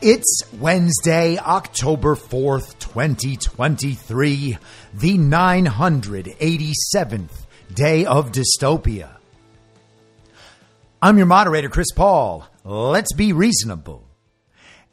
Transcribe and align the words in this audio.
It's 0.00 0.42
Wednesday, 0.52 1.38
October 1.38 2.14
4th, 2.14 2.78
2023, 2.78 4.58
the 4.94 5.18
987th 5.18 7.46
day 7.74 8.06
of 8.06 8.30
dystopia. 8.30 9.16
I'm 11.02 11.16
your 11.16 11.26
moderator, 11.26 11.68
Chris 11.68 11.90
Paul. 11.92 12.46
Let's 12.64 13.12
be 13.12 13.32
reasonable. 13.32 14.04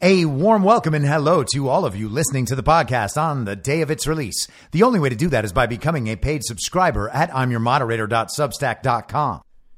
A 0.02 0.24
warm 0.24 0.62
welcome 0.62 0.94
and 0.94 1.06
hello 1.06 1.42
to 1.54 1.68
all 1.68 1.84
of 1.84 1.96
you 1.96 2.08
listening 2.08 2.46
to 2.46 2.54
the 2.54 2.62
podcast 2.62 3.16
on 3.16 3.44
the 3.44 3.56
day 3.56 3.80
of 3.80 3.90
its 3.90 4.06
release. 4.06 4.46
The 4.72 4.82
only 4.82 5.00
way 5.00 5.08
to 5.08 5.16
do 5.16 5.28
that 5.28 5.44
is 5.44 5.52
by 5.52 5.66
becoming 5.66 6.08
a 6.08 6.16
paid 6.16 6.44
subscriber 6.44 7.08
at 7.08 7.30
imyourmoderator.substack.com. 7.30 9.42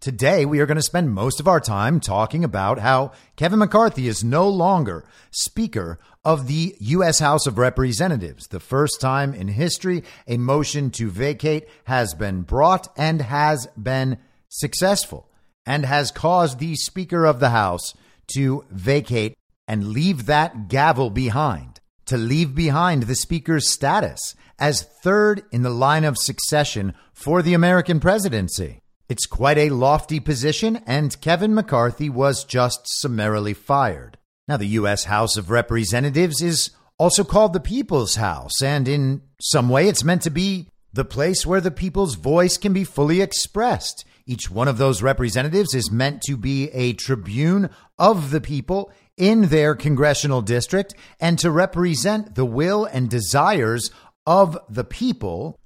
today 0.00 0.44
we 0.44 0.60
are 0.60 0.66
going 0.66 0.76
to 0.76 0.82
spend 0.82 1.12
most 1.12 1.40
of 1.40 1.48
our 1.48 1.60
time 1.60 2.00
talking 2.00 2.44
about 2.44 2.78
how 2.78 3.12
Kevin 3.36 3.58
McCarthy 3.58 4.08
is 4.08 4.22
no 4.22 4.48
longer 4.48 5.04
Speaker 5.30 5.98
of 6.24 6.46
the 6.46 6.76
U.S. 6.80 7.18
House 7.18 7.46
of 7.46 7.58
Representatives. 7.58 8.46
The 8.48 8.60
first 8.60 9.00
time 9.00 9.34
in 9.34 9.48
history 9.48 10.04
a 10.26 10.36
motion 10.36 10.90
to 10.92 11.10
vacate 11.10 11.68
has 11.84 12.14
been 12.14 12.42
brought 12.42 12.88
and 12.96 13.22
has 13.22 13.66
been 13.76 14.18
successful 14.48 15.28
and 15.66 15.84
has 15.84 16.10
caused 16.10 16.58
the 16.58 16.76
Speaker 16.76 17.24
of 17.24 17.40
the 17.40 17.50
House 17.50 17.94
to 18.34 18.64
vacate 18.70 19.36
and 19.66 19.88
leave 19.88 20.26
that 20.26 20.68
gavel 20.68 21.10
behind, 21.10 21.80
to 22.06 22.16
leave 22.16 22.54
behind 22.54 23.04
the 23.04 23.14
Speaker's 23.14 23.68
status 23.68 24.34
as 24.58 24.82
third 25.02 25.42
in 25.52 25.62
the 25.62 25.70
line 25.70 26.04
of 26.04 26.16
succession 26.18 26.94
for 27.12 27.42
the 27.42 27.54
American 27.54 28.00
presidency. 28.00 28.80
It's 29.08 29.24
quite 29.24 29.56
a 29.56 29.70
lofty 29.70 30.20
position, 30.20 30.82
and 30.86 31.18
Kevin 31.22 31.54
McCarthy 31.54 32.10
was 32.10 32.44
just 32.44 32.80
summarily 32.84 33.54
fired. 33.54 34.18
Now, 34.46 34.58
the 34.58 34.66
U.S. 34.66 35.04
House 35.04 35.38
of 35.38 35.50
Representatives 35.50 36.42
is 36.42 36.70
also 36.98 37.24
called 37.24 37.54
the 37.54 37.60
People's 37.60 38.16
House, 38.16 38.60
and 38.62 38.86
in 38.86 39.22
some 39.40 39.70
way 39.70 39.88
it's 39.88 40.04
meant 40.04 40.20
to 40.22 40.30
be 40.30 40.68
the 40.92 41.06
place 41.06 41.46
where 41.46 41.62
the 41.62 41.70
people's 41.70 42.16
voice 42.16 42.58
can 42.58 42.74
be 42.74 42.84
fully 42.84 43.22
expressed. 43.22 44.04
Each 44.26 44.50
one 44.50 44.68
of 44.68 44.76
those 44.76 45.02
representatives 45.02 45.74
is 45.74 45.90
meant 45.90 46.20
to 46.22 46.36
be 46.36 46.68
a 46.72 46.92
tribune 46.92 47.70
of 47.98 48.30
the 48.30 48.42
people 48.42 48.92
in 49.16 49.48
their 49.48 49.74
congressional 49.74 50.42
district 50.42 50.94
and 51.18 51.38
to 51.38 51.50
represent 51.50 52.34
the 52.34 52.44
will 52.44 52.84
and 52.84 53.08
desires 53.08 53.90
of 54.26 54.58
the 54.68 54.84
people 54.84 55.58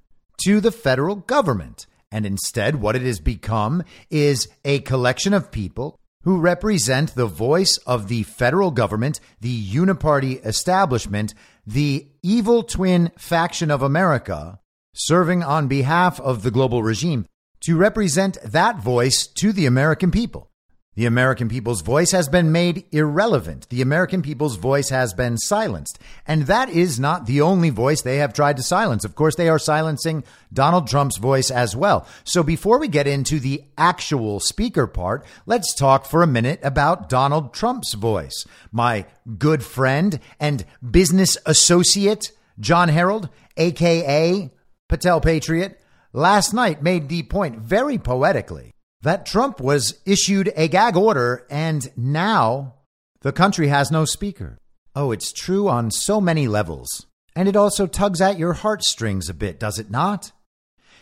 to 0.45 0.61
the 0.61 0.71
federal 0.71 1.17
government. 1.17 1.87
And 2.13 2.27
instead, 2.27 2.75
what 2.75 2.95
it 2.95 3.01
has 3.01 3.19
become 3.19 3.81
is 4.11 4.47
a 4.63 4.81
collection 4.81 5.33
of 5.33 5.51
people 5.51 5.99
who 6.21 6.39
represent 6.39 7.15
the 7.15 7.25
voice 7.25 7.77
of 7.87 8.07
the 8.07 8.21
federal 8.21 8.69
government, 8.69 9.19
the 9.41 9.67
uniparty 9.71 10.45
establishment, 10.45 11.33
the 11.65 12.07
evil 12.21 12.61
twin 12.61 13.11
faction 13.17 13.71
of 13.71 13.81
America, 13.81 14.59
serving 14.93 15.41
on 15.41 15.67
behalf 15.67 16.19
of 16.19 16.43
the 16.43 16.51
global 16.51 16.83
regime 16.83 17.25
to 17.61 17.75
represent 17.75 18.37
that 18.43 18.77
voice 18.77 19.25
to 19.25 19.51
the 19.51 19.65
American 19.65 20.11
people. 20.11 20.51
The 20.95 21.07
American 21.07 21.49
people's 21.49 21.81
voice 21.81 22.11
has 22.11 22.29
been 22.29 22.51
made 22.51 22.85
irrelevant. 22.91 23.67
The 23.69 23.81
American 23.81 24.21
people's 24.21 24.57
voice 24.57 24.89
has 24.89 25.11
been 25.15 25.37
silenced. 25.39 25.97
And 26.27 26.43
that 26.43 26.69
is 26.69 26.99
not 26.99 27.25
the 27.25 27.41
only 27.41 27.71
voice 27.71 28.03
they 28.03 28.17
have 28.17 28.31
tried 28.31 28.57
to 28.57 28.63
silence. 28.63 29.03
Of 29.03 29.15
course, 29.15 29.35
they 29.35 29.49
are 29.49 29.57
silencing 29.57 30.23
Donald 30.51 30.87
Trump's 30.87 31.17
voice 31.17 31.49
as 31.49 31.75
well. 31.75 32.07
So 32.23 32.43
before 32.43 32.77
we 32.77 32.87
get 32.87 33.07
into 33.07 33.39
the 33.39 33.63
actual 33.75 34.39
speaker 34.39 34.85
part, 34.85 35.25
let's 35.47 35.73
talk 35.73 36.05
for 36.05 36.21
a 36.21 36.27
minute 36.27 36.59
about 36.61 37.09
Donald 37.09 37.55
Trump's 37.55 37.95
voice. 37.95 38.45
My 38.71 39.07
good 39.39 39.63
friend 39.63 40.19
and 40.39 40.63
business 40.87 41.39
associate, 41.47 42.31
Jon 42.59 42.89
Herold, 42.89 43.29
aka 43.57 44.51
Patel 44.89 45.21
Patriot, 45.21 45.81
last 46.11 46.53
night 46.53 46.83
made 46.83 47.09
the 47.09 47.23
point 47.23 47.57
very 47.57 47.97
poetically 47.97 48.72
that 49.03 49.25
Trump 49.25 49.59
was 49.59 49.99
issued 50.05 50.51
a 50.55 50.67
gag 50.67 50.95
order 50.95 51.45
and 51.49 51.91
now 51.95 52.73
the 53.21 53.33
country 53.33 53.67
has 53.67 53.91
no 53.91 54.05
speaker. 54.05 54.57
Oh, 54.95 55.11
it's 55.11 55.33
true 55.33 55.67
on 55.67 55.91
so 55.91 56.19
many 56.19 56.47
levels. 56.47 57.05
And 57.35 57.47
it 57.49 57.55
also 57.55 57.85
tugs 57.85 58.21
at 58.21 58.39
your 58.39 58.53
heartstrings 58.53 59.27
a 59.27 59.33
bit, 59.33 59.59
does 59.59 59.77
it 59.77 59.91
not? 59.91 60.31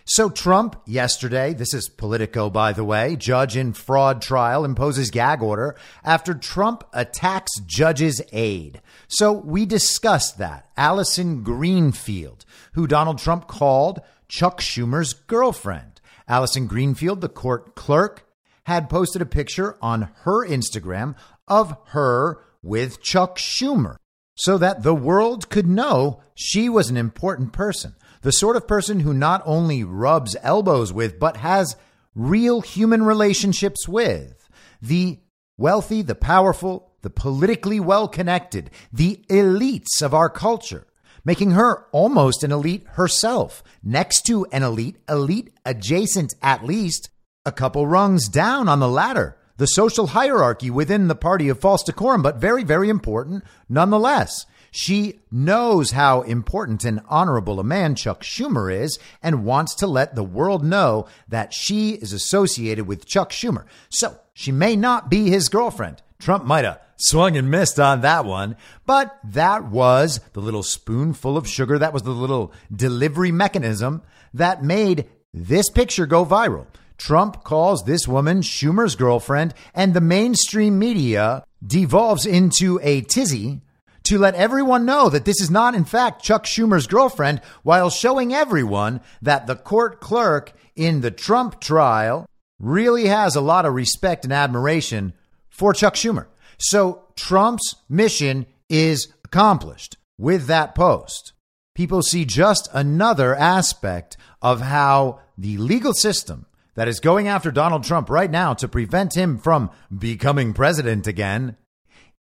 So, 0.06 0.30
Trump 0.30 0.82
yesterday, 0.88 1.54
this 1.54 1.76
is 1.76 1.88
Politico, 1.88 2.50
by 2.50 2.74
the 2.74 2.84
way, 2.84 3.16
judge 3.16 3.56
in 3.56 3.74
fraud 3.74 4.20
trial 4.22 4.66
imposes 4.66 5.12
gag 5.12 5.44
order 5.44 5.76
after 6.04 6.34
Trump 6.34 6.84
attacks 6.92 7.52
judge's 7.68 8.20
aide. 8.32 8.82
So, 9.08 9.32
we 9.32 9.68
discussed 9.68 10.40
that. 10.40 10.68
Allison 10.76 11.44
Greenfield, 11.44 12.46
who 12.74 12.88
Donald 12.88 13.20
Trump 13.20 13.48
called 13.48 14.02
Chuck 14.28 14.60
Schumer's 14.60 15.14
girlfriend. 15.14 15.91
Allison 16.32 16.66
Greenfield, 16.66 17.20
the 17.20 17.28
court 17.28 17.76
clerk, 17.76 18.26
had 18.64 18.90
posted 18.90 19.22
a 19.22 19.26
picture 19.26 19.78
on 19.82 20.04
her 20.22 20.48
Instagram 20.48 21.14
of 21.46 21.76
her 21.88 22.40
with 22.64 23.02
Chuck 23.02 23.38
Schumer 23.38 23.98
so 24.36 24.58
that 24.58 24.82
the 24.82 24.96
world 24.96 25.50
could 25.50 25.68
know 25.68 26.24
she 26.34 26.70
was 26.70 26.90
an 26.90 26.96
important 26.96 27.52
person, 27.52 27.96
the 28.22 28.32
sort 28.32 28.56
of 28.56 28.66
person 28.66 29.02
who 29.02 29.14
not 29.14 29.42
only 29.44 29.84
rubs 29.84 30.38
elbows 30.42 30.94
with, 30.94 31.20
but 31.20 31.36
has 31.36 31.76
real 32.16 32.62
human 32.62 33.04
relationships 33.04 33.86
with. 33.86 34.48
The 34.82 35.20
wealthy, 35.58 36.02
the 36.02 36.16
powerful, 36.16 36.94
the 37.02 37.10
politically 37.10 37.82
well 37.82 38.08
connected, 38.08 38.72
the 38.94 39.20
elites 39.30 40.02
of 40.02 40.14
our 40.14 40.30
culture 40.30 40.88
making 41.24 41.52
her 41.52 41.86
almost 41.92 42.44
an 42.44 42.52
elite 42.52 42.86
herself, 42.94 43.64
next 43.84 44.22
to 44.28 44.46
an 44.52 44.64
elite, 44.64 44.98
elite 45.08 45.52
adjacent 45.66 46.34
at 46.42 46.66
least, 46.66 47.10
a 47.46 47.52
couple 47.52 47.88
rungs 47.88 48.28
down 48.28 48.68
on 48.68 48.80
the 48.80 48.88
ladder. 48.88 49.38
The 49.58 49.68
social 49.68 50.08
hierarchy 50.08 50.70
within 50.70 51.08
the 51.08 51.16
party 51.16 51.50
of 51.50 51.60
false 51.60 51.84
decorum, 51.84 52.22
but 52.22 52.38
very, 52.38 52.64
very 52.64 52.90
important 52.90 53.44
nonetheless. 53.70 54.46
She 54.72 55.20
knows 55.30 55.92
how 55.92 56.22
important 56.22 56.86
and 56.86 57.02
honorable 57.10 57.60
a 57.60 57.64
man 57.64 57.94
Chuck 57.94 58.24
Schumer 58.24 58.74
is 58.74 58.98
and 59.22 59.44
wants 59.44 59.76
to 59.76 59.88
let 59.88 60.16
the 60.16 60.24
world 60.24 60.64
know 60.64 61.08
that 61.28 61.54
she 61.54 61.92
is 61.92 62.14
associated 62.14 62.88
with 62.88 63.06
Chuck 63.06 63.32
Schumer. 63.32 63.66
So 63.90 64.18
she 64.34 64.54
may 64.54 64.78
not 64.78 65.10
be 65.10 65.30
his 65.30 65.50
girlfriend. 65.50 66.02
Trump 66.20 66.46
might 66.46 66.64
have 66.64 66.80
swung 67.02 67.36
and 67.36 67.50
missed 67.50 67.80
on 67.80 68.02
that 68.02 68.26
one. 68.26 68.56
But 68.86 69.18
that 69.24 69.66
was 69.66 70.20
the 70.34 70.40
little 70.40 70.64
spoonful 70.64 71.38
of 71.38 71.48
sugar. 71.48 71.78
That 71.78 71.94
was 71.94 72.04
the 72.04 72.12
little 72.12 72.54
delivery 72.74 73.32
mechanism 73.32 74.02
that 74.34 74.64
made 74.64 75.08
this 75.34 75.70
picture 75.70 76.06
go 76.06 76.26
viral. 76.26 76.68
Trump 76.98 77.44
calls 77.44 77.84
this 77.84 78.08
woman 78.08 78.42
Schumer's 78.42 78.96
girlfriend, 78.96 79.56
and 79.74 79.94
the 79.94 80.02
mainstream 80.02 80.78
media 80.78 81.44
devolves 81.66 82.28
into 82.28 82.80
a 82.84 83.02
tizzy 83.02 83.62
to 84.04 84.20
let 84.20 84.36
everyone 84.36 84.86
know 84.86 85.10
that 85.10 85.26
this 85.26 85.42
is 85.42 85.50
not, 85.50 85.74
in 85.74 85.86
fact, 85.86 86.24
Chuck 86.24 86.44
Schumer's 86.46 86.88
girlfriend, 86.88 87.42
while 87.64 87.90
showing 87.90 88.34
everyone 88.34 89.02
that 89.22 89.48
the 89.48 89.56
court 89.56 90.00
clerk 90.00 90.54
in 90.76 91.02
the 91.02 91.12
Trump 91.12 91.60
trial 91.60 92.28
really 92.60 93.08
has 93.08 93.36
a 93.36 93.42
lot 93.42 93.66
of 93.66 93.74
respect 93.74 94.24
and 94.24 94.34
admiration 94.34 95.14
for 95.50 95.74
Chuck 95.74 95.96
Schumer. 95.96 96.28
So 96.62 97.06
Trump's 97.16 97.76
mission 97.90 98.46
is 98.70 99.12
accomplished 99.26 99.98
with 100.20 100.46
that 100.46 100.76
post. 100.76 101.34
People 101.74 102.04
see 102.04 102.24
just 102.24 102.70
another 102.72 103.36
aspect 103.36 104.16
of 104.42 104.62
how 104.62 105.20
the 105.38 105.58
legal 105.58 105.94
system 105.94 106.46
that 106.76 106.88
is 106.88 107.00
going 107.00 107.28
after 107.28 107.52
Donald 107.52 107.84
Trump 107.84 108.10
right 108.10 108.30
now 108.30 108.54
to 108.54 108.68
prevent 108.68 109.18
him 109.18 109.40
from 109.40 109.72
becoming 109.96 110.54
president 110.54 111.08
again 111.08 111.58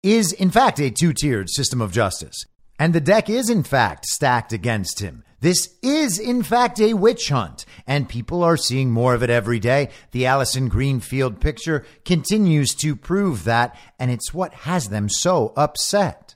is, 0.01 0.33
in 0.33 0.49
fact, 0.49 0.79
a 0.79 0.89
two 0.89 1.13
tiered 1.13 1.49
system 1.49 1.79
of 1.79 1.91
justice. 1.91 2.45
And 2.79 2.93
the 2.93 2.99
deck 2.99 3.29
is, 3.29 3.47
in 3.49 3.61
fact, 3.61 4.05
stacked 4.07 4.53
against 4.53 5.01
him. 5.01 5.23
This 5.41 5.75
is, 5.81 6.19
in 6.19 6.43
fact, 6.43 6.79
a 6.79 6.93
witch 6.93 7.29
hunt, 7.29 7.65
and 7.87 8.07
people 8.07 8.43
are 8.43 8.57
seeing 8.57 8.91
more 8.91 9.15
of 9.15 9.23
it 9.23 9.31
every 9.31 9.59
day. 9.59 9.89
The 10.11 10.27
Allison 10.27 10.69
Greenfield 10.69 11.41
picture 11.41 11.83
continues 12.05 12.75
to 12.75 12.95
prove 12.95 13.43
that, 13.45 13.75
and 13.97 14.11
it's 14.11 14.35
what 14.35 14.53
has 14.53 14.89
them 14.89 15.09
so 15.09 15.51
upset. 15.57 16.35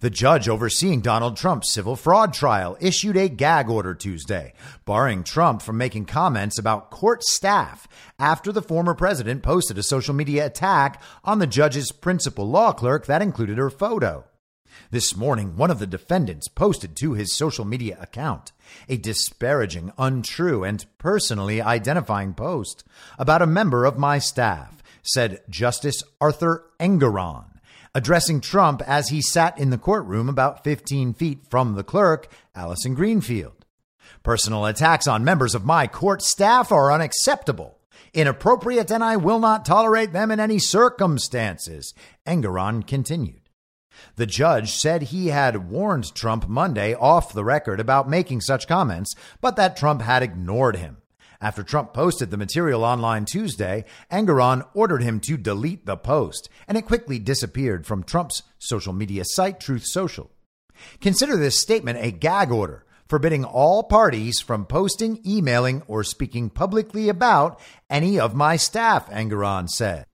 The 0.00 0.10
judge 0.10 0.48
overseeing 0.48 1.00
Donald 1.00 1.36
Trump's 1.36 1.72
civil 1.72 1.94
fraud 1.94 2.34
trial 2.34 2.76
issued 2.80 3.16
a 3.16 3.28
gag 3.28 3.70
order 3.70 3.94
Tuesday, 3.94 4.52
barring 4.84 5.22
Trump 5.22 5.62
from 5.62 5.78
making 5.78 6.06
comments 6.06 6.58
about 6.58 6.90
court 6.90 7.22
staff 7.22 7.86
after 8.18 8.50
the 8.50 8.62
former 8.62 8.94
president 8.94 9.44
posted 9.44 9.78
a 9.78 9.82
social 9.84 10.12
media 10.12 10.44
attack 10.44 11.00
on 11.24 11.38
the 11.38 11.46
judge's 11.46 11.92
principal 11.92 12.48
law 12.48 12.72
clerk 12.72 13.06
that 13.06 13.22
included 13.22 13.58
her 13.58 13.70
photo. 13.70 14.24
This 14.90 15.16
morning, 15.16 15.56
one 15.56 15.70
of 15.70 15.78
the 15.78 15.86
defendants 15.86 16.48
posted 16.48 16.96
to 16.96 17.14
his 17.14 17.36
social 17.36 17.64
media 17.64 17.98
account 18.00 18.52
a 18.88 18.96
disparaging, 18.96 19.92
untrue, 19.98 20.64
and 20.64 20.84
personally 20.98 21.60
identifying 21.60 22.34
post 22.34 22.84
about 23.18 23.42
a 23.42 23.46
member 23.46 23.84
of 23.84 23.98
my 23.98 24.18
staff, 24.18 24.82
said 25.02 25.40
Justice 25.48 26.02
Arthur 26.20 26.64
Engoron, 26.78 27.46
addressing 27.94 28.40
Trump 28.40 28.82
as 28.86 29.08
he 29.08 29.20
sat 29.20 29.58
in 29.58 29.70
the 29.70 29.78
courtroom 29.78 30.28
about 30.28 30.64
15 30.64 31.14
feet 31.14 31.40
from 31.48 31.74
the 31.74 31.84
clerk, 31.84 32.32
Allison 32.54 32.94
Greenfield. 32.94 33.64
Personal 34.22 34.66
attacks 34.66 35.06
on 35.06 35.24
members 35.24 35.54
of 35.54 35.64
my 35.64 35.86
court 35.86 36.22
staff 36.22 36.70
are 36.70 36.92
unacceptable, 36.92 37.78
inappropriate, 38.12 38.90
and 38.90 39.02
I 39.02 39.16
will 39.16 39.38
not 39.38 39.64
tolerate 39.64 40.12
them 40.12 40.30
in 40.30 40.40
any 40.40 40.58
circumstances, 40.58 41.94
Engoron 42.26 42.86
continued. 42.86 43.39
The 44.16 44.26
judge 44.26 44.72
said 44.72 45.02
he 45.02 45.28
had 45.28 45.70
warned 45.70 46.14
Trump 46.14 46.48
Monday 46.48 46.94
off 46.94 47.32
the 47.32 47.44
record 47.44 47.80
about 47.80 48.08
making 48.08 48.40
such 48.40 48.68
comments, 48.68 49.14
but 49.40 49.56
that 49.56 49.76
Trump 49.76 50.02
had 50.02 50.22
ignored 50.22 50.76
him. 50.76 50.98
After 51.42 51.62
Trump 51.62 51.94
posted 51.94 52.30
the 52.30 52.36
material 52.36 52.84
online 52.84 53.24
Tuesday, 53.24 53.86
Engoron 54.12 54.66
ordered 54.74 55.02
him 55.02 55.20
to 55.20 55.38
delete 55.38 55.86
the 55.86 55.96
post, 55.96 56.50
and 56.68 56.76
it 56.76 56.84
quickly 56.84 57.18
disappeared 57.18 57.86
from 57.86 58.02
Trump's 58.02 58.42
social 58.58 58.92
media 58.92 59.24
site, 59.24 59.58
Truth 59.58 59.86
Social. 59.86 60.30
Consider 61.00 61.36
this 61.36 61.58
statement 61.58 61.98
a 61.98 62.10
gag 62.10 62.50
order, 62.50 62.84
forbidding 63.08 63.44
all 63.44 63.82
parties 63.82 64.40
from 64.40 64.66
posting, 64.66 65.20
emailing, 65.26 65.82
or 65.88 66.04
speaking 66.04 66.50
publicly 66.50 67.08
about 67.08 67.58
any 67.88 68.20
of 68.20 68.34
my 68.34 68.56
staff, 68.56 69.08
Engoron 69.08 69.68
said. 69.68 70.04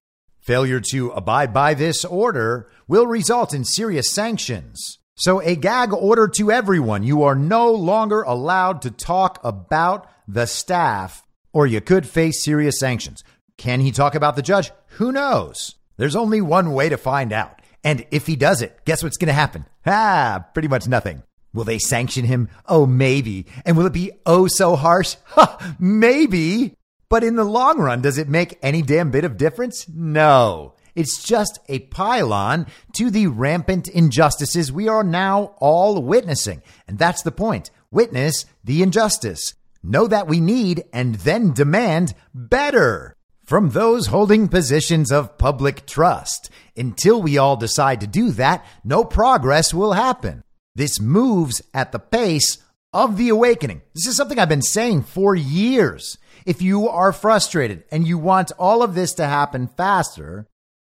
Failure 0.47 0.79
to 0.93 1.11
abide 1.11 1.53
by 1.53 1.75
this 1.75 2.05
order 2.05 2.71
will 2.87 3.09
result 3.09 3.53
in 3.53 3.65
serious 3.65 4.13
sanctions. 4.13 5.01
So, 5.17 5.43
a 5.43 5.57
gag 5.57 5.93
order 5.93 6.29
to 6.37 6.53
everyone. 6.53 7.03
You 7.03 7.25
are 7.25 7.35
no 7.35 7.73
longer 7.73 8.23
allowed 8.23 8.81
to 8.83 8.93
talk 8.93 9.41
about 9.43 10.09
the 10.29 10.47
staff, 10.47 11.27
or 11.53 11.67
you 11.67 11.81
could 11.81 12.07
face 12.07 12.45
serious 12.45 12.79
sanctions. 12.79 13.25
Can 13.57 13.81
he 13.81 13.91
talk 13.91 14.15
about 14.15 14.37
the 14.37 14.43
judge? 14.43 14.71
Who 14.99 15.11
knows? 15.11 15.75
There's 15.97 16.15
only 16.15 16.41
one 16.41 16.75
way 16.75 16.91
to 16.91 16.97
find 16.97 17.33
out. 17.33 17.61
And 17.83 18.07
if 18.13 18.29
he 18.29 18.37
does 18.37 18.63
it, 18.63 18.79
guess 18.85 19.03
what's 19.03 19.17
going 19.17 19.27
to 19.27 19.33
happen? 19.33 19.67
Ah, 19.85 20.47
pretty 20.55 20.69
much 20.69 20.87
nothing. 20.87 21.25
Will 21.55 21.65
they 21.65 21.81
sanction 21.81 22.25
him? 22.25 22.51
Oh, 22.67 22.87
maybe. 22.87 23.47
And 23.65 23.77
will 23.77 23.87
it 23.87 23.93
be 23.93 24.13
oh 24.25 24.47
so 24.47 24.77
harsh? 24.77 25.17
Ha, 25.25 25.75
maybe. 25.81 26.77
But 27.09 27.25
in 27.25 27.37
the 27.37 27.45
long 27.45 27.79
run, 27.79 28.03
does 28.03 28.19
it 28.19 28.29
make 28.29 28.59
any 28.63 28.83
damn 28.83 29.11
bit 29.11 29.25
of 29.25 29.37
difference? 29.37 29.89
No. 29.89 30.75
It's 30.95 31.23
just 31.23 31.59
a 31.69 31.81
pylon 31.81 32.67
to 32.95 33.11
the 33.11 33.27
rampant 33.27 33.87
injustices 33.87 34.73
we 34.73 34.89
are 34.89 35.05
now 35.05 35.55
all 35.59 36.03
witnessing. 36.03 36.63
And 36.89 36.99
that's 36.99 37.23
the 37.23 37.31
point. 37.31 37.71
Witness 37.91 38.47
the 38.65 38.83
injustice. 38.83 39.55
Know 39.83 40.07
that 40.09 40.27
we 40.27 40.41
need 40.41 40.85
and 40.93 41.17
then 41.17 41.53
demand 41.53 42.15
better 42.35 43.15
from 43.45 43.71
those 43.71 44.07
holding 44.07 44.49
positions 44.49 45.13
of 45.13 45.39
public 45.39 45.87
trust. 45.87 46.51
Until 46.77 47.23
we 47.23 47.39
all 47.39 47.57
decide 47.57 48.01
to 48.01 48.07
do 48.07 48.31
that, 48.33 48.65
no 48.83 49.05
progress 49.05 49.73
will 49.73 49.93
happen. 49.93 50.43
This 50.75 51.01
moves 51.01 51.63
at 51.73 51.93
the 51.93 52.01
pace 52.01 52.59
of 52.93 53.17
the 53.17 53.29
awakening. 53.29 53.83
This 53.95 54.07
is 54.07 54.17
something 54.17 54.39
I've 54.39 54.49
been 54.49 54.63
saying 54.63 55.03
for 55.03 55.35
years. 55.35 56.19
If 56.47 56.63
you 56.63 56.89
are 56.89 57.13
frustrated 57.13 57.83
and 57.91 58.07
you 58.07 58.19
want 58.19 58.53
all 58.57 58.83
of 58.83 58.95
this 58.95 59.13
to 59.15 59.27
happen 59.27 59.67
faster, 59.67 60.47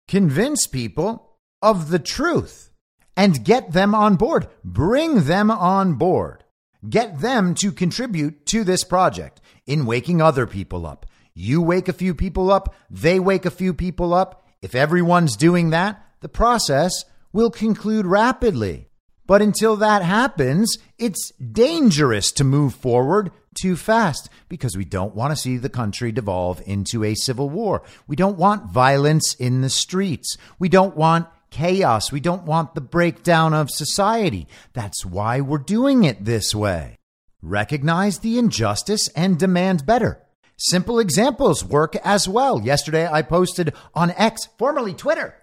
convince 0.07 0.67
people 0.67 1.38
of 1.62 1.88
the 1.88 1.99
truth 1.99 2.71
and 3.17 3.45
get 3.45 3.73
them 3.73 3.95
on 3.95 4.17
board. 4.17 4.47
Bring 4.62 5.25
them 5.25 5.50
on 5.50 5.95
board. 5.95 6.45
Get 6.88 7.21
them 7.21 7.55
to 7.57 7.73
contribute 7.73 8.45
to 8.47 8.62
this 8.62 8.85
project 8.85 9.40
in 9.67 9.87
waking 9.87 10.21
other 10.21 10.47
people 10.47 10.87
up. 10.87 11.07
You 11.35 11.62
wake 11.62 11.88
a 11.88 11.95
few 11.95 12.14
people 12.14 12.50
up, 12.50 12.75
they 12.90 13.19
wake 13.19 13.47
a 13.47 13.50
few 13.50 13.73
people 13.73 14.12
up. 14.12 14.45
If 14.61 14.75
everyone's 14.75 15.35
doing 15.35 15.71
that, 15.71 16.05
the 16.21 16.28
process 16.28 16.93
will 17.33 17.50
conclude 17.50 18.05
rapidly. 18.05 18.88
But 19.26 19.40
until 19.40 19.76
that 19.76 20.02
happens, 20.02 20.76
it's 20.99 21.33
dangerous 21.33 22.33
to 22.33 22.45
move 22.45 22.75
forward 22.75 23.31
too 23.61 23.77
fast 23.77 24.29
because 24.49 24.77
we 24.77 24.85
don't 24.85 25.15
want 25.15 25.33
to 25.33 25.37
see 25.37 25.57
the 25.57 25.69
country 25.69 26.12
devolve 26.12 26.62
into 26.67 27.05
a 27.05 27.15
civil 27.15 27.49
war. 27.49 27.83
We 28.07 28.17
don't 28.17 28.38
want 28.38 28.71
violence 28.71 29.35
in 29.35 29.61
the 29.61 29.71
streets. 29.71 30.37
We 30.59 30.69
don't 30.69 30.97
want 30.97 31.29
chaos. 31.50 32.12
We 32.12 32.21
don't 32.21 32.45
want 32.45 32.75
the 32.75 32.81
breakdown 32.81 33.55
of 33.55 33.71
society. 33.71 34.47
That's 34.73 35.05
why 35.05 35.41
we're 35.41 35.59
doing 35.59 36.05
it 36.05 36.25
this 36.25 36.55
way. 36.55 36.97
Recognize 37.43 38.19
the 38.19 38.38
injustice 38.38 39.09
and 39.09 39.38
demand 39.38 39.87
better. 39.87 40.23
Simple 40.57 40.99
examples 40.99 41.65
work 41.65 41.95
as 41.97 42.29
well. 42.29 42.61
Yesterday, 42.61 43.07
I 43.07 43.23
posted 43.23 43.75
on 43.95 44.11
X, 44.11 44.49
formerly 44.59 44.93
Twitter, 44.93 45.35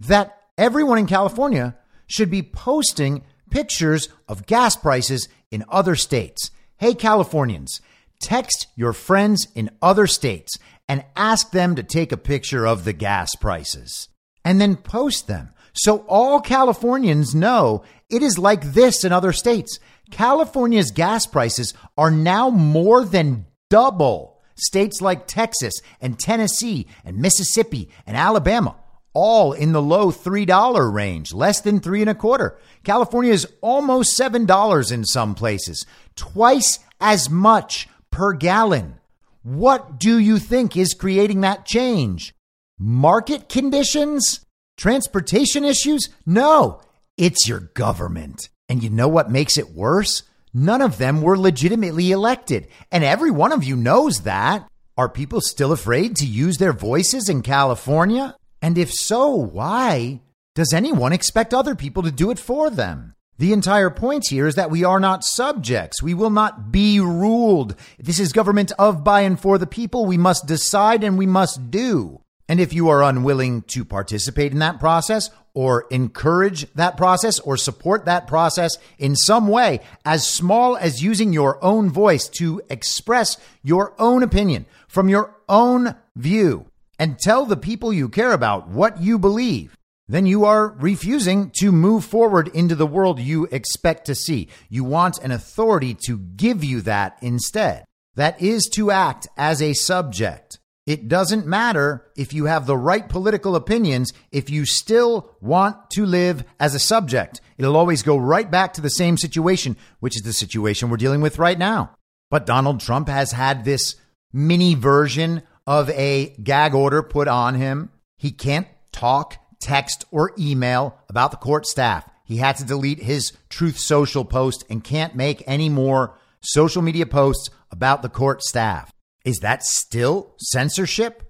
that 0.00 0.38
everyone 0.58 0.98
in 0.98 1.06
California 1.06 1.76
should 2.06 2.30
be 2.30 2.42
posting 2.42 3.24
pictures 3.48 4.10
of 4.28 4.46
gas 4.46 4.76
prices 4.76 5.28
in 5.50 5.64
other 5.68 5.96
states. 5.96 6.50
Hey, 6.82 6.94
Californians, 6.94 7.80
text 8.20 8.66
your 8.74 8.92
friends 8.92 9.46
in 9.54 9.70
other 9.80 10.08
states 10.08 10.58
and 10.88 11.04
ask 11.14 11.52
them 11.52 11.76
to 11.76 11.84
take 11.84 12.10
a 12.10 12.16
picture 12.16 12.66
of 12.66 12.82
the 12.82 12.92
gas 12.92 13.36
prices 13.36 14.08
and 14.44 14.60
then 14.60 14.74
post 14.74 15.28
them. 15.28 15.50
So 15.74 15.98
all 16.08 16.40
Californians 16.40 17.36
know 17.36 17.84
it 18.10 18.20
is 18.20 18.36
like 18.36 18.72
this 18.72 19.04
in 19.04 19.12
other 19.12 19.32
states. 19.32 19.78
California's 20.10 20.90
gas 20.90 21.24
prices 21.24 21.72
are 21.96 22.10
now 22.10 22.50
more 22.50 23.04
than 23.04 23.46
double 23.70 24.42
states 24.56 25.00
like 25.00 25.28
Texas 25.28 25.74
and 26.00 26.18
Tennessee 26.18 26.88
and 27.04 27.18
Mississippi 27.18 27.90
and 28.08 28.16
Alabama 28.16 28.74
all 29.14 29.52
in 29.52 29.72
the 29.72 29.82
low 29.82 30.10
$3 30.10 30.92
range, 30.92 31.32
less 31.32 31.60
than 31.60 31.80
three 31.80 32.00
and 32.00 32.10
a 32.10 32.14
quarter. 32.14 32.58
California 32.84 33.32
is 33.32 33.46
almost 33.60 34.18
$7 34.18 34.92
in 34.92 35.04
some 35.04 35.34
places, 35.34 35.86
twice 36.16 36.78
as 37.00 37.28
much 37.28 37.88
per 38.10 38.32
gallon. 38.32 38.98
What 39.42 39.98
do 39.98 40.18
you 40.18 40.38
think 40.38 40.76
is 40.76 40.94
creating 40.94 41.40
that 41.40 41.66
change? 41.66 42.34
Market 42.78 43.48
conditions? 43.48 44.44
Transportation 44.76 45.64
issues? 45.64 46.08
No, 46.24 46.80
it's 47.16 47.48
your 47.48 47.60
government. 47.60 48.48
And 48.68 48.82
you 48.82 48.90
know 48.90 49.08
what 49.08 49.30
makes 49.30 49.58
it 49.58 49.74
worse? 49.74 50.22
None 50.54 50.82
of 50.82 50.98
them 50.98 51.22
were 51.22 51.38
legitimately 51.38 52.10
elected. 52.10 52.68
And 52.90 53.04
every 53.04 53.30
one 53.30 53.52
of 53.52 53.64
you 53.64 53.76
knows 53.76 54.20
that. 54.22 54.68
Are 54.96 55.08
people 55.08 55.40
still 55.40 55.72
afraid 55.72 56.16
to 56.16 56.26
use 56.26 56.58
their 56.58 56.72
voices 56.72 57.28
in 57.28 57.42
California? 57.42 58.36
And 58.62 58.78
if 58.78 58.92
so, 58.92 59.28
why 59.28 60.20
does 60.54 60.72
anyone 60.72 61.12
expect 61.12 61.52
other 61.52 61.74
people 61.74 62.04
to 62.04 62.12
do 62.12 62.30
it 62.30 62.38
for 62.38 62.70
them? 62.70 63.14
The 63.38 63.52
entire 63.52 63.90
point 63.90 64.28
here 64.28 64.46
is 64.46 64.54
that 64.54 64.70
we 64.70 64.84
are 64.84 65.00
not 65.00 65.24
subjects. 65.24 66.00
We 66.00 66.14
will 66.14 66.30
not 66.30 66.70
be 66.70 67.00
ruled. 67.00 67.74
This 67.98 68.20
is 68.20 68.32
government 68.32 68.70
of, 68.78 69.02
by, 69.02 69.22
and 69.22 69.40
for 69.40 69.58
the 69.58 69.66
people. 69.66 70.06
We 70.06 70.16
must 70.16 70.46
decide 70.46 71.02
and 71.02 71.18
we 71.18 71.26
must 71.26 71.70
do. 71.70 72.20
And 72.48 72.60
if 72.60 72.72
you 72.72 72.88
are 72.90 73.02
unwilling 73.02 73.62
to 73.62 73.84
participate 73.84 74.52
in 74.52 74.60
that 74.60 74.78
process 74.78 75.30
or 75.54 75.86
encourage 75.90 76.70
that 76.74 76.96
process 76.96 77.40
or 77.40 77.56
support 77.56 78.04
that 78.04 78.26
process 78.26 78.78
in 78.98 79.16
some 79.16 79.48
way, 79.48 79.80
as 80.04 80.26
small 80.26 80.76
as 80.76 81.02
using 81.02 81.32
your 81.32 81.62
own 81.64 81.90
voice 81.90 82.28
to 82.28 82.62
express 82.70 83.38
your 83.62 83.94
own 83.98 84.22
opinion 84.22 84.66
from 84.86 85.08
your 85.08 85.34
own 85.48 85.96
view, 86.14 86.66
and 87.02 87.18
tell 87.18 87.44
the 87.44 87.56
people 87.56 87.92
you 87.92 88.08
care 88.08 88.30
about 88.30 88.68
what 88.68 89.02
you 89.02 89.18
believe, 89.18 89.76
then 90.06 90.24
you 90.24 90.44
are 90.44 90.68
refusing 90.78 91.50
to 91.50 91.72
move 91.72 92.04
forward 92.04 92.46
into 92.54 92.76
the 92.76 92.86
world 92.86 93.18
you 93.18 93.48
expect 93.50 94.04
to 94.06 94.14
see. 94.14 94.48
You 94.68 94.84
want 94.84 95.18
an 95.18 95.32
authority 95.32 95.96
to 96.06 96.16
give 96.16 96.62
you 96.62 96.80
that 96.82 97.18
instead. 97.20 97.84
That 98.14 98.40
is 98.40 98.70
to 98.74 98.92
act 98.92 99.26
as 99.36 99.60
a 99.60 99.72
subject. 99.72 100.60
It 100.86 101.08
doesn't 101.08 101.44
matter 101.44 102.06
if 102.16 102.32
you 102.32 102.44
have 102.44 102.66
the 102.66 102.76
right 102.76 103.08
political 103.08 103.56
opinions 103.56 104.12
if 104.30 104.48
you 104.48 104.64
still 104.64 105.36
want 105.40 105.90
to 105.94 106.06
live 106.06 106.44
as 106.60 106.76
a 106.76 106.78
subject. 106.78 107.40
It'll 107.58 107.76
always 107.76 108.04
go 108.04 108.16
right 108.16 108.48
back 108.48 108.74
to 108.74 108.80
the 108.80 108.90
same 108.90 109.16
situation, 109.16 109.76
which 109.98 110.14
is 110.14 110.22
the 110.22 110.32
situation 110.32 110.88
we're 110.88 110.98
dealing 110.98 111.20
with 111.20 111.40
right 111.40 111.58
now. 111.58 111.96
But 112.30 112.46
Donald 112.46 112.78
Trump 112.78 113.08
has 113.08 113.32
had 113.32 113.64
this 113.64 113.96
mini 114.32 114.76
version 114.76 115.42
of 115.66 115.90
a 115.90 116.34
gag 116.42 116.74
order 116.74 117.02
put 117.02 117.28
on 117.28 117.54
him. 117.54 117.90
He 118.16 118.30
can't 118.30 118.66
talk, 118.92 119.36
text, 119.60 120.04
or 120.10 120.32
email 120.38 120.98
about 121.08 121.30
the 121.30 121.36
court 121.36 121.66
staff. 121.66 122.08
He 122.24 122.36
had 122.38 122.56
to 122.56 122.64
delete 122.64 123.02
his 123.02 123.32
Truth 123.48 123.78
Social 123.78 124.24
post 124.24 124.64
and 124.70 124.82
can't 124.82 125.14
make 125.14 125.42
any 125.46 125.68
more 125.68 126.18
social 126.40 126.82
media 126.82 127.06
posts 127.06 127.50
about 127.70 128.02
the 128.02 128.08
court 128.08 128.42
staff. 128.42 128.90
Is 129.24 129.40
that 129.40 129.62
still 129.62 130.34
censorship? 130.38 131.22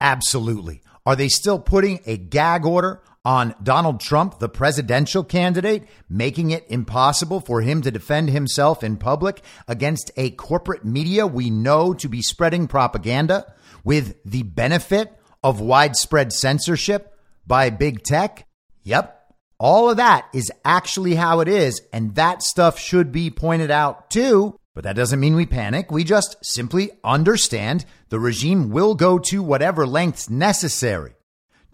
Absolutely. 0.00 0.82
Are 1.06 1.16
they 1.16 1.28
still 1.28 1.58
putting 1.58 2.00
a 2.06 2.16
gag 2.16 2.64
order 2.64 3.02
on 3.24 3.54
Donald 3.62 4.00
Trump, 4.00 4.38
the 4.38 4.48
presidential 4.48 5.24
candidate, 5.24 5.86
making 6.08 6.50
it 6.50 6.64
impossible 6.68 7.40
for 7.40 7.62
him 7.62 7.80
to 7.82 7.90
defend 7.90 8.28
himself 8.28 8.82
in 8.82 8.96
public 8.96 9.42
against 9.66 10.10
a 10.16 10.30
corporate 10.30 10.84
media 10.84 11.26
we 11.26 11.48
know 11.50 11.94
to 11.94 12.08
be 12.08 12.20
spreading 12.20 12.66
propaganda? 12.66 13.52
With 13.84 14.16
the 14.24 14.42
benefit 14.42 15.12
of 15.42 15.60
widespread 15.60 16.32
censorship 16.32 17.16
by 17.46 17.70
big 17.70 18.02
tech? 18.02 18.46
Yep. 18.82 19.20
All 19.60 19.90
of 19.90 19.98
that 19.98 20.26
is 20.32 20.50
actually 20.64 21.14
how 21.14 21.40
it 21.40 21.48
is. 21.48 21.80
And 21.92 22.14
that 22.16 22.42
stuff 22.42 22.78
should 22.78 23.12
be 23.12 23.30
pointed 23.30 23.70
out 23.70 24.10
too. 24.10 24.58
But 24.74 24.84
that 24.84 24.96
doesn't 24.96 25.20
mean 25.20 25.36
we 25.36 25.46
panic. 25.46 25.92
We 25.92 26.02
just 26.02 26.36
simply 26.42 26.90
understand 27.04 27.84
the 28.08 28.18
regime 28.18 28.70
will 28.70 28.94
go 28.94 29.18
to 29.20 29.42
whatever 29.42 29.86
lengths 29.86 30.28
necessary 30.28 31.14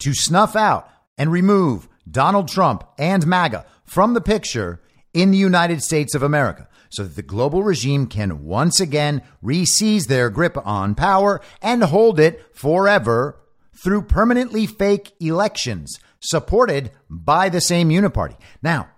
to 0.00 0.12
snuff 0.12 0.54
out 0.54 0.88
and 1.16 1.32
remove 1.32 1.88
Donald 2.10 2.48
Trump 2.48 2.84
and 2.98 3.26
MAGA 3.26 3.64
from 3.84 4.14
the 4.14 4.20
picture 4.20 4.82
in 5.14 5.30
the 5.30 5.38
United 5.38 5.82
States 5.82 6.14
of 6.14 6.22
America 6.22 6.68
so 6.90 7.04
that 7.04 7.16
the 7.16 7.22
global 7.22 7.62
regime 7.62 8.06
can 8.06 8.44
once 8.44 8.80
again 8.80 9.22
re-seize 9.40 10.06
their 10.06 10.28
grip 10.28 10.56
on 10.66 10.94
power 10.94 11.40
and 11.62 11.82
hold 11.84 12.20
it 12.20 12.44
forever 12.54 13.40
through 13.82 14.02
permanently 14.02 14.66
fake 14.66 15.12
elections 15.20 15.98
supported 16.20 16.90
by 17.08 17.48
the 17.48 17.60
same 17.60 17.88
uniparty. 17.88 18.36
Now, 18.62 18.88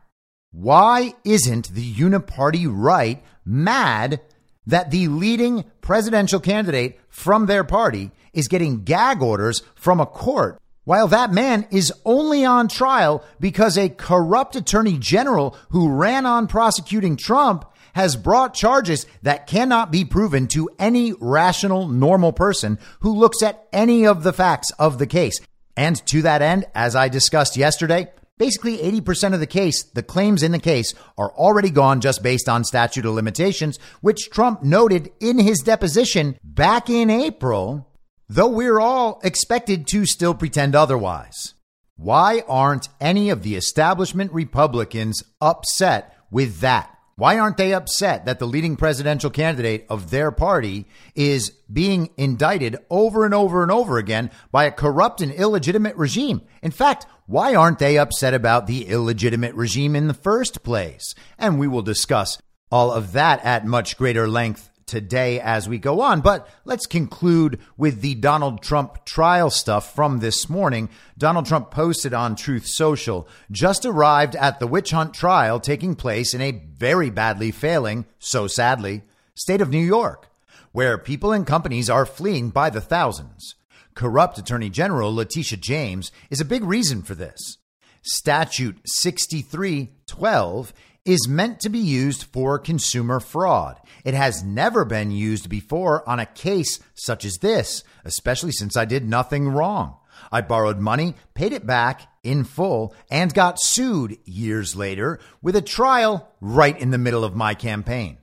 why 0.50 1.14
isn't 1.25 1.72
the 1.72 1.94
uniparty 1.94 2.66
right 2.68 3.22
mad 3.44 4.20
that 4.66 4.90
the 4.90 5.08
leading 5.08 5.64
presidential 5.80 6.40
candidate 6.40 6.99
from 7.08 7.46
their 7.46 7.64
party 7.64 8.11
is 8.32 8.49
getting 8.49 8.84
gag 8.84 9.22
orders 9.22 9.62
from 9.75 10.00
a 10.00 10.06
court 10.06 10.58
while 10.84 11.08
that 11.08 11.32
man 11.32 11.66
is 11.70 11.92
only 12.04 12.44
on 12.44 12.68
trial 12.68 13.25
because 13.38 13.78
a 13.78 13.88
corrupt 13.88 14.56
attorney 14.56 14.99
general 14.99 15.56
who 15.70 15.88
ran 15.88 16.26
on 16.26 16.46
prosecuting 16.46 17.16
Trump 17.16 17.64
has 17.94 18.16
brought 18.16 18.54
charges 18.54 19.06
that 19.22 19.46
cannot 19.46 19.90
be 19.90 20.04
proven 20.04 20.46
to 20.49 20.70
any 20.78 21.12
rational, 21.20 21.88
normal 21.88 22.32
person 22.32 22.78
who 23.00 23.14
looks 23.14 23.42
at 23.42 23.66
any 23.72 24.06
of 24.06 24.22
the 24.22 24.32
facts 24.32 24.70
of 24.78 24.99
the 24.99 25.06
case. 25.06 25.40
And 25.76 26.04
to 26.06 26.22
that 26.22 26.42
end, 26.42 26.66
as 26.75 26.94
I 26.94 27.08
discussed 27.08 27.56
yesterday, 27.56 28.12
basically 28.38 28.78
80% 28.78 29.34
of 29.34 29.40
the 29.40 29.46
case, 29.46 29.82
the 29.84 30.02
claims 30.02 30.42
in 30.42 30.52
the 30.52 30.58
case 30.58 30.94
are 31.16 31.30
already 31.32 31.70
gone 31.70 32.00
just 32.00 32.22
based 32.22 32.49
on 32.49 32.64
statute 32.64 33.06
of 33.06 33.14
limitations, 33.14 33.78
which 34.00 34.30
Trump 34.30 34.62
noted 34.62 35.11
in 35.20 35.38
his 35.38 35.61
deposition 35.61 36.37
back 36.42 36.90
in 36.90 37.08
April, 37.08 37.88
though 38.28 38.49
we're 38.49 38.80
all 38.80 39.20
expected 39.22 39.87
to 39.88 40.06
still 40.06 40.34
pretend 40.34 40.75
otherwise. 40.75 41.54
Why 41.96 42.42
aren't 42.49 42.88
any 43.00 43.30
of 43.30 43.42
the 43.42 43.54
establishment 43.54 44.32
Republicans 44.32 45.22
upset 45.40 46.16
with 46.30 46.61
that? 46.61 46.91
Why 47.23 47.38
aren't 47.38 47.57
they 47.57 47.73
upset 47.73 48.25
that 48.25 48.41
the 48.41 48.49
leading 48.49 48.75
presidential 48.75 49.31
candidate 49.31 49.87
of 49.88 50.11
their 50.11 50.33
party 50.33 50.88
is 51.14 51.52
being 51.73 52.11
indicted 52.17 52.79
over 52.91 53.25
and 53.25 53.33
over 53.33 53.62
and 53.62 53.71
over 53.71 53.97
again 53.97 54.33
by 54.50 54.64
a 54.64 54.73
corrupt 54.73 55.21
and 55.21 55.31
illegitimate 55.31 55.95
regime? 55.95 56.41
In 56.64 56.73
fact, 56.73 57.07
why 57.26 57.55
aren't 57.55 57.79
they 57.79 57.97
upset 57.97 58.35
about 58.35 58.67
the 58.67 58.88
illegitimate 58.88 59.55
regime 59.55 59.95
in 59.95 60.09
the 60.09 60.14
first 60.14 60.64
place? 60.64 61.14
And 61.38 61.61
we 61.61 61.69
will 61.69 61.83
discuss 61.83 62.43
all 62.73 62.91
of 62.91 63.12
that 63.12 63.45
at 63.45 63.64
much 63.64 63.97
greater 63.97 64.26
length 64.26 64.72
today 64.92 65.40
as 65.40 65.66
we 65.66 65.78
go 65.78 66.02
on. 66.02 66.20
But 66.20 66.46
let's 66.66 66.84
conclude 66.84 67.58
with 67.78 68.02
the 68.02 68.14
Donald 68.14 68.62
Trump 68.62 69.06
trial 69.06 69.49
stuff 69.49 69.94
from 69.94 70.18
this 70.18 70.50
morning. 70.50 70.90
Donald 71.16 71.46
Trump 71.46 71.70
posted 71.70 72.12
on 72.12 72.37
Truth 72.37 72.66
Social 72.66 73.26
just 73.50 73.87
arrived 73.87 74.37
at 74.37 74.61
the 74.61 74.66
witch 74.66 74.90
hunt 74.90 75.14
trial 75.14 75.58
taking 75.58 75.94
place 75.94 76.34
in 76.34 76.42
a 76.42 76.50
very 76.76 77.08
badly 77.08 77.50
failing, 77.50 78.04
so 78.18 78.46
sadly, 78.46 79.00
state 79.34 79.62
of 79.62 79.70
New 79.70 79.78
York, 79.78 80.28
where 80.72 80.99
people 80.99 81.32
and 81.32 81.46
companies 81.46 81.88
are 81.88 82.04
fleeing 82.04 82.50
by 82.50 82.68
the 82.68 82.82
thousands. 82.82 83.54
Corrupt 83.94 84.37
Attorney 84.37 84.68
General 84.68 85.14
Letitia 85.14 85.56
James 85.56 86.12
is 86.28 86.38
a 86.40 86.44
big 86.44 86.64
reason 86.64 87.00
for 87.00 87.14
this. 87.14 87.56
Statute 88.02 88.76
6312 88.84 90.75
is 91.04 91.28
meant 91.28 91.59
to 91.61 91.68
be 91.68 91.80
used 91.80 92.25
for 92.25 92.59
consumer 92.59 93.18
fraud. 93.18 93.80
It 94.04 94.14
has 94.14 94.44
never 94.44 94.85
been 94.85 95.11
used 95.11 95.49
before 95.49 96.09
on 96.09 96.21
a 96.21 96.26
case 96.26 96.78
such 96.94 97.25
as 97.25 97.38
this, 97.38 97.82
especially 98.04 98.52
since 98.52 98.76
I 98.76 98.85
did 98.85 99.09
nothing 99.09 99.49
wrong. 99.49 99.97
I 100.30 100.42
borrowed 100.42 100.78
money, 100.78 101.14
paid 101.35 101.52
it 101.52 101.66
back 101.66 102.02
in 102.23 102.44
full, 102.44 102.94
and 103.11 103.35
got 103.35 103.61
sued 103.61 104.18
years 104.25 104.76
later 104.76 105.18
with 105.40 105.56
a 105.56 105.62
trial 105.62 106.28
right 106.40 106.78
in 106.78 106.90
the 106.90 106.99
middle 106.99 107.25
of 107.25 107.35
my 107.35 107.54
campaign. 107.54 108.18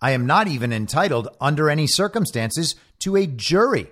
I 0.00 0.12
am 0.12 0.26
not 0.26 0.48
even 0.48 0.72
entitled, 0.72 1.28
under 1.40 1.68
any 1.68 1.86
circumstances, 1.86 2.74
to 3.00 3.16
a 3.16 3.26
jury. 3.26 3.88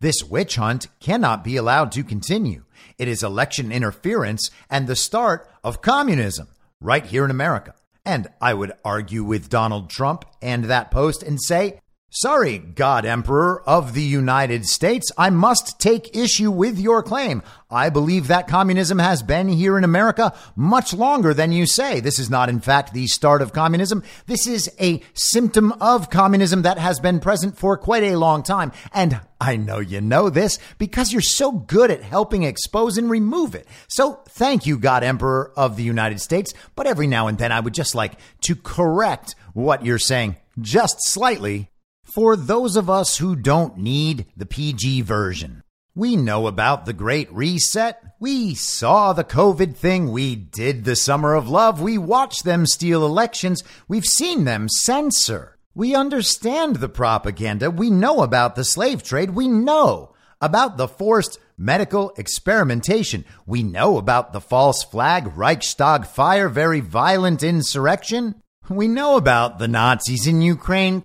This 0.00 0.22
witch 0.24 0.56
hunt 0.56 0.88
cannot 1.00 1.44
be 1.44 1.56
allowed 1.56 1.92
to 1.92 2.04
continue. 2.04 2.64
It 2.98 3.08
is 3.08 3.22
election 3.22 3.72
interference 3.72 4.50
and 4.70 4.86
the 4.86 4.96
start 4.96 5.50
of 5.62 5.82
communism 5.82 6.48
right 6.86 7.04
here 7.04 7.24
in 7.24 7.30
America. 7.32 7.74
And 8.04 8.28
I 8.40 8.54
would 8.54 8.72
argue 8.84 9.24
with 9.24 9.50
Donald 9.50 9.90
Trump 9.90 10.24
and 10.40 10.66
that 10.66 10.92
post 10.92 11.24
and 11.24 11.42
say, 11.42 11.80
Sorry, 12.18 12.56
God 12.56 13.04
Emperor 13.04 13.62
of 13.68 13.92
the 13.92 14.02
United 14.02 14.64
States, 14.64 15.12
I 15.18 15.28
must 15.28 15.78
take 15.78 16.16
issue 16.16 16.50
with 16.50 16.78
your 16.78 17.02
claim. 17.02 17.42
I 17.70 17.90
believe 17.90 18.28
that 18.28 18.48
communism 18.48 18.98
has 18.98 19.22
been 19.22 19.48
here 19.48 19.76
in 19.76 19.84
America 19.84 20.34
much 20.56 20.94
longer 20.94 21.34
than 21.34 21.52
you 21.52 21.66
say. 21.66 22.00
This 22.00 22.18
is 22.18 22.30
not, 22.30 22.48
in 22.48 22.60
fact, 22.60 22.94
the 22.94 23.06
start 23.06 23.42
of 23.42 23.52
communism. 23.52 24.02
This 24.24 24.46
is 24.46 24.70
a 24.80 25.02
symptom 25.12 25.72
of 25.72 26.08
communism 26.08 26.62
that 26.62 26.78
has 26.78 27.00
been 27.00 27.20
present 27.20 27.58
for 27.58 27.76
quite 27.76 28.04
a 28.04 28.16
long 28.16 28.42
time. 28.42 28.72
And 28.94 29.20
I 29.38 29.56
know 29.56 29.80
you 29.80 30.00
know 30.00 30.30
this 30.30 30.58
because 30.78 31.12
you're 31.12 31.20
so 31.20 31.52
good 31.52 31.90
at 31.90 32.02
helping 32.02 32.44
expose 32.44 32.96
and 32.96 33.10
remove 33.10 33.54
it. 33.54 33.68
So 33.88 34.22
thank 34.30 34.64
you, 34.64 34.78
God 34.78 35.04
Emperor 35.04 35.52
of 35.54 35.76
the 35.76 35.84
United 35.84 36.22
States. 36.22 36.54
But 36.76 36.86
every 36.86 37.08
now 37.08 37.26
and 37.26 37.36
then 37.36 37.52
I 37.52 37.60
would 37.60 37.74
just 37.74 37.94
like 37.94 38.14
to 38.44 38.56
correct 38.56 39.34
what 39.52 39.84
you're 39.84 39.98
saying 39.98 40.36
just 40.58 40.96
slightly 41.02 41.68
for 42.06 42.36
those 42.36 42.76
of 42.76 42.88
us 42.88 43.18
who 43.18 43.36
don't 43.36 43.76
need 43.76 44.26
the 44.36 44.46
PG 44.46 45.02
version. 45.02 45.62
We 45.94 46.14
know 46.14 46.46
about 46.46 46.86
the 46.86 46.92
Great 46.92 47.32
Reset. 47.32 48.02
We 48.20 48.54
saw 48.54 49.12
the 49.12 49.24
COVID 49.24 49.76
thing. 49.76 50.12
We 50.12 50.36
did 50.36 50.84
the 50.84 50.94
Summer 50.94 51.34
of 51.34 51.48
Love. 51.48 51.80
We 51.80 51.98
watched 51.98 52.44
them 52.44 52.66
steal 52.66 53.04
elections. 53.04 53.62
We've 53.88 54.04
seen 54.04 54.44
them 54.44 54.68
censor. 54.68 55.58
We 55.74 55.94
understand 55.94 56.76
the 56.76 56.88
propaganda. 56.88 57.70
We 57.70 57.90
know 57.90 58.22
about 58.22 58.56
the 58.56 58.64
slave 58.64 59.02
trade. 59.02 59.30
We 59.30 59.48
know 59.48 60.14
about 60.40 60.76
the 60.76 60.88
forced 60.88 61.38
medical 61.56 62.12
experimentation. 62.18 63.24
We 63.46 63.62
know 63.62 63.96
about 63.96 64.34
the 64.34 64.40
false 64.40 64.84
flag, 64.84 65.34
Reichstag 65.34 66.06
fire, 66.06 66.50
very 66.50 66.80
violent 66.80 67.42
insurrection. 67.42 68.42
We 68.68 68.86
know 68.86 69.16
about 69.16 69.58
the 69.58 69.68
Nazis 69.68 70.26
in 70.26 70.42
Ukraine. 70.42 71.04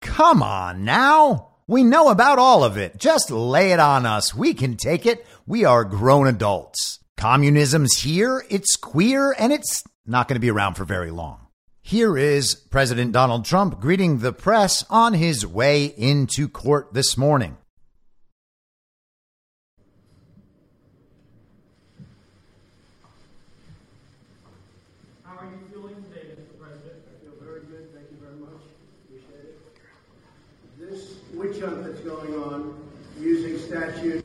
Come 0.00 0.42
on 0.42 0.84
now. 0.84 1.48
We 1.66 1.84
know 1.84 2.08
about 2.08 2.38
all 2.38 2.64
of 2.64 2.76
it. 2.76 2.98
Just 2.98 3.30
lay 3.30 3.72
it 3.72 3.80
on 3.80 4.06
us. 4.06 4.34
We 4.34 4.54
can 4.54 4.76
take 4.76 5.04
it. 5.04 5.26
We 5.46 5.64
are 5.64 5.84
grown 5.84 6.26
adults. 6.26 7.00
Communism's 7.18 7.98
here, 7.98 8.44
it's 8.48 8.76
queer, 8.76 9.34
and 9.38 9.52
it's 9.52 9.82
not 10.06 10.28
going 10.28 10.36
to 10.36 10.40
be 10.40 10.50
around 10.50 10.74
for 10.74 10.84
very 10.84 11.10
long. 11.10 11.48
Here 11.82 12.16
is 12.16 12.54
President 12.54 13.12
Donald 13.12 13.44
Trump 13.44 13.80
greeting 13.80 14.18
the 14.18 14.32
press 14.32 14.84
on 14.88 15.14
his 15.14 15.46
way 15.46 15.86
into 15.86 16.48
court 16.48 16.94
this 16.94 17.16
morning. 17.16 17.56
witch 31.38 31.60
hunt 31.60 31.84
that's 31.84 32.00
going 32.00 32.34
on 32.34 32.76
using 33.20 33.58
statute 33.58 34.24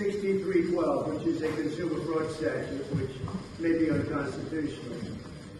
6312, 0.00 1.12
which 1.12 1.26
is 1.26 1.42
a 1.42 1.48
consumer 1.60 2.00
fraud 2.06 2.32
statute, 2.32 2.80
which 2.96 3.10
may 3.58 3.76
be 3.76 3.90
unconstitutional. 3.90 4.96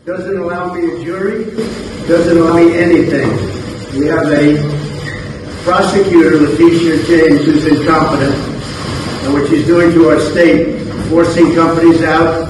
Doesn't 0.06 0.38
allow 0.38 0.72
me 0.72 0.80
a 0.80 1.04
jury, 1.04 1.44
doesn't 2.08 2.38
allow 2.38 2.56
me 2.56 2.72
anything. 2.72 3.28
We 4.00 4.06
have 4.06 4.32
a 4.32 4.56
prosecutor, 5.62 6.38
Letitia 6.40 7.04
James, 7.04 7.44
who's 7.44 7.66
incompetent, 7.66 8.34
and 8.34 9.34
what 9.34 9.46
she's 9.50 9.66
doing 9.66 9.92
to 9.92 10.08
our 10.08 10.20
state, 10.20 10.88
forcing 11.10 11.54
companies 11.54 12.02
out 12.02 12.48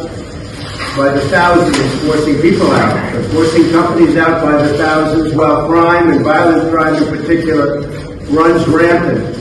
by 0.96 1.08
the 1.10 1.28
thousands, 1.28 2.06
forcing 2.06 2.40
people 2.40 2.70
out, 2.70 3.32
forcing 3.32 3.68
companies 3.72 4.16
out 4.16 4.44
by 4.44 4.62
the 4.62 4.78
thousands, 4.78 5.34
while 5.34 5.66
crime 5.66 6.10
and 6.10 6.22
violent 6.22 6.70
crime 6.70 6.94
in 7.02 7.08
particular 7.16 7.80
runs 8.30 8.64
rampant. 8.68 9.34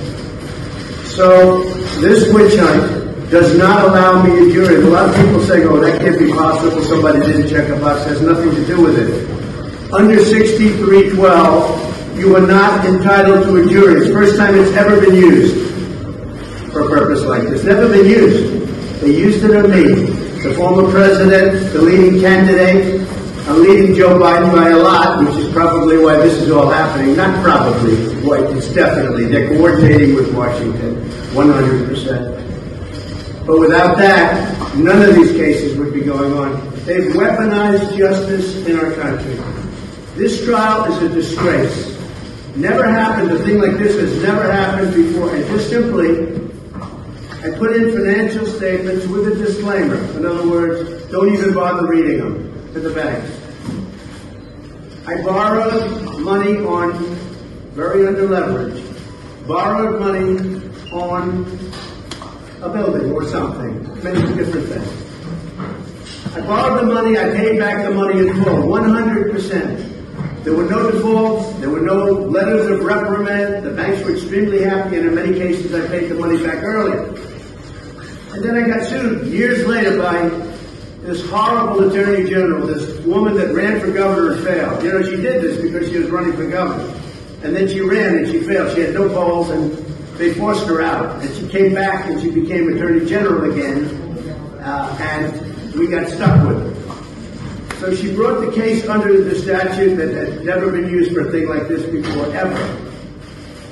So 1.05 1.78
this 2.01 2.31
witch 2.33 2.55
hunt 2.57 3.29
does 3.29 3.57
not 3.57 3.85
allow 3.85 4.23
me 4.23 4.49
a 4.49 4.51
jury. 4.51 4.81
A 4.81 4.87
lot 4.87 5.09
of 5.09 5.15
people 5.15 5.41
say, 5.41 5.63
oh, 5.65 5.79
that 5.79 6.01
can't 6.01 6.17
be 6.17 6.31
possible. 6.31 6.81
Somebody 6.83 7.19
didn't 7.19 7.49
check 7.49 7.69
a 7.69 7.79
box. 7.79 8.01
It 8.05 8.09
has 8.09 8.21
nothing 8.21 8.51
to 8.55 8.65
do 8.65 8.81
with 8.81 8.97
it. 8.97 9.29
Under 9.93 10.23
6312, 10.23 12.17
you 12.17 12.35
are 12.35 12.45
not 12.45 12.85
entitled 12.85 13.45
to 13.45 13.55
a 13.57 13.69
jury. 13.69 14.01
It's 14.01 14.07
the 14.07 14.13
first 14.13 14.37
time 14.37 14.55
it's 14.55 14.71
ever 14.75 14.99
been 14.99 15.15
used 15.15 15.55
for 16.71 16.81
a 16.85 16.89
purpose 16.89 17.23
like 17.23 17.43
this. 17.43 17.63
Never 17.63 17.87
been 17.87 18.05
used. 18.05 19.01
They 19.01 19.15
used 19.15 19.43
it 19.43 19.55
on 19.55 19.71
me, 19.71 19.83
the 20.41 20.53
former 20.55 20.91
president, 20.91 21.71
the 21.73 21.81
leading 21.81 22.19
candidate, 22.19 22.98
I'm 23.49 23.63
leading 23.63 23.95
Joe 23.95 24.19
Biden 24.19 24.55
by 24.55 24.69
a 24.69 24.77
lot, 24.77 25.25
which 25.25 25.35
is 25.43 25.51
probably 25.51 25.97
why 25.97 26.17
this 26.17 26.35
is 26.35 26.51
all 26.51 26.69
happening. 26.69 27.15
Not 27.15 27.43
probably, 27.43 27.95
why 28.21 28.41
it's 28.55 28.71
definitely. 28.71 29.25
They're 29.25 29.47
coordinating 29.47 30.13
with 30.13 30.31
Washington, 30.35 30.97
100%. 31.33 33.47
But 33.47 33.59
without 33.59 33.97
that, 33.97 34.77
none 34.77 35.01
of 35.01 35.15
these 35.15 35.31
cases 35.31 35.75
would 35.79 35.95
be 35.95 36.01
going 36.01 36.31
on. 36.33 36.63
They've 36.85 37.11
weaponized 37.13 37.97
justice 37.97 38.55
in 38.67 38.77
our 38.77 38.91
country. 38.91 39.33
This 40.13 40.45
trial 40.45 40.85
is 40.85 41.01
a 41.01 41.09
disgrace. 41.09 41.97
Never 42.55 42.87
happened. 42.87 43.31
A 43.31 43.39
thing 43.39 43.57
like 43.57 43.79
this 43.79 43.95
has 43.95 44.15
never 44.21 44.51
happened 44.51 44.93
before. 44.93 45.35
And 45.35 45.43
just 45.47 45.71
simply, 45.71 46.35
I 47.41 47.49
put 47.57 47.75
in 47.75 47.93
financial 47.93 48.45
statements 48.45 49.07
with 49.07 49.27
a 49.27 49.33
disclaimer. 49.33 49.97
In 50.15 50.27
other 50.27 50.47
words, 50.47 51.03
don't 51.07 51.33
even 51.33 51.51
bother 51.51 51.87
reading 51.87 52.19
them 52.19 52.71
to 52.73 52.79
the 52.79 52.91
banks. 52.91 53.38
I 55.05 55.21
borrowed 55.23 56.19
money 56.19 56.57
on, 56.57 56.93
very 57.73 58.05
under 58.07 58.27
leverage, 58.27 58.83
borrowed 59.47 59.99
money 59.99 60.61
on 60.91 61.45
a 62.61 62.69
building 62.69 63.11
or 63.11 63.25
something, 63.27 64.03
many 64.03 64.21
different 64.35 64.67
things. 64.67 66.35
I 66.35 66.41
borrowed 66.41 66.81
the 66.81 66.93
money, 66.93 67.17
I 67.17 67.31
paid 67.31 67.57
back 67.57 67.83
the 67.83 67.91
money 67.91 68.19
in 68.19 68.43
full, 68.43 68.67
100%. 68.67 70.43
There 70.43 70.53
were 70.53 70.65
no 70.65 70.91
defaults, 70.91 71.59
there 71.59 71.69
were 71.69 71.81
no 71.81 72.05
letters 72.05 72.67
of 72.67 72.83
reprimand, 72.83 73.65
the 73.65 73.71
banks 73.71 74.03
were 74.05 74.11
extremely 74.13 74.61
happy, 74.61 74.97
and 74.97 75.07
in 75.07 75.15
many 75.15 75.33
cases 75.33 75.73
I 75.73 75.87
paid 75.87 76.09
the 76.09 76.15
money 76.15 76.37
back 76.43 76.63
earlier. 76.63 77.03
And 78.33 78.43
then 78.43 78.55
I 78.55 78.67
got 78.67 78.85
sued 78.87 79.27
years 79.27 79.65
later 79.65 79.97
by 79.97 80.48
this 81.09 81.27
horrible 81.27 81.89
attorney 81.89 82.29
general, 82.29 82.67
this 82.67 82.99
woman 82.99 83.33
that 83.33 83.51
ran 83.51 83.79
for 83.79 83.91
governor 83.91 84.33
and 84.33 84.43
failed. 84.45 84.83
You 84.83 84.91
know, 84.91 85.01
she 85.01 85.15
did 85.15 85.41
this 85.41 85.59
because 85.59 85.89
she 85.89 85.97
was 85.97 86.11
running 86.11 86.33
for 86.33 86.47
governor. 86.47 86.83
And 87.41 87.55
then 87.55 87.67
she 87.67 87.81
ran 87.81 88.17
and 88.17 88.27
she 88.27 88.41
failed. 88.41 88.75
She 88.75 88.81
had 88.81 88.93
no 88.93 89.09
polls 89.09 89.49
and 89.49 89.71
they 90.19 90.35
forced 90.35 90.67
her 90.67 90.83
out. 90.83 91.23
And 91.23 91.35
she 91.35 91.47
came 91.47 91.73
back 91.73 92.05
and 92.05 92.21
she 92.21 92.29
became 92.29 92.71
attorney 92.71 93.09
general 93.09 93.51
again. 93.51 93.85
Uh, 94.61 94.95
and 95.01 95.73
we 95.73 95.87
got 95.87 96.07
stuck 96.09 96.47
with 96.47 96.61
her. 96.61 97.77
So 97.77 97.95
she 97.95 98.13
brought 98.13 98.41
the 98.41 98.51
case 98.51 98.87
under 98.87 99.23
the 99.23 99.33
statute 99.33 99.95
that 99.95 100.13
had 100.13 100.45
never 100.45 100.71
been 100.71 100.89
used 100.89 101.11
for 101.11 101.27
a 101.27 101.31
thing 101.31 101.47
like 101.47 101.67
this 101.67 101.89
before, 101.89 102.27
ever. 102.35 102.55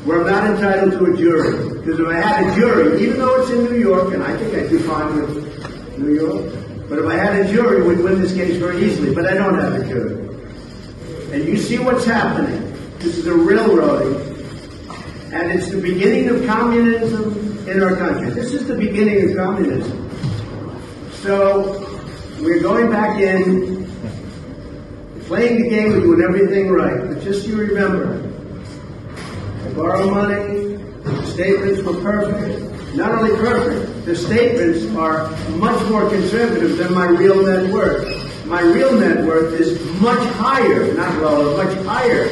Where 0.06 0.22
I'm 0.22 0.28
not 0.28 0.50
entitled 0.56 0.94
to 0.94 1.14
a 1.14 1.16
jury. 1.16 1.82
Because 1.82 2.00
if 2.00 2.08
I 2.08 2.16
had 2.16 2.48
a 2.48 2.56
jury, 2.56 3.04
even 3.04 3.20
though 3.20 3.42
it's 3.42 3.52
in 3.52 3.66
New 3.66 3.78
York, 3.78 4.16
and 4.16 4.24
I 4.24 4.36
think 4.38 4.56
I'd 4.56 4.72
be 4.72 4.80
fine 4.80 5.22
with 5.22 6.00
New 6.00 6.16
York, 6.16 6.67
but 6.90 7.00
if 7.00 7.06
I 7.06 7.16
had 7.16 7.46
a 7.46 7.52
jury, 7.52 7.82
we'd 7.84 8.04
win 8.04 8.22
this 8.22 8.34
case 8.34 8.58
very 8.58 8.86
easily. 8.86 9.14
But 9.14 9.28
I 9.28 9.34
don't 9.34 9.60
have 9.60 9.74
a 9.74 9.88
jury. 9.88 10.24
And 11.34 11.46
you 11.46 11.58
see 11.58 11.78
what's 11.80 12.06
happening. 12.06 12.74
This 13.00 13.18
is 13.18 13.28
a 13.28 13.34
railroading. 13.34 14.36
And 15.34 15.52
it's 15.52 15.70
the 15.70 15.82
beginning 15.82 16.30
of 16.30 16.46
communism 16.46 17.68
in 17.68 17.84
our 17.84 17.96
country. 17.98 18.30
This 18.30 18.54
is 18.54 18.66
the 18.68 18.76
beginning 18.76 19.30
of 19.30 19.36
communism. 19.36 20.10
So 21.16 21.84
we're 22.40 22.62
going 22.62 22.90
back 22.90 23.20
in, 23.20 23.86
playing 25.26 25.64
the 25.64 25.70
game, 25.70 25.92
we're 25.92 26.00
doing 26.00 26.22
everything 26.22 26.70
right. 26.70 27.06
But 27.08 27.22
just 27.22 27.46
you 27.46 27.58
remember, 27.58 28.24
I 29.66 29.74
borrow 29.74 30.10
money, 30.10 30.78
the 31.04 31.26
statements 31.26 31.82
were 31.82 32.02
perfect. 32.02 32.67
Not 32.96 33.12
only 33.12 33.32
perfect, 33.38 34.06
the 34.06 34.16
statements 34.16 34.86
are 34.96 35.30
much 35.52 35.90
more 35.90 36.10
conservative 36.10 36.78
than 36.78 36.94
my 36.94 37.06
real 37.06 37.46
net 37.46 37.72
worth. 37.72 38.46
My 38.46 38.62
real 38.62 38.98
net 38.98 39.26
worth 39.26 39.54
is 39.60 39.80
much 40.02 40.20
higher, 40.36 40.94
not 40.94 41.22
lower, 41.22 41.64
much 41.64 41.78
higher 41.86 42.30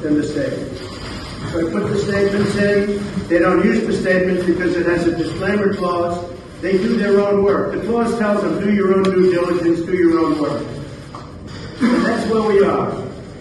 than 0.00 0.14
the 0.14 0.22
statements. 0.22 0.80
So 1.52 1.66
I 1.66 1.72
put 1.72 1.90
the 1.90 1.98
statements 1.98 2.54
in. 2.56 3.28
They 3.28 3.38
don't 3.38 3.64
use 3.64 3.86
the 3.86 3.92
statements 3.92 4.46
because 4.46 4.76
it 4.76 4.86
has 4.86 5.06
a 5.06 5.16
disclaimer 5.16 5.74
clause. 5.74 6.32
They 6.60 6.72
do 6.72 6.96
their 6.96 7.20
own 7.20 7.42
work. 7.42 7.72
The 7.74 7.86
clause 7.86 8.18
tells 8.18 8.42
them, 8.42 8.60
do 8.60 8.72
your 8.72 8.94
own 8.94 9.04
due 9.04 9.30
diligence, 9.30 9.80
do 9.80 9.96
your 9.96 10.20
own 10.20 10.40
work. 10.40 10.62
And 11.80 12.04
that's 12.04 12.30
where 12.30 12.42
we 12.42 12.64
are. 12.64 12.90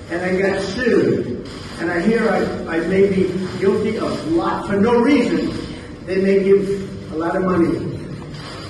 And 0.10 0.22
I 0.22 0.42
got 0.42 0.62
sued. 0.62 1.48
And 1.80 1.92
I 1.92 2.00
hear 2.00 2.30
I, 2.30 2.78
I 2.78 2.80
may 2.88 3.08
be 3.10 3.28
guilty 3.60 3.98
of 3.98 4.32
lot 4.32 4.68
for 4.68 4.76
no 4.76 5.00
reason. 5.00 5.67
They 6.08 6.22
may 6.22 6.42
give 6.42 7.12
a 7.12 7.18
lot 7.18 7.36
of 7.36 7.44
money 7.44 7.76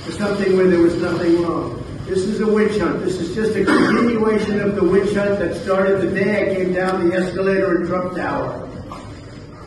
for 0.05 0.11
something 0.13 0.57
where 0.57 0.67
there 0.67 0.79
was 0.79 0.95
nothing 0.95 1.43
wrong. 1.43 1.85
This 2.07 2.23
is 2.23 2.41
a 2.41 2.47
witch 2.47 2.79
hunt. 2.79 3.03
This 3.03 3.19
is 3.19 3.35
just 3.35 3.55
a 3.55 3.63
continuation 3.63 4.59
of 4.59 4.73
the 4.73 4.83
witch 4.83 5.13
hunt 5.13 5.37
that 5.37 5.55
started 5.57 6.01
the 6.01 6.19
day 6.19 6.49
I 6.49 6.55
came 6.55 6.73
down 6.73 7.07
the 7.07 7.15
escalator 7.15 7.79
in 7.79 7.87
Trump 7.87 8.15
Tower. 8.15 8.67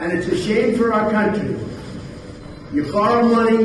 And 0.01 0.11
it's 0.11 0.27
a 0.27 0.37
shame 0.37 0.77
for 0.77 0.93
our 0.93 1.13
country. 1.13 1.57
You 2.73 2.91
borrow 2.91 3.29
money, 3.29 3.63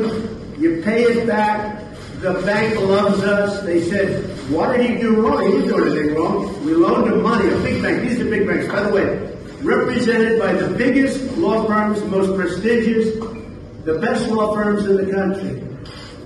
you 0.56 0.82
pay 0.84 1.02
it 1.02 1.26
back. 1.26 1.82
The 2.20 2.34
bank 2.46 2.78
loves 2.82 3.24
us. 3.24 3.64
They 3.64 3.90
said, 3.90 4.22
what 4.50 4.76
did 4.76 4.88
he 4.88 4.98
do 4.98 5.20
wrong? 5.20 5.46
He 5.46 5.50
didn't 5.50 5.66
do 5.66 5.84
anything 5.84 6.14
wrong. 6.14 6.64
We 6.64 6.74
loaned 6.74 7.12
him 7.12 7.24
money. 7.24 7.48
A 7.52 7.56
big 7.58 7.82
bank. 7.82 8.08
These 8.08 8.20
are 8.20 8.30
big 8.30 8.46
banks. 8.46 8.68
By 8.68 8.84
the 8.84 8.92
way, 8.92 9.36
represented 9.62 10.38
by 10.38 10.52
the 10.52 10.68
biggest 10.76 11.20
law 11.38 11.66
firms, 11.66 12.04
most 12.04 12.36
prestigious, 12.36 13.18
the 13.86 14.00
best 14.00 14.28
law 14.28 14.52
firms 14.52 14.84
in 14.84 14.96
the 14.96 15.12
country. 15.12 15.62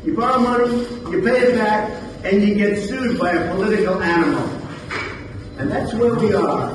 You 0.03 0.16
borrow 0.16 0.40
money, 0.40 0.79
you 1.11 1.23
pay 1.23 1.40
it 1.40 1.55
back, 1.55 1.92
and 2.25 2.42
you 2.42 2.55
get 2.55 2.88
sued 2.88 3.18
by 3.18 3.33
a 3.33 3.55
political 3.55 4.03
animal. 4.03 4.49
And 5.59 5.70
that's 5.70 5.92
where 5.92 6.14
we 6.14 6.33
are. 6.33 6.70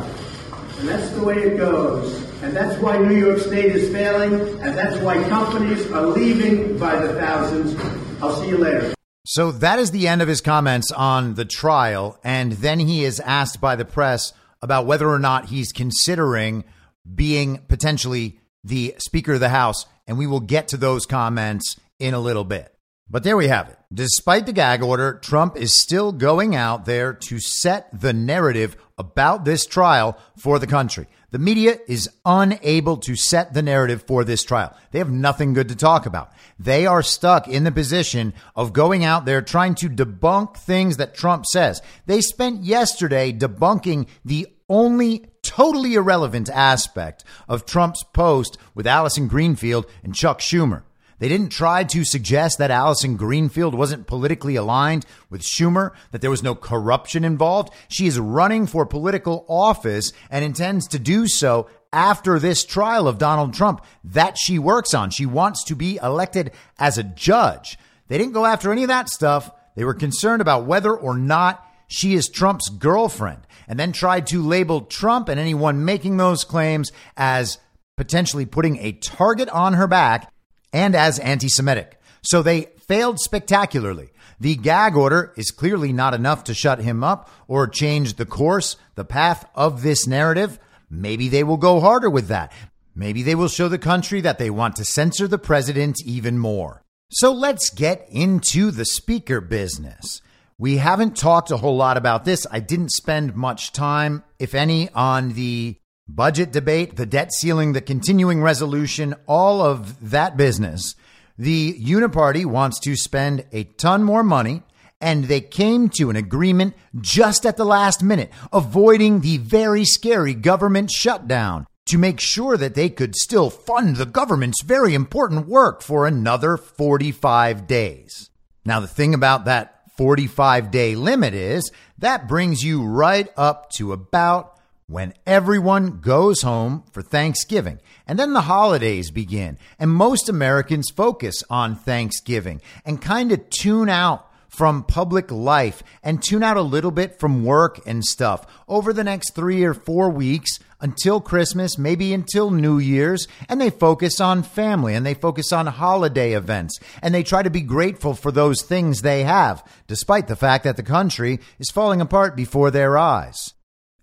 And 0.78 0.88
that's 0.88 1.10
the 1.10 1.24
way 1.24 1.38
it 1.38 1.58
goes. 1.58 2.21
And 2.43 2.56
that's 2.56 2.80
why 2.80 3.00
New 3.00 3.15
York 3.15 3.39
State 3.39 3.76
is 3.76 3.91
failing, 3.91 4.34
and 4.62 4.78
that's 4.78 4.98
why 5.02 5.28
companies 5.28 5.89
are 5.89 6.06
leaving 6.06 6.78
by 6.78 6.95
the 6.95 7.15
thousands. 7.15 7.76
I'll 8.21 8.39
see 8.39 8.50
you 8.50 8.60
later. 8.60 8.93
So 9.26 9.54
that 9.54 9.80
is 9.80 9.89
the 9.89 10.08
end 10.08 10.21
of 10.21 10.28
his 10.28 10.41
comments 10.41 10.91
on 10.91 11.34
the 11.34 11.45
trial. 11.45 12.19
And 12.24 12.52
then 12.52 12.78
he 12.78 13.04
is 13.04 13.19
asked 13.19 13.60
by 13.60 13.76
the 13.76 13.86
press 13.86 14.34
about 14.62 14.86
whether 14.86 15.10
or 15.10 15.17
not 15.17 15.45
he's 15.45 15.71
considering 15.71 16.63
being 17.12 17.58
potentially 17.67 18.39
the 18.65 18.95
Speaker 18.97 19.34
of 19.34 19.39
the 19.39 19.49
House. 19.49 19.86
And 20.08 20.17
we 20.17 20.28
will 20.28 20.41
get 20.41 20.67
to 20.69 20.78
those 20.78 21.06
comments 21.06 21.78
in 21.99 22.13
a 22.13 22.19
little 22.19 22.43
bit. 22.43 22.75
But 23.10 23.23
there 23.23 23.38
we 23.38 23.47
have 23.47 23.69
it. 23.69 23.78
Despite 23.93 24.47
the 24.47 24.54
gag 24.54 24.82
order, 24.82 25.19
Trump 25.21 25.56
is 25.56 25.80
still 25.82 26.12
going 26.12 26.56
out 26.56 26.86
there 26.86 27.13
to 27.13 27.39
set 27.39 27.88
the 28.01 28.13
narrative 28.13 28.75
about 28.97 29.45
this 29.45 29.65
trial 29.65 30.17
for 30.38 30.58
the 30.58 30.67
country. 30.67 31.08
The 31.30 31.39
media 31.39 31.78
is 31.88 32.10
unable 32.25 32.97
to 32.97 33.15
set 33.15 33.54
the 33.54 33.62
narrative 33.62 34.06
for 34.08 34.23
this 34.23 34.43
trial. 34.43 34.75
They 34.91 34.99
have 34.99 35.12
nothing 35.12 35.54
good 35.54 35.69
to 35.69 35.75
talk 35.75 36.06
about. 36.06 36.32
They 36.58 36.86
are 36.86 37.04
stuck 37.04 37.47
in 37.47 37.63
the 37.63 37.71
position 37.71 38.34
of 38.56 38.73
going 38.73 39.04
out 39.04 39.25
there 39.25 39.41
trying 39.41 39.75
to 39.75 39.89
debunk 39.89 40.58
things 40.58 40.97
that 40.97 41.13
Trump 41.13 41.45
says. 41.45 41.82
They 42.06 42.21
spent 42.21 42.63
yesterday 42.63 43.34
debunking 43.34 44.08
the 44.23 44.47
only 44.69 45.25
totally 45.43 45.93
irrelevant 45.93 46.49
aspect 46.49 47.23
of 47.47 47.65
Trump's 47.65 48.04
post 48.04 48.58
with 48.73 48.88
Allison 48.88 49.28
Greenfield 49.28 49.86
and 50.04 50.15
Chuck 50.15 50.39
Schumer. 50.39 50.84
They 51.17 51.30
didn't 51.30 51.49
try 51.49 51.86
to 51.86 52.04
suggest 52.04 52.58
that 52.58 52.71
Allison 52.71 53.15
Greenfield 53.15 53.73
wasn't 53.73 54.08
politically 54.08 54.58
aligned 54.58 55.06
with 55.30 55.43
Schumer, 55.43 55.91
that 56.12 56.21
there 56.21 56.30
was 56.30 56.43
no 56.43 56.56
corruption 56.56 57.23
involved. 57.23 57.71
She 57.88 58.06
is 58.06 58.19
running 58.19 58.67
for 58.67 58.86
political 58.86 59.45
office 59.47 60.12
and 60.30 60.43
intends 60.43 60.88
to 60.89 60.99
do 60.99 61.28
so 61.28 61.69
after 61.93 62.38
this 62.38 62.65
trial 62.65 63.08
of 63.08 63.17
Donald 63.17 63.54
Trump 63.54 63.86
that 64.04 64.38
she 64.38 64.60
works 64.60 64.93
on. 64.93 65.10
She 65.10 65.25
wants 65.25 65.63
to 65.65 65.75
be 65.75 65.97
elected 66.04 66.51
as 66.78 66.97
a 66.97 67.04
judge. 67.04 67.78
They 68.10 68.17
didn't 68.17 68.34
go 68.34 68.45
after 68.45 68.71
any 68.71 68.84
of 68.84 68.89
that 68.89 69.10
stuff. 69.10 69.49
They 69.75 69.86
were 69.86 69.93
concerned 69.93 70.41
about 70.41 70.65
whether 70.65 70.93
or 70.93 71.17
not 71.17 71.64
she 71.88 72.13
is 72.13 72.30
Trump's 72.30 72.69
girlfriend 72.69 73.41
and 73.67 73.80
then 73.80 73.91
tried 73.91 74.28
to 74.28 74.41
label 74.41 74.82
Trump 74.82 75.30
and 75.30 75.39
anyone 75.39 75.86
making 75.86 76.17
those 76.17 76.43
claims 76.43 76.91
as 77.17 77.58
potentially 77.98 78.45
putting 78.45 78.78
a 78.78 78.91
target 78.93 79.50
on 79.50 79.74
her 79.74 79.88
back 79.88 80.32
and 80.74 80.95
as 80.95 81.19
anti 81.19 81.48
Semitic. 81.48 82.00
So 82.21 82.41
they 82.41 82.67
failed 82.88 83.19
spectacularly. 83.19 84.10
The 84.39 84.56
gag 84.56 84.95
order 84.95 85.34
is 85.38 85.52
clearly 85.52 85.93
not 85.93 86.13
enough 86.13 86.43
to 86.45 86.54
shut 86.54 86.80
him 86.80 87.04
up 87.04 87.30
or 87.48 87.67
change 87.67 88.15
the 88.15 88.26
course, 88.26 88.76
the 88.95 89.06
path 89.06 89.50
of 89.56 89.82
this 89.82 90.06
narrative. 90.06 90.60
Maybe 90.89 91.30
they 91.30 91.43
will 91.43 91.58
go 91.58 91.80
harder 91.80 92.10
with 92.10 92.28
that. 92.28 92.52
Maybe 92.93 93.24
they 93.24 93.36
will 93.36 93.48
show 93.48 93.69
the 93.69 93.78
country 93.78 94.21
that 94.21 94.38
they 94.38 94.50
want 94.50 94.76
to 94.78 94.86
censor 94.86 95.28
the 95.28 95.38
president 95.38 95.98
even 96.06 96.38
more. 96.38 96.82
So 97.12 97.32
let's 97.32 97.69
get 97.69 98.08
into 98.10 98.71
the 98.71 98.86
speaker 98.86 99.39
business. 99.39 100.21
We 100.58 100.78
haven't 100.78 101.18
talked 101.18 101.52
a 101.52 101.58
whole 101.58 101.76
lot 101.76 101.98
about 101.98 102.24
this. 102.24 102.48
I 102.50 102.62
didn't 102.62 102.91
spend 102.91 103.36
much 103.36 103.74
time, 103.74 104.24
if 104.39 104.56
any, 104.56 104.89
on 104.91 105.34
the 105.34 105.76
budget 106.08 106.54
debate, 106.54 106.96
the 106.96 107.06
debt 107.06 107.34
ceiling, 107.34 107.74
the 107.74 107.82
continuing 107.82 108.41
resolution, 108.41 109.15
all 109.28 109.62
of 109.62 110.12
that 110.12 110.38
business. 110.38 110.96
The 111.38 111.74
Uniparty 111.74 112.46
wants 112.46 112.80
to 112.82 112.96
spend 112.96 113.46
a 113.52 113.65
ton 113.65 114.04
more 114.04 114.24
money, 114.24 114.63
and 115.02 115.26
they 115.26 115.41
came 115.41 115.89
to 115.89 116.10
an 116.10 116.15
agreement 116.15 116.74
just 117.02 117.46
at 117.46 117.58
the 117.58 117.65
last 117.65 118.02
minute, 118.02 118.32
avoiding 118.54 119.20
the 119.20 119.39
very 119.39 119.84
scary 119.84 120.34
government 120.34 120.89
shutdown 120.89 121.68
to 121.88 121.98
make 121.98 122.22
sure 122.22 122.56
that 122.56 122.76
they 122.76 122.89
could 122.89 123.15
still 123.15 123.50
fund 123.50 123.98
the 123.98 124.06
government's 124.06 124.63
very 124.63 124.94
important 124.94 125.48
work 125.48 125.82
for 125.82 126.08
another 126.08 126.56
45 126.56 127.68
days. 127.68 128.30
Now, 128.63 128.80
the 128.80 128.88
thing 128.88 129.13
about 129.13 129.46
that 129.46 129.75
45 129.98 130.72
day 130.72 130.96
limit 130.96 131.34
is 131.34 131.72
that 131.98 132.28
brings 132.28 132.64
you 132.64 132.84
right 132.84 133.28
up 133.38 133.70
to 133.72 133.94
about 133.94 134.60
when 134.88 135.14
everyone 135.26 136.00
goes 136.00 136.42
home 136.44 136.84
for 136.92 137.02
Thanksgiving. 137.02 137.80
And 138.08 138.20
then 138.20 138.34
the 138.34 138.42
holidays 138.42 139.10
begin. 139.10 139.58
And 139.80 139.90
most 139.90 140.30
Americans 140.30 140.92
focus 140.96 141.44
on 141.50 141.76
Thanksgiving 141.76 142.62
and 142.86 143.02
kind 143.02 143.32
of 143.32 143.50
tune 143.50 143.90
out 143.90 144.30
from 144.48 144.84
public 144.84 145.32
life 145.32 145.84
and 146.04 146.24
tune 146.24 146.44
out 146.44 146.56
a 146.56 146.62
little 146.62 146.92
bit 146.92 147.20
from 147.20 147.44
work 147.44 147.80
and 147.86 148.04
stuff 148.06 148.46
over 148.68 148.94
the 148.94 149.04
next 149.04 149.36
three 149.36 149.64
or 149.64 149.74
four 149.74 150.10
weeks 150.10 150.60
until 150.82 151.22
Christmas, 151.22 151.78
maybe 151.78 152.14
until 152.14 152.52
New 152.52 152.78
Year's, 152.78 153.28
and 153.48 153.60
they 153.60 153.70
focus 153.70 154.20
on 154.20 154.44
family 154.44 154.96
and 154.96 155.06
they 155.06 155.14
focus 155.14 155.52
on 155.52 155.68
holiday 155.68 156.34
events 156.34 156.80
and 157.02 157.14
they 157.14 157.24
try 157.24 157.44
to 157.44 157.50
be 157.50 157.62
grateful 157.62 158.14
for 158.14 158.32
those 158.32 158.62
things 158.62 159.02
they 159.02 159.24
have, 159.24 159.64
despite 159.88 160.28
the 160.28 160.36
fact 160.36 160.64
that 160.64 160.78
the 160.78 160.84
country 160.84 161.40
is 161.60 161.72
falling 161.72 162.02
apart 162.02 162.36
before 162.36 162.72
their 162.72 162.98
eyes. 162.98 163.54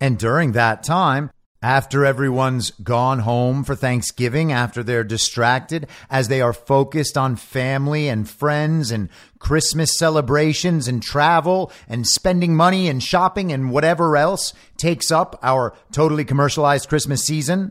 And 0.01 0.19
during 0.19 0.53
that 0.53 0.83
time, 0.83 1.31
after 1.63 2.05
everyone's 2.05 2.73
gone 2.73 3.21
home 3.21 3.63
for 3.63 3.77
Thanksgiving, 3.77 4.51
after 4.53 4.83
they're 4.83 5.05
distracted, 5.05 5.87
as 6.11 6.27
they 6.27 6.41
are 6.41 6.53
focused 6.53 7.17
on 7.17 7.37
family 7.37 8.09
and 8.09 8.29
friends 8.29 8.91
and 8.91 9.09
Christmas 9.39 9.97
celebrations 9.97 10.89
and 10.89 11.03
travel 11.03 11.71
and 11.89 12.07
spending 12.07 12.57
money 12.57 12.89
and 12.89 13.03
shopping 13.03 13.53
and 13.53 13.71
whatever 13.71 14.17
else 14.17 14.53
takes 14.77 15.13
up 15.13 15.39
our 15.43 15.73
totally 15.93 16.25
commercialized 16.25 16.89
Christmas 16.89 17.25
season, 17.25 17.71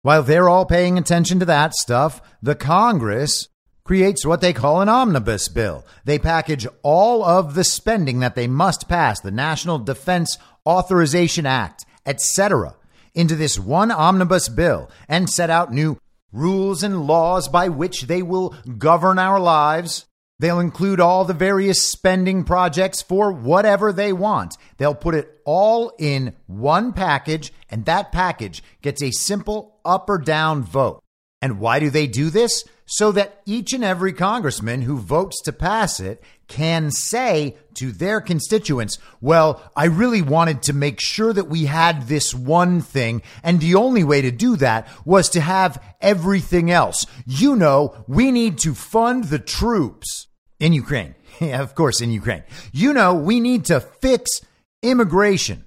while 0.00 0.22
they're 0.22 0.48
all 0.48 0.64
paying 0.64 0.96
attention 0.96 1.38
to 1.40 1.44
that 1.44 1.74
stuff, 1.74 2.22
the 2.40 2.54
Congress 2.54 3.48
creates 3.84 4.24
what 4.24 4.40
they 4.40 4.52
call 4.52 4.80
an 4.80 4.88
omnibus 4.88 5.48
bill. 5.48 5.84
They 6.04 6.18
package 6.18 6.66
all 6.82 7.24
of 7.24 7.54
the 7.54 7.64
spending 7.64 8.20
that 8.20 8.34
they 8.34 8.46
must 8.46 8.88
pass, 8.88 9.20
the 9.20 9.30
National 9.30 9.78
Defense 9.78 10.38
Authorization 10.66 11.44
Act, 11.46 11.84
etc., 12.04 12.74
into 13.16 13.34
this 13.34 13.58
one 13.58 13.90
omnibus 13.90 14.48
bill 14.48 14.88
and 15.08 15.28
set 15.28 15.50
out 15.50 15.72
new 15.72 15.98
rules 16.30 16.82
and 16.82 17.06
laws 17.06 17.48
by 17.48 17.68
which 17.68 18.02
they 18.02 18.22
will 18.22 18.54
govern 18.78 19.18
our 19.18 19.40
lives. 19.40 20.04
They'll 20.38 20.60
include 20.60 21.00
all 21.00 21.24
the 21.24 21.32
various 21.32 21.82
spending 21.82 22.44
projects 22.44 23.00
for 23.00 23.32
whatever 23.32 23.90
they 23.90 24.12
want. 24.12 24.54
They'll 24.76 24.94
put 24.94 25.14
it 25.14 25.40
all 25.46 25.92
in 25.98 26.36
one 26.46 26.92
package, 26.92 27.52
and 27.70 27.86
that 27.86 28.12
package 28.12 28.62
gets 28.82 29.02
a 29.02 29.12
simple 29.12 29.80
up 29.82 30.10
or 30.10 30.18
down 30.18 30.62
vote. 30.62 31.02
And 31.40 31.58
why 31.58 31.80
do 31.80 31.88
they 31.88 32.06
do 32.06 32.28
this? 32.28 32.64
So 32.84 33.12
that 33.12 33.40
each 33.46 33.72
and 33.72 33.82
every 33.82 34.12
congressman 34.12 34.82
who 34.82 34.98
votes 34.98 35.40
to 35.44 35.52
pass 35.52 36.00
it 36.00 36.22
can 36.48 36.90
say 36.90 37.56
to 37.74 37.92
their 37.92 38.20
constituents, 38.20 38.98
well, 39.20 39.62
I 39.76 39.86
really 39.86 40.22
wanted 40.22 40.62
to 40.64 40.72
make 40.72 41.00
sure 41.00 41.32
that 41.32 41.48
we 41.48 41.66
had 41.66 42.08
this 42.08 42.34
one 42.34 42.80
thing. 42.80 43.22
And 43.42 43.60
the 43.60 43.74
only 43.74 44.04
way 44.04 44.22
to 44.22 44.30
do 44.30 44.56
that 44.56 44.88
was 45.04 45.28
to 45.30 45.40
have 45.40 45.82
everything 46.00 46.70
else. 46.70 47.06
You 47.26 47.56
know, 47.56 48.04
we 48.06 48.30
need 48.30 48.58
to 48.58 48.74
fund 48.74 49.24
the 49.24 49.38
troops 49.38 50.28
in 50.58 50.72
Ukraine. 50.72 51.14
Yeah, 51.38 51.60
of 51.60 51.74
course, 51.74 52.00
in 52.00 52.12
Ukraine. 52.12 52.44
You 52.72 52.94
know, 52.94 53.12
we 53.12 53.40
need 53.40 53.66
to 53.66 53.78
fix 53.78 54.40
immigration 54.80 55.66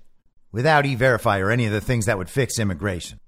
without 0.52 0.88
e 0.88 0.96
verify 0.96 1.38
or 1.38 1.52
any 1.52 1.68
of 1.68 1.72
the 1.72 1.80
things 1.80 2.08
that 2.08 2.18
would 2.18 2.28
fix 2.28 2.58
immigration. 2.58 3.20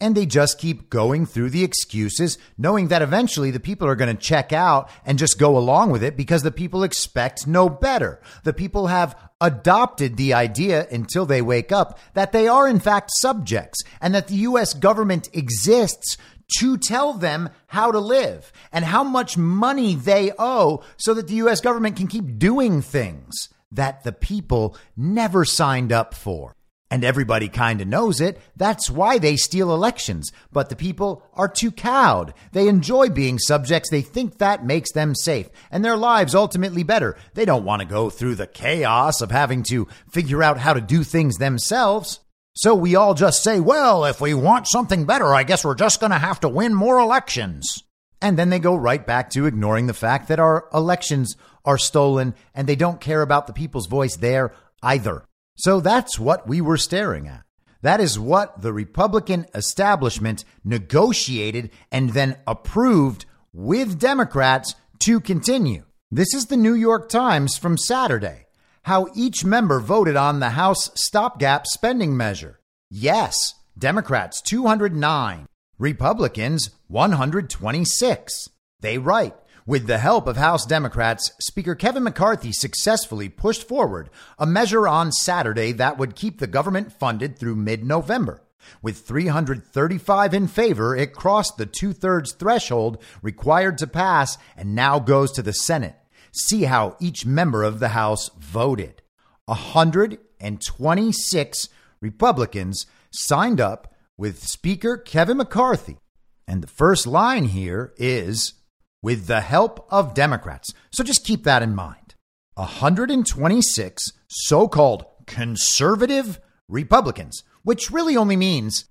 And 0.00 0.14
they 0.14 0.24
just 0.24 0.58
keep 0.58 0.88
going 0.88 1.26
through 1.26 1.50
the 1.50 1.62
excuses, 1.62 2.38
knowing 2.56 2.88
that 2.88 3.02
eventually 3.02 3.50
the 3.50 3.60
people 3.60 3.86
are 3.86 3.94
going 3.94 4.14
to 4.14 4.22
check 4.22 4.52
out 4.52 4.88
and 5.04 5.18
just 5.18 5.38
go 5.38 5.58
along 5.58 5.90
with 5.90 6.02
it 6.02 6.16
because 6.16 6.42
the 6.42 6.50
people 6.50 6.82
expect 6.82 7.46
no 7.46 7.68
better. 7.68 8.20
The 8.44 8.54
people 8.54 8.86
have 8.86 9.14
adopted 9.40 10.16
the 10.16 10.32
idea 10.34 10.86
until 10.90 11.26
they 11.26 11.42
wake 11.42 11.70
up 11.70 11.98
that 12.14 12.32
they 12.32 12.48
are 12.48 12.66
in 12.66 12.80
fact 12.80 13.10
subjects 13.12 13.82
and 14.00 14.14
that 14.14 14.28
the 14.28 14.36
U.S. 14.36 14.74
government 14.74 15.28
exists 15.34 16.16
to 16.58 16.76
tell 16.76 17.14
them 17.14 17.50
how 17.68 17.92
to 17.92 18.00
live 18.00 18.52
and 18.72 18.84
how 18.84 19.04
much 19.04 19.36
money 19.36 19.94
they 19.94 20.32
owe 20.38 20.82
so 20.96 21.14
that 21.14 21.28
the 21.28 21.34
U.S. 21.34 21.60
government 21.60 21.96
can 21.96 22.06
keep 22.06 22.38
doing 22.38 22.82
things 22.82 23.48
that 23.72 24.02
the 24.02 24.12
people 24.12 24.76
never 24.96 25.44
signed 25.44 25.92
up 25.92 26.14
for. 26.14 26.56
And 26.90 27.04
everybody 27.04 27.48
kind 27.48 27.80
of 27.80 27.86
knows 27.86 28.20
it. 28.20 28.40
That's 28.56 28.90
why 28.90 29.18
they 29.18 29.36
steal 29.36 29.72
elections. 29.72 30.32
But 30.50 30.70
the 30.70 30.76
people 30.76 31.22
are 31.34 31.48
too 31.48 31.70
cowed. 31.70 32.34
They 32.52 32.66
enjoy 32.66 33.10
being 33.10 33.38
subjects. 33.38 33.90
They 33.90 34.02
think 34.02 34.38
that 34.38 34.64
makes 34.64 34.92
them 34.92 35.14
safe 35.14 35.48
and 35.70 35.84
their 35.84 35.96
lives 35.96 36.34
ultimately 36.34 36.82
better. 36.82 37.16
They 37.34 37.44
don't 37.44 37.64
want 37.64 37.80
to 37.80 37.86
go 37.86 38.10
through 38.10 38.34
the 38.34 38.48
chaos 38.48 39.20
of 39.20 39.30
having 39.30 39.62
to 39.70 39.86
figure 40.10 40.42
out 40.42 40.58
how 40.58 40.72
to 40.72 40.80
do 40.80 41.04
things 41.04 41.36
themselves. 41.36 42.20
So 42.54 42.74
we 42.74 42.96
all 42.96 43.14
just 43.14 43.44
say, 43.44 43.60
well, 43.60 44.04
if 44.04 44.20
we 44.20 44.34
want 44.34 44.68
something 44.68 45.04
better, 45.04 45.32
I 45.32 45.44
guess 45.44 45.64
we're 45.64 45.76
just 45.76 46.00
going 46.00 46.10
to 46.10 46.18
have 46.18 46.40
to 46.40 46.48
win 46.48 46.74
more 46.74 46.98
elections. 46.98 47.84
And 48.20 48.38
then 48.38 48.50
they 48.50 48.58
go 48.58 48.74
right 48.74 49.06
back 49.06 49.30
to 49.30 49.46
ignoring 49.46 49.86
the 49.86 49.94
fact 49.94 50.28
that 50.28 50.40
our 50.40 50.68
elections 50.74 51.36
are 51.64 51.78
stolen 51.78 52.34
and 52.54 52.68
they 52.68 52.76
don't 52.76 53.00
care 53.00 53.22
about 53.22 53.46
the 53.46 53.52
people's 53.52 53.86
voice 53.86 54.16
there 54.16 54.52
either. 54.82 55.24
So 55.56 55.80
that's 55.80 56.18
what 56.18 56.48
we 56.48 56.60
were 56.60 56.76
staring 56.76 57.28
at. 57.28 57.44
That 57.82 58.00
is 58.00 58.18
what 58.18 58.60
the 58.60 58.72
Republican 58.72 59.46
establishment 59.54 60.44
negotiated 60.64 61.70
and 61.90 62.10
then 62.10 62.36
approved 62.46 63.24
with 63.52 63.98
Democrats 63.98 64.74
to 65.00 65.20
continue. 65.20 65.84
This 66.10 66.34
is 66.34 66.46
the 66.46 66.56
New 66.56 66.74
York 66.74 67.08
Times 67.08 67.56
from 67.56 67.78
Saturday. 67.78 68.46
How 68.84 69.08
each 69.14 69.44
member 69.44 69.80
voted 69.80 70.16
on 70.16 70.40
the 70.40 70.50
House 70.50 70.90
stopgap 70.94 71.66
spending 71.66 72.16
measure. 72.16 72.60
Yes, 72.90 73.54
Democrats 73.78 74.42
209, 74.42 75.46
Republicans 75.78 76.70
126. 76.88 78.48
They 78.80 78.98
write 78.98 79.34
with 79.66 79.86
the 79.86 79.98
help 79.98 80.26
of 80.26 80.36
House 80.36 80.66
Democrats, 80.66 81.32
Speaker 81.40 81.74
Kevin 81.74 82.02
McCarthy 82.02 82.52
successfully 82.52 83.28
pushed 83.28 83.66
forward 83.66 84.10
a 84.38 84.46
measure 84.46 84.88
on 84.88 85.12
Saturday 85.12 85.72
that 85.72 85.98
would 85.98 86.16
keep 86.16 86.38
the 86.38 86.46
government 86.46 86.92
funded 86.92 87.38
through 87.38 87.56
mid 87.56 87.84
November. 87.84 88.42
With 88.82 88.98
335 88.98 90.34
in 90.34 90.46
favor, 90.46 90.96
it 90.96 91.12
crossed 91.12 91.56
the 91.56 91.66
two 91.66 91.92
thirds 91.92 92.32
threshold 92.32 93.02
required 93.22 93.78
to 93.78 93.86
pass 93.86 94.38
and 94.56 94.74
now 94.74 94.98
goes 94.98 95.32
to 95.32 95.42
the 95.42 95.52
Senate. 95.52 95.96
See 96.32 96.64
how 96.64 96.96
each 97.00 97.26
member 97.26 97.62
of 97.62 97.80
the 97.80 97.88
House 97.88 98.30
voted. 98.38 99.02
126 99.46 101.68
Republicans 102.00 102.86
signed 103.10 103.60
up 103.60 103.94
with 104.16 104.46
Speaker 104.46 104.96
Kevin 104.96 105.38
McCarthy. 105.38 105.98
And 106.46 106.62
the 106.62 106.68
first 106.68 107.06
line 107.06 107.44
here 107.44 107.92
is 107.96 108.54
with 109.02 109.26
the 109.26 109.40
help 109.40 109.86
of 109.90 110.14
Democrats. 110.14 110.72
So 110.92 111.02
just 111.02 111.24
keep 111.24 111.44
that 111.44 111.62
in 111.62 111.74
mind. 111.74 112.14
126 112.54 114.12
so 114.28 114.68
called 114.68 115.04
conservative 115.26 116.40
Republicans, 116.68 117.42
which 117.62 117.90
really 117.90 118.16
only 118.16 118.36
means 118.36 118.84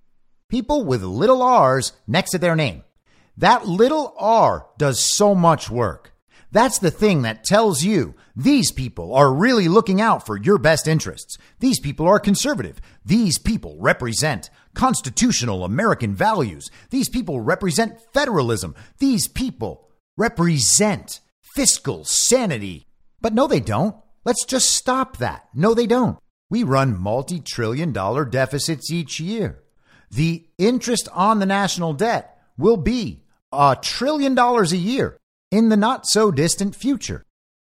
people 0.50 0.84
with 0.84 1.04
little 1.04 1.42
r's 1.42 1.94
next 2.08 2.32
to 2.32 2.38
their 2.38 2.56
name. 2.56 2.84
That 3.38 3.68
little 3.68 4.16
r 4.18 4.68
does 4.78 5.00
so 5.00 5.36
much 5.36 5.70
work. 5.70 6.14
That's 6.52 6.80
the 6.80 6.92
thing 6.92 7.22
that 7.22 7.44
tells 7.44 7.84
you 7.84 8.16
these 8.36 8.72
people 8.72 9.14
are 9.14 9.32
really 9.32 9.68
looking 9.68 10.02
out 10.02 10.26
for 10.26 10.36
your 10.36 10.58
best 10.58 10.88
interests. 10.88 11.38
These 11.60 11.80
people 11.80 12.08
are 12.08 12.20
conservative. 12.20 12.82
These 13.06 13.38
people 13.38 13.78
represent 13.80 14.50
constitutional 14.74 15.64
American 15.64 16.16
values. 16.16 16.72
These 16.90 17.10
people 17.10 17.40
represent 17.40 18.02
federalism. 18.14 18.76
These 18.98 19.28
people 19.28 19.89
represent 20.20 21.22
fiscal 21.42 22.04
sanity. 22.04 22.86
But 23.22 23.34
no, 23.34 23.48
they 23.48 23.62
don't. 23.62 23.96
Let's 24.26 24.46
just 24.46 24.70
stop 24.70 25.18
that. 25.18 25.48
No, 25.56 25.74
they 25.74 25.88
don't. 25.88 26.20
We 26.50 26.64
run 26.64 27.00
multi 27.00 27.40
trillion 27.40 27.94
dollar 27.94 28.26
deficits 28.26 28.92
each 28.92 29.20
year. 29.20 29.64
The 30.12 30.46
interest 30.58 31.08
on 31.14 31.40
the 31.40 31.46
national 31.46 31.94
debt 31.94 32.38
will 32.58 32.78
be 32.78 33.24
a 33.52 33.78
trillion 33.82 34.36
dollars 34.36 34.74
a 34.74 34.78
year 34.78 35.18
in 35.52 35.70
the 35.70 35.78
not 35.78 36.06
so 36.06 36.32
distant 36.32 36.76
future. 36.76 37.24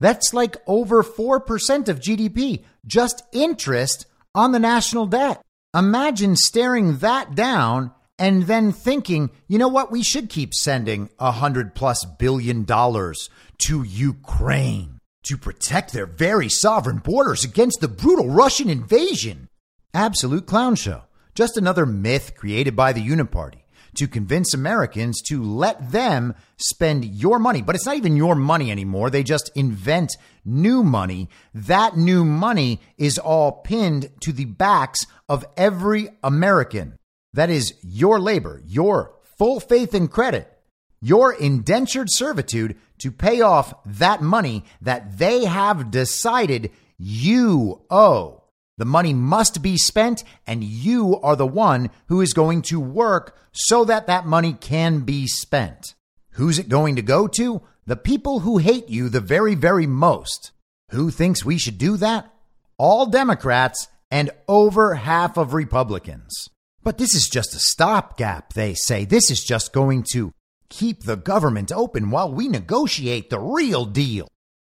That's 0.00 0.34
like 0.34 0.56
over 0.66 1.04
4% 1.04 1.88
of 1.88 2.00
GDP, 2.00 2.64
just 2.84 3.22
interest 3.32 4.06
on 4.34 4.50
the 4.50 4.58
national 4.58 5.06
debt. 5.06 5.40
Imagine 5.74 6.34
staring 6.34 6.98
that 6.98 7.34
down 7.36 7.92
and 8.22 8.44
then 8.44 8.70
thinking, 8.70 9.30
you 9.48 9.58
know 9.58 9.66
what, 9.66 9.90
we 9.90 10.00
should 10.00 10.28
keep 10.28 10.54
sending 10.54 11.10
a 11.18 11.32
hundred 11.32 11.74
plus 11.74 12.04
billion 12.04 12.62
dollars 12.62 13.28
to 13.66 13.82
Ukraine 13.82 15.00
to 15.24 15.36
protect 15.36 15.92
their 15.92 16.06
very 16.06 16.48
sovereign 16.48 16.98
borders 16.98 17.42
against 17.42 17.80
the 17.80 17.88
brutal 17.88 18.28
Russian 18.28 18.70
invasion. 18.70 19.48
Absolute 19.92 20.46
clown 20.46 20.76
show. 20.76 21.02
Just 21.34 21.56
another 21.56 21.84
myth 21.84 22.36
created 22.36 22.76
by 22.76 22.92
the 22.92 23.04
Uniparty 23.04 23.62
to 23.96 24.06
convince 24.06 24.54
Americans 24.54 25.20
to 25.22 25.42
let 25.42 25.90
them 25.90 26.36
spend 26.58 27.04
your 27.04 27.40
money. 27.40 27.60
But 27.60 27.74
it's 27.74 27.86
not 27.86 27.96
even 27.96 28.14
your 28.14 28.36
money 28.36 28.70
anymore. 28.70 29.10
They 29.10 29.24
just 29.24 29.50
invent 29.56 30.16
new 30.44 30.84
money. 30.84 31.28
That 31.52 31.96
new 31.96 32.24
money 32.24 32.80
is 32.96 33.18
all 33.18 33.50
pinned 33.50 34.10
to 34.20 34.32
the 34.32 34.44
backs 34.44 35.06
of 35.28 35.44
every 35.56 36.10
American. 36.22 36.98
That 37.34 37.50
is 37.50 37.74
your 37.82 38.20
labor, 38.20 38.62
your 38.66 39.14
full 39.38 39.60
faith 39.60 39.94
and 39.94 40.10
credit, 40.10 40.52
your 41.00 41.32
indentured 41.32 42.08
servitude 42.10 42.76
to 42.98 43.10
pay 43.10 43.40
off 43.40 43.74
that 43.86 44.20
money 44.22 44.64
that 44.80 45.18
they 45.18 45.44
have 45.44 45.90
decided 45.90 46.70
you 46.98 47.82
owe. 47.90 48.44
The 48.78 48.84
money 48.84 49.12
must 49.12 49.62
be 49.62 49.76
spent, 49.76 50.24
and 50.46 50.62
you 50.64 51.20
are 51.20 51.36
the 51.36 51.46
one 51.46 51.90
who 52.08 52.20
is 52.20 52.32
going 52.32 52.62
to 52.62 52.80
work 52.80 53.36
so 53.52 53.84
that 53.84 54.06
that 54.06 54.26
money 54.26 54.54
can 54.54 55.00
be 55.00 55.26
spent. 55.26 55.94
Who's 56.32 56.58
it 56.58 56.68
going 56.68 56.96
to 56.96 57.02
go 57.02 57.28
to? 57.28 57.62
The 57.86 57.96
people 57.96 58.40
who 58.40 58.58
hate 58.58 58.88
you 58.88 59.08
the 59.08 59.20
very, 59.20 59.54
very 59.54 59.86
most. 59.86 60.52
Who 60.90 61.10
thinks 61.10 61.44
we 61.44 61.58
should 61.58 61.78
do 61.78 61.96
that? 61.98 62.32
All 62.78 63.06
Democrats 63.06 63.88
and 64.10 64.30
over 64.48 64.94
half 64.94 65.36
of 65.36 65.54
Republicans. 65.54 66.48
But 66.84 66.98
this 66.98 67.14
is 67.14 67.28
just 67.28 67.54
a 67.54 67.58
stopgap, 67.58 68.54
they 68.54 68.74
say. 68.74 69.04
This 69.04 69.30
is 69.30 69.44
just 69.44 69.72
going 69.72 70.04
to 70.12 70.32
keep 70.68 71.04
the 71.04 71.16
government 71.16 71.70
open 71.70 72.10
while 72.10 72.32
we 72.32 72.48
negotiate 72.48 73.30
the 73.30 73.38
real 73.38 73.84
deal. 73.84 74.26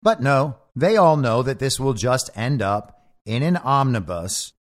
But 0.02 0.22
no, 0.22 0.56
they 0.74 0.96
all 0.96 1.16
know 1.16 1.42
that 1.42 1.58
this 1.58 1.78
will 1.78 1.94
just 1.94 2.30
end 2.34 2.62
up 2.62 3.02
in 3.26 3.42
an 3.42 3.56
omnibus 3.58 4.52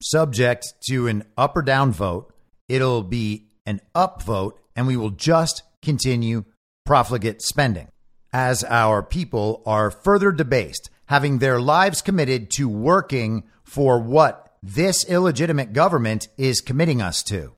subject 0.00 0.74
to 0.88 1.06
an 1.06 1.24
up 1.36 1.56
or 1.56 1.62
down 1.62 1.92
vote. 1.92 2.32
It'll 2.68 3.02
be 3.02 3.48
an 3.66 3.80
up 3.94 4.22
vote, 4.22 4.60
and 4.76 4.86
we 4.86 4.96
will 4.96 5.10
just 5.10 5.62
continue 5.80 6.44
profligate 6.84 7.42
spending 7.42 7.88
as 8.32 8.64
our 8.64 9.02
people 9.02 9.62
are 9.66 9.90
further 9.90 10.32
debased, 10.32 10.90
having 11.06 11.38
their 11.38 11.60
lives 11.60 12.02
committed 12.02 12.50
to 12.50 12.68
working 12.68 13.44
for 13.64 13.98
what 13.98 14.51
this 14.62 15.04
illegitimate 15.04 15.72
government 15.72 16.28
is 16.38 16.60
committing 16.60 17.02
us 17.02 17.22
to. 17.24 17.54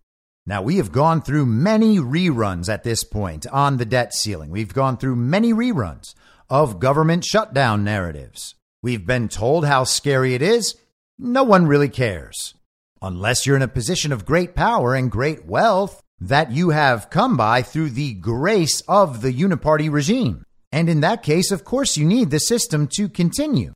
Now, 0.46 0.62
we 0.62 0.76
have 0.76 0.92
gone 0.92 1.22
through 1.22 1.46
many 1.46 1.98
reruns 1.98 2.68
at 2.72 2.82
this 2.82 3.04
point 3.04 3.46
on 3.48 3.76
the 3.76 3.84
debt 3.84 4.14
ceiling. 4.14 4.50
We've 4.50 4.72
gone 4.72 4.96
through 4.96 5.16
many 5.16 5.52
reruns 5.52 6.14
of 6.48 6.80
government 6.80 7.24
shutdown 7.24 7.84
narratives. 7.84 8.54
We've 8.82 9.06
been 9.06 9.28
told 9.28 9.66
how 9.66 9.84
scary 9.84 10.34
it 10.34 10.42
is. 10.42 10.76
No 11.18 11.44
one 11.44 11.66
really 11.66 11.88
cares. 11.88 12.54
Unless 13.00 13.46
you're 13.46 13.56
in 13.56 13.62
a 13.62 13.68
position 13.68 14.12
of 14.12 14.26
great 14.26 14.54
power 14.54 14.94
and 14.94 15.10
great 15.10 15.44
wealth 15.46 16.02
that 16.20 16.52
you 16.52 16.70
have 16.70 17.10
come 17.10 17.36
by 17.36 17.62
through 17.62 17.90
the 17.90 18.14
grace 18.14 18.82
of 18.88 19.20
the 19.20 19.32
uniparty 19.32 19.90
regime. 19.90 20.44
And 20.72 20.88
in 20.88 21.00
that 21.00 21.22
case, 21.22 21.50
of 21.50 21.64
course, 21.64 21.96
you 21.96 22.04
need 22.06 22.30
the 22.30 22.40
system 22.40 22.88
to 22.94 23.08
continue. 23.08 23.74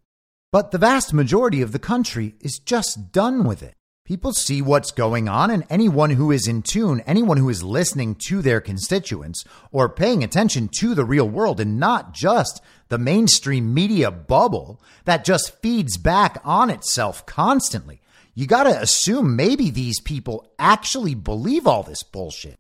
But 0.51 0.71
the 0.71 0.79
vast 0.79 1.13
majority 1.13 1.61
of 1.61 1.73
the 1.73 1.79
country 1.79 2.35
is 2.41 2.59
just 2.59 3.13
done 3.13 3.45
with 3.45 3.63
it. 3.63 3.75
People 4.07 4.33
see 4.33 4.63
what's 4.63 4.91
going 4.91 5.29
on, 5.29 5.51
and 5.51 5.67
anyone 5.69 6.09
who 6.09 6.31
is 6.31 6.49
in 6.49 6.63
tune, 6.63 7.03
anyone 7.07 7.37
who 7.37 7.51
is 7.51 7.63
listening 7.63 8.15
to 8.29 8.41
their 8.41 8.59
constituents 8.59 9.45
or 9.71 9.91
paying 9.91 10.25
attention 10.25 10.71
to 10.79 10.95
the 10.95 11.05
real 11.05 11.29
world 11.29 11.61
and 11.61 11.79
not 11.79 12.15
just 12.15 12.63
the 12.89 12.97
mainstream 12.97 13.75
media 13.75 14.11
bubble 14.11 14.81
that 15.05 15.27
just 15.27 15.61
feeds 15.61 15.99
back 15.99 16.41
on 16.43 16.71
itself 16.71 17.27
constantly. 17.27 18.01
You 18.35 18.47
got 18.47 18.63
to 18.63 18.81
assume 18.81 19.37
maybe 19.37 19.69
these 19.69 20.01
people 20.01 20.51
actually 20.59 21.15
believe 21.15 21.67
all 21.67 21.83
this 21.83 22.03
bullshit. 22.03 22.59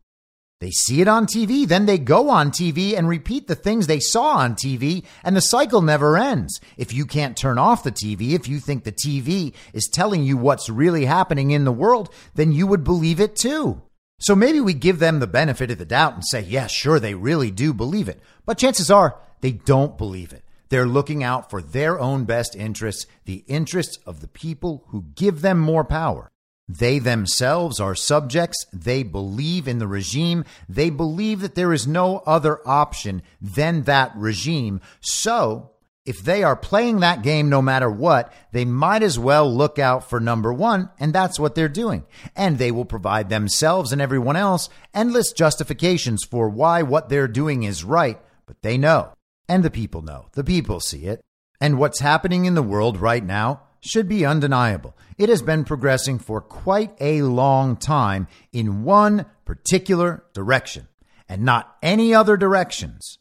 They 0.60 0.70
see 0.72 1.00
it 1.00 1.06
on 1.06 1.26
TV, 1.26 1.68
then 1.68 1.86
they 1.86 1.98
go 1.98 2.30
on 2.30 2.50
TV 2.50 2.98
and 2.98 3.08
repeat 3.08 3.46
the 3.46 3.54
things 3.54 3.86
they 3.86 4.00
saw 4.00 4.38
on 4.38 4.56
TV, 4.56 5.04
and 5.22 5.36
the 5.36 5.40
cycle 5.40 5.82
never 5.82 6.16
ends. 6.16 6.60
If 6.76 6.92
you 6.92 7.06
can't 7.06 7.36
turn 7.36 7.58
off 7.58 7.84
the 7.84 7.92
TV, 7.92 8.32
if 8.32 8.48
you 8.48 8.58
think 8.58 8.82
the 8.82 8.90
TV 8.90 9.54
is 9.72 9.88
telling 9.92 10.24
you 10.24 10.36
what's 10.36 10.68
really 10.68 11.04
happening 11.04 11.52
in 11.52 11.64
the 11.64 11.70
world, 11.70 12.12
then 12.34 12.50
you 12.50 12.66
would 12.66 12.82
believe 12.82 13.20
it 13.20 13.36
too. 13.36 13.82
So 14.18 14.34
maybe 14.34 14.60
we 14.60 14.74
give 14.74 14.98
them 14.98 15.20
the 15.20 15.28
benefit 15.28 15.70
of 15.70 15.78
the 15.78 15.84
doubt 15.84 16.14
and 16.14 16.24
say, 16.24 16.40
yeah, 16.40 16.66
sure, 16.66 16.98
they 16.98 17.14
really 17.14 17.52
do 17.52 17.72
believe 17.72 18.08
it. 18.08 18.20
But 18.44 18.58
chances 18.58 18.90
are 18.90 19.16
they 19.40 19.52
don't 19.52 19.96
believe 19.96 20.32
it. 20.32 20.42
They're 20.70 20.86
looking 20.86 21.22
out 21.22 21.50
for 21.50 21.62
their 21.62 22.00
own 22.00 22.24
best 22.24 22.56
interests, 22.56 23.06
the 23.26 23.44
interests 23.46 23.98
of 24.04 24.20
the 24.20 24.28
people 24.28 24.84
who 24.88 25.04
give 25.14 25.40
them 25.40 25.60
more 25.60 25.84
power. 25.84 26.28
They 26.68 26.98
themselves 26.98 27.80
are 27.80 27.94
subjects. 27.94 28.66
They 28.72 29.02
believe 29.02 29.66
in 29.66 29.78
the 29.78 29.88
regime. 29.88 30.44
They 30.68 30.90
believe 30.90 31.40
that 31.40 31.54
there 31.54 31.72
is 31.72 31.86
no 31.86 32.18
other 32.26 32.60
option 32.68 33.22
than 33.40 33.84
that 33.84 34.12
regime. 34.14 34.80
So, 35.00 35.70
if 36.04 36.22
they 36.22 36.42
are 36.42 36.56
playing 36.56 37.00
that 37.00 37.22
game 37.22 37.48
no 37.48 37.60
matter 37.60 37.90
what, 37.90 38.32
they 38.52 38.64
might 38.64 39.02
as 39.02 39.18
well 39.18 39.50
look 39.52 39.78
out 39.78 40.08
for 40.08 40.20
number 40.20 40.52
one, 40.52 40.88
and 40.98 41.12
that's 41.12 41.38
what 41.38 41.54
they're 41.54 41.68
doing. 41.68 42.06
And 42.34 42.56
they 42.56 42.70
will 42.70 42.86
provide 42.86 43.28
themselves 43.28 43.92
and 43.92 44.00
everyone 44.00 44.36
else 44.36 44.70
endless 44.94 45.32
justifications 45.32 46.24
for 46.24 46.48
why 46.48 46.82
what 46.82 47.10
they're 47.10 47.28
doing 47.28 47.62
is 47.62 47.84
right, 47.84 48.18
but 48.46 48.62
they 48.62 48.78
know. 48.78 49.12
And 49.50 49.62
the 49.62 49.70
people 49.70 50.00
know. 50.00 50.28
The 50.32 50.44
people 50.44 50.80
see 50.80 51.04
it. 51.04 51.20
And 51.60 51.78
what's 51.78 52.00
happening 52.00 52.44
in 52.46 52.54
the 52.54 52.62
world 52.62 52.98
right 52.98 53.24
now 53.24 53.62
should 53.80 54.08
be 54.08 54.24
undeniable. 54.24 54.96
It 55.16 55.28
has 55.28 55.42
been 55.42 55.64
progressing 55.64 56.18
for 56.18 56.40
quite 56.40 56.94
a 57.00 57.22
long 57.22 57.76
time 57.76 58.28
in 58.52 58.84
one 58.84 59.26
particular 59.44 60.24
direction 60.32 60.88
and 61.28 61.42
not 61.42 61.76
any 61.82 62.14
other 62.14 62.36
directions, 62.36 63.18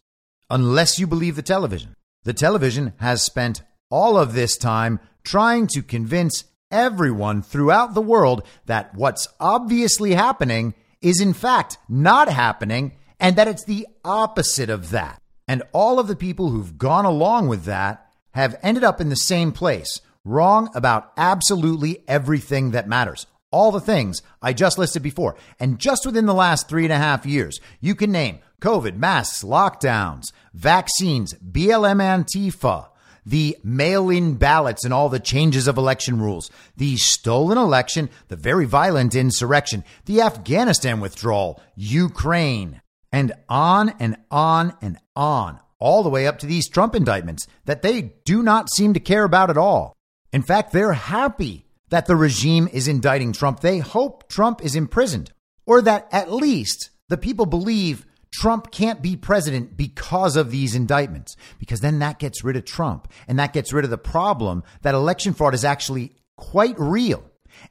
unless 0.50 1.00
you 1.00 1.08
believe 1.08 1.36
the 1.36 1.42
television. 1.42 1.94
The 2.24 2.34
television 2.34 2.94
has 2.98 3.22
spent 3.22 3.62
all 3.90 4.18
of 4.18 4.34
this 4.34 4.58
time 4.58 5.00
trying 5.24 5.68
to 5.68 5.82
convince 5.82 6.46
everyone 6.72 7.42
throughout 7.42 7.94
the 7.94 8.02
world 8.02 8.44
that 8.66 8.94
what's 8.94 9.28
obviously 9.40 10.14
happening 10.14 10.74
is 11.02 11.22
in 11.22 11.34
fact 11.34 11.78
not 11.88 12.30
happening 12.30 12.94
and 13.20 13.36
that 13.36 13.48
it's 13.48 13.64
the 13.64 13.88
opposite 14.04 14.70
of 14.70 14.92
that. 14.92 15.22
And 15.48 15.64
all 15.72 16.00
of 16.00 16.08
the 16.08 16.16
people 16.16 16.50
who've 16.50 16.78
gone 16.78 17.06
along 17.06 17.48
with 17.48 17.64
that 17.66 18.06
have 18.32 18.60
ended 18.62 18.84
up 18.84 19.00
in 19.00 19.10
the 19.10 19.16
same 19.16 19.52
place 19.52 20.02
wrong 20.28 20.70
about 20.76 21.12
absolutely 21.18 22.04
everything 22.08 22.72
that 22.72 22.88
matters. 22.88 23.26
All 23.52 23.72
the 23.72 23.80
things 23.80 24.22
I 24.42 24.54
just 24.54 24.78
listed 24.78 25.02
before. 25.02 25.36
And 25.60 25.80
just 25.80 26.06
within 26.06 26.26
the 26.26 26.34
last 26.34 26.68
three 26.68 26.84
and 26.84 26.94
a 26.94 26.98
half 26.98 27.26
years, 27.26 27.60
you 27.80 27.96
can 27.96 28.12
name 28.12 28.40
COVID, 28.62 28.98
masks, 28.98 29.44
lockdowns, 29.44 30.26
vaccines, 30.54 31.34
BLM 31.36 32.02
Antifa, 32.02 32.88
the 33.26 33.58
mail 33.62 34.10
in 34.10 34.36
ballots 34.36 34.86
and 34.86 34.94
all 34.94 35.10
the 35.10 35.20
changes 35.20 35.68
of 35.68 35.78
election 35.78 36.20
rules, 36.20 36.50
the 36.78 36.96
stolen 36.96 37.58
election, 37.58 38.10
the 38.30 38.38
very 38.38 38.66
violent 38.66 39.16
insurrection, 39.16 39.84
the 40.06 40.22
Afghanistan 40.22 41.02
withdrawal, 41.02 41.62
Ukraine, 41.76 42.82
and 43.12 43.34
on 43.50 43.90
and 44.00 44.16
on 44.32 44.74
and 44.82 44.98
on, 45.16 45.60
all 45.78 46.04
the 46.04 46.10
way 46.10 46.26
up 46.26 46.40
to 46.40 46.46
these 46.46 46.70
Trump 46.70 46.96
indictments 46.96 47.48
that 47.66 47.82
they 47.82 48.14
do 48.24 48.42
not 48.42 48.72
seem 48.72 48.94
to 48.94 49.00
care 49.00 49.26
about 49.26 49.50
at 49.50 49.58
all. 49.58 49.97
In 50.34 50.42
fact, 50.42 50.72
they're 50.72 50.94
happy 50.94 51.66
that 51.90 52.06
the 52.06 52.16
regime 52.16 52.68
is 52.72 52.88
indicting 52.88 53.34
Trump. 53.34 53.62
They 53.62 53.80
hope 53.80 54.28
Trump 54.30 54.64
is 54.64 54.76
imprisoned, 54.76 55.32
or 55.66 55.82
that 55.82 56.08
at 56.12 56.32
least 56.32 56.90
the 57.10 57.18
people 57.18 57.46
believe 57.46 58.06
Trump 58.34 58.72
can't 58.72 59.02
be 59.02 59.16
president 59.16 59.78
because 59.78 60.36
of 60.36 60.52
these 60.52 60.76
indictments, 60.76 61.36
because 61.60 61.80
then 61.80 62.00
that 62.00 62.20
gets 62.20 62.44
rid 62.44 62.58
of 62.58 62.66
Trump 62.66 63.08
and 63.28 63.40
that 63.40 63.54
gets 63.54 63.72
rid 63.72 63.86
of 63.86 63.92
the 63.92 63.98
problem 63.98 64.64
that 64.82 64.94
election 64.94 65.34
fraud 65.34 65.54
is 65.54 65.64
actually 65.64 66.14
quite 66.36 66.76
real. 66.78 67.24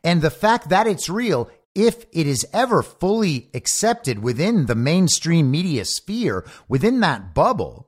And 0.03 0.23
the 0.23 0.31
fact 0.31 0.71
that 0.71 0.87
it's 0.87 1.09
real, 1.09 1.51
if 1.75 2.07
it 2.13 2.27
is 2.27 2.47
ever 2.53 2.83
fully 2.83 3.51
accepted 3.55 4.21
within 4.21 4.67
the 4.67 4.75
mainstream 4.75 5.51
media 5.51 5.85
sphere, 5.85 6.45
within 6.69 7.01
that 7.01 7.35
bubble, 7.35 7.86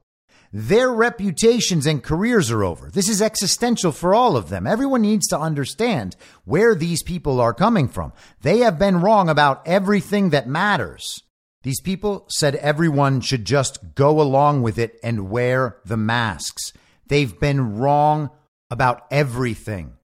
their 0.52 0.90
reputations 0.90 1.86
and 1.86 2.02
careers 2.02 2.50
are 2.50 2.64
over. 2.64 2.90
This 2.90 3.08
is 3.08 3.20
existential 3.20 3.92
for 3.92 4.14
all 4.14 4.36
of 4.36 4.48
them. 4.48 4.66
Everyone 4.66 5.02
needs 5.02 5.26
to 5.28 5.38
understand 5.38 6.16
where 6.44 6.74
these 6.74 7.02
people 7.02 7.40
are 7.40 7.52
coming 7.52 7.88
from. 7.88 8.12
They 8.42 8.58
have 8.58 8.78
been 8.78 9.00
wrong 9.00 9.28
about 9.28 9.66
everything 9.66 10.30
that 10.30 10.48
matters. 10.48 11.22
These 11.62 11.80
people 11.80 12.24
said 12.30 12.54
everyone 12.56 13.20
should 13.20 13.44
just 13.44 13.94
go 13.94 14.20
along 14.20 14.62
with 14.62 14.78
it 14.78 14.98
and 15.02 15.28
wear 15.28 15.78
the 15.84 15.96
masks. 15.96 16.72
They've 17.08 17.38
been 17.38 17.78
wrong 17.78 18.30
about 18.70 19.06
everything. 19.10 19.94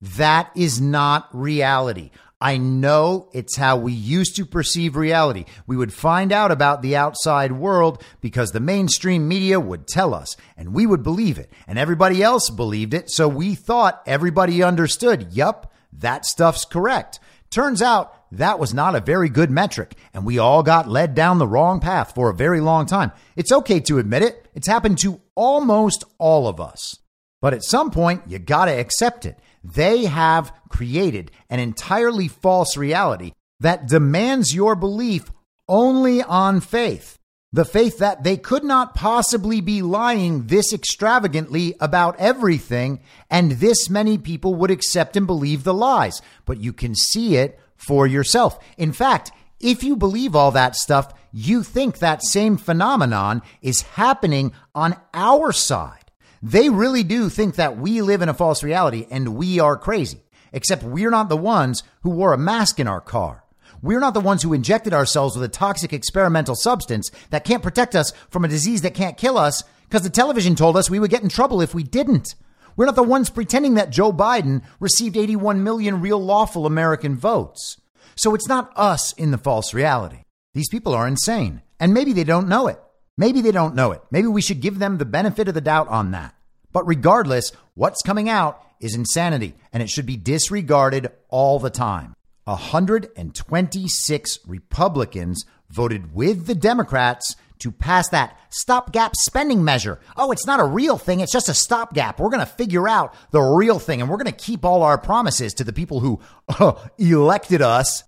That 0.00 0.50
is 0.54 0.80
not 0.80 1.28
reality. 1.32 2.10
I 2.42 2.56
know 2.56 3.28
it's 3.34 3.56
how 3.56 3.76
we 3.76 3.92
used 3.92 4.36
to 4.36 4.46
perceive 4.46 4.96
reality. 4.96 5.44
We 5.66 5.76
would 5.76 5.92
find 5.92 6.32
out 6.32 6.50
about 6.50 6.80
the 6.80 6.96
outside 6.96 7.52
world 7.52 8.02
because 8.22 8.52
the 8.52 8.60
mainstream 8.60 9.28
media 9.28 9.60
would 9.60 9.86
tell 9.86 10.14
us 10.14 10.36
and 10.56 10.72
we 10.72 10.86
would 10.86 11.02
believe 11.02 11.38
it 11.38 11.52
and 11.66 11.78
everybody 11.78 12.22
else 12.22 12.48
believed 12.48 12.94
it. 12.94 13.10
So 13.10 13.28
we 13.28 13.54
thought 13.54 14.02
everybody 14.06 14.62
understood. 14.62 15.34
Yup, 15.34 15.70
that 15.92 16.24
stuff's 16.24 16.64
correct. 16.64 17.20
Turns 17.50 17.82
out 17.82 18.14
that 18.32 18.58
was 18.58 18.72
not 18.72 18.94
a 18.94 19.00
very 19.00 19.28
good 19.28 19.50
metric 19.50 19.94
and 20.14 20.24
we 20.24 20.38
all 20.38 20.62
got 20.62 20.88
led 20.88 21.14
down 21.14 21.38
the 21.38 21.46
wrong 21.46 21.78
path 21.78 22.14
for 22.14 22.30
a 22.30 22.34
very 22.34 22.60
long 22.60 22.86
time. 22.86 23.12
It's 23.36 23.52
okay 23.52 23.80
to 23.80 23.98
admit 23.98 24.22
it. 24.22 24.48
It's 24.54 24.68
happened 24.68 24.96
to 25.00 25.20
almost 25.34 26.04
all 26.16 26.48
of 26.48 26.58
us. 26.58 26.96
But 27.42 27.52
at 27.52 27.64
some 27.64 27.90
point, 27.90 28.22
you 28.26 28.38
gotta 28.38 28.78
accept 28.78 29.26
it. 29.26 29.38
They 29.62 30.04
have 30.04 30.52
created 30.68 31.30
an 31.48 31.60
entirely 31.60 32.28
false 32.28 32.76
reality 32.76 33.32
that 33.60 33.86
demands 33.86 34.54
your 34.54 34.74
belief 34.74 35.30
only 35.68 36.22
on 36.22 36.60
faith. 36.60 37.18
The 37.52 37.64
faith 37.64 37.98
that 37.98 38.22
they 38.22 38.36
could 38.36 38.62
not 38.62 38.94
possibly 38.94 39.60
be 39.60 39.82
lying 39.82 40.46
this 40.46 40.72
extravagantly 40.72 41.74
about 41.80 42.14
everything, 42.20 43.00
and 43.28 43.52
this 43.52 43.90
many 43.90 44.18
people 44.18 44.54
would 44.54 44.70
accept 44.70 45.16
and 45.16 45.26
believe 45.26 45.64
the 45.64 45.74
lies. 45.74 46.22
But 46.44 46.58
you 46.58 46.72
can 46.72 46.94
see 46.94 47.36
it 47.36 47.58
for 47.76 48.06
yourself. 48.06 48.58
In 48.78 48.92
fact, 48.92 49.32
if 49.58 49.82
you 49.82 49.96
believe 49.96 50.36
all 50.36 50.52
that 50.52 50.76
stuff, 50.76 51.12
you 51.32 51.62
think 51.64 51.98
that 51.98 52.22
same 52.22 52.56
phenomenon 52.56 53.42
is 53.62 53.82
happening 53.82 54.52
on 54.74 54.96
our 55.12 55.52
side. 55.52 55.99
They 56.42 56.70
really 56.70 57.02
do 57.02 57.28
think 57.28 57.56
that 57.56 57.76
we 57.76 58.00
live 58.00 58.22
in 58.22 58.28
a 58.28 58.34
false 58.34 58.62
reality 58.62 59.06
and 59.10 59.36
we 59.36 59.60
are 59.60 59.76
crazy, 59.76 60.22
except 60.52 60.82
we're 60.82 61.10
not 61.10 61.28
the 61.28 61.36
ones 61.36 61.82
who 62.02 62.10
wore 62.10 62.32
a 62.32 62.38
mask 62.38 62.80
in 62.80 62.88
our 62.88 63.00
car. 63.00 63.44
We're 63.82 64.00
not 64.00 64.14
the 64.14 64.20
ones 64.20 64.42
who 64.42 64.52
injected 64.52 64.94
ourselves 64.94 65.36
with 65.36 65.44
a 65.44 65.48
toxic 65.48 65.92
experimental 65.92 66.54
substance 66.54 67.10
that 67.30 67.44
can't 67.44 67.62
protect 67.62 67.94
us 67.94 68.12
from 68.30 68.44
a 68.44 68.48
disease 68.48 68.82
that 68.82 68.94
can't 68.94 69.16
kill 69.16 69.36
us 69.36 69.62
because 69.88 70.02
the 70.02 70.10
television 70.10 70.54
told 70.54 70.76
us 70.76 70.88
we 70.88 70.98
would 70.98 71.10
get 71.10 71.22
in 71.22 71.28
trouble 71.28 71.60
if 71.60 71.74
we 71.74 71.82
didn't. 71.82 72.34
We're 72.76 72.86
not 72.86 72.96
the 72.96 73.02
ones 73.02 73.28
pretending 73.28 73.74
that 73.74 73.90
Joe 73.90 74.12
Biden 74.12 74.62
received 74.78 75.16
81 75.16 75.62
million 75.62 76.00
real 76.00 76.22
lawful 76.22 76.66
American 76.66 77.16
votes. 77.16 77.76
So 78.16 78.34
it's 78.34 78.48
not 78.48 78.72
us 78.76 79.12
in 79.14 79.30
the 79.30 79.38
false 79.38 79.74
reality. 79.74 80.22
These 80.54 80.68
people 80.68 80.94
are 80.94 81.06
insane, 81.06 81.62
and 81.78 81.92
maybe 81.92 82.12
they 82.12 82.24
don't 82.24 82.48
know 82.48 82.66
it. 82.66 82.80
Maybe 83.20 83.42
they 83.42 83.52
don't 83.52 83.74
know 83.74 83.92
it. 83.92 84.00
Maybe 84.10 84.28
we 84.28 84.40
should 84.40 84.62
give 84.62 84.78
them 84.78 84.96
the 84.96 85.04
benefit 85.04 85.46
of 85.46 85.52
the 85.52 85.60
doubt 85.60 85.88
on 85.88 86.12
that. 86.12 86.34
But 86.72 86.86
regardless, 86.86 87.52
what's 87.74 88.00
coming 88.00 88.30
out 88.30 88.64
is 88.80 88.94
insanity 88.94 89.52
and 89.74 89.82
it 89.82 89.90
should 89.90 90.06
be 90.06 90.16
disregarded 90.16 91.12
all 91.28 91.58
the 91.58 91.68
time. 91.68 92.14
126 92.44 94.38
Republicans 94.46 95.44
voted 95.68 96.14
with 96.14 96.46
the 96.46 96.54
Democrats 96.54 97.36
to 97.58 97.70
pass 97.70 98.08
that 98.08 98.38
stopgap 98.48 99.12
spending 99.14 99.62
measure. 99.62 100.00
Oh, 100.16 100.32
it's 100.32 100.46
not 100.46 100.58
a 100.58 100.64
real 100.64 100.96
thing. 100.96 101.20
It's 101.20 101.30
just 101.30 101.50
a 101.50 101.54
stopgap. 101.54 102.18
We're 102.18 102.30
going 102.30 102.40
to 102.40 102.46
figure 102.46 102.88
out 102.88 103.14
the 103.32 103.42
real 103.42 103.78
thing 103.78 104.00
and 104.00 104.08
we're 104.08 104.16
going 104.16 104.32
to 104.32 104.32
keep 104.32 104.64
all 104.64 104.82
our 104.82 104.96
promises 104.96 105.52
to 105.54 105.64
the 105.64 105.74
people 105.74 106.00
who 106.00 106.20
uh, 106.58 106.72
elected 106.98 107.60
us. 107.60 108.02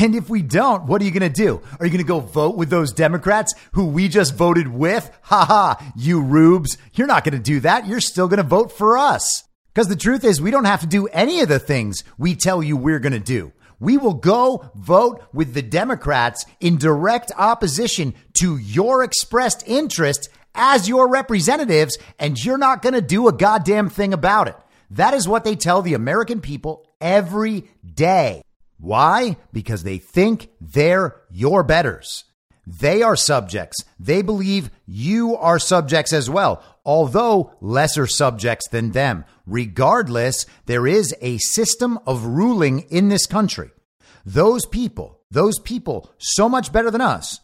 And 0.00 0.14
if 0.14 0.30
we 0.30 0.42
don't, 0.42 0.84
what 0.84 1.02
are 1.02 1.04
you 1.04 1.10
going 1.10 1.28
to 1.32 1.42
do? 1.42 1.60
Are 1.80 1.84
you 1.84 1.90
going 1.90 2.04
to 2.04 2.08
go 2.08 2.20
vote 2.20 2.56
with 2.56 2.70
those 2.70 2.92
Democrats 2.92 3.52
who 3.72 3.86
we 3.86 4.06
just 4.06 4.32
voted 4.32 4.68
with? 4.68 5.10
Ha 5.22 5.44
ha, 5.44 5.92
you 5.96 6.22
rubes. 6.22 6.78
You're 6.94 7.08
not 7.08 7.24
going 7.24 7.34
to 7.34 7.40
do 7.40 7.58
that. 7.60 7.88
You're 7.88 8.00
still 8.00 8.28
going 8.28 8.36
to 8.38 8.44
vote 8.44 8.70
for 8.70 8.96
us. 8.96 9.42
Because 9.74 9.88
the 9.88 9.96
truth 9.96 10.22
is, 10.22 10.40
we 10.40 10.52
don't 10.52 10.66
have 10.66 10.82
to 10.82 10.86
do 10.86 11.08
any 11.08 11.40
of 11.40 11.48
the 11.48 11.58
things 11.58 12.04
we 12.16 12.36
tell 12.36 12.62
you 12.62 12.76
we're 12.76 13.00
going 13.00 13.12
to 13.12 13.18
do. 13.18 13.52
We 13.80 13.96
will 13.96 14.14
go 14.14 14.70
vote 14.76 15.24
with 15.32 15.54
the 15.54 15.62
Democrats 15.62 16.46
in 16.60 16.78
direct 16.78 17.32
opposition 17.36 18.14
to 18.40 18.56
your 18.56 19.02
expressed 19.02 19.64
interest 19.66 20.28
as 20.54 20.88
your 20.88 21.08
representatives, 21.08 21.98
and 22.20 22.42
you're 22.44 22.56
not 22.56 22.82
going 22.82 22.94
to 22.94 23.02
do 23.02 23.26
a 23.26 23.32
goddamn 23.32 23.88
thing 23.88 24.12
about 24.12 24.46
it. 24.46 24.56
That 24.90 25.14
is 25.14 25.26
what 25.26 25.42
they 25.42 25.56
tell 25.56 25.82
the 25.82 25.94
American 25.94 26.40
people 26.40 26.86
every 27.00 27.64
day. 27.84 28.42
Why? 28.78 29.36
Because 29.52 29.82
they 29.82 29.98
think 29.98 30.50
they're 30.60 31.16
your 31.30 31.62
betters. 31.62 32.24
They 32.66 33.02
are 33.02 33.16
subjects. 33.16 33.78
They 33.98 34.20
believe 34.20 34.70
you 34.86 35.36
are 35.36 35.58
subjects 35.58 36.12
as 36.12 36.28
well, 36.28 36.62
although 36.84 37.52
lesser 37.60 38.06
subjects 38.06 38.68
than 38.68 38.92
them. 38.92 39.24
Regardless, 39.46 40.44
there 40.66 40.86
is 40.86 41.14
a 41.22 41.38
system 41.38 41.98
of 42.06 42.26
ruling 42.26 42.80
in 42.90 43.08
this 43.08 43.26
country. 43.26 43.70
Those 44.26 44.66
people, 44.66 45.22
those 45.30 45.58
people 45.58 46.12
so 46.18 46.48
much 46.48 46.70
better 46.70 46.90
than 46.90 47.00
us, 47.00 47.40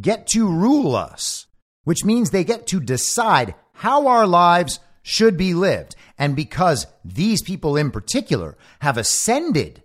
get 0.00 0.26
to 0.28 0.48
rule 0.48 0.96
us, 0.96 1.46
which 1.84 2.04
means 2.04 2.30
they 2.30 2.44
get 2.44 2.66
to 2.68 2.80
decide 2.80 3.54
how 3.74 4.06
our 4.06 4.26
lives 4.26 4.80
should 5.02 5.36
be 5.36 5.52
lived. 5.52 5.94
And 6.16 6.34
because 6.34 6.86
these 7.04 7.42
people 7.42 7.76
in 7.76 7.90
particular 7.90 8.56
have 8.80 8.96
ascended 8.96 9.82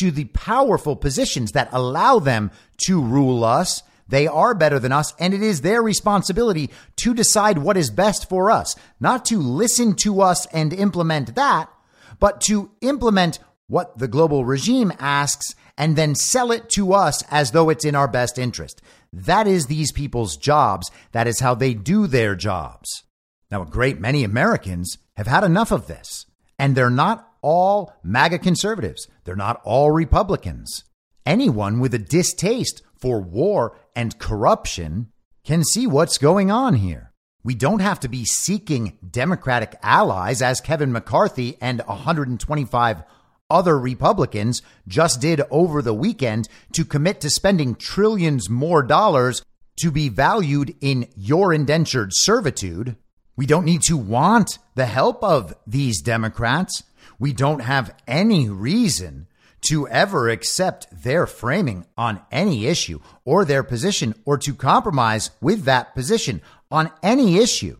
to 0.00 0.10
the 0.10 0.26
powerful 0.26 0.96
positions 0.96 1.52
that 1.52 1.68
allow 1.72 2.18
them 2.18 2.50
to 2.86 3.00
rule 3.00 3.44
us, 3.44 3.82
they 4.08 4.26
are 4.26 4.54
better 4.54 4.78
than 4.78 4.92
us, 4.92 5.14
and 5.18 5.34
it 5.34 5.42
is 5.42 5.60
their 5.60 5.82
responsibility 5.82 6.70
to 6.96 7.12
decide 7.12 7.58
what 7.58 7.76
is 7.76 7.90
best 7.90 8.28
for 8.28 8.50
us, 8.50 8.74
not 9.00 9.24
to 9.26 9.38
listen 9.38 9.94
to 9.96 10.22
us 10.22 10.46
and 10.46 10.72
implement 10.72 11.34
that, 11.34 11.70
but 12.18 12.40
to 12.42 12.70
implement 12.80 13.38
what 13.66 13.98
the 13.98 14.08
global 14.08 14.44
regime 14.44 14.92
asks 14.98 15.54
and 15.76 15.94
then 15.94 16.14
sell 16.14 16.50
it 16.50 16.68
to 16.70 16.92
us 16.92 17.22
as 17.30 17.52
though 17.52 17.68
it's 17.68 17.84
in 17.84 17.94
our 17.94 18.08
best 18.08 18.38
interest. 18.38 18.82
That 19.12 19.46
is 19.46 19.66
these 19.66 19.92
people's 19.92 20.36
jobs. 20.36 20.90
That 21.12 21.26
is 21.26 21.40
how 21.40 21.54
they 21.54 21.74
do 21.74 22.06
their 22.06 22.34
jobs. 22.34 23.04
Now, 23.50 23.62
a 23.62 23.66
great 23.66 24.00
many 24.00 24.24
Americans 24.24 24.98
have 25.16 25.26
had 25.26 25.44
enough 25.44 25.70
of 25.70 25.86
this, 25.86 26.26
and 26.58 26.74
they're 26.74 26.90
not 26.90 27.27
all 27.42 27.94
MAGA 28.02 28.38
conservatives. 28.38 29.08
They're 29.24 29.36
not 29.36 29.60
all 29.64 29.90
Republicans. 29.90 30.84
Anyone 31.26 31.80
with 31.80 31.94
a 31.94 31.98
distaste 31.98 32.82
for 32.96 33.20
war 33.20 33.76
and 33.94 34.18
corruption 34.18 35.12
can 35.44 35.64
see 35.64 35.86
what's 35.86 36.18
going 36.18 36.50
on 36.50 36.74
here. 36.74 37.12
We 37.44 37.54
don't 37.54 37.80
have 37.80 38.00
to 38.00 38.08
be 38.08 38.24
seeking 38.24 38.98
Democratic 39.08 39.76
allies 39.82 40.42
as 40.42 40.60
Kevin 40.60 40.92
McCarthy 40.92 41.56
and 41.60 41.80
125 41.86 43.02
other 43.50 43.78
Republicans 43.78 44.60
just 44.86 45.20
did 45.20 45.40
over 45.50 45.80
the 45.80 45.94
weekend 45.94 46.48
to 46.72 46.84
commit 46.84 47.20
to 47.22 47.30
spending 47.30 47.74
trillions 47.74 48.50
more 48.50 48.82
dollars 48.82 49.42
to 49.80 49.90
be 49.90 50.08
valued 50.08 50.74
in 50.80 51.08
your 51.16 51.52
indentured 51.52 52.10
servitude. 52.12 52.96
We 53.36 53.46
don't 53.46 53.64
need 53.64 53.82
to 53.82 53.96
want 53.96 54.58
the 54.74 54.86
help 54.86 55.22
of 55.22 55.54
these 55.66 56.02
Democrats. 56.02 56.82
We 57.18 57.32
don't 57.32 57.60
have 57.60 57.94
any 58.06 58.48
reason 58.48 59.26
to 59.62 59.88
ever 59.88 60.28
accept 60.28 60.86
their 61.02 61.26
framing 61.26 61.84
on 61.96 62.20
any 62.30 62.66
issue 62.66 63.00
or 63.24 63.44
their 63.44 63.62
position 63.62 64.14
or 64.24 64.38
to 64.38 64.54
compromise 64.54 65.30
with 65.40 65.64
that 65.64 65.94
position 65.94 66.40
on 66.70 66.92
any 67.02 67.38
issue. 67.38 67.78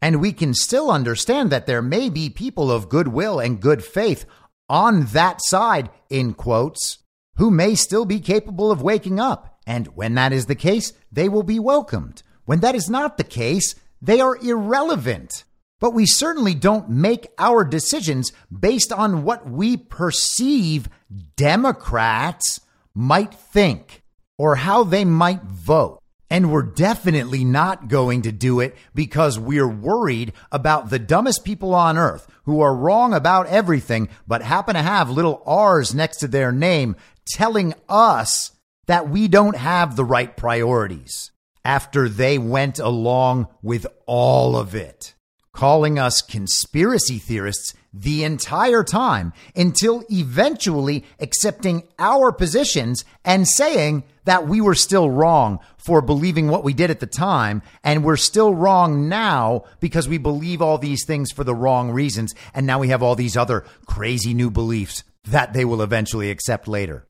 And 0.00 0.20
we 0.20 0.32
can 0.32 0.54
still 0.54 0.90
understand 0.90 1.50
that 1.50 1.66
there 1.66 1.82
may 1.82 2.08
be 2.08 2.30
people 2.30 2.70
of 2.70 2.88
goodwill 2.88 3.40
and 3.40 3.60
good 3.60 3.84
faith 3.84 4.24
on 4.68 5.06
that 5.06 5.40
side, 5.42 5.90
in 6.10 6.34
quotes, 6.34 6.98
who 7.36 7.50
may 7.50 7.74
still 7.74 8.04
be 8.04 8.20
capable 8.20 8.70
of 8.70 8.82
waking 8.82 9.18
up. 9.18 9.58
And 9.66 9.88
when 9.88 10.14
that 10.14 10.32
is 10.32 10.46
the 10.46 10.54
case, 10.54 10.92
they 11.10 11.28
will 11.28 11.42
be 11.42 11.58
welcomed. 11.58 12.22
When 12.44 12.60
that 12.60 12.74
is 12.74 12.88
not 12.88 13.16
the 13.16 13.24
case, 13.24 13.74
they 14.00 14.20
are 14.20 14.36
irrelevant. 14.36 15.44
But 15.80 15.94
we 15.94 16.06
certainly 16.06 16.54
don't 16.54 16.88
make 16.88 17.28
our 17.38 17.64
decisions 17.64 18.32
based 18.56 18.92
on 18.92 19.22
what 19.22 19.48
we 19.48 19.76
perceive 19.76 20.88
Democrats 21.36 22.60
might 22.94 23.32
think 23.32 24.02
or 24.36 24.56
how 24.56 24.82
they 24.84 25.04
might 25.04 25.42
vote. 25.42 26.00
And 26.30 26.52
we're 26.52 26.62
definitely 26.62 27.42
not 27.44 27.88
going 27.88 28.22
to 28.22 28.32
do 28.32 28.60
it 28.60 28.76
because 28.94 29.38
we're 29.38 29.68
worried 29.68 30.32
about 30.52 30.90
the 30.90 30.98
dumbest 30.98 31.44
people 31.44 31.74
on 31.74 31.96
earth 31.96 32.26
who 32.44 32.60
are 32.60 32.74
wrong 32.74 33.14
about 33.14 33.46
everything, 33.46 34.08
but 34.26 34.42
happen 34.42 34.74
to 34.74 34.82
have 34.82 35.08
little 35.08 35.42
R's 35.46 35.94
next 35.94 36.18
to 36.18 36.28
their 36.28 36.52
name 36.52 36.96
telling 37.24 37.72
us 37.88 38.52
that 38.86 39.08
we 39.08 39.28
don't 39.28 39.56
have 39.56 39.96
the 39.96 40.04
right 40.04 40.36
priorities 40.36 41.30
after 41.64 42.08
they 42.08 42.36
went 42.36 42.78
along 42.78 43.46
with 43.62 43.86
all 44.06 44.56
of 44.56 44.74
it 44.74 45.14
calling 45.58 45.98
us 45.98 46.22
conspiracy 46.22 47.18
theorists 47.18 47.74
the 47.92 48.22
entire 48.22 48.84
time 48.84 49.32
until 49.56 50.04
eventually 50.08 51.04
accepting 51.18 51.82
our 51.98 52.30
positions 52.30 53.04
and 53.24 53.48
saying 53.48 54.04
that 54.22 54.46
we 54.46 54.60
were 54.60 54.76
still 54.76 55.10
wrong 55.10 55.58
for 55.76 56.00
believing 56.00 56.46
what 56.46 56.62
we 56.62 56.72
did 56.72 56.92
at 56.92 57.00
the 57.00 57.06
time. 57.08 57.60
And 57.82 58.04
we're 58.04 58.14
still 58.14 58.54
wrong 58.54 59.08
now 59.08 59.64
because 59.80 60.08
we 60.08 60.16
believe 60.16 60.62
all 60.62 60.78
these 60.78 61.04
things 61.04 61.32
for 61.32 61.42
the 61.42 61.56
wrong 61.56 61.90
reasons. 61.90 62.36
And 62.54 62.64
now 62.64 62.78
we 62.78 62.90
have 62.90 63.02
all 63.02 63.16
these 63.16 63.36
other 63.36 63.64
crazy 63.84 64.34
new 64.34 64.52
beliefs 64.52 65.02
that 65.24 65.54
they 65.54 65.64
will 65.64 65.82
eventually 65.82 66.30
accept 66.30 66.68
later. 66.68 67.08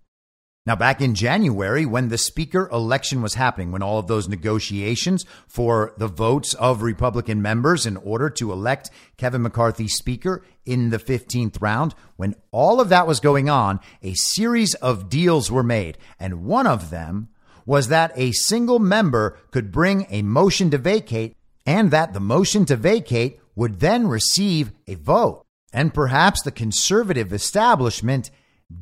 Now, 0.68 0.76
back 0.76 1.00
in 1.00 1.14
January, 1.14 1.86
when 1.86 2.10
the 2.10 2.18
speaker 2.18 2.68
election 2.70 3.22
was 3.22 3.32
happening, 3.32 3.72
when 3.72 3.82
all 3.82 3.98
of 3.98 4.06
those 4.06 4.28
negotiations 4.28 5.24
for 5.46 5.94
the 5.96 6.08
votes 6.08 6.52
of 6.52 6.82
Republican 6.82 7.40
members 7.40 7.86
in 7.86 7.96
order 7.96 8.28
to 8.28 8.52
elect 8.52 8.90
Kevin 9.16 9.40
McCarthy 9.40 9.88
speaker 9.88 10.44
in 10.66 10.90
the 10.90 10.98
15th 10.98 11.62
round, 11.62 11.94
when 12.16 12.34
all 12.50 12.82
of 12.82 12.90
that 12.90 13.06
was 13.06 13.18
going 13.18 13.48
on, 13.48 13.80
a 14.02 14.12
series 14.12 14.74
of 14.74 15.08
deals 15.08 15.50
were 15.50 15.62
made. 15.62 15.96
And 16.20 16.44
one 16.44 16.66
of 16.66 16.90
them 16.90 17.30
was 17.64 17.88
that 17.88 18.12
a 18.14 18.32
single 18.32 18.78
member 18.78 19.38
could 19.50 19.72
bring 19.72 20.06
a 20.10 20.20
motion 20.20 20.70
to 20.72 20.76
vacate 20.76 21.34
and 21.64 21.90
that 21.92 22.12
the 22.12 22.20
motion 22.20 22.66
to 22.66 22.76
vacate 22.76 23.40
would 23.56 23.80
then 23.80 24.06
receive 24.06 24.72
a 24.86 24.96
vote. 24.96 25.46
And 25.72 25.94
perhaps 25.94 26.42
the 26.42 26.52
conservative 26.52 27.32
establishment 27.32 28.30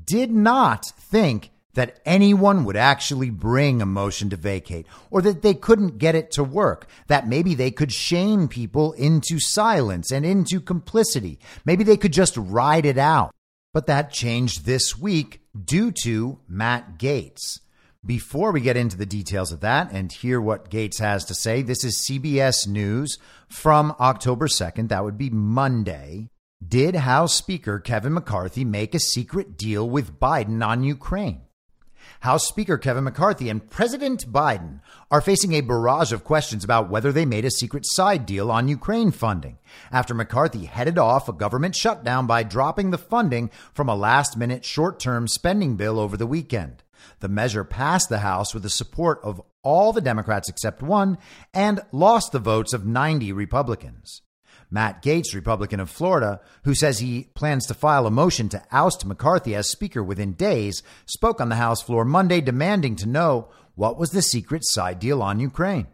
did 0.05 0.33
not 0.33 0.85
think 0.99 1.53
that 1.77 2.01
anyone 2.05 2.65
would 2.65 2.77
actually 2.77 3.31
bring 3.31 3.81
a 3.81 3.87
motion 3.87 4.29
to 4.31 4.37
vacate 4.37 4.87
or 5.11 5.23
that 5.23 5.43
they 5.43 5.55
couldn't 5.55 5.99
get 5.99 6.15
it 6.15 6.31
to 6.33 6.43
work, 6.43 6.89
that 7.07 7.29
maybe 7.29 7.55
they 7.55 7.71
could 7.71 7.93
shame 7.93 8.49
people 8.49 8.93
into 8.95 9.39
silence 9.39 10.11
and 10.11 10.27
into 10.27 10.61
complicity. 10.61 11.39
Maybe 11.65 11.85
they 11.85 11.97
could 11.97 12.13
just 12.13 12.37
ride 12.37 12.87
it 12.87 12.99
out. 12.99 13.31
But 13.73 13.87
that 13.87 14.11
changed 14.11 14.65
this 14.65 14.99
week 14.99 15.43
due 15.65 15.93
to 16.03 16.41
Matt 16.49 16.99
Gaetz. 16.99 17.61
Before 18.05 18.53
we 18.53 18.61
get 18.61 18.77
into 18.77 18.97
the 18.97 19.05
details 19.05 19.53
of 19.53 19.61
that 19.61 19.93
and 19.93 20.11
hear 20.11 20.41
what 20.41 20.71
Gaetz 20.71 20.99
has 20.99 21.25
to 21.27 21.35
say, 21.35 21.61
this 21.61 21.85
is 21.85 22.07
CBS 22.09 22.67
News 22.67 23.19
from 23.49 23.95
October 24.01 24.47
2nd. 24.47 24.89
That 24.89 25.05
would 25.05 25.19
be 25.19 25.29
Monday. 25.29 26.31
Did 26.67 26.95
House 26.95 27.35
Speaker 27.35 27.79
Kevin 27.81 28.15
McCarthy 28.15 28.65
make 28.65 28.95
a 28.95 28.99
secret 28.99 29.59
deal 29.59 29.91
with 29.91 30.19
Biden 30.19 30.67
on 30.67 30.83
Ukraine? 30.83 31.43
House 32.27 32.49
Speaker 32.49 32.77
Kevin 32.77 33.05
McCarthy 33.05 33.49
and 33.49 33.71
President 33.71 34.27
Biden 34.33 34.81
are 35.13 35.21
facing 35.21 35.53
a 35.53 35.61
barrage 35.61 36.11
of 36.11 36.25
questions 36.25 36.65
about 36.65 36.91
whether 36.91 37.13
they 37.13 37.25
made 37.25 37.45
a 37.45 37.53
secret 37.53 37.87
side 37.87 38.27
deal 38.27 38.51
on 38.51 38.67
Ukraine 38.67 39.13
funding 39.13 39.59
after 39.93 40.13
McCarthy 40.13 40.65
headed 40.65 40.99
off 40.99 41.29
a 41.29 41.33
government 41.33 41.77
shutdown 41.77 42.27
by 42.27 42.43
dropping 42.43 42.91
the 42.91 42.99
funding 42.99 43.49
from 43.73 43.89
a 43.89 43.95
last 43.95 44.37
minute 44.37 44.65
short 44.65 44.99
term 44.99 45.29
spending 45.29 45.77
bill 45.77 46.01
over 46.01 46.17
the 46.17 46.27
weekend. 46.27 46.83
The 47.21 47.29
measure 47.29 47.63
passed 47.63 48.09
the 48.09 48.19
House 48.19 48.53
with 48.53 48.65
the 48.65 48.71
support 48.71 49.21
of 49.23 49.41
all 49.63 49.93
the 49.93 50.01
Democrats 50.01 50.49
except 50.49 50.83
one 50.83 51.19
and 51.55 51.81
lost 51.93 52.33
the 52.33 52.41
votes 52.41 52.73
of 52.73 52.85
90 52.85 53.31
Republicans. 53.35 54.23
Matt 54.77 55.03
Gaetz, 55.03 55.35
Republican 55.35 55.81
of 55.81 55.89
Florida, 55.89 56.39
who 56.65 56.75
says 56.75 56.99
he 56.99 57.31
plans 57.33 57.65
to 57.65 57.73
file 57.73 58.07
a 58.07 58.11
motion 58.11 58.51
to 58.51 58.63
oust 58.71 59.07
McCarthy 59.07 59.55
as 59.55 59.71
Speaker 59.71 60.05
within 60.05 60.35
days, 60.35 60.83
spoke 61.07 61.41
on 61.41 61.49
the 61.49 61.55
House 61.55 61.81
floor 61.81 62.05
Monday 62.05 62.43
demanding 62.43 62.95
to 62.97 63.09
know 63.09 63.49
what 63.75 63.99
was 63.99 64.11
the 64.11 64.21
secret 64.21 64.67
side 64.67 64.99
deal 64.99 65.23
on 65.23 65.41
Ukraine. 65.41 65.87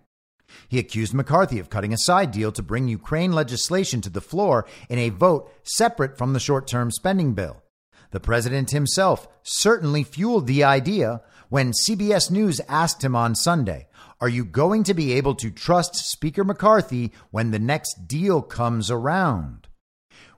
He 0.68 0.80
accused 0.80 1.14
McCarthy 1.14 1.61
of 1.61 1.70
cutting 1.70 1.93
a 1.93 1.97
side 1.97 2.33
deal 2.33 2.51
to 2.51 2.61
bring 2.61 2.89
Ukraine 2.89 3.30
legislation 3.30 4.01
to 4.01 4.11
the 4.11 4.20
floor 4.20 4.66
in 4.89 4.99
a 4.99 5.11
vote 5.11 5.49
separate 5.62 6.18
from 6.18 6.33
the 6.33 6.41
short 6.41 6.66
term 6.66 6.91
spending 6.91 7.35
bill. 7.35 7.62
The 8.11 8.18
president 8.18 8.72
himself 8.72 9.28
certainly 9.45 10.03
fueled 10.03 10.49
the 10.49 10.64
idea 10.64 11.22
when 11.51 11.70
CBS 11.87 12.33
News 12.33 12.61
asked 12.68 13.05
him 13.05 13.14
on 13.14 13.37
Sunday, 13.37 13.87
Are 14.23 14.29
you 14.29 14.45
going 14.45 14.85
to 14.85 14.95
be 14.95 15.14
able 15.14 15.35
to 15.35 15.51
trust 15.51 15.97
Speaker 15.97 16.45
McCarthy 16.45 17.11
when 17.33 17.51
the 17.51 17.59
next 17.59 18.07
deal 18.07 18.41
comes 18.41 18.89
around? 18.89 19.66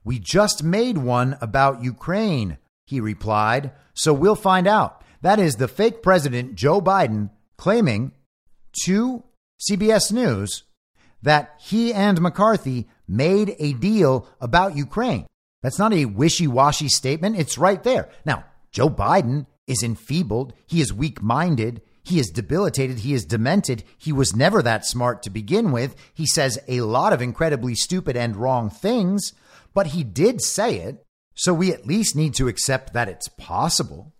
We 0.03 0.19
just 0.19 0.65
made 0.65 0.97
one 0.97 1.37
about 1.43 1.85
Ukraine, 1.85 2.57
he 2.87 2.99
replied, 2.99 3.73
so 3.93 4.15
we'll 4.15 4.37
find 4.37 4.67
out. 4.67 5.05
That 5.21 5.39
is 5.39 5.57
the 5.57 5.69
fake 5.69 6.03
president, 6.03 6.55
Joe 6.55 6.81
Biden, 6.81 7.29
claiming 7.59 8.13
to 8.87 9.23
CBS 9.61 10.11
News 10.11 10.63
that 11.21 11.55
he 11.61 11.93
and 11.93 12.23
McCarthy 12.23 12.89
made 13.07 13.55
a 13.59 13.75
deal 13.75 14.27
about 14.41 14.79
Ukraine. 14.79 15.27
That's 15.63 15.79
not 15.79 15.93
a 15.93 16.07
wishy 16.07 16.47
washy 16.47 16.89
statement. 16.89 17.37
It's 17.39 17.59
right 17.59 17.83
there. 17.83 18.09
Now, 18.25 18.47
Joe 18.71 18.89
Biden 18.89 19.45
is 19.67 19.83
enfeebled. 19.83 20.55
He 20.67 20.81
is 20.81 20.91
weak 20.91 21.21
minded. 21.21 21.83
He 22.05 22.19
is 22.19 22.31
debilitated. 22.31 23.01
He 23.01 23.15
is 23.15 23.25
demented. 23.25 23.83
He 23.97 24.13
was 24.13 24.37
never 24.37 24.63
that 24.63 24.85
smart 24.85 25.23
to 25.23 25.31
begin 25.31 25.73
with. 25.73 25.97
He 26.13 26.27
says 26.27 26.59
a 26.69 26.83
lot 26.83 27.13
of 27.13 27.23
incredibly 27.23 27.75
stupid 27.75 28.17
and 28.17 28.37
wrong 28.37 28.69
things, 28.69 29.33
but 29.73 29.89
he 29.89 30.05
did 30.05 30.43
say 30.43 30.77
it. 30.77 31.05
So 31.35 31.53
we 31.53 31.73
at 31.73 31.87
least 31.87 32.15
need 32.15 32.35
to 32.35 32.47
accept 32.47 32.93
that 32.93 33.09
it's 33.09 33.29
possible. 33.29 34.13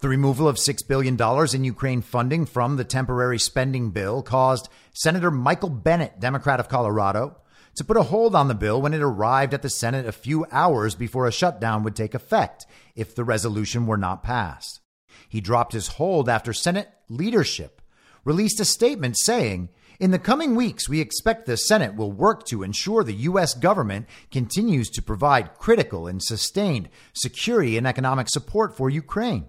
The 0.00 0.08
removal 0.08 0.46
of 0.46 0.56
$6 0.56 0.86
billion 0.86 1.18
in 1.54 1.64
Ukraine 1.64 2.00
funding 2.00 2.46
from 2.46 2.76
the 2.76 2.84
temporary 2.84 3.38
spending 3.38 3.90
bill 3.90 4.22
caused 4.22 4.68
Senator 4.94 5.30
Michael 5.30 5.70
Bennet, 5.70 6.20
Democrat 6.20 6.60
of 6.60 6.68
Colorado, 6.68 7.36
to 7.76 7.84
put 7.84 7.96
a 7.96 8.04
hold 8.04 8.34
on 8.34 8.48
the 8.48 8.54
bill 8.54 8.80
when 8.80 8.94
it 8.94 9.02
arrived 9.02 9.52
at 9.52 9.62
the 9.62 9.68
Senate 9.68 10.06
a 10.06 10.12
few 10.12 10.46
hours 10.50 10.94
before 10.94 11.26
a 11.26 11.32
shutdown 11.32 11.82
would 11.82 11.96
take 11.96 12.14
effect 12.14 12.66
if 12.94 13.14
the 13.14 13.24
resolution 13.24 13.86
were 13.86 13.98
not 13.98 14.22
passed. 14.22 14.80
He 15.28 15.40
dropped 15.40 15.72
his 15.72 15.88
hold 15.88 16.28
after 16.28 16.52
Senate 16.52 16.88
leadership 17.08 17.82
released 18.26 18.60
a 18.60 18.64
statement 18.64 19.16
saying, 19.18 19.70
in 19.98 20.10
the 20.10 20.18
coming 20.18 20.54
weeks, 20.56 20.90
we 20.90 21.00
expect 21.00 21.46
the 21.46 21.56
Senate 21.56 21.94
will 21.94 22.12
work 22.12 22.44
to 22.48 22.62
ensure 22.62 23.02
the 23.02 23.14
U.S. 23.14 23.54
government 23.54 24.06
continues 24.30 24.90
to 24.90 25.00
provide 25.00 25.54
critical 25.54 26.06
and 26.06 26.22
sustained 26.22 26.90
security 27.14 27.78
and 27.78 27.86
economic 27.86 28.28
support 28.28 28.76
for 28.76 28.90
Ukraine. 28.90 29.46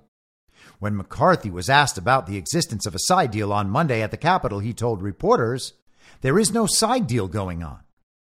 When 0.79 0.95
McCarthy 0.95 1.49
was 1.49 1.69
asked 1.69 1.97
about 1.97 2.27
the 2.27 2.37
existence 2.37 2.85
of 2.85 2.95
a 2.95 2.99
side 2.99 3.31
deal 3.31 3.51
on 3.51 3.69
Monday 3.69 4.01
at 4.01 4.11
the 4.11 4.17
Capitol, 4.17 4.59
he 4.59 4.73
told 4.73 5.01
reporters, 5.01 5.73
There 6.21 6.39
is 6.39 6.53
no 6.53 6.65
side 6.65 7.07
deal 7.07 7.27
going 7.27 7.63
on. 7.63 7.79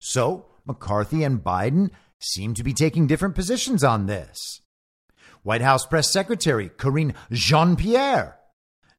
So 0.01 0.47
McCarthy 0.67 1.23
and 1.23 1.45
Biden 1.45 1.91
seem 2.19 2.55
to 2.55 2.65
be 2.65 2.73
taking 2.73 3.07
different 3.07 3.37
positions 3.37 3.85
on 3.85 4.07
this. 4.07 4.61
White 5.49 5.63
House 5.63 5.87
Press 5.87 6.13
Secretary 6.13 6.69
Karine 6.69 7.15
Jean 7.33 7.75
Pierre 7.75 8.39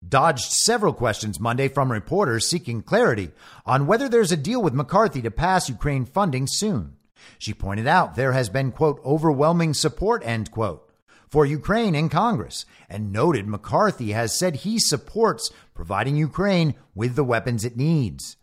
dodged 0.04 0.52
several 0.52 0.94
questions 0.94 1.40
Monday 1.40 1.68
from 1.68 1.92
reporters 1.92 2.48
seeking 2.48 2.82
clarity 2.82 3.30
on 3.68 3.86
whether 3.86 4.10
there's 4.10 4.32
a 4.32 4.36
deal 4.36 4.60
with 4.60 4.74
McCarthy 4.74 5.22
to 5.22 5.30
pass 5.30 5.70
Ukraine 5.70 6.06
funding 6.06 6.48
soon. 6.48 6.96
She 7.38 7.54
pointed 7.54 7.86
out 7.86 8.16
there 8.16 8.32
has 8.32 8.50
been, 8.50 8.72
quote, 8.72 9.00
overwhelming 9.06 9.76
support, 9.76 10.24
end 10.26 10.50
quote, 10.50 10.92
for 11.28 11.46
Ukraine 11.46 11.94
in 11.94 12.10
Congress 12.10 12.66
and 12.90 13.14
noted 13.14 13.46
McCarthy 13.46 14.14
has 14.14 14.36
said 14.36 14.56
he 14.56 14.80
supports 14.80 15.52
providing 15.76 16.16
Ukraine 16.16 16.74
with 16.96 17.14
the 17.14 17.24
weapons 17.24 17.64
it 17.64 17.78
needs. 17.78 18.38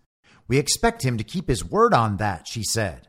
We 0.47 0.59
expect 0.59 1.05
him 1.05 1.19
to 1.19 1.25
keep 1.25 1.49
his 1.49 1.65
word 1.65 1.93
on 1.93 2.19
that, 2.19 2.47
she 2.47 2.63
said. 2.63 3.09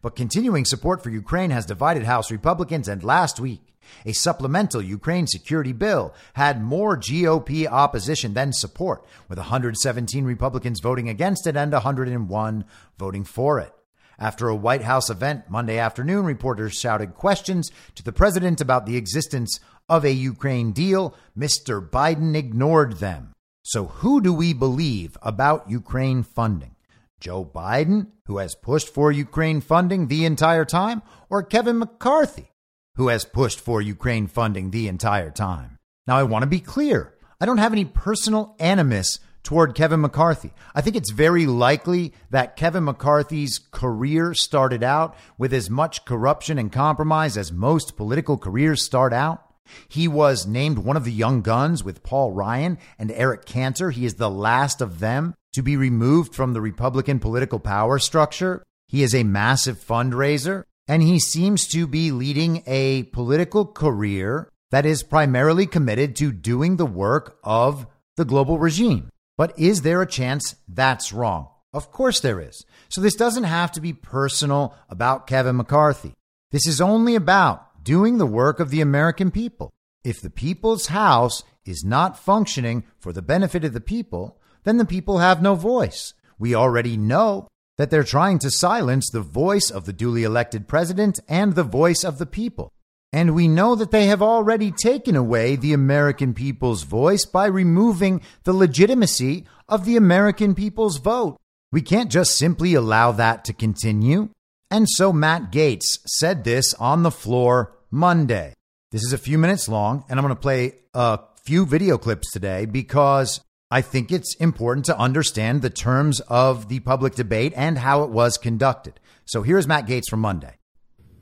But 0.00 0.14
continuing 0.14 0.64
support 0.64 1.02
for 1.02 1.10
Ukraine 1.10 1.50
has 1.50 1.66
divided 1.66 2.04
House 2.04 2.30
Republicans, 2.30 2.86
and 2.86 3.02
last 3.02 3.40
week, 3.40 3.71
a 4.04 4.12
supplemental 4.12 4.82
Ukraine 4.82 5.26
security 5.26 5.72
bill 5.72 6.14
had 6.34 6.62
more 6.62 6.96
GOP 6.96 7.66
opposition 7.66 8.34
than 8.34 8.52
support, 8.52 9.04
with 9.28 9.38
117 9.38 10.24
Republicans 10.24 10.80
voting 10.82 11.08
against 11.08 11.46
it 11.46 11.56
and 11.56 11.72
101 11.72 12.64
voting 12.98 13.24
for 13.24 13.58
it. 13.58 13.72
After 14.18 14.48
a 14.48 14.54
White 14.54 14.82
House 14.82 15.10
event 15.10 15.50
Monday 15.50 15.78
afternoon, 15.78 16.24
reporters 16.24 16.74
shouted 16.74 17.14
questions 17.14 17.70
to 17.96 18.04
the 18.04 18.12
president 18.12 18.60
about 18.60 18.86
the 18.86 18.96
existence 18.96 19.58
of 19.88 20.04
a 20.04 20.12
Ukraine 20.12 20.72
deal. 20.72 21.16
Mr. 21.36 21.84
Biden 21.84 22.36
ignored 22.36 22.98
them. 22.98 23.32
So, 23.64 23.86
who 23.86 24.20
do 24.20 24.32
we 24.32 24.52
believe 24.52 25.16
about 25.22 25.68
Ukraine 25.68 26.22
funding? 26.22 26.76
Joe 27.20 27.44
Biden, 27.44 28.08
who 28.26 28.38
has 28.38 28.54
pushed 28.54 28.88
for 28.88 29.10
Ukraine 29.10 29.60
funding 29.60 30.06
the 30.06 30.24
entire 30.24 30.64
time, 30.64 31.02
or 31.30 31.42
Kevin 31.42 31.78
McCarthy, 31.78 32.51
who 32.96 33.08
has 33.08 33.24
pushed 33.24 33.60
for 33.60 33.80
Ukraine 33.80 34.26
funding 34.26 34.70
the 34.70 34.88
entire 34.88 35.30
time? 35.30 35.78
Now, 36.06 36.16
I 36.16 36.24
want 36.24 36.42
to 36.42 36.48
be 36.48 36.60
clear. 36.60 37.14
I 37.40 37.46
don't 37.46 37.58
have 37.58 37.72
any 37.72 37.84
personal 37.84 38.56
animus 38.58 39.18
toward 39.42 39.74
Kevin 39.74 40.00
McCarthy. 40.00 40.52
I 40.74 40.80
think 40.80 40.96
it's 40.96 41.10
very 41.10 41.46
likely 41.46 42.12
that 42.30 42.56
Kevin 42.56 42.84
McCarthy's 42.84 43.58
career 43.58 44.34
started 44.34 44.82
out 44.82 45.16
with 45.36 45.52
as 45.52 45.68
much 45.68 46.04
corruption 46.04 46.58
and 46.58 46.70
compromise 46.70 47.36
as 47.36 47.52
most 47.52 47.96
political 47.96 48.38
careers 48.38 48.84
start 48.84 49.12
out. 49.12 49.42
He 49.88 50.06
was 50.06 50.46
named 50.46 50.78
one 50.78 50.96
of 50.96 51.04
the 51.04 51.12
young 51.12 51.40
guns 51.42 51.82
with 51.82 52.02
Paul 52.02 52.32
Ryan 52.32 52.78
and 52.98 53.10
Eric 53.10 53.44
Cantor. 53.44 53.90
He 53.90 54.04
is 54.04 54.14
the 54.14 54.30
last 54.30 54.80
of 54.80 55.00
them 55.00 55.34
to 55.52 55.62
be 55.62 55.76
removed 55.76 56.34
from 56.34 56.52
the 56.52 56.60
Republican 56.60 57.18
political 57.18 57.58
power 57.58 57.98
structure. 57.98 58.62
He 58.88 59.02
is 59.02 59.14
a 59.14 59.22
massive 59.22 59.78
fundraiser, 59.78 60.64
and 60.88 61.02
he 61.02 61.18
seems 61.18 61.66
to 61.68 61.86
be 61.86 62.10
leading 62.10 62.62
a 62.66 63.04
political 63.04 63.64
career 63.66 64.48
that 64.70 64.86
is 64.86 65.02
primarily 65.02 65.66
committed 65.66 66.16
to 66.16 66.32
doing 66.32 66.76
the 66.76 66.86
work 66.86 67.38
of 67.44 67.86
the 68.16 68.24
global 68.24 68.58
regime. 68.58 69.10
But 69.36 69.58
is 69.58 69.82
there 69.82 70.02
a 70.02 70.06
chance 70.06 70.56
that's 70.68 71.12
wrong? 71.12 71.48
Of 71.72 71.90
course 71.90 72.20
there 72.20 72.40
is. 72.40 72.64
So 72.88 73.00
this 73.00 73.14
doesn't 73.14 73.44
have 73.44 73.72
to 73.72 73.80
be 73.80 73.92
personal 73.92 74.74
about 74.88 75.26
Kevin 75.26 75.56
McCarthy. 75.56 76.14
This 76.50 76.66
is 76.66 76.80
only 76.80 77.14
about 77.14 77.82
doing 77.82 78.18
the 78.18 78.26
work 78.26 78.60
of 78.60 78.70
the 78.70 78.80
American 78.80 79.30
people. 79.30 79.72
If 80.04 80.20
the 80.20 80.30
people's 80.30 80.88
house 80.88 81.44
is 81.64 81.84
not 81.84 82.18
functioning 82.18 82.84
for 82.98 83.12
the 83.12 83.22
benefit 83.22 83.64
of 83.64 83.72
the 83.72 83.80
people, 83.80 84.38
then 84.64 84.76
the 84.76 84.84
people 84.84 85.18
have 85.18 85.40
no 85.40 85.54
voice. 85.54 86.12
We 86.38 86.54
already 86.54 86.96
know 86.96 87.48
that 87.78 87.90
they're 87.90 88.04
trying 88.04 88.38
to 88.40 88.50
silence 88.50 89.10
the 89.10 89.20
voice 89.20 89.70
of 89.70 89.84
the 89.84 89.92
duly 89.92 90.24
elected 90.24 90.68
president 90.68 91.20
and 91.28 91.54
the 91.54 91.62
voice 91.62 92.04
of 92.04 92.18
the 92.18 92.26
people. 92.26 92.72
And 93.12 93.34
we 93.34 93.46
know 93.46 93.74
that 93.74 93.90
they 93.90 94.06
have 94.06 94.22
already 94.22 94.70
taken 94.70 95.16
away 95.16 95.56
the 95.56 95.72
American 95.72 96.32
people's 96.32 96.84
voice 96.84 97.26
by 97.26 97.46
removing 97.46 98.22
the 98.44 98.54
legitimacy 98.54 99.46
of 99.68 99.84
the 99.84 99.96
American 99.96 100.54
people's 100.54 100.96
vote. 100.98 101.36
We 101.70 101.82
can't 101.82 102.10
just 102.10 102.36
simply 102.36 102.74
allow 102.74 103.12
that 103.12 103.44
to 103.46 103.52
continue. 103.52 104.30
And 104.70 104.88
so 104.88 105.12
Matt 105.12 105.52
Gaetz 105.52 105.98
said 106.06 106.44
this 106.44 106.72
on 106.74 107.02
the 107.02 107.10
floor 107.10 107.76
Monday. 107.90 108.54
This 108.90 109.02
is 109.02 109.12
a 109.12 109.18
few 109.18 109.38
minutes 109.38 109.68
long, 109.68 110.04
and 110.08 110.18
I'm 110.18 110.24
going 110.24 110.34
to 110.34 110.40
play 110.40 110.74
a 110.94 111.18
few 111.44 111.66
video 111.66 111.98
clips 111.98 112.30
today 112.30 112.64
because 112.64 113.40
I 113.72 113.80
think 113.80 114.12
it's 114.12 114.34
important 114.34 114.84
to 114.84 114.98
understand 114.98 115.62
the 115.62 115.70
terms 115.70 116.20
of 116.28 116.68
the 116.68 116.80
public 116.80 117.14
debate 117.14 117.54
and 117.56 117.78
how 117.78 118.02
it 118.02 118.10
was 118.10 118.36
conducted. 118.36 119.00
So 119.24 119.40
here's 119.40 119.66
Matt 119.66 119.86
Gaetz 119.86 120.10
from 120.10 120.20
Monday. 120.20 120.56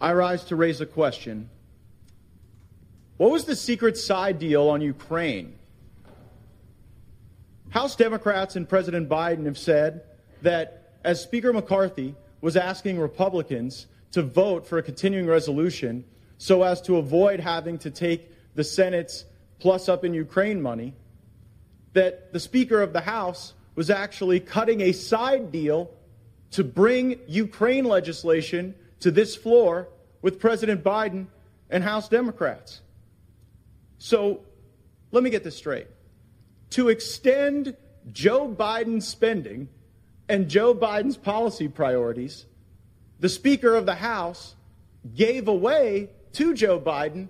I 0.00 0.14
rise 0.14 0.42
to 0.46 0.56
raise 0.56 0.80
a 0.80 0.86
question 0.86 1.48
what 3.18 3.30
was 3.30 3.44
the 3.44 3.54
secret 3.54 3.96
side 3.96 4.40
deal 4.40 4.68
on 4.68 4.80
Ukraine? 4.80 5.54
House 7.68 7.94
Democrats 7.94 8.56
and 8.56 8.68
President 8.68 9.08
Biden 9.08 9.46
have 9.46 9.58
said 9.58 10.02
that 10.42 10.94
as 11.04 11.22
Speaker 11.22 11.52
McCarthy 11.52 12.16
was 12.40 12.56
asking 12.56 12.98
Republicans 12.98 13.86
to 14.10 14.22
vote 14.22 14.66
for 14.66 14.78
a 14.78 14.82
continuing 14.82 15.28
resolution 15.28 16.04
so 16.38 16.64
as 16.64 16.80
to 16.80 16.96
avoid 16.96 17.38
having 17.38 17.78
to 17.78 17.92
take 17.92 18.32
the 18.56 18.64
Senate's 18.64 19.24
plus 19.60 19.88
up 19.88 20.04
in 20.04 20.14
Ukraine 20.14 20.60
money, 20.60 20.94
that 21.92 22.32
the 22.32 22.40
Speaker 22.40 22.80
of 22.80 22.92
the 22.92 23.00
House 23.00 23.54
was 23.74 23.90
actually 23.90 24.40
cutting 24.40 24.80
a 24.80 24.92
side 24.92 25.50
deal 25.50 25.90
to 26.52 26.64
bring 26.64 27.18
Ukraine 27.26 27.84
legislation 27.84 28.74
to 29.00 29.10
this 29.10 29.36
floor 29.36 29.88
with 30.22 30.38
President 30.38 30.82
Biden 30.84 31.26
and 31.70 31.82
House 31.82 32.08
Democrats. 32.08 32.80
So 33.98 34.40
let 35.12 35.22
me 35.22 35.30
get 35.30 35.44
this 35.44 35.56
straight. 35.56 35.86
To 36.70 36.88
extend 36.88 37.76
Joe 38.12 38.48
Biden's 38.48 39.06
spending 39.06 39.68
and 40.28 40.48
Joe 40.48 40.74
Biden's 40.74 41.16
policy 41.16 41.68
priorities, 41.68 42.46
the 43.18 43.28
Speaker 43.28 43.74
of 43.74 43.86
the 43.86 43.94
House 43.94 44.54
gave 45.14 45.48
away 45.48 46.10
to 46.32 46.54
Joe 46.54 46.80
Biden 46.80 47.28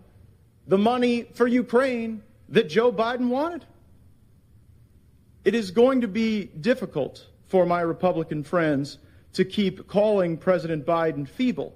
the 0.66 0.78
money 0.78 1.24
for 1.34 1.46
Ukraine 1.46 2.22
that 2.48 2.68
Joe 2.68 2.92
Biden 2.92 3.28
wanted. 3.28 3.64
It 5.44 5.54
is 5.54 5.70
going 5.70 6.02
to 6.02 6.08
be 6.08 6.44
difficult 6.44 7.26
for 7.48 7.64
my 7.64 7.80
Republican 7.80 8.44
friends 8.44 8.98
to 9.32 9.44
keep 9.44 9.88
calling 9.88 10.36
President 10.36 10.84
Biden 10.84 11.26
feeble 11.26 11.74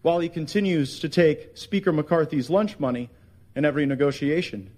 while 0.00 0.18
he 0.18 0.28
continues 0.28 0.98
to 1.00 1.08
take 1.08 1.56
Speaker 1.56 1.92
McCarthy's 1.92 2.48
lunch 2.48 2.78
money 2.78 3.10
in 3.54 3.64
every 3.64 3.86
negotiation. 3.86 4.70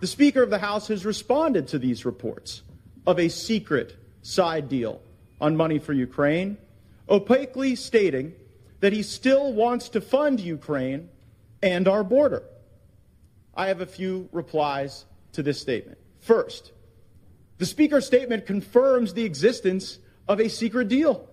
The 0.00 0.06
Speaker 0.08 0.42
of 0.42 0.50
the 0.50 0.58
House 0.58 0.88
has 0.88 1.06
responded 1.06 1.68
to 1.68 1.78
these 1.78 2.04
reports 2.04 2.62
of 3.06 3.20
a 3.20 3.28
secret 3.28 3.96
side 4.22 4.68
deal 4.68 5.00
on 5.40 5.56
money 5.56 5.78
for 5.78 5.92
Ukraine, 5.92 6.58
opaquely 7.08 7.76
stating 7.76 8.32
that 8.80 8.92
he 8.92 9.04
still 9.04 9.52
wants 9.52 9.90
to 9.90 10.00
fund 10.00 10.40
Ukraine 10.40 11.08
and 11.62 11.86
our 11.86 12.02
border. 12.02 12.42
I 13.54 13.68
have 13.68 13.80
a 13.80 13.86
few 13.86 14.28
replies 14.32 15.04
to 15.32 15.42
this 15.42 15.60
statement. 15.60 15.98
First, 16.22 16.70
the 17.58 17.66
Speaker's 17.66 18.06
statement 18.06 18.46
confirms 18.46 19.12
the 19.12 19.24
existence 19.24 19.98
of 20.28 20.40
a 20.40 20.48
secret 20.48 20.88
deal. 20.88 21.28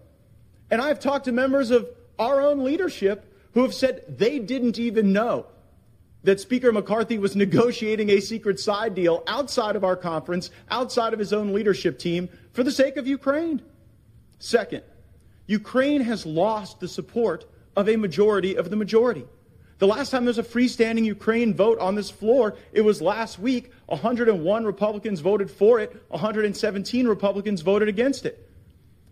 And 0.71 0.81
I've 0.81 0.99
talked 0.99 1.25
to 1.25 1.31
members 1.31 1.69
of 1.69 1.87
our 2.17 2.41
own 2.41 2.63
leadership 2.63 3.31
who 3.53 3.61
have 3.61 3.73
said 3.73 4.03
they 4.07 4.39
didn't 4.39 4.79
even 4.79 5.13
know 5.13 5.45
that 6.23 6.39
Speaker 6.39 6.71
McCarthy 6.71 7.19
was 7.19 7.35
negotiating 7.35 8.09
a 8.09 8.19
secret 8.19 8.59
side 8.59 8.95
deal 8.95 9.23
outside 9.27 9.75
of 9.75 9.83
our 9.83 9.95
conference, 9.95 10.49
outside 10.71 11.13
of 11.13 11.19
his 11.19 11.33
own 11.33 11.53
leadership 11.53 11.99
team, 11.99 12.27
for 12.51 12.63
the 12.63 12.71
sake 12.71 12.97
of 12.97 13.07
Ukraine. 13.07 13.61
Second, 14.39 14.83
Ukraine 15.45 16.01
has 16.01 16.25
lost 16.25 16.79
the 16.79 16.87
support 16.87 17.45
of 17.75 17.87
a 17.87 17.95
majority 17.95 18.55
of 18.55 18.71
the 18.71 18.75
majority. 18.75 19.25
The 19.79 19.87
last 19.87 20.09
time 20.09 20.25
there 20.25 20.29
was 20.29 20.37
a 20.37 20.43
freestanding 20.43 21.05
Ukraine 21.05 21.53
vote 21.53 21.79
on 21.79 21.95
this 21.95 22.09
floor, 22.09 22.57
it 22.73 22.81
was 22.81 23.01
last 23.01 23.39
week. 23.39 23.71
101 23.85 24.65
Republicans 24.65 25.21
voted 25.21 25.49
for 25.49 25.79
it, 25.79 25.95
117 26.09 27.07
Republicans 27.07 27.61
voted 27.61 27.87
against 27.87 28.25
it. 28.25 28.45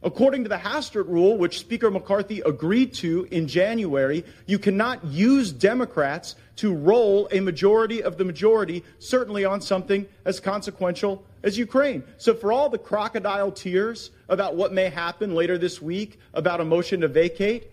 According 0.03 0.43
to 0.43 0.49
the 0.49 0.57
Hastert 0.57 1.07
rule, 1.07 1.38
which 1.38 1.57
Speaker 1.57 1.89
McCarthy 1.89 2.41
agreed 2.41 2.93
to 2.95 3.28
in 3.32 3.47
January, 3.47 4.26
you 4.45 4.59
cannot 4.59 5.03
use 5.05 5.53
Democrats 5.53 6.36
to 6.57 6.74
roll 6.74 7.30
a 7.32 7.39
majority 7.39 8.03
of 8.03 8.18
the 8.18 8.26
majority, 8.26 8.84
certainly 8.99 9.45
on 9.45 9.61
something 9.61 10.05
as 10.26 10.39
consequential 10.39 11.24
as 11.43 11.57
Ukraine. 11.57 12.03
So, 12.18 12.36
for 12.36 12.51
all 12.51 12.70
the 12.70 12.78
crocodile 12.78 13.51
tears 13.51 14.11
about 14.28 14.55
what 14.55 14.74
may 14.74 14.89
happen 14.89 15.34
later 15.34 15.57
this 15.57 15.82
week 15.82 16.20
about 16.34 16.61
a 16.61 16.65
motion 16.65 17.01
to 17.01 17.07
vacate, 17.07 17.72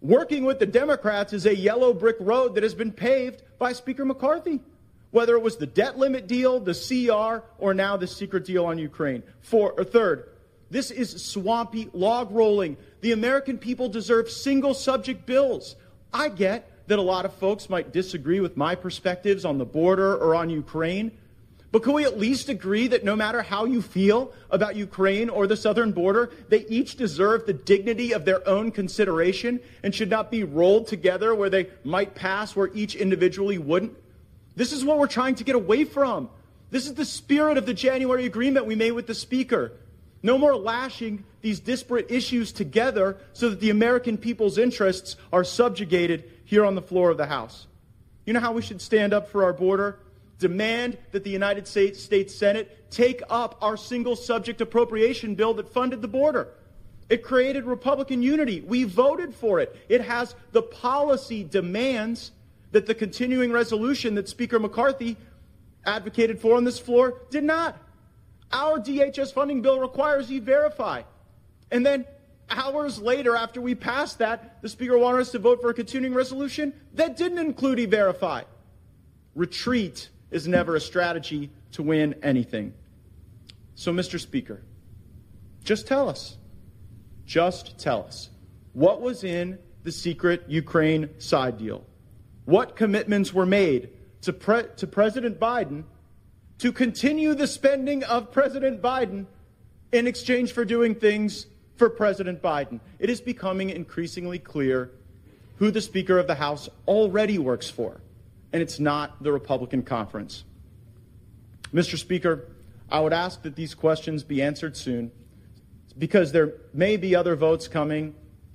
working 0.00 0.44
with 0.44 0.58
the 0.58 0.66
Democrats 0.66 1.32
is 1.32 1.46
a 1.46 1.56
yellow 1.56 1.92
brick 1.92 2.16
road 2.20 2.54
that 2.54 2.62
has 2.62 2.74
been 2.74 2.92
paved 2.92 3.42
by 3.58 3.72
Speaker 3.72 4.04
McCarthy. 4.04 4.60
Whether 5.10 5.36
it 5.36 5.42
was 5.42 5.56
the 5.56 5.66
debt 5.66 5.98
limit 5.98 6.26
deal, 6.26 6.60
the 6.60 6.74
CR, 6.74 7.46
or 7.58 7.72
now 7.72 7.96
the 7.96 8.06
secret 8.06 8.44
deal 8.44 8.66
on 8.66 8.78
Ukraine. 8.78 9.22
For, 9.40 9.72
or 9.72 9.84
third, 9.84 10.28
this 10.70 10.90
is 10.90 11.24
swampy 11.24 11.88
log 11.94 12.30
rolling. 12.30 12.76
The 13.00 13.12
American 13.12 13.56
people 13.56 13.88
deserve 13.88 14.30
single 14.30 14.74
subject 14.74 15.24
bills. 15.24 15.76
I 16.12 16.28
get 16.28 16.70
that 16.88 16.98
a 16.98 17.02
lot 17.02 17.24
of 17.24 17.32
folks 17.34 17.70
might 17.70 17.92
disagree 17.92 18.40
with 18.40 18.56
my 18.56 18.74
perspectives 18.74 19.44
on 19.44 19.58
the 19.58 19.64
border 19.64 20.14
or 20.14 20.34
on 20.34 20.50
Ukraine. 20.50 21.12
But 21.70 21.82
can 21.82 21.92
we 21.92 22.04
at 22.04 22.18
least 22.18 22.48
agree 22.48 22.88
that 22.88 23.04
no 23.04 23.14
matter 23.14 23.42
how 23.42 23.66
you 23.66 23.82
feel 23.82 24.32
about 24.50 24.76
Ukraine 24.76 25.28
or 25.28 25.46
the 25.46 25.56
southern 25.56 25.92
border, 25.92 26.30
they 26.48 26.64
each 26.66 26.96
deserve 26.96 27.44
the 27.44 27.52
dignity 27.52 28.12
of 28.12 28.24
their 28.24 28.46
own 28.48 28.70
consideration 28.70 29.60
and 29.82 29.94
should 29.94 30.08
not 30.08 30.30
be 30.30 30.44
rolled 30.44 30.86
together 30.86 31.34
where 31.34 31.50
they 31.50 31.68
might 31.84 32.14
pass 32.14 32.56
where 32.56 32.70
each 32.72 32.94
individually 32.94 33.58
wouldn't? 33.58 33.94
This 34.56 34.72
is 34.72 34.82
what 34.84 34.98
we're 34.98 35.08
trying 35.08 35.34
to 35.36 35.44
get 35.44 35.56
away 35.56 35.84
from. 35.84 36.30
This 36.70 36.86
is 36.86 36.94
the 36.94 37.04
spirit 37.04 37.58
of 37.58 37.66
the 37.66 37.74
January 37.74 38.24
agreement 38.24 38.66
we 38.66 38.74
made 38.74 38.92
with 38.92 39.06
the 39.06 39.14
Speaker. 39.14 39.72
No 40.22 40.38
more 40.38 40.56
lashing 40.56 41.24
these 41.42 41.60
disparate 41.60 42.10
issues 42.10 42.50
together 42.50 43.18
so 43.34 43.50
that 43.50 43.60
the 43.60 43.70
American 43.70 44.16
people's 44.16 44.58
interests 44.58 45.16
are 45.32 45.44
subjugated 45.44 46.24
here 46.44 46.64
on 46.64 46.74
the 46.74 46.82
floor 46.82 47.10
of 47.10 47.18
the 47.18 47.26
House. 47.26 47.66
You 48.24 48.32
know 48.32 48.40
how 48.40 48.52
we 48.52 48.62
should 48.62 48.80
stand 48.80 49.12
up 49.12 49.28
for 49.28 49.44
our 49.44 49.52
border? 49.52 49.98
Demand 50.38 50.96
that 51.12 51.24
the 51.24 51.30
United 51.30 51.66
States, 51.66 52.34
Senate 52.34 52.90
take 52.90 53.22
up 53.28 53.58
our 53.60 53.76
single 53.76 54.16
subject 54.16 54.60
appropriation 54.60 55.34
bill 55.34 55.54
that 55.54 55.68
funded 55.68 56.00
the 56.00 56.08
border. 56.08 56.48
It 57.08 57.22
created 57.22 57.64
Republican 57.64 58.22
unity. 58.22 58.60
We 58.60 58.84
voted 58.84 59.34
for 59.34 59.60
it. 59.60 59.74
It 59.88 60.00
has 60.02 60.34
the 60.52 60.62
policy 60.62 61.42
demands 61.42 62.32
that 62.72 62.86
the 62.86 62.94
continuing 62.94 63.50
resolution 63.50 64.14
that 64.16 64.28
Speaker 64.28 64.58
McCarthy 64.58 65.16
advocated 65.86 66.40
for 66.40 66.56
on 66.56 66.64
this 66.64 66.78
floor 66.78 67.22
did 67.30 67.44
not. 67.44 67.78
Our 68.52 68.78
DHS 68.78 69.32
funding 69.32 69.62
bill 69.62 69.80
requires 69.80 70.30
e 70.30 70.38
verify. 70.38 71.02
And 71.70 71.84
then 71.84 72.04
hours 72.50 73.00
later, 73.00 73.36
after 73.36 73.60
we 73.60 73.74
passed 73.74 74.18
that, 74.18 74.60
the 74.62 74.68
Speaker 74.68 74.98
wanted 74.98 75.20
us 75.20 75.30
to 75.32 75.38
vote 75.38 75.60
for 75.60 75.70
a 75.70 75.74
continuing 75.74 76.14
resolution 76.14 76.72
that 76.94 77.16
didn't 77.16 77.38
include 77.38 77.78
E 77.78 77.86
Verify. 77.86 78.42
Retreat 79.34 80.08
is 80.30 80.46
never 80.46 80.76
a 80.76 80.80
strategy 80.80 81.50
to 81.72 81.82
win 81.82 82.14
anything. 82.22 82.74
So, 83.74 83.92
Mr. 83.92 84.20
Speaker, 84.20 84.62
just 85.64 85.86
tell 85.86 86.08
us, 86.08 86.36
just 87.24 87.78
tell 87.78 88.02
us, 88.02 88.30
what 88.72 89.00
was 89.00 89.24
in 89.24 89.58
the 89.84 89.92
secret 89.92 90.44
Ukraine 90.48 91.08
side 91.18 91.58
deal? 91.58 91.84
What 92.44 92.76
commitments 92.76 93.32
were 93.32 93.46
made 93.46 93.90
to, 94.22 94.32
pre- 94.32 94.66
to 94.76 94.86
President 94.86 95.38
Biden 95.38 95.84
to 96.58 96.72
continue 96.72 97.34
the 97.34 97.46
spending 97.46 98.02
of 98.04 98.32
President 98.32 98.82
Biden 98.82 99.26
in 99.92 100.06
exchange 100.06 100.52
for 100.52 100.64
doing 100.64 100.94
things 100.94 101.46
for 101.76 101.88
President 101.88 102.42
Biden. 102.42 102.80
It 102.98 103.08
is 103.08 103.20
becoming 103.20 103.70
increasingly 103.70 104.38
clear 104.38 104.90
who 105.58 105.70
the 105.70 105.80
Speaker 105.80 106.18
of 106.18 106.26
the 106.26 106.34
House 106.34 106.68
already 106.86 107.38
works 107.38 107.70
for, 107.70 108.00
and 108.52 108.62
it's 108.62 108.80
not 108.80 109.22
the 109.22 109.32
Republican 109.32 109.82
conference. 109.82 110.44
Mr. 111.72 111.98
Speaker, 111.98 112.48
I 112.90 113.00
would 113.00 113.12
ask 113.12 113.42
that 113.42 113.56
these 113.56 113.74
questions 113.74 114.22
be 114.22 114.40
answered 114.40 114.76
soon 114.76 115.10
because 115.98 116.32
there 116.32 116.54
may 116.72 116.96
be 116.96 117.14
other 117.14 117.36
votes 117.36 117.68
coming 117.68 118.14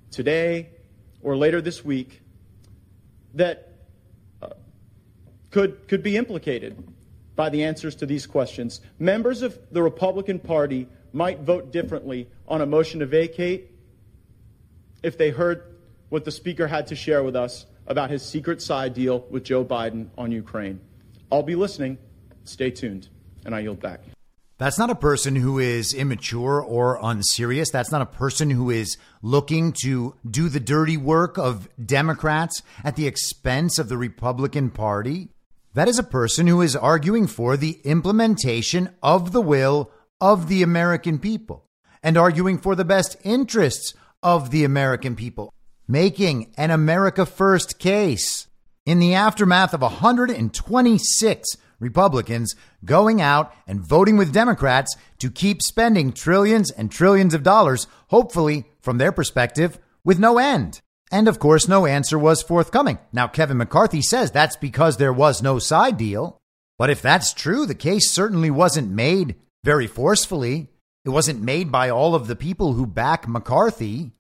today 0.09 0.69
or 1.21 1.37
later 1.37 1.61
this 1.61 1.85
week 1.85 2.21
that 3.35 3.73
uh, 4.41 4.49
could, 5.51 5.87
could 5.87 6.01
be 6.01 6.17
implicated 6.17 6.81
by 7.35 7.49
the 7.49 7.63
answers 7.63 7.95
to 7.95 8.05
these 8.05 8.25
questions. 8.25 8.81
Members 8.99 9.41
of 9.41 9.57
the 9.71 9.81
Republican 9.81 10.39
Party 10.39 10.87
might 11.11 11.39
vote 11.41 11.71
differently 11.71 12.27
on 12.47 12.61
a 12.61 12.65
motion 12.65 12.99
to 12.99 13.05
vacate 13.05 13.71
if 15.03 15.17
they 15.17 15.29
heard 15.29 15.75
what 16.09 16.25
the 16.25 16.31
Speaker 16.31 16.67
had 16.67 16.87
to 16.87 16.95
share 16.95 17.23
with 17.23 17.35
us 17.35 17.65
about 17.88 18.09
his 18.09 18.23
secret 18.23 18.61
side 18.61 18.93
deal 18.93 19.25
with 19.29 19.43
Joe 19.43 19.63
Biden 19.63 20.07
on 20.17 20.31
Ukraine. 20.31 20.79
I'll 21.31 21.43
be 21.43 21.55
listening. 21.55 21.97
Stay 22.43 22.71
tuned. 22.71 23.09
And 23.45 23.53
I 23.53 23.59
yield 23.59 23.79
back. 23.81 24.01
That's 24.57 24.77
not 24.79 24.89
a 24.89 24.95
person 24.95 25.36
who 25.36 25.59
is 25.59 25.93
immature 25.93 26.61
or 26.61 26.99
unserious. 27.01 27.71
That's 27.71 27.91
not 27.91 28.01
a 28.01 28.05
person 28.05 28.49
who 28.49 28.69
is 28.69 28.97
looking 29.21 29.73
to 29.84 30.15
do 30.29 30.47
the 30.47 30.59
dirty 30.59 30.95
work 30.95 31.38
of 31.38 31.67
Democrats 31.84 32.61
at 32.84 32.95
the 32.95 33.07
expense 33.07 33.79
of 33.79 33.89
the 33.89 33.97
Republican 33.97 34.69
Party. 34.69 35.29
That 35.73 35.88
is 35.88 35.97
a 35.97 36.03
person 36.03 36.47
who 36.47 36.61
is 36.61 36.75
arguing 36.75 37.27
for 37.27 37.57
the 37.57 37.81
implementation 37.84 38.91
of 39.01 39.31
the 39.31 39.41
will 39.41 39.91
of 40.21 40.47
the 40.47 40.61
American 40.61 41.17
people 41.17 41.65
and 42.03 42.15
arguing 42.15 42.59
for 42.59 42.75
the 42.75 42.86
best 42.86 43.17
interests 43.23 43.93
of 44.21 44.51
the 44.51 44.63
American 44.63 45.15
people, 45.15 45.51
making 45.88 46.53
an 46.57 46.71
America 46.71 47.25
First 47.25 47.79
case. 47.79 48.47
In 48.86 48.99
the 48.99 49.13
aftermath 49.13 49.73
of 49.73 49.81
126 49.81 51.57
Republicans 51.79 52.55
going 52.84 53.21
out 53.21 53.53
and 53.67 53.79
voting 53.79 54.17
with 54.17 54.34
Democrats 54.34 54.95
to 55.19 55.29
keep 55.29 55.61
spending 55.61 56.11
trillions 56.11 56.71
and 56.71 56.91
trillions 56.91 57.34
of 57.34 57.43
dollars, 57.43 57.88
hopefully, 58.07 58.65
from 58.81 58.97
their 58.97 59.11
perspective, 59.11 59.79
with 60.03 60.19
no 60.19 60.38
end. 60.38 60.81
And 61.11 61.27
of 61.27 61.39
course, 61.39 61.67
no 61.67 61.86
answer 61.86 62.17
was 62.17 62.41
forthcoming. 62.41 62.97
Now, 63.11 63.27
Kevin 63.27 63.57
McCarthy 63.57 64.01
says 64.01 64.31
that's 64.31 64.55
because 64.55 64.97
there 64.97 65.13
was 65.13 65.43
no 65.43 65.59
side 65.59 65.97
deal. 65.97 66.39
But 66.79 66.89
if 66.89 67.01
that's 67.01 67.34
true, 67.34 67.65
the 67.65 67.75
case 67.75 68.11
certainly 68.11 68.49
wasn't 68.49 68.89
made 68.89 69.36
very 69.63 69.88
forcefully. 69.88 70.69
It 71.05 71.09
wasn't 71.09 71.41
made 71.41 71.71
by 71.71 71.89
all 71.89 72.15
of 72.15 72.27
the 72.27 72.36
people 72.36 72.73
who 72.73 72.88
back 72.88 73.27
McCarthy. 73.27 74.11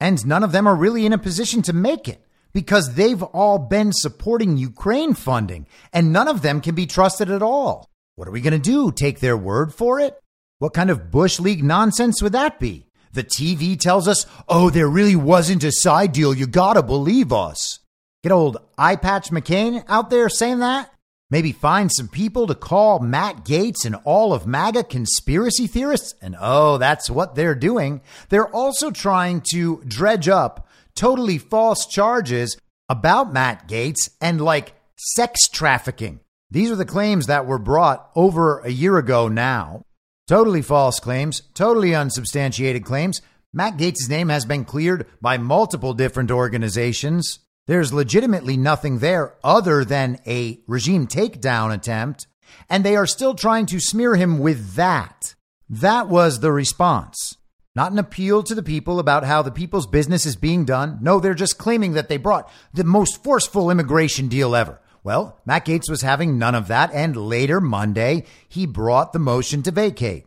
And 0.00 0.26
none 0.26 0.42
of 0.42 0.52
them 0.52 0.66
are 0.66 0.74
really 0.74 1.04
in 1.04 1.12
a 1.12 1.18
position 1.18 1.62
to 1.62 1.72
make 1.72 2.08
it 2.08 2.26
because 2.52 2.94
they've 2.94 3.22
all 3.22 3.58
been 3.58 3.92
supporting 3.92 4.56
Ukraine 4.56 5.14
funding 5.14 5.66
and 5.92 6.12
none 6.12 6.26
of 6.26 6.42
them 6.42 6.60
can 6.60 6.74
be 6.74 6.86
trusted 6.86 7.30
at 7.30 7.42
all. 7.42 7.88
What 8.16 8.26
are 8.26 8.32
we 8.32 8.40
going 8.40 8.52
to 8.54 8.58
do? 8.58 8.90
Take 8.90 9.20
their 9.20 9.36
word 9.36 9.72
for 9.74 10.00
it? 10.00 10.18
What 10.58 10.74
kind 10.74 10.90
of 10.90 11.10
Bush 11.10 11.40
League 11.40 11.64
nonsense 11.64 12.22
would 12.22 12.32
that 12.32 12.58
be? 12.58 12.86
The 13.12 13.24
TV 13.24 13.78
tells 13.78 14.06
us, 14.06 14.26
oh, 14.48 14.70
there 14.70 14.88
really 14.88 15.16
wasn't 15.16 15.64
a 15.64 15.72
side 15.72 16.12
deal. 16.12 16.34
You 16.34 16.46
gotta 16.46 16.82
believe 16.82 17.32
us. 17.32 17.80
Get 18.22 18.30
old 18.30 18.58
Eye 18.78 18.96
Patch 18.96 19.30
McCain 19.30 19.82
out 19.88 20.10
there 20.10 20.28
saying 20.28 20.60
that? 20.60 20.92
Maybe 21.30 21.52
find 21.52 21.90
some 21.92 22.08
people 22.08 22.48
to 22.48 22.56
call 22.56 22.98
Matt 22.98 23.44
Gaetz 23.44 23.84
and 23.84 23.96
all 24.04 24.32
of 24.32 24.46
MAGA 24.46 24.84
conspiracy 24.84 25.68
theorists? 25.68 26.14
And 26.20 26.36
oh, 26.40 26.76
that's 26.76 27.08
what 27.08 27.36
they're 27.36 27.54
doing. 27.54 28.00
They're 28.30 28.52
also 28.52 28.90
trying 28.90 29.42
to 29.52 29.82
dredge 29.86 30.28
up 30.28 30.68
totally 30.96 31.38
false 31.38 31.86
charges 31.86 32.58
about 32.88 33.32
Matt 33.32 33.68
Gaetz 33.68 34.10
and 34.20 34.40
like 34.40 34.74
sex 34.96 35.48
trafficking. 35.48 36.20
These 36.50 36.72
are 36.72 36.76
the 36.76 36.84
claims 36.84 37.26
that 37.26 37.46
were 37.46 37.60
brought 37.60 38.10
over 38.16 38.58
a 38.58 38.70
year 38.70 38.98
ago 38.98 39.28
now. 39.28 39.82
Totally 40.26 40.62
false 40.62 40.98
claims, 40.98 41.42
totally 41.54 41.94
unsubstantiated 41.94 42.84
claims. 42.84 43.20
Matt 43.52 43.76
Gaetz' 43.76 44.08
name 44.08 44.28
has 44.28 44.44
been 44.44 44.64
cleared 44.64 45.06
by 45.20 45.38
multiple 45.38 45.94
different 45.94 46.30
organizations. 46.30 47.38
There's 47.66 47.92
legitimately 47.92 48.56
nothing 48.56 48.98
there 48.98 49.34
other 49.44 49.84
than 49.84 50.18
a 50.26 50.60
regime 50.66 51.06
takedown 51.06 51.72
attempt, 51.72 52.26
and 52.68 52.84
they 52.84 52.96
are 52.96 53.06
still 53.06 53.34
trying 53.34 53.66
to 53.66 53.80
smear 53.80 54.16
him 54.16 54.38
with 54.38 54.74
that. 54.74 55.34
That 55.68 56.08
was 56.08 56.40
the 56.40 56.52
response. 56.52 57.36
Not 57.76 57.92
an 57.92 57.98
appeal 57.98 58.42
to 58.42 58.54
the 58.54 58.62
people 58.62 58.98
about 58.98 59.24
how 59.24 59.42
the 59.42 59.52
people's 59.52 59.86
business 59.86 60.26
is 60.26 60.34
being 60.34 60.64
done. 60.64 60.98
No, 61.00 61.20
they're 61.20 61.34
just 61.34 61.58
claiming 61.58 61.92
that 61.92 62.08
they 62.08 62.16
brought 62.16 62.50
the 62.74 62.82
most 62.82 63.22
forceful 63.22 63.70
immigration 63.70 64.26
deal 64.26 64.56
ever. 64.56 64.80
Well, 65.04 65.40
Matt 65.46 65.66
Gaetz 65.66 65.88
was 65.88 66.02
having 66.02 66.38
none 66.38 66.54
of 66.56 66.66
that, 66.68 66.92
and 66.92 67.16
later 67.16 67.60
Monday, 67.60 68.24
he 68.48 68.66
brought 68.66 69.12
the 69.12 69.18
motion 69.18 69.62
to 69.62 69.70
vacate. 69.70 70.26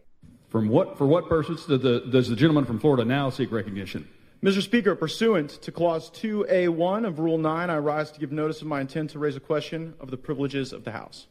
From 0.50 0.70
what, 0.70 0.98
for 0.98 1.06
what 1.06 1.28
purpose 1.28 1.66
does 1.66 1.82
the, 1.82 2.00
does 2.10 2.30
the 2.30 2.36
gentleman 2.36 2.66
from 2.66 2.80
Florida 2.80 3.04
now 3.04 3.30
seek 3.30 3.52
recognition? 3.52 4.08
Mr. 4.44 4.62
Speaker, 4.62 4.94
pursuant 4.94 5.52
to 5.62 5.72
Clause 5.72 6.12
2A1 6.12 7.08
of 7.08 7.18
Rule 7.18 7.38
9, 7.38 7.70
I 7.70 7.78
rise 7.78 8.12
to 8.12 8.20
give 8.20 8.34
notice 8.34 8.62
of 8.62 8.68
my 8.68 8.82
intent 8.82 9.12
to 9.12 9.20
raise 9.20 9.38
a 9.38 9.40
question 9.40 9.94
of 10.02 10.12
the 10.12 10.18
privileges 10.18 10.74
of 10.74 10.84
the 10.84 10.92
House. 10.92 11.28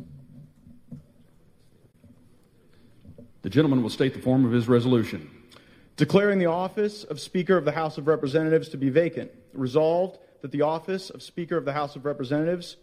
The 3.43 3.51
gentleman 3.51 3.83
will 3.83 3.91
state 3.91 4.15
the 4.15 4.23
form 4.23 4.47
of 4.47 4.53
his 4.53 4.67
resolution. 4.67 5.31
Declaring 5.99 6.39
the 6.39 6.47
office 6.47 7.05
of 7.05 7.21
Speaker 7.21 7.59
of 7.59 7.67
the 7.67 7.73
House 7.73 7.99
of 7.99 8.07
Representatives 8.07 8.71
to 8.71 8.79
be 8.79 8.89
vacant. 8.89 9.31
Resolved 9.53 10.19
that 10.41 10.51
the 10.51 10.63
office 10.63 11.11
of 11.11 11.23
Speaker 11.23 11.59
of 11.59 11.67
the 11.67 11.75
House 11.75 11.95
of 11.97 12.07
Representatives 12.07 12.79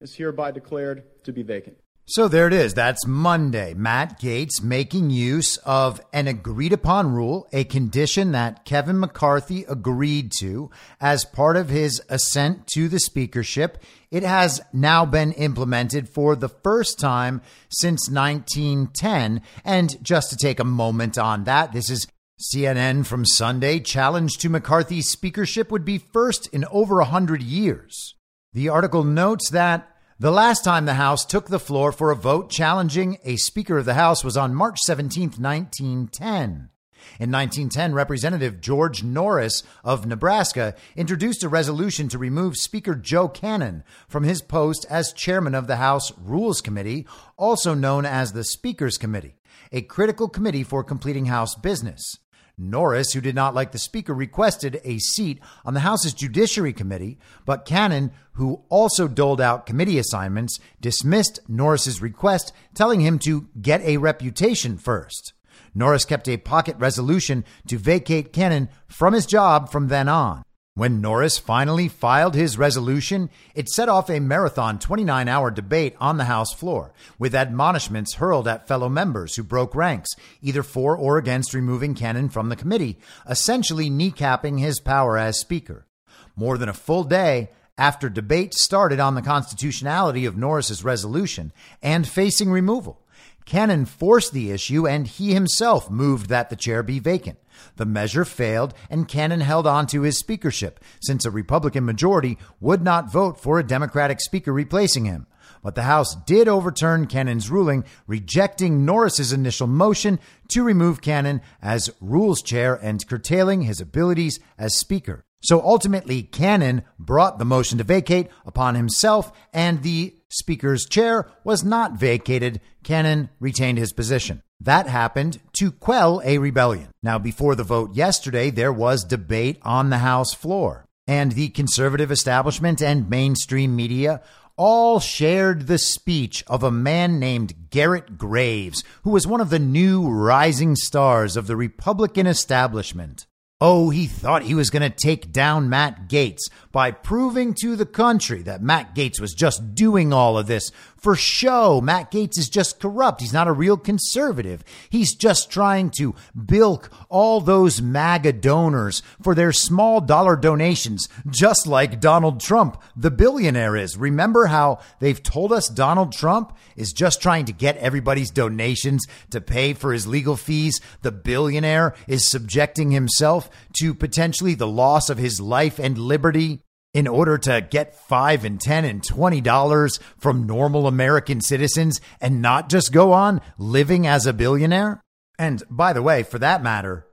is 0.00 0.14
hereby 0.14 0.50
declared 0.50 1.04
to 1.24 1.32
be 1.32 1.42
vacant. 1.42 1.76
So 2.06 2.28
there 2.28 2.46
it 2.46 2.52
is. 2.52 2.74
That's 2.74 3.06
Monday. 3.06 3.72
Matt 3.72 4.20
Gaetz 4.20 4.62
making 4.62 5.08
use 5.08 5.56
of 5.64 6.02
an 6.12 6.28
agreed 6.28 6.74
upon 6.74 7.14
rule, 7.14 7.48
a 7.50 7.64
condition 7.64 8.32
that 8.32 8.66
Kevin 8.66 9.00
McCarthy 9.00 9.64
agreed 9.64 10.30
to 10.40 10.70
as 11.00 11.24
part 11.24 11.56
of 11.56 11.70
his 11.70 12.02
ascent 12.10 12.66
to 12.74 12.88
the 12.88 13.00
speakership. 13.00 13.82
It 14.10 14.22
has 14.22 14.60
now 14.70 15.06
been 15.06 15.32
implemented 15.32 16.06
for 16.06 16.36
the 16.36 16.50
first 16.50 17.00
time 17.00 17.40
since 17.70 18.10
1910. 18.10 19.40
And 19.64 20.04
just 20.04 20.28
to 20.28 20.36
take 20.36 20.60
a 20.60 20.64
moment 20.64 21.16
on 21.16 21.44
that, 21.44 21.72
this 21.72 21.88
is 21.88 22.06
CNN 22.52 23.06
from 23.06 23.24
Sunday. 23.24 23.80
Challenge 23.80 24.36
to 24.38 24.50
McCarthy's 24.50 25.08
speakership 25.08 25.70
would 25.70 25.86
be 25.86 25.96
first 25.96 26.48
in 26.48 26.66
over 26.66 27.00
a 27.00 27.06
hundred 27.06 27.42
years. 27.42 28.14
The 28.52 28.68
article 28.68 29.04
notes 29.04 29.48
that 29.50 29.93
the 30.18 30.30
last 30.30 30.62
time 30.62 30.84
the 30.84 30.94
House 30.94 31.24
took 31.24 31.48
the 31.48 31.58
floor 31.58 31.90
for 31.90 32.12
a 32.12 32.16
vote 32.16 32.48
challenging 32.48 33.18
a 33.24 33.34
Speaker 33.34 33.78
of 33.78 33.84
the 33.84 33.94
House 33.94 34.22
was 34.22 34.36
on 34.36 34.54
March 34.54 34.78
17, 34.84 35.32
1910. 35.38 36.70
In 37.18 37.32
1910, 37.32 37.94
Representative 37.94 38.60
George 38.60 39.02
Norris 39.02 39.64
of 39.82 40.06
Nebraska 40.06 40.76
introduced 40.94 41.42
a 41.42 41.48
resolution 41.48 42.08
to 42.08 42.18
remove 42.18 42.56
Speaker 42.56 42.94
Joe 42.94 43.28
Cannon 43.28 43.82
from 44.08 44.22
his 44.22 44.40
post 44.40 44.86
as 44.88 45.12
chairman 45.12 45.54
of 45.54 45.66
the 45.66 45.76
House 45.76 46.12
Rules 46.16 46.60
Committee, 46.60 47.06
also 47.36 47.74
known 47.74 48.06
as 48.06 48.32
the 48.32 48.44
Speaker's 48.44 48.96
Committee, 48.96 49.34
a 49.72 49.82
critical 49.82 50.28
committee 50.28 50.62
for 50.62 50.84
completing 50.84 51.26
House 51.26 51.56
business. 51.56 52.18
Norris, 52.56 53.12
who 53.12 53.20
did 53.20 53.34
not 53.34 53.54
like 53.54 53.72
the 53.72 53.78
Speaker, 53.78 54.14
requested 54.14 54.80
a 54.84 54.98
seat 54.98 55.40
on 55.64 55.74
the 55.74 55.80
House's 55.80 56.14
Judiciary 56.14 56.72
Committee, 56.72 57.18
but 57.44 57.64
Cannon, 57.64 58.12
who 58.32 58.62
also 58.68 59.08
doled 59.08 59.40
out 59.40 59.66
committee 59.66 59.98
assignments, 59.98 60.60
dismissed 60.80 61.40
Norris's 61.48 62.00
request, 62.00 62.52
telling 62.74 63.00
him 63.00 63.18
to 63.20 63.48
get 63.60 63.80
a 63.82 63.96
reputation 63.96 64.78
first. 64.78 65.32
Norris 65.74 66.04
kept 66.04 66.28
a 66.28 66.36
pocket 66.36 66.76
resolution 66.78 67.44
to 67.66 67.78
vacate 67.78 68.32
Cannon 68.32 68.68
from 68.86 69.12
his 69.12 69.26
job 69.26 69.70
from 69.70 69.88
then 69.88 70.08
on. 70.08 70.44
When 70.76 71.00
Norris 71.00 71.38
finally 71.38 71.86
filed 71.86 72.34
his 72.34 72.58
resolution, 72.58 73.30
it 73.54 73.68
set 73.68 73.88
off 73.88 74.10
a 74.10 74.18
marathon 74.18 74.80
29 74.80 75.28
hour 75.28 75.52
debate 75.52 75.94
on 76.00 76.16
the 76.16 76.24
House 76.24 76.52
floor, 76.52 76.92
with 77.16 77.32
admonishments 77.32 78.14
hurled 78.14 78.48
at 78.48 78.66
fellow 78.66 78.88
members 78.88 79.36
who 79.36 79.44
broke 79.44 79.76
ranks, 79.76 80.10
either 80.42 80.64
for 80.64 80.96
or 80.96 81.16
against 81.16 81.54
removing 81.54 81.94
Cannon 81.94 82.28
from 82.28 82.48
the 82.48 82.56
committee, 82.56 82.98
essentially 83.30 83.88
kneecapping 83.88 84.58
his 84.58 84.80
power 84.80 85.16
as 85.16 85.38
Speaker. 85.38 85.86
More 86.34 86.58
than 86.58 86.68
a 86.68 86.74
full 86.74 87.04
day 87.04 87.50
after 87.78 88.08
debate 88.08 88.52
started 88.52 88.98
on 88.98 89.14
the 89.14 89.22
constitutionality 89.22 90.26
of 90.26 90.36
Norris's 90.36 90.82
resolution 90.82 91.52
and 91.84 92.04
facing 92.04 92.50
removal, 92.50 93.00
Cannon 93.44 93.84
forced 93.84 94.32
the 94.32 94.50
issue 94.50 94.88
and 94.88 95.06
he 95.06 95.34
himself 95.34 95.88
moved 95.88 96.30
that 96.30 96.50
the 96.50 96.56
chair 96.56 96.82
be 96.82 96.98
vacant. 96.98 97.38
The 97.76 97.86
measure 97.86 98.24
failed, 98.24 98.74
and 98.90 99.08
Cannon 99.08 99.40
held 99.40 99.66
on 99.66 99.86
to 99.88 100.02
his 100.02 100.18
speakership, 100.18 100.80
since 101.00 101.24
a 101.24 101.30
Republican 101.30 101.84
majority 101.84 102.38
would 102.60 102.82
not 102.82 103.12
vote 103.12 103.40
for 103.40 103.58
a 103.58 103.66
Democratic 103.66 104.20
speaker 104.20 104.52
replacing 104.52 105.04
him. 105.04 105.26
But 105.62 105.74
the 105.74 105.82
House 105.82 106.14
did 106.14 106.46
overturn 106.46 107.06
Cannon's 107.06 107.50
ruling, 107.50 107.84
rejecting 108.06 108.84
Norris's 108.84 109.32
initial 109.32 109.66
motion 109.66 110.20
to 110.48 110.62
remove 110.62 111.00
Cannon 111.00 111.40
as 111.62 111.90
rules 112.00 112.42
chair 112.42 112.74
and 112.74 113.06
curtailing 113.06 113.62
his 113.62 113.80
abilities 113.80 114.40
as 114.58 114.76
speaker. 114.76 115.24
So 115.42 115.60
ultimately, 115.60 116.22
Cannon 116.22 116.82
brought 116.98 117.38
the 117.38 117.44
motion 117.44 117.78
to 117.78 117.84
vacate 117.84 118.28
upon 118.46 118.74
himself, 118.74 119.30
and 119.52 119.82
the 119.82 120.14
Speaker's 120.34 120.86
chair 120.86 121.28
was 121.44 121.62
not 121.62 121.92
vacated. 121.92 122.60
Cannon 122.82 123.28
retained 123.38 123.78
his 123.78 123.92
position. 123.92 124.42
That 124.60 124.86
happened 124.86 125.40
to 125.54 125.72
quell 125.72 126.22
a 126.24 126.38
rebellion. 126.38 126.88
Now, 127.02 127.18
before 127.18 127.54
the 127.54 127.64
vote 127.64 127.94
yesterday, 127.94 128.50
there 128.50 128.72
was 128.72 129.04
debate 129.04 129.58
on 129.62 129.90
the 129.90 129.98
House 129.98 130.32
floor, 130.32 130.86
and 131.06 131.32
the 131.32 131.48
conservative 131.48 132.10
establishment 132.10 132.80
and 132.80 133.10
mainstream 133.10 133.76
media 133.76 134.22
all 134.56 135.00
shared 135.00 135.66
the 135.66 135.78
speech 135.78 136.44
of 136.46 136.62
a 136.62 136.70
man 136.70 137.18
named 137.18 137.70
Garrett 137.70 138.16
Graves, 138.16 138.84
who 139.02 139.10
was 139.10 139.26
one 139.26 139.40
of 139.40 139.50
the 139.50 139.58
new 139.58 140.08
rising 140.08 140.76
stars 140.76 141.36
of 141.36 141.46
the 141.46 141.56
Republican 141.56 142.26
establishment. 142.26 143.26
Oh, 143.60 143.90
he 143.90 144.06
thought 144.06 144.42
he 144.42 144.54
was 144.54 144.70
going 144.70 144.82
to 144.82 144.90
take 144.90 145.32
down 145.32 145.68
Matt 145.68 146.08
Gaetz 146.08 146.42
by 146.74 146.90
proving 146.90 147.54
to 147.54 147.76
the 147.76 147.86
country 147.86 148.42
that 148.42 148.60
Matt 148.60 148.96
Gaetz 148.96 149.20
was 149.20 149.32
just 149.32 149.76
doing 149.76 150.12
all 150.12 150.36
of 150.36 150.48
this 150.48 150.72
for 150.96 151.14
show. 151.14 151.80
Matt 151.80 152.10
Gaetz 152.10 152.36
is 152.36 152.48
just 152.48 152.80
corrupt. 152.80 153.20
He's 153.20 153.32
not 153.32 153.46
a 153.46 153.52
real 153.52 153.76
conservative. 153.76 154.64
He's 154.90 155.14
just 155.14 155.52
trying 155.52 155.90
to 155.98 156.16
bilk 156.34 156.90
all 157.08 157.40
those 157.40 157.80
MAGA 157.80 158.32
donors 158.32 159.02
for 159.22 159.36
their 159.36 159.52
small 159.52 160.00
dollar 160.00 160.34
donations, 160.34 161.08
just 161.30 161.68
like 161.68 162.00
Donald 162.00 162.40
Trump, 162.40 162.82
the 162.96 163.10
billionaire, 163.10 163.76
is. 163.76 163.96
Remember 163.96 164.46
how 164.46 164.80
they've 164.98 165.22
told 165.22 165.52
us 165.52 165.68
Donald 165.68 166.12
Trump 166.12 166.56
is 166.74 166.92
just 166.92 167.22
trying 167.22 167.44
to 167.44 167.52
get 167.52 167.76
everybody's 167.76 168.32
donations 168.32 169.06
to 169.30 169.40
pay 169.40 169.74
for 169.74 169.92
his 169.92 170.08
legal 170.08 170.36
fees? 170.36 170.80
The 171.02 171.12
billionaire 171.12 171.94
is 172.08 172.28
subjecting 172.28 172.90
himself 172.90 173.48
to 173.74 173.94
potentially 173.94 174.56
the 174.56 174.66
loss 174.66 175.08
of 175.08 175.18
his 175.18 175.40
life 175.40 175.78
and 175.78 175.96
liberty 175.96 176.63
in 176.94 177.06
order 177.06 177.36
to 177.36 177.66
get 177.68 177.94
five 177.94 178.44
and 178.44 178.60
ten 178.60 178.84
and 178.84 179.04
twenty 179.04 179.40
dollars 179.40 179.98
from 180.16 180.46
normal 180.46 180.86
American 180.86 181.40
citizens 181.40 182.00
and 182.20 182.40
not 182.40 182.70
just 182.70 182.92
go 182.92 183.12
on 183.12 183.40
living 183.58 184.06
as 184.06 184.26
a 184.26 184.32
billionaire? 184.32 185.02
And 185.38 185.62
by 185.68 185.92
the 185.92 186.02
way, 186.02 186.22
for 186.22 186.38
that 186.38 186.62
matter, 186.62 187.06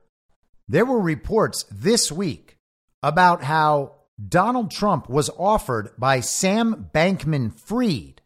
there 0.68 0.86
were 0.86 1.00
reports 1.00 1.64
this 1.70 2.10
week 2.12 2.56
about 3.02 3.42
how 3.42 3.96
Donald 4.28 4.70
Trump 4.70 5.08
was 5.10 5.28
offered 5.36 5.90
by 5.98 6.20
Sam 6.20 6.88
Bankman 6.94 7.52
Fried 7.52 8.22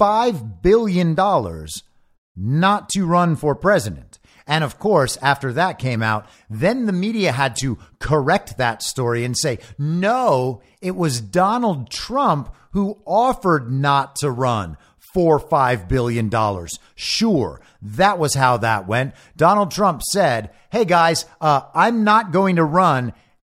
$5 0.00 0.62
billion 0.62 1.16
not 2.36 2.88
to 2.90 3.06
run 3.06 3.36
for 3.36 3.54
president. 3.54 4.18
And 4.46 4.62
of 4.62 4.78
course, 4.78 5.16
after 5.22 5.52
that 5.54 5.78
came 5.78 6.02
out, 6.02 6.26
then 6.50 6.86
the 6.86 6.92
media 6.92 7.32
had 7.32 7.56
to 7.56 7.78
correct 7.98 8.58
that 8.58 8.82
story 8.82 9.24
and 9.24 9.36
say, 9.36 9.58
no, 9.78 10.60
it 10.82 10.94
was 10.94 11.20
Donald 11.20 11.90
Trump 11.90 12.54
who 12.72 13.00
offered 13.06 13.70
not 13.70 14.16
to 14.16 14.30
run 14.30 14.76
for 14.98 15.40
$5 15.40 15.88
billion. 15.88 16.30
Sure, 16.94 17.60
that 17.80 18.18
was 18.18 18.34
how 18.34 18.56
that 18.58 18.86
went. 18.86 19.14
Donald 19.36 19.70
Trump 19.70 20.02
said, 20.02 20.50
hey 20.70 20.84
guys, 20.84 21.24
uh, 21.40 21.62
I'm 21.74 22.04
not 22.04 22.32
going 22.32 22.56
to 22.56 22.64
run 22.64 23.12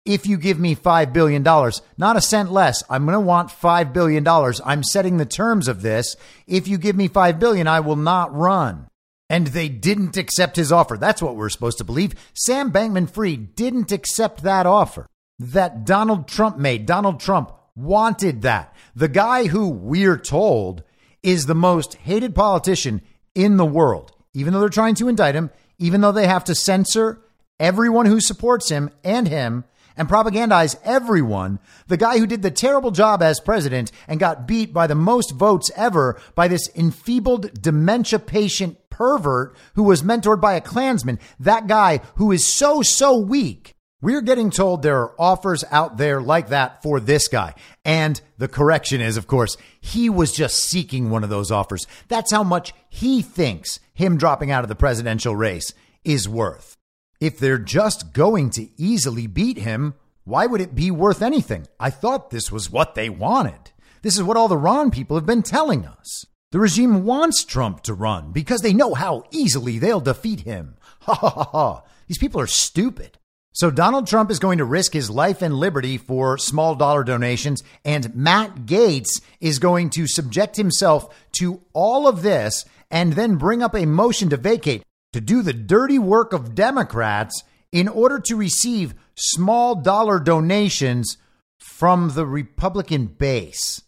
if 0.06 0.28
you 0.28 0.38
give 0.38 0.60
me 0.60 0.76
$5 0.76 1.14
billion, 1.14 1.42
not 1.42 2.18
a 2.18 2.22
cent 2.22 2.52
less. 2.52 2.84
I'm 2.90 3.06
going 3.06 3.14
to 3.14 3.20
want 3.20 3.50
$5 3.50 3.92
billion. 3.92 4.28
I'm 4.64 4.84
setting 4.84 5.18
the 5.18 5.26
terms 5.26 5.68
of 5.68 5.82
this. 5.82 6.16
If 6.46 6.68
you 6.68 6.78
give 6.78 6.96
me 6.96 7.08
5 7.08 7.40
billion, 7.40 7.68
I 7.68 7.80
will 7.80 7.96
not 7.96 8.36
run. 8.36 8.88
And 9.30 9.48
they 9.48 9.70
didn't 9.70 10.18
accept 10.18 10.56
his 10.56 10.72
offer. 10.72 10.98
That's 10.98 11.22
what 11.22 11.36
we're 11.36 11.50
supposed 11.50 11.80
to 11.80 11.84
believe. 11.84 12.14
Sam 12.34 12.72
Bankman 12.72 13.10
Fried 13.10 13.56
didn't 13.56 13.92
accept 13.92 14.44
that 14.44 14.66
offer 14.66 15.08
that 15.40 15.86
Donald 15.86 16.28
Trump 16.28 16.58
made. 16.58 16.86
Donald 16.86 17.20
Trump 17.20 17.52
wanted 17.76 18.44
that. 18.44 18.74
The 18.96 19.08
guy 19.08 19.48
who 19.48 19.70
we're 19.70 20.18
told 20.18 20.84
is 21.24 21.46
the 21.46 21.56
most 21.56 21.96
hated 21.96 22.36
politician 22.36 23.02
in 23.34 23.58
the 23.58 23.66
world, 23.66 24.12
even 24.34 24.54
though 24.54 24.60
they're 24.60 24.70
trying 24.70 24.96
to 24.96 25.10
indict 25.10 25.36
him, 25.36 25.50
even 25.80 26.02
though 26.02 26.12
they 26.12 26.28
have 26.28 26.46
to 26.46 26.56
censor 26.56 27.22
everyone 27.60 28.06
who 28.06 28.20
supports 28.22 28.70
him 28.70 28.90
and 29.04 29.28
him 29.28 29.66
and 29.98 30.10
propagandize 30.10 30.76
everyone, 30.84 31.60
the 31.88 31.98
guy 31.98 32.20
who 32.20 32.28
did 32.28 32.42
the 32.42 32.52
terrible 32.52 32.92
job 32.92 33.22
as 33.22 33.40
president 33.40 33.92
and 34.08 34.20
got 34.20 34.48
beat 34.48 34.74
by 34.74 34.88
the 34.88 34.96
most 34.96 35.32
votes 35.32 35.72
ever 35.76 36.20
by 36.36 36.48
this 36.48 36.70
enfeebled 36.76 37.62
dementia 37.62 38.20
patient 38.20 38.78
pervert 38.90 39.56
who 39.76 39.84
was 39.84 40.04
mentored 40.04 40.40
by 40.40 40.54
a 40.54 40.62
Klansman, 40.62 41.20
that 41.40 41.68
guy 41.68 42.00
who 42.16 42.32
is 42.32 42.54
so, 42.54 42.82
so 42.82 43.18
weak. 43.18 43.76
We're 44.02 44.22
getting 44.22 44.52
told 44.52 44.82
there 44.82 45.00
are 45.00 45.16
offers 45.20 45.64
out 45.72 45.98
there 45.98 46.22
like 46.22 46.50
that 46.50 46.84
for 46.84 47.00
this 47.00 47.28
guy. 47.28 47.56
And 47.84 48.22
the 48.38 48.48
correction 48.48 49.02
is, 49.02 49.18
of 49.18 49.26
course, 49.26 49.58
he 49.82 50.10
was 50.10 50.32
just 50.32 50.58
seeking 50.58 51.10
one 51.10 51.24
of 51.24 51.30
those 51.30 51.50
offers. 51.50 51.88
That's 52.08 52.32
how 52.32 52.44
much 52.44 52.74
he 52.90 53.22
thinks 53.22 53.80
him 53.94 54.18
dropping 54.18 54.52
out 54.52 54.64
of 54.64 54.70
the 54.70 54.76
presidential 54.76 55.36
race 55.36 55.74
is 56.04 56.30
worth. 56.30 56.78
If 57.20 57.40
they're 57.40 57.58
just 57.58 58.14
going 58.14 58.50
to 58.52 58.70
easily 58.78 59.28
beat 59.28 59.58
him, 59.58 59.96
why 60.26 60.46
would 60.46 60.62
it 60.62 60.76
be 60.76 60.92
worth 60.92 61.22
anything? 61.22 61.68
I 61.80 61.90
thought 61.90 62.30
this 62.30 62.52
was 62.52 62.72
what 62.72 62.96
they 62.96 63.10
wanted. 63.10 63.72
This 64.02 64.18
is 64.18 64.24
what 64.24 64.38
all 64.38 64.48
the 64.48 64.58
Ron 64.58 64.92
people 64.92 65.16
have 65.16 65.26
been 65.26 65.44
telling 65.44 65.86
us. 65.86 66.26
The 66.52 66.60
regime 66.60 67.06
wants 67.06 67.44
Trump 67.44 67.82
to 67.82 67.94
run 67.94 68.32
because 68.32 68.62
they 68.62 68.74
know 68.74 68.94
how 68.94 69.24
easily 69.32 69.80
they'll 69.80 70.00
defeat 70.02 70.42
him. 70.42 70.78
Ha 71.06 71.14
ha 71.14 71.30
ha 71.30 71.44
ha. 71.44 71.84
These 72.08 72.18
people 72.18 72.42
are 72.42 72.48
stupid. 72.48 73.20
So 73.52 73.70
Donald 73.70 74.08
Trump 74.08 74.32
is 74.32 74.40
going 74.40 74.58
to 74.58 74.66
risk 74.66 74.92
his 74.92 75.10
life 75.10 75.44
and 75.44 75.54
liberty 75.54 75.98
for 75.98 76.38
small 76.40 76.74
dollar 76.74 77.04
donations, 77.04 77.64
and 77.86 78.16
Matt 78.16 78.66
Gaetz 78.66 79.22
is 79.40 79.60
going 79.60 79.92
to 79.92 80.08
subject 80.08 80.58
himself 80.58 81.16
to 81.34 81.62
all 81.74 82.08
of 82.08 82.24
this 82.24 82.66
and 82.90 83.14
then 83.14 83.36
bring 83.36 83.62
up 83.62 83.76
a 83.76 83.86
motion 83.86 84.30
to 84.30 84.38
vacate 84.38 84.84
to 85.16 85.22
do 85.22 85.42
the 85.42 85.54
dirty 85.54 85.98
work 85.98 86.34
of 86.34 86.54
Democrats 86.54 87.42
in 87.72 87.88
order 87.88 88.20
to 88.20 88.36
receive 88.36 88.94
small 89.16 89.74
dollar 89.74 90.20
donations 90.20 91.16
from 91.58 92.10
the 92.16 92.26
Republican 92.26 93.06
base. 93.06 93.82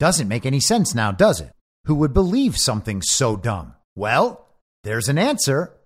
Doesn't 0.00 0.26
make 0.26 0.44
any 0.44 0.58
sense 0.58 0.96
now, 0.96 1.12
does 1.12 1.40
it? 1.40 1.52
Who 1.84 1.94
would 1.94 2.12
believe 2.12 2.58
something 2.58 3.02
so 3.02 3.36
dumb? 3.36 3.76
Well, 3.94 4.48
there's 4.82 5.08
an 5.08 5.16
answer. 5.16 5.76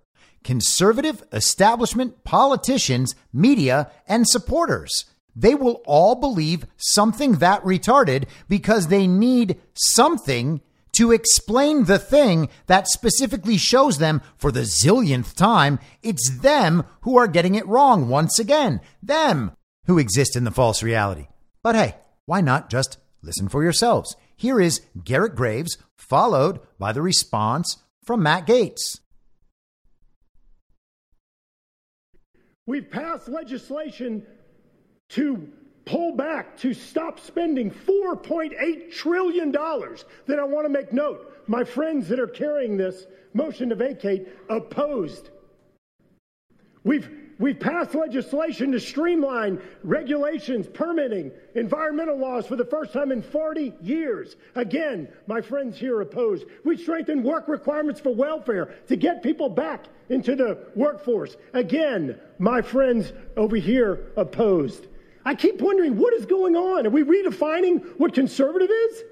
Conservative 0.43 1.23
establishment 1.35 2.25
politicians, 2.25 3.14
media, 3.31 3.91
and 4.09 4.27
supporters. 4.27 5.05
They 5.37 5.55
will 5.55 5.83
all 5.85 6.14
believe 6.14 6.64
something 6.79 7.33
that 7.33 7.62
retarded 7.62 8.25
because 8.49 8.87
they 8.87 9.07
need 9.07 9.61
something 9.75 10.62
to 10.95 11.12
explain 11.12 11.84
the 11.84 11.99
thing 11.99 12.49
that 12.66 12.88
specifically 12.88 13.57
shows 13.57 13.99
them 13.99 14.20
for 14.36 14.53
the 14.53 14.61
zillionth 14.61 15.34
time 15.34 15.78
it's 16.03 16.38
them 16.40 16.84
who 17.03 17.16
are 17.16 17.28
getting 17.28 17.55
it 17.55 17.66
wrong 17.66 18.09
once 18.09 18.38
again. 18.38 18.80
Them 19.03 19.53
who 19.86 19.99
exist 19.99 20.36
in 20.36 20.45
the 20.45 20.51
false 20.51 20.82
reality. 20.82 21.28
But 21.62 21.74
hey, 21.74 21.97
why 22.26 22.40
not 22.40 22.70
just 22.70 22.99
listen 23.22 23.49
for 23.49 23.62
yourselves? 23.62 24.16
Here 24.36 24.61
is 24.61 24.82
Garrett 25.05 25.34
Graves, 25.34 25.78
followed 25.97 26.61
by 26.78 26.93
the 26.93 27.03
response 27.03 27.78
from 28.05 28.22
Matt 28.22 28.47
Gaetz. 28.47 29.01
We've 32.66 32.90
passed 32.90 33.28
legislation 33.28 34.24
to 35.11 35.49
pull 35.85 36.14
back 36.16 36.57
to 36.59 36.74
stop 36.74 37.18
spending 37.18 37.70
$4.8 37.70 38.93
trillion 38.93 39.53
that 39.53 40.39
I 40.39 40.45
want 40.45 40.64
to 40.64 40.68
make 40.68 40.93
note. 40.93 41.43
My 41.47 41.64
friends 41.64 42.09
that 42.09 42.20
are 42.20 42.26
carrying 42.26 42.76
this 42.76 43.07
motion 43.35 43.68
to 43.70 43.74
vacate 43.74 44.28
opposed. 44.49 45.30
We've, 46.85 47.09
we've 47.39 47.59
passed 47.59 47.95
legislation 47.95 48.72
to 48.72 48.80
streamline 48.80 49.61
regulations, 49.85 50.66
permitting, 50.66 51.30
environmental 51.55 52.18
laws 52.18 52.47
for 52.47 52.57
the 52.57 52.64
first 52.64 52.93
time 52.93 53.12
in 53.12 53.22
40 53.22 53.74
years. 53.83 54.37
Again, 54.55 55.09
my 55.26 55.41
friends 55.41 55.78
here 55.78 56.01
opposed. 56.01 56.45
We 56.64 56.76
strengthened 56.76 57.24
work 57.24 57.49
requirements 57.49 58.01
for 58.01 58.14
welfare 58.14 58.74
to 58.89 58.97
get 58.97 59.22
people 59.22 59.49
back 59.49 59.87
into 60.09 60.35
the 60.35 60.66
workforce. 60.74 61.37
Again, 61.53 62.18
my 62.39 62.62
friends 62.62 63.12
over 63.37 63.57
here 63.57 64.11
opposed. 64.16 64.89
I 65.25 65.35
keep 65.35 65.61
wondering 65.61 65.97
what 65.97 66.12
is 66.14 66.27
going 66.27 66.57
on? 66.57 66.87
Are 66.87 66.91
we 66.91 67.03
redefining 67.03 67.99
what 67.99 68.14
conservative 68.14 68.70
is? 68.70 69.05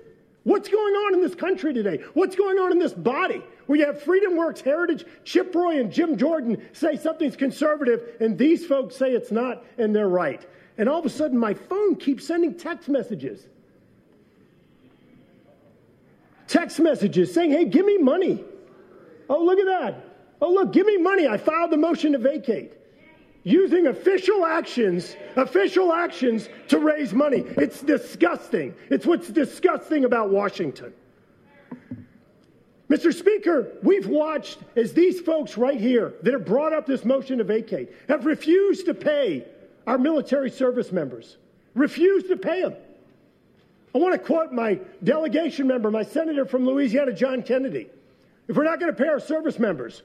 What's 0.43 0.69
going 0.69 0.95
on 0.95 1.15
in 1.15 1.21
this 1.21 1.35
country 1.35 1.73
today? 1.73 2.03
What's 2.15 2.35
going 2.35 2.59
on 2.59 2.73
in 2.73 2.79
this 2.79 2.93
body? 2.93 3.43
Where 3.67 3.79
you 3.79 3.87
have 3.87 4.03
Freedom 4.03 4.37
Works, 4.37 4.61
Heritage, 4.61 5.05
Chip 5.25 5.55
Roy, 5.55 5.79
and 5.79 5.93
Jim 5.93 6.17
Jordan 6.17 6.67
say 6.73 6.97
something's 6.97 7.37
conservative, 7.37 8.17
and 8.21 8.37
these 8.37 8.67
folks 8.67 8.97
say 8.97 9.13
it's 9.13 9.31
not, 9.31 9.63
and 9.79 9.95
they're 9.95 10.09
right. 10.09 10.45
And 10.79 10.89
all 10.89 10.99
of 10.99 11.07
a 11.07 11.11
sudden, 11.11 11.39
my 11.39 11.55
phone 11.55 11.95
keeps 11.97 12.27
sending 12.27 12.55
text 12.55 12.89
messages. 12.89 13.47
Text 16.49 16.81
messages 16.81 17.33
saying, 17.33 17.51
hey, 17.51 17.67
give 17.67 17.85
me 17.85 17.99
money. 17.99 18.43
Oh, 19.29 19.45
look 19.45 19.59
at 19.59 19.67
that. 19.67 20.05
Oh, 20.41 20.51
look, 20.53 20.73
give 20.73 20.87
me 20.87 20.97
money. 20.97 21.29
I 21.29 21.37
filed 21.37 21.71
the 21.71 21.77
motion 21.77 22.13
to 22.13 22.19
vacate 22.19 22.73
using 23.45 23.87
official 23.87 24.45
actions, 24.45 25.17
official 25.37 25.93
actions 25.93 26.49
to 26.69 26.79
raise 26.79 27.13
money. 27.13 27.45
It's 27.57 27.83
disgusting. 27.83 28.75
It's 28.91 29.07
what's 29.07 29.29
disgusting 29.29 30.05
about 30.05 30.31
Washington. 30.31 30.93
Mr. 32.89 33.15
Speaker, 33.15 33.69
we've 33.83 34.09
watched 34.09 34.59
as 34.75 34.93
these 34.93 35.21
folks 35.21 35.57
right 35.57 35.81
here 35.81 36.15
that 36.23 36.33
have 36.33 36.45
brought 36.45 36.73
up 36.73 36.87
this 36.87 37.05
motion 37.05 37.39
to 37.39 37.45
vacate 37.45 37.93
have 38.09 38.27
refused 38.27 38.85
to 38.87 38.95
pay 38.95 39.47
our 39.87 39.97
military 39.97 40.51
service 40.51 40.91
members, 40.91 41.37
refused 41.75 42.27
to 42.29 42.37
pay 42.37 42.63
them. 42.63 42.75
I 43.95 43.99
want 43.99 44.15
to 44.15 44.19
quote 44.19 44.53
my 44.53 44.81
delegation 45.05 45.67
member, 45.67 45.91
my 45.91 46.03
senator 46.03 46.45
from 46.45 46.67
Louisiana, 46.67 47.13
John 47.13 47.43
Kennedy. 47.43 47.89
If 48.49 48.57
we're 48.57 48.65
not 48.65 48.81
going 48.81 48.93
to 48.93 49.01
pay 49.01 49.09
our 49.09 49.21
service 49.21 49.61
members, 49.61 50.03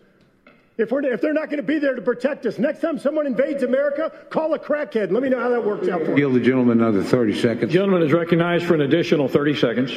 if, 0.77 0.91
we're, 0.91 1.05
if 1.05 1.21
they're 1.21 1.33
not 1.33 1.45
going 1.45 1.57
to 1.57 1.63
be 1.63 1.79
there 1.79 1.95
to 1.95 2.01
protect 2.01 2.45
us, 2.45 2.59
next 2.59 2.81
time 2.81 2.99
someone 2.99 3.25
invades 3.25 3.63
America, 3.63 4.11
call 4.29 4.53
a 4.53 4.59
crackhead. 4.59 5.11
Let 5.11 5.23
me 5.23 5.29
know 5.29 5.39
how 5.39 5.49
that 5.49 5.65
works 5.65 5.87
out 5.87 6.01
for 6.01 6.11
you. 6.11 6.17
Yield 6.17 6.33
the 6.33 6.39
gentleman 6.41 6.81
another 6.81 7.03
30 7.03 7.33
seconds. 7.35 7.61
The 7.61 7.67
Gentleman 7.67 8.01
is 8.01 8.11
recognized 8.11 8.65
for 8.65 8.73
an 8.75 8.81
additional 8.81 9.27
30 9.27 9.55
seconds. 9.55 9.91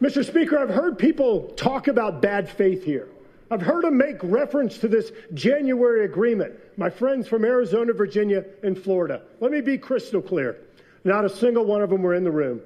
Mr. 0.00 0.24
Speaker, 0.24 0.58
I've 0.58 0.70
heard 0.70 0.98
people 0.98 1.48
talk 1.56 1.86
about 1.86 2.20
bad 2.20 2.48
faith 2.48 2.84
here. 2.84 3.08
I've 3.50 3.62
heard 3.62 3.84
them 3.84 3.98
make 3.98 4.16
reference 4.22 4.78
to 4.78 4.88
this 4.88 5.12
January 5.34 6.04
agreement. 6.04 6.54
My 6.76 6.88
friends 6.88 7.28
from 7.28 7.44
Arizona, 7.44 7.92
Virginia, 7.92 8.44
and 8.62 8.80
Florida. 8.80 9.22
Let 9.40 9.52
me 9.52 9.60
be 9.60 9.76
crystal 9.76 10.22
clear. 10.22 10.58
Not 11.04 11.24
a 11.24 11.28
single 11.28 11.64
one 11.64 11.82
of 11.82 11.90
them 11.90 12.02
were 12.02 12.14
in 12.14 12.24
the 12.24 12.30
room. 12.30 12.60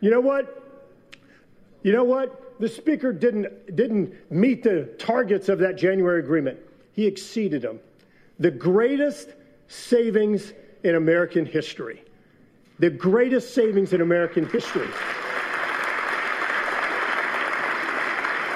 You 0.00 0.10
know 0.10 0.20
what? 0.20 0.62
You 1.82 1.92
know 1.92 2.04
what? 2.04 2.43
The 2.60 2.68
speaker 2.68 3.12
didn't, 3.12 3.74
didn't 3.74 4.14
meet 4.30 4.62
the 4.62 4.84
targets 4.98 5.48
of 5.48 5.58
that 5.58 5.76
January 5.76 6.20
agreement. 6.20 6.58
He 6.92 7.06
exceeded 7.06 7.62
them. 7.62 7.80
The 8.38 8.50
greatest 8.50 9.28
savings 9.68 10.52
in 10.82 10.94
American 10.94 11.46
history. 11.46 12.02
The 12.78 12.90
greatest 12.90 13.54
savings 13.54 13.92
in 13.92 14.00
American 14.00 14.46
history. 14.48 14.88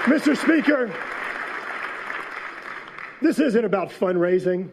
Mr. 0.05 0.37
Speaker, 0.37 0.93
this 3.21 3.39
isn't 3.39 3.65
about 3.65 3.91
fundraising. 3.91 4.71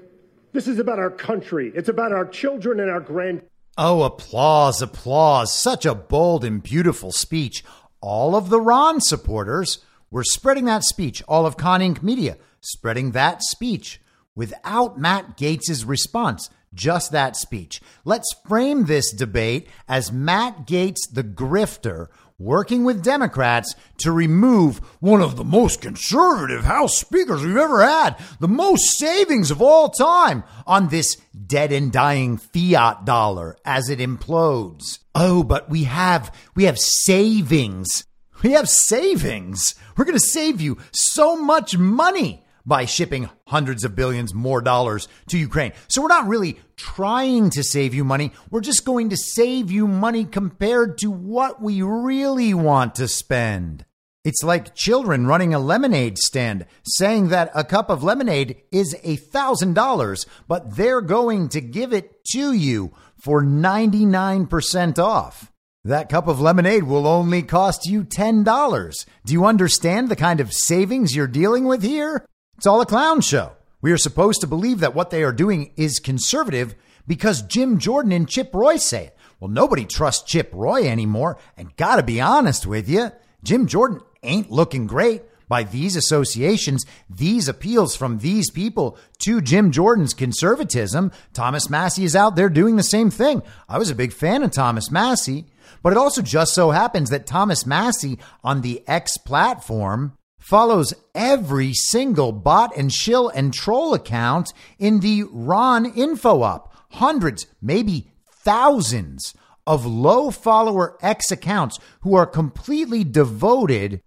This 0.53 0.67
is 0.67 0.79
about 0.79 0.99
our 0.99 1.09
country. 1.09 1.71
It's 1.75 1.89
about 1.89 2.13
our 2.13 2.25
children 2.25 2.79
and 2.79 2.89
our 2.89 3.01
grand. 3.01 3.41
Oh, 3.77 4.03
applause, 4.03 4.81
applause. 4.81 5.53
Such 5.53 5.85
a 5.85 5.93
bold 5.93 6.45
and 6.45 6.63
beautiful 6.63 7.11
speech 7.11 7.63
all 8.01 8.35
of 8.35 8.49
the 8.49 8.61
Ron 8.61 9.01
supporters 9.01 9.79
were 10.11 10.23
spreading 10.23 10.65
that 10.65 10.83
speech, 10.83 11.23
all 11.27 11.45
of 11.45 11.57
Con 11.57 11.81
Inc. 11.81 12.01
media 12.01 12.37
spreading 12.61 13.11
that 13.11 13.41
speech 13.43 14.01
without 14.35 14.99
Matt 14.99 15.37
Gaetz' 15.37 15.87
response, 15.87 16.49
just 16.73 17.11
that 17.11 17.35
speech. 17.35 17.81
Let's 18.03 18.27
frame 18.47 18.85
this 18.85 19.11
debate 19.13 19.67
as 19.87 20.11
Matt 20.11 20.67
Gaetz, 20.67 20.99
the 21.11 21.23
grifter, 21.23 22.07
working 22.37 22.83
with 22.83 23.03
Democrats 23.03 23.75
to 23.97 24.11
remove 24.11 24.77
one 24.99 25.21
of 25.21 25.37
the 25.37 25.43
most 25.43 25.81
conservative 25.81 26.65
House 26.65 26.97
speakers 26.97 27.43
we've 27.43 27.55
ever 27.55 27.83
had, 27.83 28.17
the 28.39 28.47
most 28.47 28.97
savings 28.97 29.51
of 29.51 29.61
all 29.61 29.89
time 29.89 30.43
on 30.67 30.89
this 30.89 31.17
dead 31.47 31.71
and 31.71 31.91
dying 31.91 32.37
fiat 32.37 33.05
dollar 33.05 33.55
as 33.63 33.89
it 33.89 33.99
implodes. 33.99 34.99
Oh, 35.13 35.43
but 35.43 35.69
we 35.69 35.85
have, 35.85 36.33
we 36.55 36.65
have 36.65 36.79
savings. 36.79 38.05
We 38.43 38.51
have 38.51 38.67
savings. 38.69 39.75
We're 39.95 40.05
going 40.05 40.19
to 40.19 40.19
save 40.19 40.59
you 40.59 40.77
so 40.91 41.37
much 41.37 41.77
money 41.77 42.44
by 42.65 42.85
shipping 42.85 43.29
hundreds 43.47 43.83
of 43.83 43.95
billions 43.95 44.33
more 44.33 44.61
dollars 44.61 45.07
to 45.27 45.37
Ukraine. 45.37 45.73
So 45.87 46.01
we're 46.01 46.07
not 46.07 46.27
really 46.27 46.59
trying 46.75 47.49
to 47.51 47.63
save 47.63 47.93
you 47.93 48.03
money. 48.03 48.31
We're 48.49 48.61
just 48.61 48.85
going 48.85 49.09
to 49.09 49.17
save 49.17 49.71
you 49.71 49.87
money 49.87 50.25
compared 50.25 50.97
to 50.99 51.11
what 51.11 51.61
we 51.61 51.81
really 51.81 52.53
want 52.53 52.95
to 52.95 53.07
spend. 53.07 53.85
It's 54.23 54.43
like 54.43 54.73
children 54.73 55.27
running 55.27 55.53
a 55.53 55.59
lemonade 55.59 56.17
stand 56.17 56.65
saying 56.83 57.29
that 57.29 57.51
a 57.53 57.63
cup 57.63 57.91
of 57.91 58.03
lemonade 58.03 58.63
is 58.71 58.95
a 59.03 59.17
thousand 59.17 59.75
dollars, 59.75 60.25
but 60.47 60.75
they're 60.75 61.01
going 61.01 61.47
to 61.49 61.61
give 61.61 61.93
it 61.93 62.25
to 62.31 62.51
you 62.51 62.91
for 63.17 63.43
99% 63.43 64.97
off. 64.97 65.51
That 65.83 66.09
cup 66.09 66.27
of 66.27 66.41
lemonade 66.41 66.83
will 66.83 67.05
only 67.05 67.43
cost 67.43 67.85
you 67.85 68.03
$10. 68.03 69.05
Do 69.25 69.33
you 69.33 69.45
understand 69.45 70.09
the 70.09 70.15
kind 70.15 70.39
of 70.39 70.51
savings 70.51 71.15
you're 71.15 71.27
dealing 71.27 71.65
with 71.65 71.83
here? 71.83 72.25
It's 72.57 72.65
all 72.65 72.81
a 72.81 72.85
clown 72.85 73.21
show. 73.21 73.51
We 73.81 73.91
are 73.91 73.97
supposed 73.97 74.41
to 74.41 74.47
believe 74.47 74.79
that 74.79 74.95
what 74.95 75.09
they 75.09 75.23
are 75.23 75.33
doing 75.33 75.71
is 75.75 75.99
conservative 75.99 76.75
because 77.05 77.41
Jim 77.41 77.77
Jordan 77.77 78.11
and 78.11 78.27
Chip 78.27 78.49
Roy 78.53 78.77
say 78.77 79.07
it. 79.07 79.17
Well, 79.39 79.51
nobody 79.51 79.85
trusts 79.85 80.29
Chip 80.29 80.49
Roy 80.53 80.87
anymore. 80.87 81.37
And 81.57 81.75
gotta 81.75 82.01
be 82.01 82.21
honest 82.21 82.65
with 82.65 82.89
you, 82.89 83.11
Jim 83.43 83.67
Jordan 83.67 83.99
ain't 84.23 84.49
looking 84.49 84.87
great 84.87 85.21
by 85.47 85.63
these 85.63 85.95
associations, 85.95 86.85
these 87.09 87.47
appeals 87.47 87.95
from 87.95 88.17
these 88.17 88.49
people 88.49 88.97
to 89.19 89.41
Jim 89.41 89.71
Jordan's 89.71 90.13
conservatism. 90.13 91.11
Thomas 91.33 91.69
Massie 91.69 92.05
is 92.05 92.15
out 92.15 92.35
there 92.35 92.49
doing 92.49 92.77
the 92.77 92.83
same 92.83 93.11
thing. 93.11 93.43
I 93.69 93.77
was 93.77 93.89
a 93.89 93.95
big 93.95 94.13
fan 94.13 94.41
of 94.41 94.51
Thomas 94.51 94.89
Massie, 94.89 95.45
but 95.83 95.91
it 95.91 95.97
also 95.97 96.21
just 96.21 96.53
so 96.55 96.71
happens 96.71 97.11
that 97.11 97.27
Thomas 97.27 97.65
Massie 97.65 98.17
on 98.43 98.61
the 98.61 98.83
X 98.87 99.17
platform 99.19 100.17
follows 100.45 100.93
every 101.15 101.73
single 101.73 102.31
bot 102.31 102.71
and 102.77 102.93
shill 102.93 103.29
and 103.29 103.51
troll 103.51 103.95
account 103.95 104.53
in 104.77 104.99
the 104.99 105.23
Ron 105.31 105.87
info 105.87 106.43
up. 106.43 106.71
Hundreds, 106.91 107.47
maybe 107.63 108.11
thousands 108.29 109.33
of 109.65 109.87
low 109.87 110.29
follower 110.29 110.99
X 111.01 111.31
accounts 111.31 111.79
who 112.01 112.13
are 112.13 112.27
completely 112.27 113.03
devoted 113.03 114.01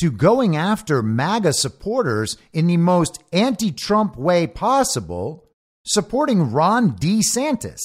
to 0.00 0.10
going 0.10 0.56
after 0.56 1.00
MAGA 1.00 1.52
supporters 1.52 2.36
in 2.52 2.66
the 2.66 2.76
most 2.76 3.22
anti 3.32 3.70
Trump 3.70 4.16
way 4.16 4.48
possible, 4.48 5.48
supporting 5.84 6.50
Ron 6.50 6.98
DeSantis. 6.98 7.78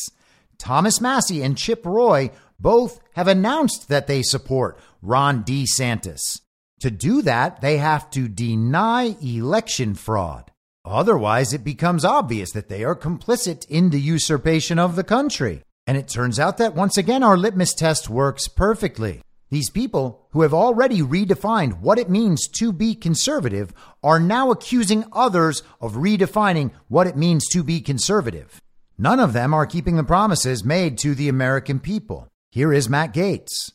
Thomas 0.57 0.99
Massie 0.99 1.43
and 1.43 1.55
Chip 1.55 1.85
Roy 1.85 2.31
both 2.59 2.99
have 3.13 3.27
announced 3.27 3.87
that 3.89 4.07
they 4.07 4.23
support 4.23 4.79
Ron 5.03 5.43
DeSantis. 5.43 6.39
To 6.79 6.91
do 6.91 7.21
that, 7.23 7.61
they 7.61 7.77
have 7.77 8.09
to 8.11 8.27
deny 8.27 9.15
election 9.21 9.95
fraud. 9.95 10.51
Otherwise, 10.85 11.53
it 11.53 11.63
becomes 11.63 12.05
obvious 12.05 12.51
that 12.51 12.69
they 12.69 12.83
are 12.83 12.95
complicit 12.95 13.67
in 13.67 13.89
the 13.89 13.99
usurpation 13.99 14.79
of 14.79 14.95
the 14.95 15.03
country. 15.03 15.61
And 15.85 15.97
it 15.97 16.07
turns 16.07 16.39
out 16.39 16.57
that 16.57 16.75
once 16.75 16.97
again, 16.97 17.21
our 17.21 17.37
litmus 17.37 17.73
test 17.73 18.09
works 18.09 18.47
perfectly. 18.47 19.21
These 19.49 19.71
people 19.71 20.27
who 20.31 20.43
have 20.43 20.53
already 20.53 21.01
redefined 21.01 21.81
what 21.81 21.97
it 21.97 22.09
means 22.09 22.47
to 22.59 22.71
be 22.71 22.95
conservative 22.95 23.73
are 24.03 24.19
now 24.19 24.51
accusing 24.51 25.05
others 25.11 25.63
of 25.81 25.93
redefining 25.93 26.71
what 26.87 27.07
it 27.07 27.17
means 27.17 27.47
to 27.49 27.63
be 27.63 27.81
conservative. 27.81 28.61
None 28.97 29.19
of 29.19 29.33
them 29.33 29.53
are 29.53 29.65
keeping 29.65 29.95
the 29.95 30.03
promises 30.03 30.63
made 30.63 30.97
to 30.99 31.15
the 31.15 31.29
American 31.29 31.79
people. 31.79 32.27
Here 32.51 32.71
is 32.71 32.89
Matt 32.89 33.13
Gaetz. 33.13 33.71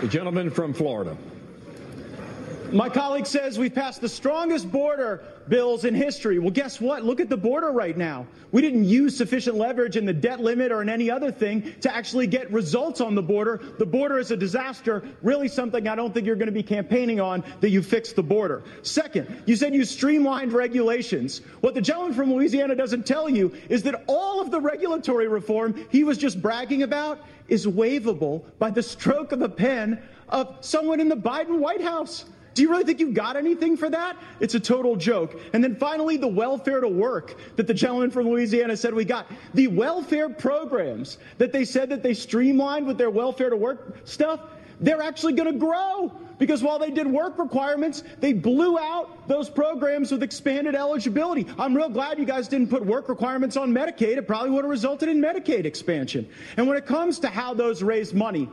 The 0.00 0.06
gentleman 0.06 0.48
from 0.48 0.72
Florida. 0.72 1.16
My 2.70 2.88
colleague 2.88 3.26
says 3.26 3.58
we've 3.58 3.74
passed 3.74 4.00
the 4.00 4.08
strongest 4.08 4.70
border 4.70 5.24
bills 5.48 5.84
in 5.84 5.94
history. 5.94 6.38
Well, 6.38 6.50
guess 6.50 6.80
what? 6.80 7.02
Look 7.02 7.18
at 7.18 7.28
the 7.28 7.36
border 7.36 7.72
right 7.72 7.96
now. 7.96 8.26
We 8.52 8.60
didn't 8.60 8.84
use 8.84 9.16
sufficient 9.16 9.56
leverage 9.56 9.96
in 9.96 10.04
the 10.04 10.12
debt 10.12 10.40
limit 10.40 10.70
or 10.70 10.82
in 10.82 10.88
any 10.88 11.10
other 11.10 11.32
thing 11.32 11.74
to 11.80 11.94
actually 11.94 12.26
get 12.26 12.52
results 12.52 13.00
on 13.00 13.14
the 13.14 13.22
border. 13.22 13.60
The 13.78 13.86
border 13.86 14.18
is 14.18 14.30
a 14.30 14.36
disaster, 14.36 15.02
really 15.22 15.48
something 15.48 15.88
I 15.88 15.94
don't 15.94 16.12
think 16.12 16.26
you're 16.26 16.36
going 16.36 16.46
to 16.46 16.52
be 16.52 16.62
campaigning 16.62 17.20
on 17.20 17.42
that 17.60 17.70
you 17.70 17.82
fix 17.82 18.12
the 18.12 18.22
border. 18.22 18.62
Second, 18.82 19.42
you 19.46 19.56
said 19.56 19.74
you 19.74 19.84
streamlined 19.84 20.52
regulations. 20.52 21.40
What 21.60 21.74
the 21.74 21.80
gentleman 21.80 22.14
from 22.14 22.32
Louisiana 22.32 22.74
doesn't 22.74 23.06
tell 23.06 23.28
you 23.28 23.54
is 23.68 23.82
that 23.84 24.04
all 24.06 24.40
of 24.40 24.50
the 24.50 24.60
regulatory 24.60 25.26
reform 25.26 25.86
he 25.90 26.04
was 26.04 26.18
just 26.18 26.40
bragging 26.40 26.82
about 26.82 27.18
is 27.48 27.66
waivable 27.66 28.44
by 28.58 28.70
the 28.70 28.82
stroke 28.82 29.32
of 29.32 29.42
a 29.42 29.48
pen 29.48 30.02
of 30.28 30.56
someone 30.60 31.00
in 31.00 31.08
the 31.08 31.16
Biden 31.16 31.58
White 31.58 31.82
House. 31.82 32.26
Do 32.54 32.62
you 32.62 32.70
really 32.70 32.82
think 32.82 32.98
you 32.98 33.12
got 33.12 33.36
anything 33.36 33.76
for 33.76 33.88
that? 33.88 34.16
It's 34.40 34.54
a 34.54 34.60
total 34.60 34.96
joke. 34.96 35.40
And 35.52 35.62
then 35.62 35.76
finally, 35.76 36.16
the 36.16 36.26
welfare 36.26 36.80
to 36.80 36.88
work 36.88 37.36
that 37.54 37.68
the 37.68 37.74
gentleman 37.74 38.10
from 38.10 38.28
Louisiana 38.28 38.76
said 38.76 38.92
we 38.92 39.04
got. 39.04 39.30
The 39.54 39.68
welfare 39.68 40.28
programs 40.28 41.18
that 41.38 41.52
they 41.52 41.64
said 41.64 41.88
that 41.90 42.02
they 42.02 42.14
streamlined 42.14 42.84
with 42.84 42.98
their 42.98 43.10
welfare 43.10 43.48
to 43.48 43.56
work 43.56 43.98
stuff, 44.04 44.40
they're 44.80 45.02
actually 45.02 45.34
going 45.34 45.52
to 45.52 45.58
grow. 45.58 46.12
Because 46.38 46.62
while 46.62 46.78
they 46.78 46.92
did 46.92 47.08
work 47.08 47.36
requirements, 47.36 48.04
they 48.20 48.32
blew 48.32 48.78
out 48.78 49.26
those 49.26 49.50
programs 49.50 50.12
with 50.12 50.22
expanded 50.22 50.76
eligibility. 50.76 51.46
I'm 51.58 51.76
real 51.76 51.88
glad 51.88 52.18
you 52.20 52.24
guys 52.24 52.46
didn't 52.46 52.70
put 52.70 52.86
work 52.86 53.08
requirements 53.08 53.56
on 53.56 53.72
Medicaid. 53.72 54.18
It 54.18 54.28
probably 54.28 54.50
would 54.50 54.62
have 54.62 54.70
resulted 54.70 55.08
in 55.08 55.20
Medicaid 55.20 55.64
expansion. 55.64 56.28
And 56.56 56.68
when 56.68 56.76
it 56.76 56.86
comes 56.86 57.18
to 57.20 57.28
how 57.28 57.54
those 57.54 57.82
raise 57.82 58.14
money, 58.14 58.48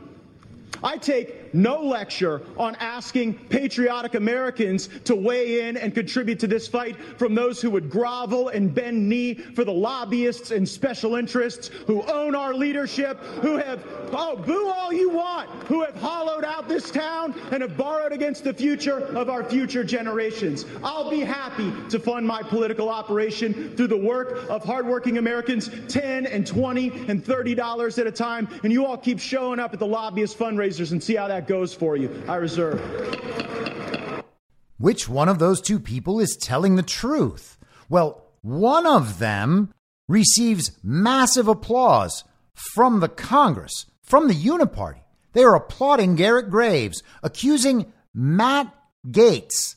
I 0.82 0.96
take 0.98 1.45
no 1.56 1.82
lecture 1.82 2.42
on 2.56 2.74
asking 2.76 3.34
patriotic 3.48 4.14
Americans 4.14 4.88
to 5.04 5.14
weigh 5.14 5.68
in 5.68 5.76
and 5.76 5.94
contribute 5.94 6.38
to 6.40 6.46
this 6.46 6.68
fight 6.68 6.96
from 7.18 7.34
those 7.34 7.60
who 7.60 7.70
would 7.70 7.90
grovel 7.90 8.48
and 8.50 8.74
bend 8.74 9.08
knee 9.08 9.34
for 9.34 9.64
the 9.64 9.72
lobbyists 9.72 10.50
and 10.50 10.68
special 10.68 11.16
interests 11.16 11.68
who 11.86 12.02
own 12.02 12.34
our 12.34 12.54
leadership, 12.54 13.18
who 13.40 13.56
have, 13.56 13.84
oh, 14.12 14.36
boo 14.36 14.68
all 14.68 14.92
you 14.92 15.10
want, 15.10 15.48
who 15.64 15.82
have 15.82 15.94
hollowed 15.96 16.44
out 16.44 16.68
this 16.68 16.90
town 16.90 17.34
and 17.50 17.62
have 17.62 17.76
borrowed 17.76 18.12
against 18.12 18.44
the 18.44 18.52
future 18.52 19.00
of 19.16 19.28
our 19.28 19.42
future 19.42 19.82
generations. 19.82 20.66
I'll 20.84 21.10
be 21.10 21.20
happy 21.20 21.72
to 21.90 21.98
fund 21.98 22.26
my 22.26 22.42
political 22.42 22.88
operation 22.88 23.74
through 23.76 23.88
the 23.88 23.96
work 23.96 24.48
of 24.48 24.64
hardworking 24.64 25.18
Americans, 25.18 25.70
10 25.88 26.26
and 26.26 26.46
20 26.46 27.06
and 27.08 27.24
30 27.24 27.54
dollars 27.54 27.98
at 27.98 28.06
a 28.06 28.12
time, 28.12 28.48
and 28.62 28.72
you 28.72 28.84
all 28.86 28.96
keep 28.96 29.18
showing 29.18 29.58
up 29.58 29.72
at 29.72 29.78
the 29.78 29.86
lobbyist 29.86 30.38
fundraisers 30.38 30.92
and 30.92 31.02
see 31.02 31.14
how 31.14 31.28
that 31.28 31.45
goes 31.46 31.74
for 31.74 31.96
you. 31.96 32.22
I 32.28 32.36
reserve. 32.36 32.80
Which 34.78 35.08
one 35.08 35.28
of 35.28 35.38
those 35.38 35.60
two 35.60 35.80
people 35.80 36.20
is 36.20 36.36
telling 36.36 36.76
the 36.76 36.82
truth? 36.82 37.58
Well, 37.88 38.26
one 38.42 38.86
of 38.86 39.18
them 39.18 39.72
receives 40.08 40.72
massive 40.82 41.48
applause 41.48 42.24
from 42.54 43.00
the 43.00 43.08
Congress, 43.08 43.86
from 44.02 44.28
the 44.28 44.34
Uniparty. 44.34 45.00
They 45.32 45.44
are 45.44 45.54
applauding 45.54 46.14
Garrett 46.16 46.50
Graves, 46.50 47.02
accusing 47.22 47.92
Matt 48.14 48.72
Gaetz 49.06 49.76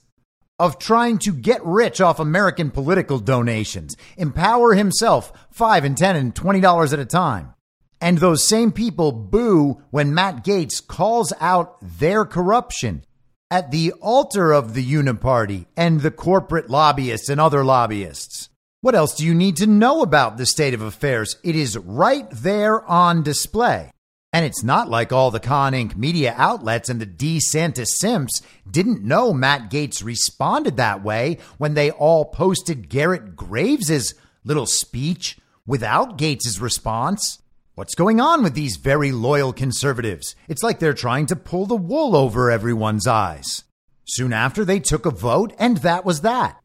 of 0.60 0.78
trying 0.78 1.18
to 1.20 1.34
get 1.34 1.66
rich 1.66 2.02
off 2.02 2.20
American 2.20 2.70
political 2.70 3.20
donations, 3.20 3.96
empower 4.18 4.74
himself 4.74 5.32
five 5.52 5.86
and 5.86 5.98
ten 5.98 6.16
and 6.16 6.36
twenty 6.36 6.60
dollars 6.60 6.94
at 6.94 7.00
a 7.00 7.06
time. 7.06 7.54
And 8.02 8.18
those 8.18 8.48
same 8.48 8.72
people 8.72 9.12
boo 9.12 9.82
when 9.92 10.14
Matt 10.14 10.44
Gaetz 10.44 10.86
calls 10.86 11.34
out 11.40 11.78
their 11.82 12.26
corruption 12.26 13.04
at 13.52 13.72
the 13.72 13.92
altar 13.94 14.52
of 14.52 14.74
the 14.74 14.86
Uniparty 14.86 15.66
and 15.76 16.02
the 16.02 16.12
corporate 16.12 16.70
lobbyists 16.70 17.30
and 17.30 17.42
other 17.42 17.66
lobbyists. 17.66 18.50
What 18.82 18.96
else 18.96 19.16
do 19.16 19.26
you 19.26 19.34
need 19.34 19.58
to 19.58 19.68
know 19.68 20.02
about 20.02 20.38
the 20.38 20.46
state 20.46 20.74
of 20.74 20.82
affairs? 20.82 21.36
It 21.44 21.56
is 21.56 21.78
right 21.78 22.30
there 22.32 22.86
on 22.86 23.24
display. 23.24 23.92
And 24.32 24.46
it's 24.46 24.64
not 24.64 24.90
like 24.90 25.12
all 25.12 25.32
the 25.32 25.40
Con 25.40 25.74
Inc. 25.74 25.96
media 25.96 26.36
outlets 26.38 26.88
and 26.88 27.02
the 27.02 27.06
DeSantis 27.06 27.88
simps 27.88 28.42
didn't 28.70 29.04
know 29.04 29.34
Matt 29.34 29.72
Gaetz 29.72 30.04
responded 30.04 30.78
that 30.78 31.04
way 31.04 31.40
when 31.58 31.74
they 31.74 31.90
all 31.90 32.26
posted 32.26 32.90
Garrett 32.90 33.36
Graves' 33.36 34.14
little 34.46 34.68
speech 34.68 35.38
without 35.66 36.18
Gaetz' 36.18 36.62
response. 36.62 37.40
What's 37.80 37.96
going 37.96 38.20
on 38.20 38.44
with 38.44 38.56
these 38.56 38.76
very 38.76 39.14
loyal 39.14 39.54
conservatives? 39.54 40.36
It's 40.50 40.64
like 40.64 40.80
they're 40.80 40.94
trying 40.94 41.28
to 41.28 41.36
pull 41.38 41.66
the 41.66 41.78
wool 41.78 42.14
over 42.14 42.52
everyone's 42.52 43.08
eyes. 43.08 43.64
Soon 44.04 44.34
after, 44.34 44.66
they 44.66 44.82
took 44.82 45.06
a 45.06 45.12
vote, 45.12 45.54
and 45.58 45.78
that 45.78 46.04
was 46.04 46.20
that. 46.20 46.60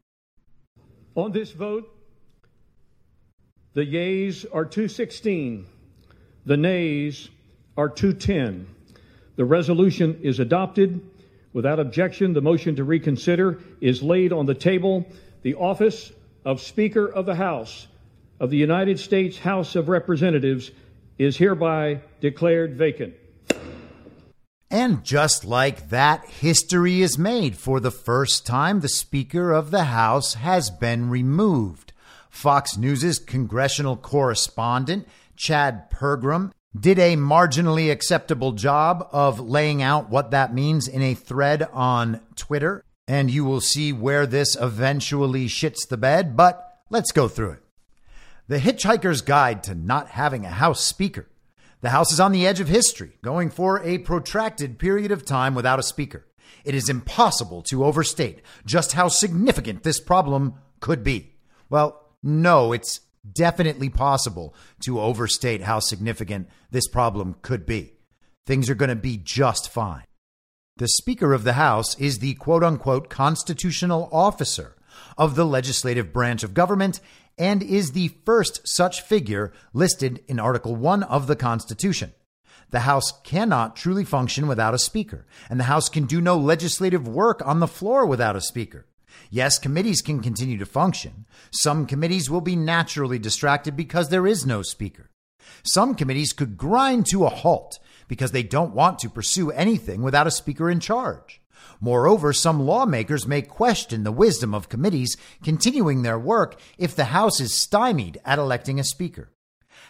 On 1.15 1.31
this 1.31 1.53
vote, 1.53 1.89
the 3.71 3.85
yeas 3.85 4.43
are 4.51 4.65
216, 4.65 5.65
the 6.45 6.57
nays 6.57 7.29
are 7.77 7.87
210. 7.87 8.67
The 9.37 9.45
resolution 9.45 10.19
is 10.21 10.41
adopted. 10.41 10.99
Without 11.53 11.79
objection, 11.79 12.33
the 12.33 12.41
motion 12.41 12.75
to 12.75 12.83
reconsider 12.83 13.61
is 13.79 14.03
laid 14.03 14.33
on 14.33 14.47
the 14.47 14.53
table. 14.53 15.05
The 15.43 15.55
office 15.55 16.11
of 16.43 16.59
Speaker 16.59 17.07
of 17.07 17.25
the 17.25 17.35
House 17.35 17.87
of 18.41 18.49
the 18.49 18.57
United 18.57 18.99
States 18.99 19.37
House 19.37 19.77
of 19.77 19.87
Representatives 19.87 20.71
is 21.17 21.37
hereby 21.37 22.01
declared 22.21 22.75
vacant. 22.75 23.13
And 24.69 25.03
just 25.03 25.45
like 25.45 25.89
that, 25.89 26.25
history 26.25 27.01
is 27.01 27.17
made. 27.17 27.55
For 27.55 27.79
the 27.79 27.91
first 27.91 28.45
time, 28.45 28.81
the 28.81 28.89
Speaker 28.89 29.51
of 29.51 29.71
the 29.71 29.85
House 29.85 30.33
has 30.33 30.69
been 30.69 31.09
removed. 31.09 31.93
Fox 32.29 32.75
News' 32.75 33.19
congressional 33.19 33.95
correspondent, 33.95 35.07
Chad 35.37 35.89
Pergram, 35.89 36.51
did 36.77 36.99
a 36.99 37.15
marginally 37.15 37.89
acceptable 37.89 38.51
job 38.51 39.07
of 39.13 39.39
laying 39.39 39.81
out 39.81 40.09
what 40.09 40.31
that 40.31 40.53
means 40.53 40.87
in 40.87 41.01
a 41.01 41.13
thread 41.13 41.63
on 41.71 42.19
Twitter. 42.35 42.83
And 43.07 43.31
you 43.31 43.45
will 43.45 43.61
see 43.61 43.93
where 43.93 44.25
this 44.25 44.57
eventually 44.59 45.47
shits 45.47 45.87
the 45.87 45.95
bed, 45.95 46.35
but 46.35 46.79
let's 46.89 47.11
go 47.11 47.29
through 47.29 47.51
it. 47.51 47.64
The 48.47 48.59
Hitchhiker's 48.59 49.21
Guide 49.21 49.63
to 49.63 49.75
Not 49.75 50.09
Having 50.09 50.45
a 50.45 50.49
House 50.49 50.81
Speaker 50.81 51.27
the 51.85 51.91
House 51.91 52.11
is 52.11 52.19
on 52.19 52.31
the 52.31 52.47
edge 52.47 52.59
of 52.59 52.67
history, 52.67 53.11
going 53.21 53.51
for 53.51 53.79
a 53.83 53.99
protracted 53.99 54.79
period 54.79 55.11
of 55.11 55.23
time 55.23 55.53
without 55.53 55.77
a 55.77 55.83
speaker. 55.83 56.25
It 56.63 56.73
is 56.73 56.89
impossible 56.89 57.61
to 57.69 57.85
overstate 57.85 58.41
just 58.65 58.93
how 58.93 59.07
significant 59.07 59.83
this 59.83 59.99
problem 59.99 60.55
could 60.79 61.03
be. 61.03 61.35
Well, 61.69 62.09
no, 62.23 62.73
it's 62.73 63.01
definitely 63.31 63.89
possible 63.89 64.55
to 64.81 64.99
overstate 64.99 65.61
how 65.61 65.77
significant 65.77 66.49
this 66.71 66.87
problem 66.87 67.35
could 67.43 67.67
be. 67.67 67.93
Things 68.47 68.67
are 68.67 68.73
going 68.73 68.89
to 68.89 68.95
be 68.95 69.17
just 69.17 69.69
fine. 69.69 70.05
The 70.77 70.87
Speaker 70.87 71.33
of 71.33 71.43
the 71.43 71.53
House 71.53 71.95
is 71.99 72.17
the 72.17 72.33
quote 72.33 72.63
unquote 72.63 73.11
constitutional 73.11 74.09
officer 74.11 74.75
of 75.19 75.35
the 75.35 75.45
legislative 75.45 76.11
branch 76.11 76.43
of 76.43 76.55
government 76.55 76.99
and 77.37 77.61
is 77.61 77.91
the 77.91 78.09
first 78.25 78.61
such 78.67 79.01
figure 79.01 79.51
listed 79.73 80.23
in 80.27 80.39
Article 80.39 80.75
1 80.75 81.03
of 81.03 81.27
the 81.27 81.35
Constitution. 81.35 82.13
The 82.71 82.81
House 82.81 83.13
cannot 83.23 83.75
truly 83.75 84.03
function 84.03 84.47
without 84.47 84.73
a 84.73 84.79
speaker, 84.79 85.25
and 85.49 85.59
the 85.59 85.65
House 85.65 85.89
can 85.89 86.05
do 86.05 86.19
no 86.19 86.37
legislative 86.37 87.07
work 87.07 87.45
on 87.45 87.59
the 87.59 87.67
floor 87.67 88.05
without 88.05 88.35
a 88.35 88.41
speaker. 88.41 88.87
Yes, 89.29 89.59
committees 89.59 90.01
can 90.01 90.21
continue 90.21 90.57
to 90.57 90.65
function. 90.65 91.25
Some 91.51 91.85
committees 91.85 92.29
will 92.29 92.41
be 92.41 92.55
naturally 92.55 93.19
distracted 93.19 93.75
because 93.75 94.09
there 94.09 94.27
is 94.27 94.45
no 94.45 94.61
speaker. 94.61 95.09
Some 95.63 95.95
committees 95.95 96.33
could 96.33 96.57
grind 96.57 97.05
to 97.07 97.25
a 97.25 97.29
halt 97.29 97.79
because 98.07 98.31
they 98.31 98.43
don't 98.43 98.75
want 98.75 98.99
to 98.99 99.09
pursue 99.09 99.51
anything 99.51 100.01
without 100.01 100.27
a 100.27 100.31
speaker 100.31 100.69
in 100.69 100.79
charge. 100.79 101.41
Moreover, 101.79 102.33
some 102.33 102.59
lawmakers 102.59 103.27
may 103.27 103.41
question 103.41 104.03
the 104.03 104.11
wisdom 104.11 104.53
of 104.53 104.69
committees 104.69 105.17
continuing 105.43 106.01
their 106.01 106.19
work 106.19 106.59
if 106.77 106.95
the 106.95 107.05
House 107.05 107.39
is 107.39 107.61
stymied 107.61 108.19
at 108.25 108.39
electing 108.39 108.79
a 108.79 108.83
speaker. 108.83 109.31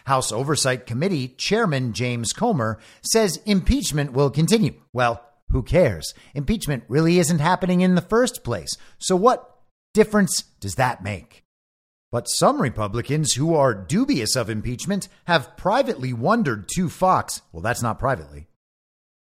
House 0.06 0.30
Oversight 0.30 0.86
Committee 0.86 1.28
Chairman 1.28 1.92
James 1.92 2.32
Comer 2.32 2.78
says 3.02 3.40
impeachment 3.44 4.12
will 4.12 4.30
continue. 4.30 4.74
Well, 4.92 5.22
who 5.50 5.62
cares? 5.62 6.14
Impeachment 6.34 6.84
really 6.88 7.18
isn't 7.18 7.38
happening 7.38 7.80
in 7.80 7.94
the 7.94 8.00
first 8.00 8.44
place. 8.44 8.76
So, 8.98 9.16
what 9.16 9.58
difference 9.94 10.42
does 10.60 10.76
that 10.76 11.02
make? 11.02 11.44
But 12.12 12.28
some 12.28 12.62
Republicans 12.62 13.32
who 13.32 13.54
are 13.54 13.74
dubious 13.74 14.36
of 14.36 14.48
impeachment 14.48 15.08
have 15.26 15.56
privately 15.56 16.12
wondered 16.12 16.68
to 16.74 16.88
Fox, 16.88 17.42
well, 17.52 17.62
that's 17.62 17.82
not 17.82 17.98
privately, 17.98 18.46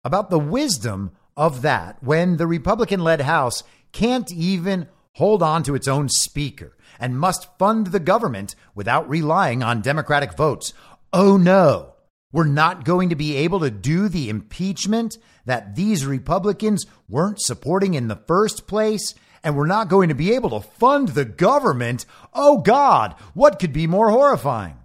about 0.02 0.30
the 0.30 0.38
wisdom 0.38 1.12
of 1.40 1.62
that 1.62 1.96
when 2.02 2.36
the 2.36 2.46
Republican 2.46 3.00
led 3.00 3.22
House 3.22 3.64
can't 3.92 4.30
even 4.30 4.86
hold 5.14 5.42
on 5.42 5.62
to 5.62 5.74
its 5.74 5.88
own 5.88 6.06
speaker 6.10 6.76
and 6.98 7.18
must 7.18 7.48
fund 7.58 7.86
the 7.86 7.98
government 7.98 8.54
without 8.74 9.08
relying 9.08 9.62
on 9.62 9.80
Democratic 9.80 10.36
votes. 10.36 10.74
Oh 11.14 11.38
no, 11.38 11.94
we're 12.30 12.44
not 12.44 12.84
going 12.84 13.08
to 13.08 13.16
be 13.16 13.36
able 13.36 13.60
to 13.60 13.70
do 13.70 14.08
the 14.10 14.28
impeachment 14.28 15.16
that 15.46 15.76
these 15.76 16.04
Republicans 16.04 16.84
weren't 17.08 17.40
supporting 17.40 17.94
in 17.94 18.08
the 18.08 18.22
first 18.28 18.66
place. 18.66 19.14
And 19.42 19.56
we're 19.56 19.64
not 19.64 19.88
going 19.88 20.10
to 20.10 20.14
be 20.14 20.34
able 20.34 20.50
to 20.50 20.68
fund 20.68 21.08
the 21.08 21.24
government. 21.24 22.04
Oh 22.34 22.58
God, 22.58 23.14
what 23.32 23.58
could 23.58 23.72
be 23.72 23.86
more 23.86 24.10
horrifying? 24.10 24.76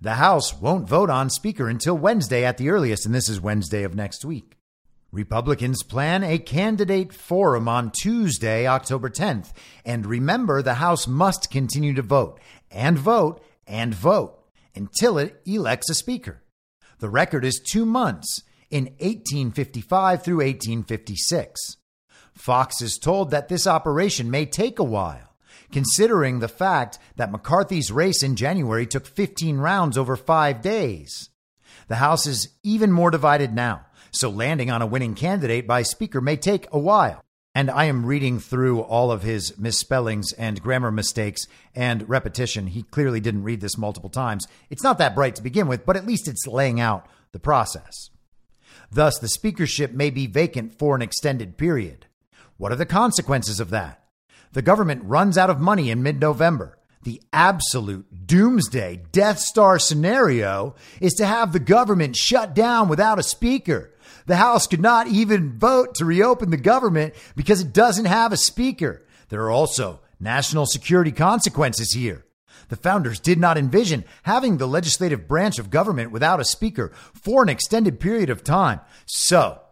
The 0.00 0.14
House 0.14 0.58
won't 0.58 0.88
vote 0.88 1.10
on 1.10 1.28
Speaker 1.28 1.68
until 1.68 1.98
Wednesday 1.98 2.46
at 2.46 2.56
the 2.56 2.70
earliest, 2.70 3.04
and 3.04 3.14
this 3.14 3.28
is 3.28 3.38
Wednesday 3.38 3.82
of 3.82 3.94
next 3.94 4.24
week. 4.24 4.56
Republicans 5.12 5.82
plan 5.82 6.22
a 6.22 6.38
candidate 6.38 7.12
forum 7.12 7.66
on 7.68 7.90
Tuesday, 7.90 8.66
October 8.66 9.10
10th. 9.10 9.52
And 9.84 10.06
remember, 10.06 10.62
the 10.62 10.74
House 10.74 11.08
must 11.08 11.50
continue 11.50 11.94
to 11.94 12.02
vote 12.02 12.38
and 12.70 12.96
vote 12.96 13.42
and 13.66 13.92
vote 13.92 14.38
until 14.74 15.18
it 15.18 15.40
elects 15.44 15.90
a 15.90 15.94
speaker. 15.94 16.42
The 17.00 17.08
record 17.08 17.44
is 17.44 17.60
two 17.60 17.84
months 17.84 18.42
in 18.70 18.84
1855 18.98 20.22
through 20.22 20.36
1856. 20.36 21.76
Fox 22.34 22.80
is 22.80 22.96
told 22.96 23.32
that 23.32 23.48
this 23.48 23.66
operation 23.66 24.30
may 24.30 24.46
take 24.46 24.78
a 24.78 24.84
while, 24.84 25.34
considering 25.72 26.38
the 26.38 26.48
fact 26.48 26.98
that 27.16 27.32
McCarthy's 27.32 27.90
race 27.90 28.22
in 28.22 28.36
January 28.36 28.86
took 28.86 29.06
15 29.06 29.58
rounds 29.58 29.98
over 29.98 30.14
five 30.14 30.62
days. 30.62 31.30
The 31.88 31.96
House 31.96 32.26
is 32.26 32.50
even 32.62 32.92
more 32.92 33.10
divided 33.10 33.52
now 33.52 33.86
so 34.10 34.30
landing 34.30 34.70
on 34.70 34.82
a 34.82 34.86
winning 34.86 35.14
candidate 35.14 35.66
by 35.66 35.82
speaker 35.82 36.20
may 36.20 36.36
take 36.36 36.66
a 36.72 36.78
while. 36.78 37.24
And 37.54 37.70
I 37.70 37.86
am 37.86 38.06
reading 38.06 38.38
through 38.38 38.80
all 38.80 39.10
of 39.10 39.22
his 39.22 39.58
misspellings 39.58 40.32
and 40.32 40.62
grammar 40.62 40.92
mistakes 40.92 41.46
and 41.74 42.08
repetition. 42.08 42.68
He 42.68 42.84
clearly 42.84 43.18
didn't 43.18 43.42
read 43.42 43.60
this 43.60 43.76
multiple 43.76 44.10
times. 44.10 44.46
It's 44.70 44.84
not 44.84 44.98
that 44.98 45.16
bright 45.16 45.34
to 45.34 45.42
begin 45.42 45.66
with, 45.66 45.84
but 45.84 45.96
at 45.96 46.06
least 46.06 46.28
it's 46.28 46.46
laying 46.46 46.80
out 46.80 47.06
the 47.32 47.40
process. 47.40 48.10
Thus, 48.92 49.18
the 49.18 49.28
speakership 49.28 49.92
may 49.92 50.10
be 50.10 50.26
vacant 50.26 50.78
for 50.78 50.94
an 50.94 51.02
extended 51.02 51.56
period. 51.56 52.06
What 52.56 52.72
are 52.72 52.76
the 52.76 52.86
consequences 52.86 53.58
of 53.58 53.70
that? 53.70 54.04
The 54.52 54.62
government 54.62 55.04
runs 55.04 55.38
out 55.38 55.50
of 55.50 55.60
money 55.60 55.90
in 55.90 56.02
mid 56.02 56.20
November. 56.20 56.76
The 57.02 57.22
absolute 57.32 58.26
doomsday 58.26 59.04
Death 59.10 59.38
Star 59.38 59.78
scenario 59.78 60.74
is 61.00 61.14
to 61.14 61.26
have 61.26 61.52
the 61.52 61.60
government 61.60 62.14
shut 62.14 62.54
down 62.54 62.88
without 62.88 63.18
a 63.18 63.22
speaker. 63.22 63.94
The 64.30 64.36
House 64.36 64.68
could 64.68 64.80
not 64.80 65.08
even 65.08 65.58
vote 65.58 65.96
to 65.96 66.04
reopen 66.04 66.50
the 66.50 66.56
government 66.56 67.14
because 67.34 67.60
it 67.60 67.72
doesn't 67.72 68.04
have 68.04 68.32
a 68.32 68.36
speaker. 68.36 69.04
There 69.28 69.42
are 69.42 69.50
also 69.50 70.02
national 70.20 70.66
security 70.66 71.10
consequences 71.10 71.92
here. 71.94 72.24
The 72.68 72.76
founders 72.76 73.18
did 73.18 73.40
not 73.40 73.58
envision 73.58 74.04
having 74.22 74.58
the 74.58 74.68
legislative 74.68 75.26
branch 75.26 75.58
of 75.58 75.68
government 75.68 76.12
without 76.12 76.38
a 76.38 76.44
speaker 76.44 76.92
for 77.12 77.42
an 77.42 77.48
extended 77.48 77.98
period 77.98 78.30
of 78.30 78.44
time. 78.44 78.78
So, 79.04 79.62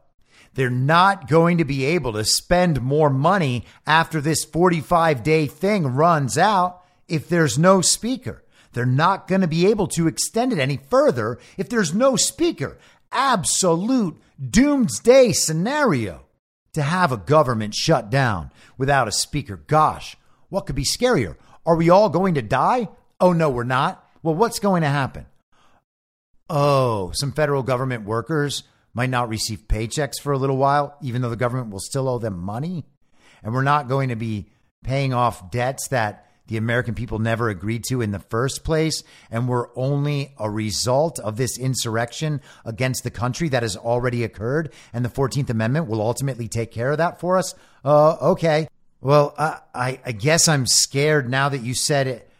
they're 0.55 0.71
not 0.71 1.29
going 1.29 1.59
to 1.59 1.65
be 1.65 1.85
able 1.85 2.15
to 2.15 2.25
spend 2.25 2.83
more 2.83 3.11
money 3.11 3.65
after 3.87 4.21
this 4.21 4.45
45 4.45 5.23
day 5.23 5.47
thing 5.47 5.87
runs 5.87 6.37
out 6.37 6.83
if 7.07 7.29
there's 7.29 7.61
no 7.61 7.81
speaker. 7.81 8.43
They're 8.73 8.87
not 8.87 9.29
going 9.29 9.43
to 9.43 9.47
be 9.47 9.69
able 9.69 9.87
to 9.87 10.09
extend 10.09 10.53
it 10.53 10.59
any 10.59 10.81
further 10.91 11.39
if 11.57 11.69
there's 11.69 11.95
no 11.95 12.17
speaker. 12.17 12.77
Absolute 13.13 14.21
doomsday 14.39 15.33
scenario 15.33 16.25
to 16.73 16.83
have 16.83 17.13
a 17.13 17.17
government 17.17 17.75
shut 17.75 18.11
down 18.11 18.51
without 18.77 19.09
a 19.09 19.13
speaker. 19.13 19.57
Gosh, 19.57 20.17
what 20.49 20.67
could 20.67 20.77
be 20.77 20.85
scarier? 20.85 21.37
Are 21.67 21.77
we 21.77 21.91
all 21.91 22.09
going 22.09 22.35
to 22.35 22.43
die? 22.43 22.89
Oh, 23.21 23.33
no, 23.33 23.51
we're 23.51 23.65
not. 23.65 24.05
Well, 24.23 24.35
what's 24.35 24.59
going 24.59 24.83
to 24.83 24.89
happen? 24.89 25.27
Oh, 26.49 27.11
some 27.15 27.33
federal 27.33 27.63
government 27.63 28.05
workers 28.05 28.63
might 28.95 29.11
not 29.11 29.29
receive 29.29 29.69
paychecks 29.69 30.21
for 30.21 30.33
a 30.33 30.39
little 30.39 30.57
while, 30.57 30.97
even 31.03 31.21
though 31.21 31.31
the 31.31 31.37
government 31.37 31.71
will 31.71 31.81
still 31.81 32.09
owe 32.09 32.19
them 32.19 32.39
money. 32.39 32.85
And 33.43 33.53
we're 33.53 33.63
not 33.63 33.89
going 33.89 34.09
to 34.09 34.17
be 34.17 34.49
paying 34.83 35.13
off 35.13 35.51
debts 35.51 35.89
that 35.89 36.28
the 36.49 36.57
American 36.57 36.95
people 36.95 37.19
never 37.19 37.49
agreed 37.49 37.85
to 37.85 38.01
in 38.01 38.11
the 38.11 38.19
first 38.19 38.65
place, 38.65 39.03
and 39.31 39.49
were 39.49 39.71
only 39.77 40.35
a 40.39 40.51
result 40.51 41.19
of 41.21 41.37
this 41.37 41.59
insurrection 41.59 42.41
against 42.65 43.05
the 43.05 43.11
country 43.11 43.49
that 43.51 43.63
has 43.63 43.77
already 43.77 44.25
occurred, 44.25 44.73
and 44.93 45.05
the 45.05 45.09
14th 45.09 45.51
Amendment 45.51 45.87
will 45.87 46.01
ultimately 46.01 46.49
take 46.49 46.73
care 46.73 46.91
of 46.91 46.99
that 46.99 47.21
for 47.21 47.39
us? 47.39 47.55
Uh, 47.85 48.17
okay. 48.33 48.69
Well, 49.01 49.35
I, 49.39 49.61
I, 49.75 50.01
I 50.05 50.13
guess 50.13 50.49
I'm 50.49 50.67
scared 50.67 51.31
now 51.31 51.49
that 51.49 51.63
you 51.63 51.75
said 51.75 52.07
it 52.07 52.31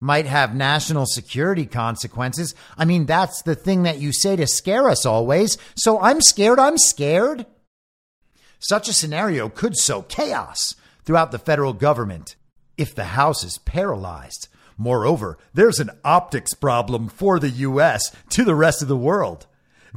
might 0.00 0.26
have 0.26 0.54
national 0.54 1.06
security 1.06 1.66
consequences. 1.66 2.54
I 2.76 2.84
mean, 2.84 3.06
that's 3.06 3.42
the 3.42 3.54
thing 3.54 3.82
that 3.82 3.98
you 3.98 4.12
say 4.12 4.36
to 4.36 4.46
scare 4.46 4.88
us 4.88 5.04
always. 5.04 5.58
So 5.76 6.00
I'm 6.00 6.20
scared. 6.20 6.58
I'm 6.58 6.78
scared. 6.78 7.46
Such 8.60 8.88
a 8.88 8.92
scenario 8.92 9.48
could 9.48 9.76
sow 9.76 10.02
chaos 10.02 10.74
throughout 11.04 11.30
the 11.30 11.38
federal 11.38 11.72
government 11.72 12.36
if 12.78 12.94
the 12.94 13.04
House 13.04 13.44
is 13.44 13.58
paralyzed. 13.58 14.48
Moreover, 14.76 15.36
there's 15.52 15.80
an 15.80 15.90
optics 16.04 16.54
problem 16.54 17.08
for 17.08 17.38
the 17.38 17.50
U.S. 17.50 18.14
to 18.30 18.44
the 18.44 18.54
rest 18.54 18.80
of 18.80 18.88
the 18.88 18.96
world. 18.96 19.46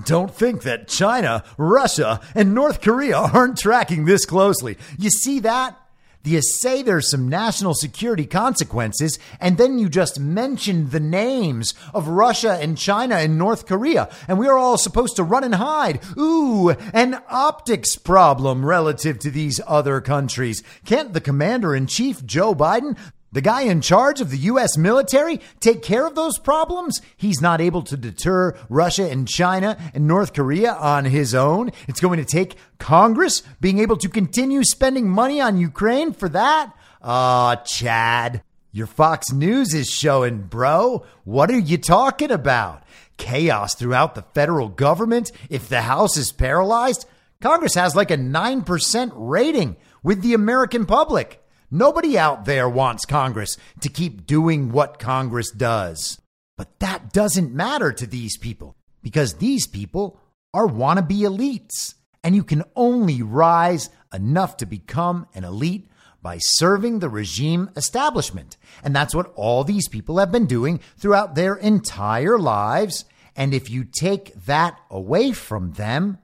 Don't 0.05 0.33
think 0.33 0.63
that 0.63 0.87
China, 0.87 1.43
Russia, 1.57 2.19
and 2.33 2.55
North 2.55 2.81
Korea 2.81 3.17
aren't 3.33 3.57
tracking 3.57 4.05
this 4.05 4.25
closely. 4.25 4.77
You 4.97 5.09
see 5.09 5.39
that? 5.41 5.77
You 6.23 6.41
say 6.41 6.83
there's 6.83 7.09
some 7.09 7.27
national 7.29 7.73
security 7.73 8.25
consequences, 8.25 9.17
and 9.39 9.57
then 9.57 9.79
you 9.79 9.89
just 9.89 10.19
mention 10.19 10.89
the 10.89 10.99
names 10.99 11.73
of 11.93 12.07
Russia 12.07 12.59
and 12.61 12.77
China 12.77 13.15
and 13.15 13.37
North 13.37 13.65
Korea, 13.65 14.09
and 14.27 14.37
we're 14.37 14.57
all 14.57 14.77
supposed 14.77 15.15
to 15.15 15.23
run 15.23 15.43
and 15.43 15.55
hide. 15.55 15.99
Ooh, 16.17 16.69
an 16.93 17.21
optics 17.27 17.95
problem 17.95 18.65
relative 18.65 19.17
to 19.19 19.31
these 19.31 19.59
other 19.65 19.99
countries. 19.99 20.61
Can't 20.85 21.13
the 21.13 21.21
commander 21.21 21.75
in 21.75 21.87
chief, 21.87 22.23
Joe 22.25 22.53
Biden, 22.53 22.97
the 23.31 23.41
guy 23.41 23.61
in 23.61 23.79
charge 23.79 24.19
of 24.19 24.29
the 24.29 24.37
U.S. 24.37 24.77
military 24.77 25.39
take 25.59 25.81
care 25.81 26.05
of 26.05 26.15
those 26.15 26.37
problems? 26.37 26.99
He's 27.15 27.41
not 27.41 27.61
able 27.61 27.81
to 27.83 27.95
deter 27.95 28.57
Russia 28.67 29.09
and 29.09 29.27
China 29.27 29.77
and 29.93 30.05
North 30.05 30.33
Korea 30.33 30.73
on 30.73 31.05
his 31.05 31.33
own. 31.33 31.71
It's 31.87 32.01
going 32.01 32.19
to 32.19 32.25
take 32.25 32.57
Congress 32.77 33.41
being 33.61 33.79
able 33.79 33.97
to 33.97 34.09
continue 34.09 34.63
spending 34.63 35.09
money 35.09 35.39
on 35.39 35.57
Ukraine 35.57 36.11
for 36.11 36.27
that? 36.29 36.73
Ah, 37.01 37.51
uh, 37.51 37.55
Chad. 37.57 38.43
Your 38.73 38.87
Fox 38.87 39.31
News 39.31 39.73
is 39.73 39.87
showing, 39.87 40.43
bro. 40.43 41.05
What 41.25 41.51
are 41.51 41.59
you 41.59 41.77
talking 41.77 42.31
about? 42.31 42.83
Chaos 43.17 43.75
throughout 43.75 44.15
the 44.15 44.21
federal 44.33 44.69
government? 44.69 45.31
If 45.49 45.67
the 45.67 45.81
House 45.81 46.15
is 46.15 46.31
paralyzed? 46.31 47.05
Congress 47.41 47.75
has 47.75 47.95
like 47.95 48.11
a 48.11 48.17
9% 48.17 49.11
rating 49.15 49.75
with 50.03 50.21
the 50.21 50.33
American 50.33 50.85
public. 50.85 51.40
Nobody 51.73 52.17
out 52.17 52.43
there 52.43 52.67
wants 52.67 53.05
Congress 53.05 53.55
to 53.79 53.87
keep 53.87 54.25
doing 54.27 54.73
what 54.73 54.99
Congress 54.99 55.49
does. 55.51 56.19
But 56.57 56.79
that 56.79 57.13
doesn't 57.13 57.53
matter 57.53 57.93
to 57.93 58.05
these 58.05 58.37
people 58.37 58.75
because 59.01 59.35
these 59.35 59.67
people 59.67 60.19
are 60.53 60.67
wannabe 60.67 61.21
elites. 61.21 61.95
And 62.23 62.35
you 62.35 62.43
can 62.43 62.63
only 62.75 63.21
rise 63.21 63.89
enough 64.13 64.57
to 64.57 64.65
become 64.65 65.27
an 65.33 65.45
elite 65.45 65.87
by 66.21 66.37
serving 66.39 66.99
the 66.99 67.09
regime 67.09 67.69
establishment. 67.77 68.57
And 68.83 68.95
that's 68.95 69.15
what 69.15 69.31
all 69.35 69.63
these 69.63 69.87
people 69.87 70.19
have 70.19 70.31
been 70.31 70.45
doing 70.45 70.81
throughout 70.97 71.35
their 71.35 71.55
entire 71.55 72.37
lives. 72.37 73.05
And 73.35 73.53
if 73.53 73.69
you 73.69 73.85
take 73.85 74.35
that 74.45 74.77
away 74.89 75.31
from 75.31 75.73
them, 75.73 76.19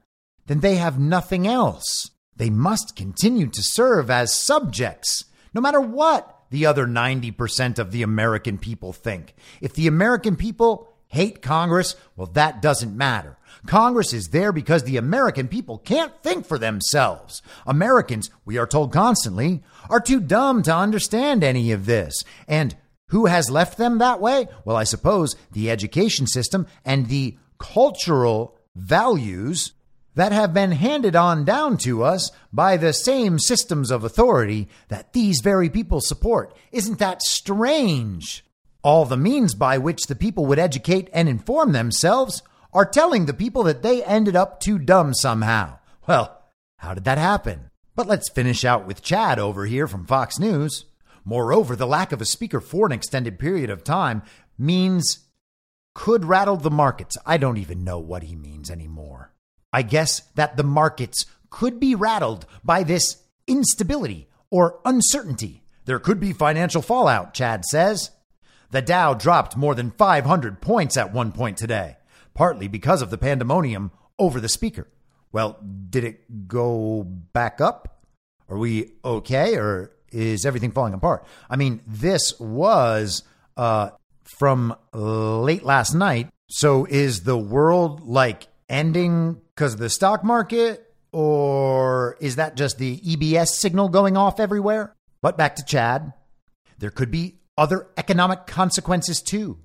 then 0.46 0.60
they 0.60 0.76
have 0.76 1.00
nothing 1.00 1.48
else. 1.48 2.12
They 2.36 2.50
must 2.50 2.96
continue 2.96 3.48
to 3.48 3.64
serve 3.64 4.12
as 4.12 4.36
subjects 4.36 5.26
no 5.54 5.62
matter 5.62 5.82
what 5.82 6.34
the 6.50 6.66
other 6.66 6.86
90% 6.86 7.80
of 7.80 7.92
the 7.92 8.04
American 8.04 8.58
people 8.58 8.94
think. 8.94 9.34
If 9.62 9.74
the 9.74 9.88
American 9.88 10.36
people 10.36 10.88
hate 11.08 11.42
Congress, 11.42 11.96
well, 12.16 12.28
that 12.28 12.62
doesn't 12.62 12.96
matter. 12.96 13.38
Congress 13.66 14.14
is 14.14 14.30
there 14.30 14.52
because 14.52 14.84
the 14.84 14.98
American 14.98 15.48
people 15.48 15.78
can't 15.78 16.14
think 16.22 16.46
for 16.46 16.58
themselves. 16.58 17.42
Americans, 17.66 18.30
we 18.46 18.58
are 18.58 18.68
told 18.68 18.94
constantly, 18.94 19.64
are 19.90 20.00
too 20.00 20.20
dumb 20.20 20.64
to 20.64 20.76
understand 20.76 21.44
any 21.44 21.72
of 21.72 21.86
this. 21.86 22.24
And 22.48 22.76
who 23.10 23.26
has 23.26 23.50
left 23.50 23.78
them 23.78 23.98
that 23.98 24.20
way? 24.20 24.48
Well, 24.66 24.76
I 24.76 24.84
suppose 24.84 25.36
the 25.52 25.72
education 25.72 26.28
system 26.28 26.68
and 26.86 27.08
the 27.08 27.38
cultural 27.58 28.58
values 28.76 29.74
that 30.18 30.32
have 30.32 30.52
been 30.52 30.72
handed 30.72 31.16
on 31.16 31.46
down 31.46 31.78
to 31.78 32.04
us 32.04 32.32
by 32.52 32.76
the 32.76 32.92
same 32.92 33.38
systems 33.38 33.92
of 33.92 34.04
authority 34.04 34.68
that 34.88 35.14
these 35.14 35.42
very 35.44 35.70
people 35.70 36.02
support. 36.02 36.58
Isn't 36.72 36.98
that 36.98 37.22
strange? 37.22 38.44
All 38.82 39.06
the 39.06 39.16
means 39.16 39.54
by 39.54 39.78
which 39.78 40.08
the 40.08 40.16
people 40.16 40.48
would 40.48 40.58
educate 40.58 41.08
and 41.14 41.30
inform 41.30 41.72
themselves 41.72 42.42
are 42.74 42.84
telling 42.84 43.28
the 43.28 43.34
people 43.34 43.62
that 43.64 43.84
they 43.84 44.04
ended 44.04 44.36
up 44.36 44.60
too 44.60 44.80
dumb 44.80 45.14
somehow. 45.14 45.78
Well, 46.08 46.42
how 46.78 46.96
did 46.96 47.04
that 47.04 47.20
happen? 47.20 47.70
But 47.96 48.08
let's 48.08 48.28
finish 48.28 48.66
out 48.66 48.88
with 48.88 49.04
Chad 49.04 49.38
over 49.38 49.68
here 49.68 49.88
from 49.88 50.08
Fox 50.08 50.40
News. 50.40 50.86
Moreover, 51.26 51.76
the 51.76 51.86
lack 51.86 52.12
of 52.12 52.22
a 52.22 52.26
speaker 52.26 52.60
for 52.60 52.88
an 52.88 52.92
extended 52.92 53.38
period 53.38 53.70
of 53.70 53.84
time 53.84 54.24
means 54.58 55.28
could 55.94 56.26
rattle 56.26 56.58
the 56.58 56.72
markets. 56.72 57.18
I 57.24 57.38
don't 57.38 57.58
even 57.60 57.84
know 57.84 58.00
what 58.00 58.24
he 58.24 58.36
means 58.36 58.72
anymore. 58.72 59.32
I 59.78 59.84
guess 59.84 60.22
that 60.34 60.58
the 60.58 60.64
markets 60.64 61.28
could 61.52 61.80
be 61.80 61.94
rattled 61.94 62.48
by 62.64 62.82
this 62.82 63.18
instability 63.46 64.28
or 64.50 64.80
uncertainty. 64.86 65.62
There 65.86 66.00
could 66.00 66.20
be 66.20 66.34
financial 66.34 66.82
fallout, 66.82 67.36
Chad 67.36 67.64
says. 67.64 68.10
The 68.72 68.82
Dow 68.82 69.14
dropped 69.14 69.56
more 69.56 69.76
than 69.76 69.92
500 69.92 70.62
points 70.62 70.98
at 70.98 71.14
one 71.14 71.32
point 71.32 71.60
today, 71.60 71.98
partly 72.34 72.68
because 72.68 73.04
of 73.04 73.12
the 73.12 73.20
pandemonium 73.20 73.92
over 74.18 74.40
the 74.40 74.50
speaker. 74.50 74.88
Well, 75.32 75.60
did 75.92 76.04
it 76.04 76.48
go 76.48 77.04
back 77.04 77.62
up? 77.62 78.02
Are 78.50 78.58
we 78.58 78.94
okay 79.06 79.58
or 79.58 79.92
is 80.12 80.44
everything 80.44 80.72
falling 80.72 80.96
apart? 80.96 81.24
I 81.52 81.56
mean, 81.56 81.82
this 81.86 82.40
was 82.40 83.22
uh, 83.56 83.92
from 84.24 84.76
late 84.92 85.62
last 85.62 85.94
night. 85.94 86.30
So 86.50 86.86
is 86.90 87.26
the 87.26 87.38
world 87.38 88.02
like 88.08 88.47
ending 88.70 89.42
because 89.56 89.74
of 89.74 89.80
the 89.80 89.90
stock 89.90 90.24
market, 90.24 90.94
or 91.12 92.18
is 92.20 92.36
that 92.36 92.56
just 92.56 92.78
the 92.78 93.00
EBS 93.00 93.48
signal 93.48 93.90
going 93.90 94.18
off 94.18 94.40
everywhere? 94.40 94.96
But 95.22 95.38
back 95.38 95.56
to 95.56 95.66
Chad. 95.66 96.14
There 96.78 96.92
could 96.92 97.12
be 97.12 97.40
other 97.58 97.88
economic 97.98 98.46
consequences 98.46 99.22
too. 99.22 99.58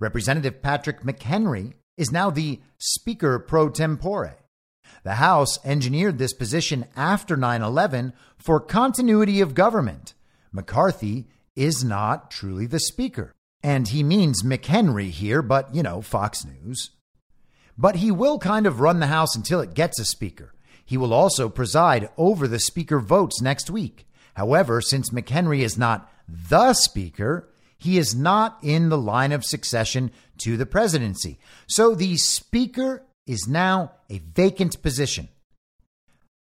Representative 0.00 0.62
Patrick 0.62 1.02
McHenry 1.02 1.74
is 1.96 2.12
now 2.12 2.30
the 2.30 2.60
Speaker 2.78 3.38
pro 3.38 3.68
tempore. 3.68 4.36
The 5.04 5.14
House 5.14 5.64
engineered 5.64 6.18
this 6.18 6.32
position 6.32 6.86
after 6.96 7.36
9 7.36 7.62
11 7.62 8.12
for 8.36 8.60
continuity 8.60 9.40
of 9.40 9.54
government. 9.54 10.14
McCarthy 10.52 11.28
is 11.54 11.84
not 11.84 12.30
truly 12.30 12.66
the 12.66 12.80
Speaker. 12.80 13.32
And 13.62 13.88
he 13.88 14.02
means 14.02 14.42
McHenry 14.42 15.10
here, 15.10 15.42
but, 15.42 15.74
you 15.74 15.82
know, 15.82 16.02
Fox 16.02 16.44
News. 16.44 16.90
But 17.78 17.96
he 17.96 18.10
will 18.10 18.38
kind 18.38 18.66
of 18.66 18.80
run 18.80 19.00
the 19.00 19.06
House 19.06 19.36
until 19.36 19.60
it 19.60 19.74
gets 19.74 19.98
a 19.98 20.04
Speaker. 20.04 20.54
He 20.84 20.96
will 20.96 21.12
also 21.12 21.48
preside 21.48 22.08
over 22.16 22.46
the 22.46 22.60
Speaker 22.60 23.00
votes 23.00 23.40
next 23.42 23.70
week. 23.70 24.06
However, 24.34 24.80
since 24.80 25.10
McHenry 25.10 25.60
is 25.60 25.76
not 25.76 26.10
the 26.28 26.74
Speaker, 26.74 27.48
he 27.78 27.98
is 27.98 28.14
not 28.14 28.58
in 28.62 28.88
the 28.88 28.98
line 28.98 29.32
of 29.32 29.44
succession 29.44 30.10
to 30.38 30.56
the 30.56 30.66
presidency. 30.66 31.38
So 31.66 31.94
the 31.94 32.16
Speaker 32.16 33.02
is 33.26 33.46
now 33.48 33.92
a 34.08 34.18
vacant 34.18 34.82
position. 34.82 35.28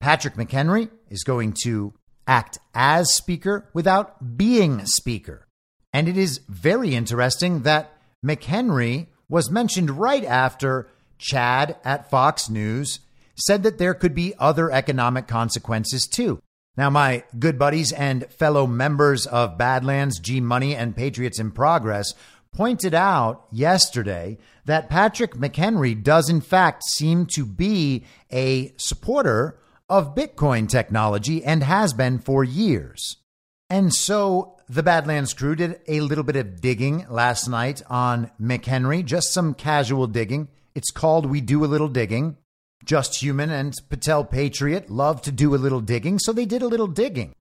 Patrick 0.00 0.34
McHenry 0.34 0.88
is 1.10 1.24
going 1.24 1.54
to 1.64 1.92
act 2.26 2.58
as 2.74 3.12
Speaker 3.12 3.68
without 3.74 4.36
being 4.36 4.86
Speaker. 4.86 5.46
And 5.92 6.08
it 6.08 6.16
is 6.16 6.40
very 6.48 6.94
interesting 6.94 7.62
that 7.62 7.92
McHenry 8.24 9.08
was 9.28 9.50
mentioned 9.50 9.90
right 9.90 10.24
after 10.24 10.88
Chad 11.20 11.76
at 11.84 12.10
Fox 12.10 12.48
News 12.48 13.00
said 13.36 13.62
that 13.62 13.78
there 13.78 13.94
could 13.94 14.14
be 14.14 14.34
other 14.38 14.70
economic 14.70 15.28
consequences 15.28 16.06
too. 16.06 16.42
Now, 16.76 16.90
my 16.90 17.24
good 17.38 17.58
buddies 17.58 17.92
and 17.92 18.26
fellow 18.32 18.66
members 18.66 19.26
of 19.26 19.58
Badlands, 19.58 20.18
G 20.18 20.40
Money, 20.40 20.74
and 20.74 20.96
Patriots 20.96 21.38
in 21.38 21.50
Progress 21.50 22.14
pointed 22.52 22.94
out 22.94 23.46
yesterday 23.50 24.38
that 24.64 24.88
Patrick 24.88 25.34
McHenry 25.34 26.00
does, 26.00 26.28
in 26.28 26.40
fact, 26.40 26.84
seem 26.84 27.26
to 27.34 27.44
be 27.44 28.04
a 28.32 28.72
supporter 28.76 29.58
of 29.88 30.14
Bitcoin 30.14 30.68
technology 30.68 31.44
and 31.44 31.62
has 31.62 31.92
been 31.92 32.18
for 32.18 32.44
years. 32.44 33.16
And 33.68 33.92
so 33.92 34.56
the 34.68 34.82
Badlands 34.82 35.34
crew 35.34 35.56
did 35.56 35.80
a 35.86 36.00
little 36.00 36.24
bit 36.24 36.36
of 36.36 36.60
digging 36.60 37.04
last 37.08 37.48
night 37.48 37.82
on 37.88 38.30
McHenry, 38.40 39.04
just 39.04 39.32
some 39.32 39.54
casual 39.54 40.06
digging. 40.06 40.48
It's 40.80 40.90
called 40.90 41.26
We 41.26 41.42
Do 41.42 41.62
a 41.62 41.66
Little 41.66 41.90
Digging. 41.90 42.38
Just 42.86 43.20
Human 43.20 43.50
and 43.50 43.74
Patel 43.90 44.24
Patriot 44.24 44.88
love 44.88 45.20
to 45.20 45.30
do 45.30 45.54
a 45.54 45.60
little 45.60 45.82
digging, 45.82 46.18
so 46.18 46.32
they 46.32 46.46
did 46.46 46.62
a 46.62 46.68
little 46.68 46.86
digging. 46.86 47.34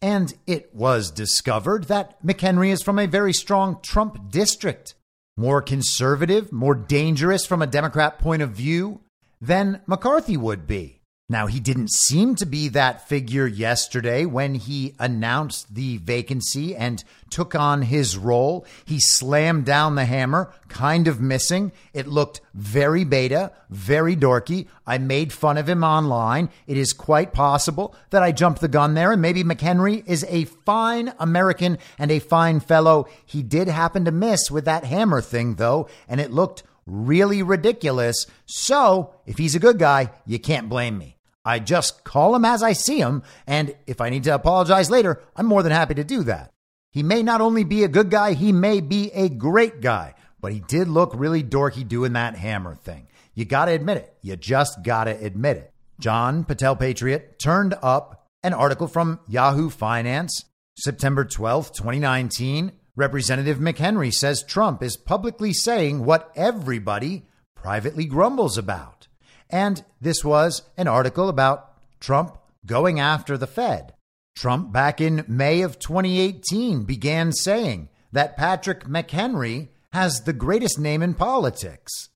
And 0.00 0.32
it 0.46 0.72
was 0.72 1.10
discovered 1.10 1.88
that 1.88 2.24
McHenry 2.24 2.68
is 2.68 2.84
from 2.84 3.00
a 3.00 3.08
very 3.08 3.32
strong 3.32 3.80
Trump 3.82 4.30
district, 4.30 4.94
more 5.36 5.60
conservative, 5.60 6.52
more 6.52 6.76
dangerous 6.76 7.44
from 7.44 7.62
a 7.62 7.66
Democrat 7.66 8.20
point 8.20 8.42
of 8.42 8.52
view 8.52 9.00
than 9.40 9.80
McCarthy 9.88 10.36
would 10.36 10.68
be. 10.68 11.00
Now, 11.26 11.46
he 11.46 11.58
didn't 11.58 11.90
seem 11.90 12.34
to 12.34 12.44
be 12.44 12.68
that 12.68 13.08
figure 13.08 13.46
yesterday 13.46 14.26
when 14.26 14.56
he 14.56 14.94
announced 14.98 15.74
the 15.74 15.96
vacancy 15.96 16.76
and 16.76 17.02
took 17.30 17.54
on 17.54 17.80
his 17.80 18.18
role. 18.18 18.66
He 18.84 19.00
slammed 19.00 19.64
down 19.64 19.94
the 19.94 20.04
hammer, 20.04 20.52
kind 20.68 21.08
of 21.08 21.22
missing. 21.22 21.72
It 21.94 22.06
looked 22.06 22.42
very 22.52 23.04
beta, 23.04 23.52
very 23.70 24.14
dorky. 24.14 24.68
I 24.86 24.98
made 24.98 25.32
fun 25.32 25.56
of 25.56 25.66
him 25.66 25.82
online. 25.82 26.50
It 26.66 26.76
is 26.76 26.92
quite 26.92 27.32
possible 27.32 27.94
that 28.10 28.22
I 28.22 28.30
jumped 28.30 28.60
the 28.60 28.68
gun 28.68 28.92
there, 28.92 29.10
and 29.10 29.22
maybe 29.22 29.42
McHenry 29.42 30.06
is 30.06 30.26
a 30.28 30.44
fine 30.44 31.14
American 31.18 31.78
and 31.98 32.10
a 32.10 32.18
fine 32.18 32.60
fellow. 32.60 33.08
He 33.24 33.42
did 33.42 33.68
happen 33.68 34.04
to 34.04 34.12
miss 34.12 34.50
with 34.50 34.66
that 34.66 34.84
hammer 34.84 35.22
thing, 35.22 35.54
though, 35.54 35.88
and 36.06 36.20
it 36.20 36.32
looked 36.32 36.64
really 36.84 37.42
ridiculous. 37.42 38.26
So, 38.44 39.14
if 39.24 39.38
he's 39.38 39.54
a 39.54 39.58
good 39.58 39.78
guy, 39.78 40.10
you 40.26 40.38
can't 40.38 40.68
blame 40.68 40.98
me. 40.98 41.13
I 41.44 41.58
just 41.58 42.04
call 42.04 42.34
him 42.34 42.44
as 42.44 42.62
I 42.62 42.72
see 42.72 42.98
him, 42.98 43.22
and 43.46 43.74
if 43.86 44.00
I 44.00 44.08
need 44.08 44.24
to 44.24 44.34
apologize 44.34 44.90
later, 44.90 45.20
I'm 45.36 45.46
more 45.46 45.62
than 45.62 45.72
happy 45.72 45.94
to 45.94 46.04
do 46.04 46.22
that. 46.24 46.50
He 46.90 47.02
may 47.02 47.22
not 47.22 47.40
only 47.40 47.64
be 47.64 47.84
a 47.84 47.88
good 47.88 48.10
guy, 48.10 48.34
he 48.34 48.52
may 48.52 48.80
be 48.80 49.10
a 49.12 49.28
great 49.28 49.80
guy, 49.80 50.14
but 50.40 50.52
he 50.52 50.60
did 50.60 50.88
look 50.88 51.12
really 51.14 51.42
dorky 51.42 51.86
doing 51.86 52.12
that 52.14 52.36
hammer 52.36 52.74
thing. 52.74 53.08
You 53.34 53.44
gotta 53.44 53.72
admit 53.72 53.96
it. 53.98 54.16
You 54.22 54.36
just 54.36 54.82
gotta 54.82 55.18
admit 55.22 55.56
it. 55.56 55.72
John 56.00 56.44
Patel 56.44 56.76
Patriot 56.76 57.38
turned 57.38 57.74
up 57.82 58.26
an 58.42 58.54
article 58.54 58.86
from 58.86 59.20
Yahoo 59.26 59.70
Finance, 59.70 60.44
September 60.78 61.24
12th, 61.24 61.72
2019. 61.74 62.72
Representative 62.96 63.58
McHenry 63.58 64.12
says 64.12 64.44
Trump 64.44 64.82
is 64.82 64.96
publicly 64.96 65.52
saying 65.52 66.04
what 66.04 66.30
everybody 66.36 67.24
privately 67.56 68.04
grumbles 68.04 68.56
about. 68.56 69.08
And 69.54 69.84
this 70.00 70.24
was 70.24 70.62
an 70.76 70.88
article 70.88 71.28
about 71.28 71.70
Trump 72.00 72.38
going 72.66 72.98
after 72.98 73.38
the 73.38 73.46
Fed. 73.46 73.94
Trump, 74.36 74.72
back 74.72 75.00
in 75.00 75.24
May 75.28 75.62
of 75.62 75.78
2018, 75.78 76.82
began 76.82 77.30
saying 77.30 77.88
that 78.10 78.36
Patrick 78.36 78.82
McHenry 78.86 79.68
has 79.92 80.22
the 80.22 80.32
greatest 80.32 80.80
name 80.80 81.02
in 81.02 81.14
politics. 81.14 82.08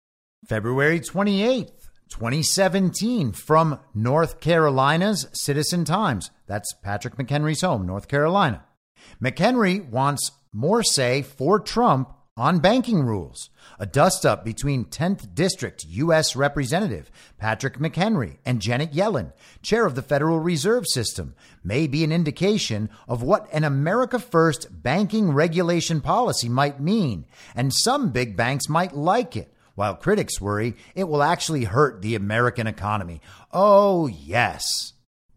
February 0.48 0.98
28th, 0.98 1.70
2017, 2.10 3.30
from 3.30 3.78
North 3.94 4.40
Carolina's 4.40 5.28
Citizen 5.32 5.84
Times. 5.84 6.32
That's 6.48 6.74
Patrick 6.82 7.14
McHenry's 7.14 7.60
home, 7.60 7.86
North 7.86 8.08
Carolina. 8.08 8.64
McHenry 9.22 9.88
wants 9.88 10.32
more 10.52 10.82
say 10.82 11.22
for 11.22 11.60
Trump 11.60 12.12
on 12.38 12.60
banking 12.60 13.02
rules. 13.02 13.50
A 13.80 13.84
dust 13.84 14.24
up 14.24 14.44
between 14.44 14.84
10th 14.84 15.34
District 15.34 15.84
U.S. 15.84 16.36
Representative 16.36 17.10
Patrick 17.36 17.78
McHenry 17.78 18.38
and 18.46 18.62
Janet 18.62 18.92
Yellen, 18.92 19.32
chair 19.60 19.84
of 19.84 19.94
the 19.96 20.02
Federal 20.02 20.38
Reserve 20.38 20.84
System, 20.86 21.34
may 21.64 21.86
be 21.86 22.04
an 22.04 22.12
indication 22.12 22.88
of 23.08 23.22
what 23.22 23.52
an 23.52 23.64
America 23.64 24.18
First 24.18 24.82
banking 24.82 25.32
regulation 25.32 26.00
policy 26.00 26.48
might 26.48 26.80
mean, 26.80 27.26
and 27.54 27.74
some 27.74 28.10
big 28.10 28.36
banks 28.36 28.68
might 28.68 28.96
like 28.96 29.36
it. 29.36 29.52
While 29.74 29.94
critics 29.94 30.40
worry 30.40 30.74
it 30.94 31.08
will 31.08 31.22
actually 31.22 31.64
hurt 31.64 32.02
the 32.02 32.14
American 32.14 32.66
economy. 32.66 33.20
Oh, 33.52 34.06
yes. 34.06 34.92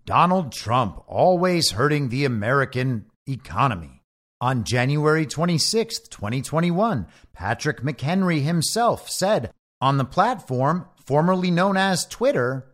Donald 0.06 0.52
Trump 0.52 1.04
always 1.08 1.72
hurting 1.72 2.10
the 2.10 2.26
American 2.26 3.06
economy. 3.28 4.01
On 4.42 4.64
January 4.64 5.28
26, 5.28 6.00
2021, 6.00 7.06
Patrick 7.32 7.84
McHenry 7.84 8.42
himself 8.42 9.08
said 9.08 9.54
on 9.80 9.98
the 9.98 10.04
platform 10.04 10.88
formerly 11.06 11.52
known 11.52 11.78
as 11.78 12.08
Twitter 12.08 12.66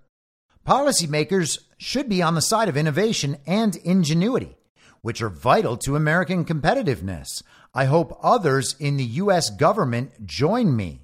policymakers 0.65 1.59
should 1.77 2.07
be 2.07 2.21
on 2.21 2.35
the 2.35 2.41
side 2.41 2.69
of 2.69 2.77
innovation 2.77 3.35
and 3.45 3.75
ingenuity, 3.77 4.55
which 5.01 5.21
are 5.21 5.27
vital 5.27 5.75
to 5.75 5.97
American 5.97 6.45
competitiveness. 6.45 7.43
I 7.73 7.83
hope 7.83 8.17
others 8.23 8.77
in 8.79 8.95
the 8.95 9.03
U.S. 9.03 9.49
government 9.49 10.25
join 10.25 10.73
me. 10.73 11.01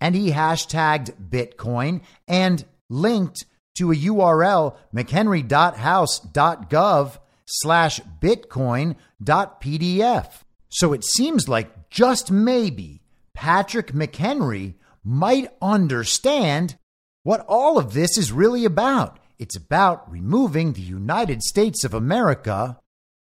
And 0.00 0.14
he 0.14 0.30
hashtagged 0.30 1.28
Bitcoin 1.28 2.02
and 2.28 2.64
linked 2.88 3.46
to 3.76 3.90
a 3.90 3.96
URL, 3.96 4.76
mchenry.house.gov 4.94 7.18
slash 7.46 8.00
bitcoin.pdf. 8.20 10.26
So 10.68 10.92
it 10.92 11.04
seems 11.04 11.48
like 11.48 11.90
just 11.90 12.30
maybe 12.30 13.02
Patrick 13.34 13.92
McHenry 13.92 14.74
might 15.04 15.50
understand 15.60 16.76
what 17.22 17.44
all 17.48 17.78
of 17.78 17.92
this 17.92 18.18
is 18.18 18.32
really 18.32 18.64
about. 18.64 19.18
It's 19.38 19.56
about 19.56 20.10
removing 20.10 20.72
the 20.72 20.80
United 20.80 21.42
States 21.42 21.84
of 21.84 21.94
America 21.94 22.78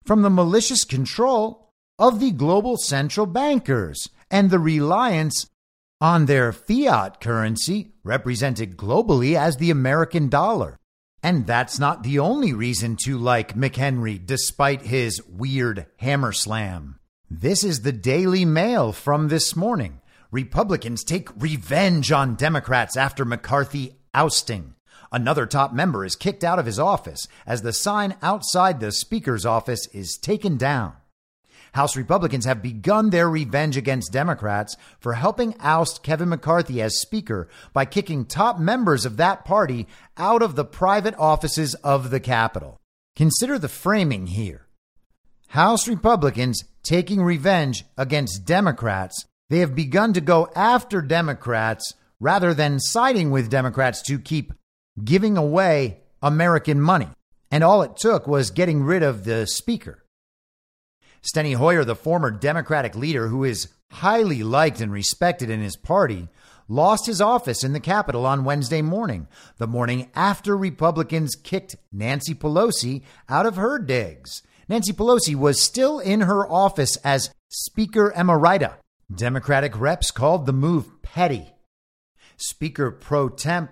from 0.05 0.21
the 0.21 0.29
malicious 0.29 0.83
control 0.83 1.71
of 1.97 2.19
the 2.19 2.31
global 2.31 2.77
central 2.77 3.25
bankers 3.25 4.09
and 4.31 4.49
the 4.49 4.59
reliance 4.59 5.47
on 6.01 6.25
their 6.25 6.51
fiat 6.51 7.19
currency, 7.19 7.91
represented 8.03 8.77
globally 8.77 9.35
as 9.35 9.57
the 9.57 9.69
American 9.69 10.29
dollar. 10.29 10.77
And 11.21 11.45
that's 11.45 11.79
not 11.79 12.03
the 12.03 12.19
only 12.19 12.53
reason 12.53 12.95
to 13.03 13.17
like 13.17 13.55
McHenry, 13.55 14.25
despite 14.25 14.83
his 14.83 15.21
weird 15.27 15.85
hammer 15.97 16.31
slam. 16.31 16.99
This 17.29 17.63
is 17.63 17.81
the 17.81 17.91
Daily 17.91 18.45
Mail 18.45 18.91
from 18.91 19.27
this 19.27 19.55
morning. 19.55 20.01
Republicans 20.31 21.03
take 21.03 21.29
revenge 21.35 22.11
on 22.11 22.35
Democrats 22.35 22.95
after 22.95 23.25
McCarthy 23.25 23.95
ousting. 24.13 24.75
Another 25.11 25.45
top 25.45 25.73
member 25.73 26.05
is 26.05 26.15
kicked 26.15 26.43
out 26.43 26.59
of 26.59 26.65
his 26.65 26.79
office 26.79 27.27
as 27.45 27.63
the 27.63 27.73
sign 27.73 28.15
outside 28.21 28.79
the 28.79 28.91
Speaker's 28.91 29.45
office 29.45 29.87
is 29.87 30.17
taken 30.17 30.55
down. 30.55 30.93
House 31.73 31.95
Republicans 31.95 32.45
have 32.45 32.61
begun 32.61 33.09
their 33.09 33.29
revenge 33.29 33.77
against 33.77 34.11
Democrats 34.11 34.75
for 34.99 35.13
helping 35.13 35.55
oust 35.59 36.03
Kevin 36.03 36.29
McCarthy 36.29 36.81
as 36.81 36.99
Speaker 36.99 37.47
by 37.73 37.85
kicking 37.85 38.25
top 38.25 38.59
members 38.59 39.05
of 39.05 39.17
that 39.17 39.45
party 39.45 39.87
out 40.17 40.41
of 40.41 40.55
the 40.55 40.65
private 40.65 41.15
offices 41.17 41.75
of 41.75 42.09
the 42.09 42.19
Capitol. 42.19 42.79
Consider 43.15 43.59
the 43.59 43.67
framing 43.67 44.27
here. 44.27 44.67
House 45.47 45.87
Republicans 45.87 46.63
taking 46.83 47.21
revenge 47.21 47.83
against 47.97 48.45
Democrats. 48.45 49.25
They 49.49 49.59
have 49.59 49.75
begun 49.75 50.13
to 50.13 50.21
go 50.21 50.49
after 50.55 51.01
Democrats 51.01 51.93
rather 52.19 52.53
than 52.53 52.79
siding 52.79 53.31
with 53.31 53.49
Democrats 53.49 54.01
to 54.03 54.19
keep 54.19 54.53
giving 55.03 55.37
away 55.37 56.01
American 56.21 56.79
money. 56.79 57.07
And 57.51 57.63
all 57.63 57.81
it 57.81 57.97
took 57.97 58.27
was 58.27 58.51
getting 58.51 58.83
rid 58.83 59.01
of 59.01 59.23
the 59.23 59.47
Speaker. 59.47 60.03
Steny 61.21 61.55
Hoyer, 61.55 61.83
the 61.83 61.95
former 61.95 62.31
Democratic 62.31 62.95
leader 62.95 63.27
who 63.27 63.43
is 63.43 63.69
highly 63.91 64.43
liked 64.43 64.81
and 64.81 64.91
respected 64.91 65.49
in 65.49 65.61
his 65.61 65.75
party, 65.75 66.27
lost 66.67 67.07
his 67.07 67.19
office 67.19 67.63
in 67.63 67.73
the 67.73 67.79
Capitol 67.79 68.25
on 68.25 68.45
Wednesday 68.45 68.81
morning, 68.81 69.27
the 69.57 69.67
morning 69.67 70.09
after 70.15 70.55
Republicans 70.55 71.35
kicked 71.35 71.75
Nancy 71.91 72.33
Pelosi 72.33 73.01
out 73.27 73.45
of 73.45 73.55
her 73.55 73.79
digs. 73.79 74.43
Nancy 74.69 74.93
Pelosi 74.93 75.35
was 75.35 75.61
still 75.61 75.99
in 75.99 76.21
her 76.21 76.47
office 76.47 76.95
as 76.97 77.31
Speaker 77.49 78.13
Emerita. 78.15 78.75
Democratic 79.13 79.77
reps 79.79 80.11
called 80.11 80.45
the 80.45 80.53
move 80.53 81.01
petty. 81.01 81.53
Speaker 82.37 82.91
pro 82.91 83.27
temp 83.27 83.71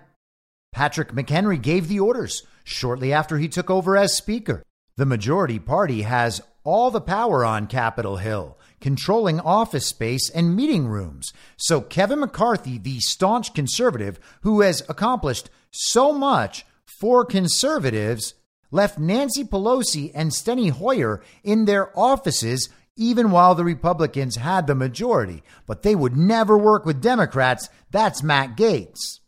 Patrick 0.72 1.12
McHenry 1.12 1.60
gave 1.60 1.88
the 1.88 2.00
orders 2.00 2.42
shortly 2.64 3.12
after 3.12 3.38
he 3.38 3.48
took 3.48 3.70
over 3.70 3.96
as 3.96 4.16
Speaker. 4.16 4.62
The 4.96 5.06
majority 5.06 5.60
party 5.60 6.02
has 6.02 6.42
all 6.64 6.90
the 6.90 7.00
power 7.00 7.44
on 7.44 7.66
Capitol 7.66 8.16
Hill, 8.16 8.58
controlling 8.80 9.40
office 9.40 9.86
space 9.86 10.30
and 10.30 10.54
meeting 10.54 10.86
rooms. 10.86 11.32
So 11.56 11.80
Kevin 11.80 12.20
McCarthy, 12.20 12.78
the 12.78 13.00
staunch 13.00 13.54
conservative 13.54 14.18
who 14.42 14.60
has 14.60 14.82
accomplished 14.88 15.50
so 15.70 16.12
much 16.12 16.64
for 16.84 17.24
conservatives, 17.24 18.34
left 18.70 18.98
Nancy 18.98 19.44
Pelosi 19.44 20.10
and 20.14 20.30
Steny 20.30 20.70
Hoyer 20.70 21.22
in 21.42 21.64
their 21.64 21.96
offices 21.98 22.68
even 22.96 23.30
while 23.30 23.54
the 23.54 23.64
Republicans 23.64 24.36
had 24.36 24.66
the 24.66 24.74
majority. 24.74 25.42
But 25.66 25.82
they 25.82 25.94
would 25.94 26.16
never 26.16 26.58
work 26.58 26.84
with 26.84 27.00
Democrats. 27.00 27.68
That's 27.90 28.22
Matt 28.22 28.56
Gaetz. 28.56 29.20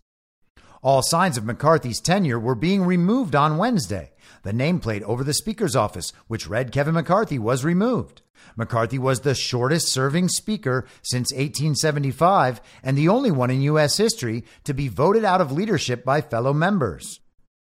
All 0.82 1.02
signs 1.02 1.36
of 1.36 1.44
McCarthy's 1.44 2.00
tenure 2.00 2.38
were 2.38 2.54
being 2.54 2.82
removed 2.82 3.36
on 3.36 3.58
Wednesday. 3.58 4.12
The 4.42 4.52
nameplate 4.52 5.02
over 5.02 5.22
the 5.22 5.34
Speaker's 5.34 5.76
office, 5.76 6.12
which 6.26 6.48
read 6.48 6.72
Kevin 6.72 6.94
McCarthy, 6.94 7.38
was 7.38 7.64
removed. 7.64 8.22
McCarthy 8.56 8.98
was 8.98 9.20
the 9.20 9.34
shortest 9.34 9.88
serving 9.88 10.28
Speaker 10.28 10.86
since 11.02 11.32
1875 11.32 12.60
and 12.82 12.96
the 12.96 13.08
only 13.08 13.30
one 13.30 13.50
in 13.50 13.60
U.S. 13.62 13.96
history 13.96 14.44
to 14.64 14.72
be 14.72 14.88
voted 14.88 15.24
out 15.24 15.40
of 15.40 15.52
leadership 15.52 16.04
by 16.04 16.20
fellow 16.20 16.52
members. 16.52 17.20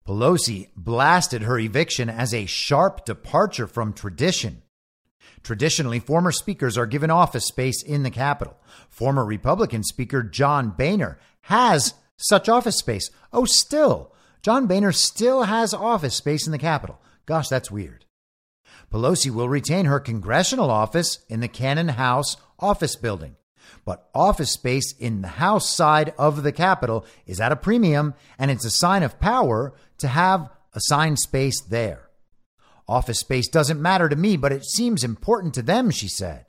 Pelosi 0.07 0.69
blasted 0.75 1.41
her 1.41 1.59
eviction 1.59 2.09
as 2.09 2.33
a 2.33 2.45
sharp 2.45 3.05
departure 3.05 3.67
from 3.67 3.91
tradition. 3.91 4.61
Traditionally, 5.43 5.99
former 5.99 6.31
speakers 6.31 6.77
are 6.77 6.85
given 6.85 7.11
office 7.11 7.45
space 7.45 7.83
in 7.83 8.03
the 8.03 8.09
Capitol. 8.09 8.57
Former 8.89 9.25
Republican 9.25 9.83
Speaker 9.83 10.23
John 10.23 10.69
Boehner 10.69 11.19
has 11.41 11.93
such 12.17 12.49
office 12.49 12.77
space. 12.77 13.09
Oh, 13.33 13.45
still, 13.45 14.13
John 14.41 14.67
Boehner 14.67 14.91
still 14.91 15.43
has 15.43 15.73
office 15.73 16.15
space 16.15 16.45
in 16.45 16.51
the 16.51 16.57
Capitol. 16.57 17.01
Gosh, 17.25 17.49
that's 17.49 17.71
weird. 17.71 18.05
Pelosi 18.91 19.29
will 19.29 19.49
retain 19.49 19.85
her 19.85 19.99
congressional 19.99 20.71
office 20.71 21.19
in 21.27 21.41
the 21.41 21.47
Cannon 21.47 21.89
House 21.89 22.37
office 22.59 22.95
building. 22.95 23.35
But 23.83 24.09
office 24.13 24.51
space 24.51 24.93
in 24.97 25.21
the 25.21 25.27
House 25.27 25.69
side 25.69 26.13
of 26.17 26.43
the 26.43 26.51
Capitol 26.51 27.05
is 27.25 27.41
at 27.41 27.51
a 27.51 27.57
premium, 27.57 28.13
and 28.39 28.49
it's 28.49 28.65
a 28.65 28.71
sign 28.71 29.03
of 29.03 29.19
power 29.19 29.73
to 29.99 30.07
have 30.07 30.49
assigned 30.73 31.19
space 31.19 31.61
there. 31.61 32.09
Office 32.87 33.19
space 33.19 33.49
doesn't 33.49 33.81
matter 33.81 34.07
to 34.07 34.15
me, 34.15 34.37
but 34.37 34.53
it 34.53 34.65
seems 34.65 35.03
important 35.03 35.53
to 35.55 35.61
them, 35.61 35.91
she 35.91 36.07
said. 36.07 36.46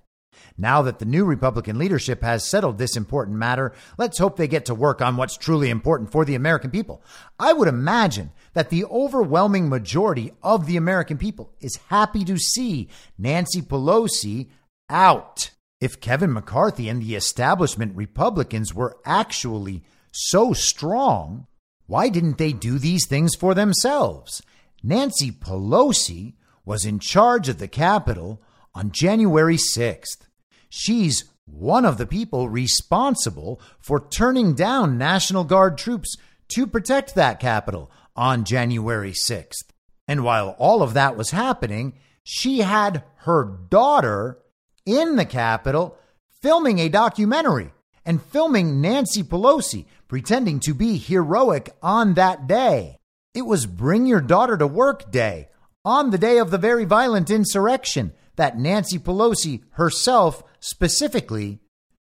Now 0.61 0.83
that 0.83 0.99
the 0.99 1.05
new 1.05 1.25
Republican 1.25 1.79
leadership 1.79 2.23
has 2.23 2.45
settled 2.45 2.79
this 2.79 2.97
important 2.97 3.39
matter, 3.39 3.73
let's 3.97 4.19
hope 4.19 4.37
they 4.37 4.49
get 4.49 4.65
to 4.67 4.75
work 4.75 5.01
on 5.01 5.17
what's 5.17 5.37
truly 5.37 5.71
important 5.71 6.11
for 6.11 6.25
the 6.25 6.35
American 6.35 6.73
people. 6.73 7.01
I 7.39 7.53
would 7.53 7.69
imagine 7.69 8.33
that 8.55 8.69
the 8.69 8.85
overwhelming 8.87 9.69
majority 9.69 10.33
of 10.43 10.67
the 10.67 10.77
American 10.77 11.17
people 11.17 11.53
is 11.61 11.79
happy 11.89 12.25
to 12.25 12.37
see 12.37 12.89
Nancy 13.17 13.63
Pelosi 13.63 14.49
out. 14.91 15.51
If 15.81 16.01
Kevin 16.01 16.33
McCarthy 16.33 16.89
and 16.89 17.01
the 17.01 17.15
establishment 17.15 17.95
Republicans 17.95 18.75
were 18.75 18.99
actually 19.05 19.85
so 20.11 20.53
strong, 20.53 21.47
why 21.87 22.09
didn't 22.09 22.39
they 22.39 22.53
do 22.53 22.81
these 22.81 23.07
things 23.07 23.37
for 23.37 23.55
themselves? 23.55 24.43
Nancy 24.83 25.31
Pelosi 25.31 26.35
was 26.65 26.85
in 26.85 26.99
charge 26.99 27.49
of 27.49 27.59
the 27.59 27.69
Capitol 27.69 28.43
on 28.75 28.91
January 28.91 29.57
6th. 29.57 30.28
She's 30.69 31.25
one 31.47 31.85
of 31.85 31.99
the 31.99 32.07
people 32.07 32.49
responsible 32.49 33.61
for 33.81 34.07
turning 34.09 34.55
down 34.55 34.99
National 34.99 35.45
Guard 35.45 35.79
troops 35.79 36.17
to 36.49 36.67
protect 36.67 37.15
that 37.15 37.41
capital 37.41 37.91
on 38.15 38.45
January 38.45 39.13
6th. 39.13 39.65
And 40.07 40.25
while 40.25 40.57
all 40.59 40.83
of 40.83 40.95
that 40.95 41.17
was 41.17 41.31
happening, 41.31 41.95
she 42.23 42.61
had 42.61 43.05
her 43.19 43.45
daughter 43.71 44.39
in 44.85 45.17
the 45.17 45.25
Capitol 45.25 45.97
filming 46.43 46.79
a 46.79 46.89
documentary 46.89 47.73
and 48.05 48.23
filming 48.23 48.81
Nancy 48.81 49.23
Pelosi 49.23 49.87
pretending 50.09 50.61
to 50.61 50.73
be 50.73 50.97
heroic 50.97 51.77
on 51.83 52.15
that 52.15 52.47
day. 52.47 52.99
It 53.35 53.43
was 53.43 53.67
Bring 53.67 54.07
Your 54.07 54.23
Daughter 54.23 54.57
to 54.57 54.67
Work 54.67 55.11
Day 55.11 55.49
on 55.85 56.11
the 56.11 56.19
day 56.19 56.39
of 56.39 56.51
the 56.51 56.59
very 56.59 56.85
violent 56.85 57.31
insurrection 57.31 58.13
that 58.37 58.59
Nancy 58.59 58.99
Pelosi 58.99 59.63
herself 59.73 60.43
specifically 60.61 61.61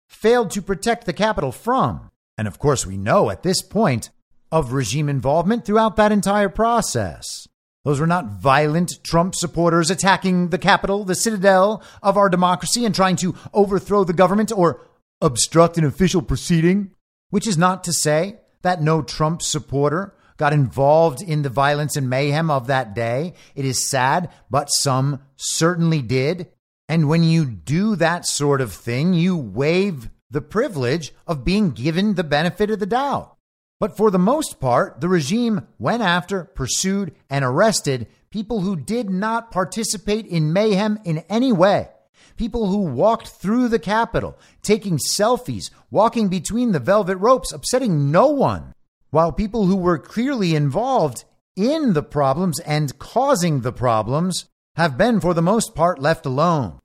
failed 0.07 0.52
to 0.52 0.61
protect 0.61 1.06
the 1.06 1.14
Capitol 1.14 1.52
from. 1.52 2.11
And 2.38 2.48
of 2.48 2.60
course, 2.60 2.86
we 2.86 2.98
know 2.98 3.30
at 3.30 3.44
this 3.44 3.61
point 3.61 4.10
of 4.52 4.73
regime 4.73 5.10
involvement 5.10 5.65
throughout 5.65 5.95
that 5.95 6.11
entire 6.11 6.49
process. 6.49 7.48
Those 7.84 7.99
were 7.99 8.07
not 8.07 8.40
violent 8.40 9.03
Trump 9.03 9.34
supporters 9.34 9.90
attacking 9.90 10.49
the 10.49 10.57
Capitol, 10.57 11.03
the 11.03 11.15
citadel 11.15 11.82
of 12.03 12.18
our 12.18 12.30
democracy, 12.30 12.86
and 12.86 12.94
trying 12.94 13.15
to 13.18 13.36
overthrow 13.53 14.03
the 14.03 14.14
government 14.14 14.52
or 14.56 14.88
obstruct 15.19 15.78
an 15.78 15.86
official 15.86 16.22
proceeding, 16.22 16.91
which 17.30 17.48
is 17.48 17.57
not 17.57 17.84
to 17.86 17.94
say 17.94 18.40
that 18.61 18.82
no 18.82 19.02
Trump 19.02 19.41
supporter 19.41 20.14
got 20.38 20.53
involved 20.53 21.22
in 21.22 21.41
the 21.41 21.49
violence 21.49 21.95
and 21.95 22.10
mayhem 22.10 22.52
of 22.52 22.68
that 22.68 22.94
day. 22.94 23.34
It 23.56 23.65
is 23.65 23.90
sad, 23.90 24.30
but 24.49 24.65
some 24.68 25.22
certainly 25.36 26.02
did. 26.02 26.48
And 26.91 27.07
when 27.07 27.23
you 27.23 27.45
do 27.45 27.95
that 27.95 28.27
sort 28.27 28.59
of 28.59 28.73
thing, 28.73 29.13
you 29.13 29.38
waive 29.38 30.09
the 30.30 30.41
privilege 30.41 31.13
of 31.26 31.45
being 31.45 31.72
given 31.72 32.15
the 32.15 32.23
benefit 32.26 32.69
of 32.69 32.80
the 32.80 32.85
doubt. 32.85 33.38
But 33.80 33.95
for 33.95 34.11
the 34.11 34.19
most 34.19 34.59
part, 34.59 34.99
the 34.99 35.07
regime 35.07 35.69
went 35.80 36.01
after, 36.01 36.43
pursued, 36.43 37.15
and 37.30 37.45
arrested 37.45 38.07
people 38.30 38.59
who 38.59 38.76
did 38.76 39.09
not 39.09 39.51
participate 39.51 40.26
in 40.26 40.51
mayhem 40.51 40.99
in 41.05 41.19
any 41.30 41.53
way. 41.53 41.88
People 42.35 42.68
who 42.68 42.80
walked 42.80 43.30
through 43.30 43.69
the 43.69 43.80
Capitol, 43.80 44.38
taking 44.61 44.97
selfies, 44.97 45.72
walking 45.91 46.27
between 46.27 46.73
the 46.73 46.80
velvet 46.80 47.15
ropes, 47.15 47.53
upsetting 47.53 48.11
no 48.11 48.27
one 48.27 48.73
while 49.11 49.31
people 49.31 49.65
who 49.65 49.77
were 49.77 49.97
clearly 49.97 50.55
involved 50.55 51.23
in 51.55 51.93
the 51.93 52.03
problems 52.03 52.59
and 52.59 52.99
causing 52.99 53.61
the 53.61 53.72
problems 53.72 54.49
have 54.76 54.97
been, 54.97 55.22
for 55.22 55.34
the 55.34 55.41
most 55.41 55.73
part, 55.73 55.97
left 55.97 56.26
alone. 56.26 56.81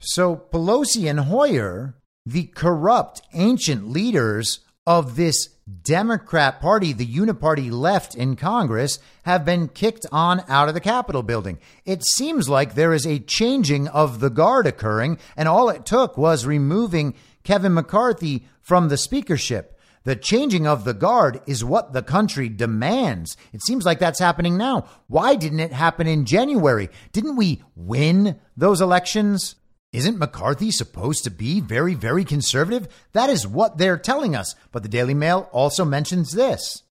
So 0.00 0.36
Pelosi 0.36 1.08
and 1.08 1.20
Hoyer, 1.20 1.94
the 2.26 2.44
corrupt 2.44 3.22
ancient 3.32 3.88
leaders 3.88 4.60
of 4.86 5.16
this 5.16 5.48
Democrat 5.82 6.60
Party, 6.60 6.92
the 6.92 7.06
uniparty 7.06 7.70
left 7.70 8.14
in 8.14 8.36
Congress, 8.36 8.98
have 9.22 9.44
been 9.44 9.68
kicked 9.68 10.04
on 10.12 10.42
out 10.46 10.68
of 10.68 10.74
the 10.74 10.80
Capitol 10.80 11.22
building. 11.22 11.58
It 11.86 12.04
seems 12.04 12.50
like 12.50 12.74
there 12.74 12.92
is 12.92 13.06
a 13.06 13.18
changing 13.18 13.88
of 13.88 14.20
the 14.20 14.28
guard 14.28 14.66
occurring, 14.66 15.18
and 15.36 15.48
all 15.48 15.70
it 15.70 15.86
took 15.86 16.18
was 16.18 16.44
removing 16.44 17.14
Kevin 17.44 17.72
McCarthy 17.72 18.46
from 18.60 18.88
the 18.88 18.98
speakership. 18.98 19.78
The 20.04 20.16
changing 20.16 20.66
of 20.66 20.84
the 20.84 20.92
guard 20.92 21.40
is 21.46 21.64
what 21.64 21.94
the 21.94 22.02
country 22.02 22.50
demands. 22.50 23.38
It 23.54 23.62
seems 23.62 23.86
like 23.86 23.98
that's 23.98 24.20
happening 24.20 24.58
now. 24.58 24.84
Why 25.06 25.34
didn't 25.34 25.60
it 25.60 25.72
happen 25.72 26.06
in 26.06 26.26
January? 26.26 26.90
Didn't 27.12 27.36
we 27.36 27.62
win 27.74 28.38
those 28.54 28.82
elections? 28.82 29.54
Isn't 29.94 30.18
McCarthy 30.18 30.72
supposed 30.72 31.22
to 31.22 31.30
be 31.30 31.60
very, 31.60 31.94
very 31.94 32.24
conservative? 32.24 32.88
That 33.12 33.30
is 33.30 33.46
what 33.46 33.78
they're 33.78 33.96
telling 33.96 34.34
us. 34.34 34.56
But 34.72 34.82
the 34.82 34.88
Daily 34.88 35.14
Mail 35.14 35.48
also 35.52 35.84
mentions 35.84 36.32
this. 36.32 36.82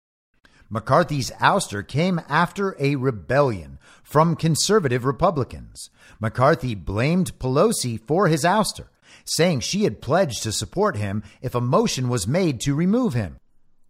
McCarthy's 0.69 1.29
ouster 1.31 1.85
came 1.85 2.21
after 2.29 2.77
a 2.79 2.95
rebellion 2.95 3.77
from 4.03 4.37
conservative 4.37 5.03
Republicans. 5.03 5.89
McCarthy 6.21 6.75
blamed 6.75 7.37
Pelosi 7.39 7.99
for 7.99 8.29
his 8.29 8.45
ouster 8.45 8.87
saying 9.25 9.59
she 9.59 9.83
had 9.83 10.01
pledged 10.01 10.43
to 10.43 10.51
support 10.53 10.95
him 10.95 11.23
if 11.41 11.55
a 11.55 11.61
motion 11.61 12.07
was 12.07 12.25
made 12.25 12.61
to 12.61 12.73
remove 12.73 13.13
him. 13.13 13.37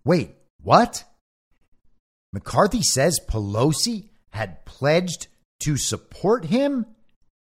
Wait, 0.03 0.35
what? 0.59 1.03
McCarthy 2.31 2.81
says 2.81 3.19
Pelosi 3.29 4.09
had 4.31 4.65
pledged 4.65 5.27
to 5.59 5.77
support 5.77 6.45
him 6.45 6.87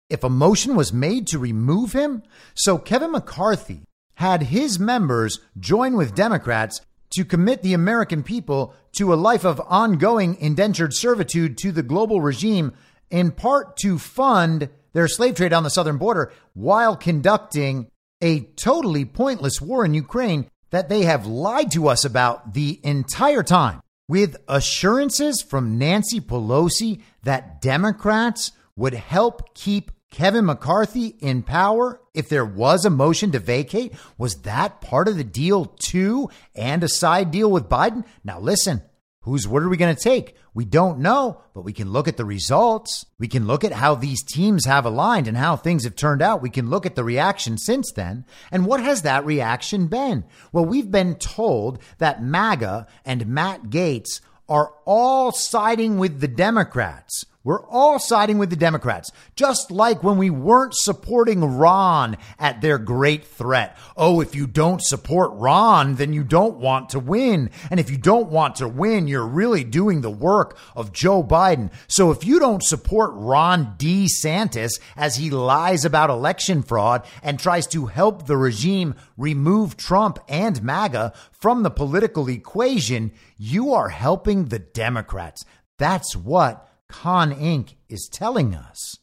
if 0.10 0.24
a 0.24 0.30
motion 0.30 0.76
was 0.76 0.92
made 0.92 1.28
to 1.28 1.40
remove 1.40 1.94
him? 1.94 2.24
So 2.56 2.78
Kevin 2.78 3.12
McCarthy 3.12 3.84
had 4.16 4.44
his 4.44 4.80
members 4.80 5.40
join 5.60 5.96
with 5.96 6.16
Democrats 6.16 6.82
to 7.12 7.26
commit 7.26 7.62
the 7.62 7.74
American 7.74 8.24
people 8.24 8.74
to 8.94 9.14
a 9.14 9.16
life 9.16 9.46
of 9.46 9.62
ongoing 9.68 10.36
indentured 10.36 10.94
servitude 10.94 11.58
to 11.58 11.72
the 11.72 11.84
global 11.84 12.22
regime, 12.22 12.74
in 13.10 13.32
part 13.32 13.78
to 13.78 13.98
fund 13.98 14.70
their 14.94 15.08
slave 15.08 15.36
trade 15.36 15.54
on 15.54 15.64
the 15.64 15.70
southern 15.70 15.98
border 15.98 16.32
while 16.54 16.96
conducting 16.96 17.88
a 18.22 18.42
totally 18.42 19.06
pointless 19.06 19.62
war 19.62 19.86
in 19.86 19.94
Ukraine 19.94 20.50
that 20.72 20.90
they 20.90 21.04
have 21.04 21.26
lied 21.26 21.72
to 21.72 21.88
us 21.88 22.06
about 22.06 22.54
the 22.54 22.80
entire 22.84 23.44
time 23.44 23.82
with 24.08 24.38
assurances 24.48 25.42
from 25.42 25.78
Nancy 25.78 26.20
Pelosi 26.20 27.02
that 27.24 27.62
Democrats 27.62 28.52
would 28.76 28.94
help 28.94 29.54
keep 29.56 29.92
Kevin 30.12 30.46
McCarthy 30.46 31.08
in 31.20 31.44
power 31.44 32.02
if 32.14 32.30
there 32.30 32.46
was 32.46 32.86
a 32.86 32.90
motion 32.90 33.32
to 33.32 33.40
vacate? 33.40 33.94
Was 34.18 34.42
that 34.42 34.82
part 34.82 35.08
of 35.08 35.18
the 35.18 35.24
deal 35.24 35.66
too 35.66 36.30
and 36.56 36.84
a 36.84 36.88
side 36.88 37.32
deal 37.32 37.52
with 37.52 37.70
Biden? 37.70 38.06
Now 38.24 38.40
listen, 38.40 38.82
Whose 39.24 39.48
word 39.48 39.64
are 39.64 39.70
we 39.70 39.76
going 39.76 39.96
to 39.96 40.02
take? 40.02 40.38
We 40.54 40.64
don't 40.64 41.00
know, 41.00 41.42
but 41.54 41.62
we 41.62 41.74
can 41.74 41.92
look 41.92 42.08
at 42.08 42.16
the 42.16 42.24
results. 42.24 43.06
We 43.20 43.28
can 43.28 43.48
look 43.48 43.66
at 43.66 43.74
how 43.74 43.96
these 43.96 44.24
teams 44.24 44.66
have 44.66 44.86
aligned 44.86 45.28
and 45.28 45.36
how 45.36 45.58
things 45.58 45.84
have 45.84 45.96
turned 45.96 46.22
out. 46.22 46.42
We 46.42 46.50
can 46.50 46.70
look 46.70 46.86
at 46.86 46.96
the 46.96 47.04
reaction 47.04 47.58
since 47.58 47.92
then. 47.92 48.26
And 48.50 48.66
what 48.66 48.82
has 48.82 49.02
that 49.02 49.26
reaction 49.26 49.88
been? 49.88 50.24
Well, 50.54 50.66
we've 50.66 50.90
been 50.90 51.16
told 51.16 51.80
that 51.98 52.24
MAGA 52.24 52.88
and 53.04 53.28
Matt 53.28 53.64
Gaetz 53.64 54.22
are 54.48 54.74
all 54.86 55.34
siding 55.34 55.98
with 55.98 56.22
the 56.22 56.28
Democrats. 56.28 57.26
We're 57.50 57.66
all 57.66 57.98
siding 57.98 58.38
with 58.38 58.52
the 58.52 58.56
Democrats, 58.56 59.12
just 59.36 59.72
like 59.72 60.04
when 60.04 60.20
we 60.20 60.30
weren't 60.30 60.76
supporting 60.76 61.44
Ron 61.44 62.16
at 62.38 62.62
their 62.62 62.78
great 62.78 63.26
threat. 63.26 63.76
Oh, 63.98 64.22
if 64.22 64.36
you 64.36 64.46
don't 64.46 64.84
support 64.84 65.32
Ron, 65.34 65.96
then 65.96 66.14
you 66.14 66.24
don't 66.24 66.58
want 66.60 66.90
to 66.90 67.00
win. 67.00 67.50
And 67.72 67.80
if 67.80 67.90
you 67.90 67.98
don't 67.98 68.30
want 68.30 68.58
to 68.58 68.68
win, 68.68 69.08
you're 69.08 69.26
really 69.26 69.64
doing 69.64 70.02
the 70.02 70.12
work 70.12 70.60
of 70.76 70.94
Joe 70.94 71.24
Biden. 71.24 71.72
So 71.88 72.12
if 72.12 72.24
you 72.24 72.38
don't 72.38 72.62
support 72.62 73.14
Ron 73.16 73.74
DeSantis 73.80 74.80
as 74.96 75.16
he 75.16 75.32
lies 75.32 75.86
about 75.86 76.12
election 76.12 76.62
fraud 76.62 77.04
and 77.24 77.40
tries 77.40 77.66
to 77.70 77.88
help 77.88 78.28
the 78.28 78.38
regime 78.38 78.94
remove 79.18 79.76
Trump 79.76 80.20
and 80.28 80.62
MAGA 80.62 81.14
from 81.32 81.64
the 81.64 81.72
political 81.72 82.30
equation, 82.30 83.12
you 83.40 83.74
are 83.74 83.90
helping 83.90 84.50
the 84.50 84.60
Democrats. 84.60 85.44
That's 85.80 86.16
what 86.16 86.69
Con 86.90 87.34
Inc. 87.34 87.76
is 87.88 88.10
telling 88.12 88.54
us. 88.54 88.96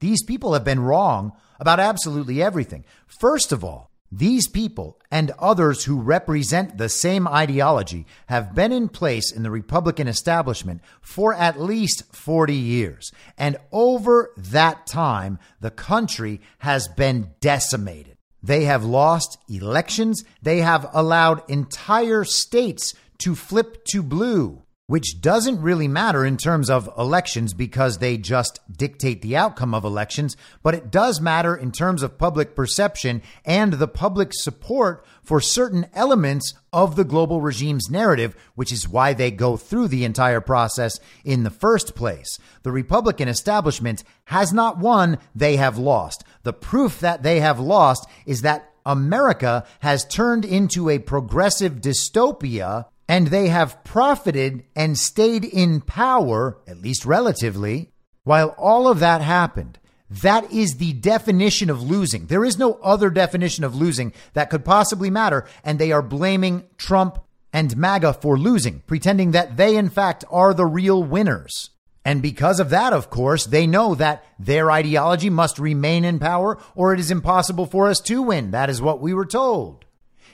These 0.00 0.24
people 0.24 0.54
have 0.54 0.64
been 0.64 0.80
wrong 0.80 1.32
about 1.58 1.78
absolutely 1.78 2.42
everything. 2.42 2.84
First 3.06 3.52
of 3.52 3.62
all, 3.62 3.90
These 4.12 4.48
people 4.48 4.98
and 5.10 5.30
others 5.38 5.84
who 5.84 6.00
represent 6.00 6.78
the 6.78 6.88
same 6.88 7.28
ideology 7.28 8.06
have 8.26 8.56
been 8.56 8.72
in 8.72 8.88
place 8.88 9.30
in 9.30 9.44
the 9.44 9.52
Republican 9.52 10.08
establishment 10.08 10.82
for 11.00 11.32
at 11.32 11.60
least 11.60 12.12
40 12.14 12.52
years. 12.54 13.12
And 13.38 13.56
over 13.70 14.32
that 14.36 14.88
time, 14.88 15.38
the 15.60 15.70
country 15.70 16.40
has 16.58 16.88
been 16.88 17.30
decimated. 17.40 18.16
They 18.42 18.64
have 18.64 18.84
lost 18.84 19.38
elections. 19.48 20.24
They 20.42 20.58
have 20.58 20.90
allowed 20.92 21.48
entire 21.48 22.24
states 22.24 22.94
to 23.18 23.36
flip 23.36 23.84
to 23.90 24.02
blue 24.02 24.59
which 24.90 25.20
doesn't 25.20 25.62
really 25.62 25.86
matter 25.86 26.26
in 26.26 26.36
terms 26.36 26.68
of 26.68 26.90
elections 26.98 27.54
because 27.54 27.98
they 27.98 28.16
just 28.16 28.58
dictate 28.76 29.22
the 29.22 29.36
outcome 29.36 29.72
of 29.72 29.84
elections, 29.84 30.36
but 30.64 30.74
it 30.74 30.90
does 30.90 31.20
matter 31.20 31.54
in 31.54 31.70
terms 31.70 32.02
of 32.02 32.18
public 32.18 32.56
perception 32.56 33.22
and 33.44 33.74
the 33.74 33.86
public 33.86 34.32
support 34.32 35.06
for 35.22 35.40
certain 35.40 35.86
elements 35.94 36.54
of 36.72 36.96
the 36.96 37.04
global 37.04 37.40
regime's 37.40 37.88
narrative, 37.88 38.34
which 38.56 38.72
is 38.72 38.88
why 38.88 39.12
they 39.12 39.30
go 39.30 39.56
through 39.56 39.86
the 39.86 40.04
entire 40.04 40.40
process 40.40 40.98
in 41.24 41.44
the 41.44 41.50
first 41.50 41.94
place. 41.94 42.40
The 42.64 42.72
Republican 42.72 43.28
establishment 43.28 44.02
has 44.24 44.52
not 44.52 44.78
won, 44.78 45.18
they 45.36 45.54
have 45.54 45.78
lost. 45.78 46.24
The 46.42 46.52
proof 46.52 46.98
that 46.98 47.22
they 47.22 47.38
have 47.38 47.60
lost 47.60 48.08
is 48.26 48.42
that 48.42 48.72
America 48.84 49.64
has 49.78 50.04
turned 50.04 50.44
into 50.44 50.88
a 50.90 50.98
progressive 50.98 51.74
dystopia 51.74 52.86
and 53.10 53.26
they 53.26 53.48
have 53.48 53.82
profited 53.82 54.62
and 54.76 54.96
stayed 54.96 55.44
in 55.44 55.80
power, 55.80 56.58
at 56.68 56.80
least 56.80 57.04
relatively, 57.04 57.90
while 58.22 58.54
all 58.56 58.86
of 58.86 59.00
that 59.00 59.20
happened. 59.20 59.80
That 60.08 60.52
is 60.52 60.76
the 60.76 60.92
definition 60.92 61.70
of 61.70 61.82
losing. 61.82 62.26
There 62.26 62.44
is 62.44 62.56
no 62.56 62.74
other 62.74 63.10
definition 63.10 63.64
of 63.64 63.74
losing 63.74 64.12
that 64.34 64.48
could 64.48 64.64
possibly 64.64 65.10
matter. 65.10 65.44
And 65.64 65.76
they 65.76 65.90
are 65.90 66.02
blaming 66.02 66.68
Trump 66.78 67.18
and 67.52 67.76
MAGA 67.76 68.12
for 68.12 68.38
losing, 68.38 68.78
pretending 68.86 69.32
that 69.32 69.56
they, 69.56 69.74
in 69.74 69.90
fact, 69.90 70.24
are 70.30 70.54
the 70.54 70.66
real 70.66 71.02
winners. 71.02 71.70
And 72.04 72.22
because 72.22 72.60
of 72.60 72.70
that, 72.70 72.92
of 72.92 73.10
course, 73.10 73.44
they 73.44 73.66
know 73.66 73.96
that 73.96 74.24
their 74.38 74.70
ideology 74.70 75.30
must 75.30 75.58
remain 75.58 76.04
in 76.04 76.20
power 76.20 76.58
or 76.76 76.94
it 76.94 77.00
is 77.00 77.10
impossible 77.10 77.66
for 77.66 77.88
us 77.88 77.98
to 78.02 78.22
win. 78.22 78.52
That 78.52 78.70
is 78.70 78.80
what 78.80 79.00
we 79.00 79.12
were 79.12 79.26
told. 79.26 79.84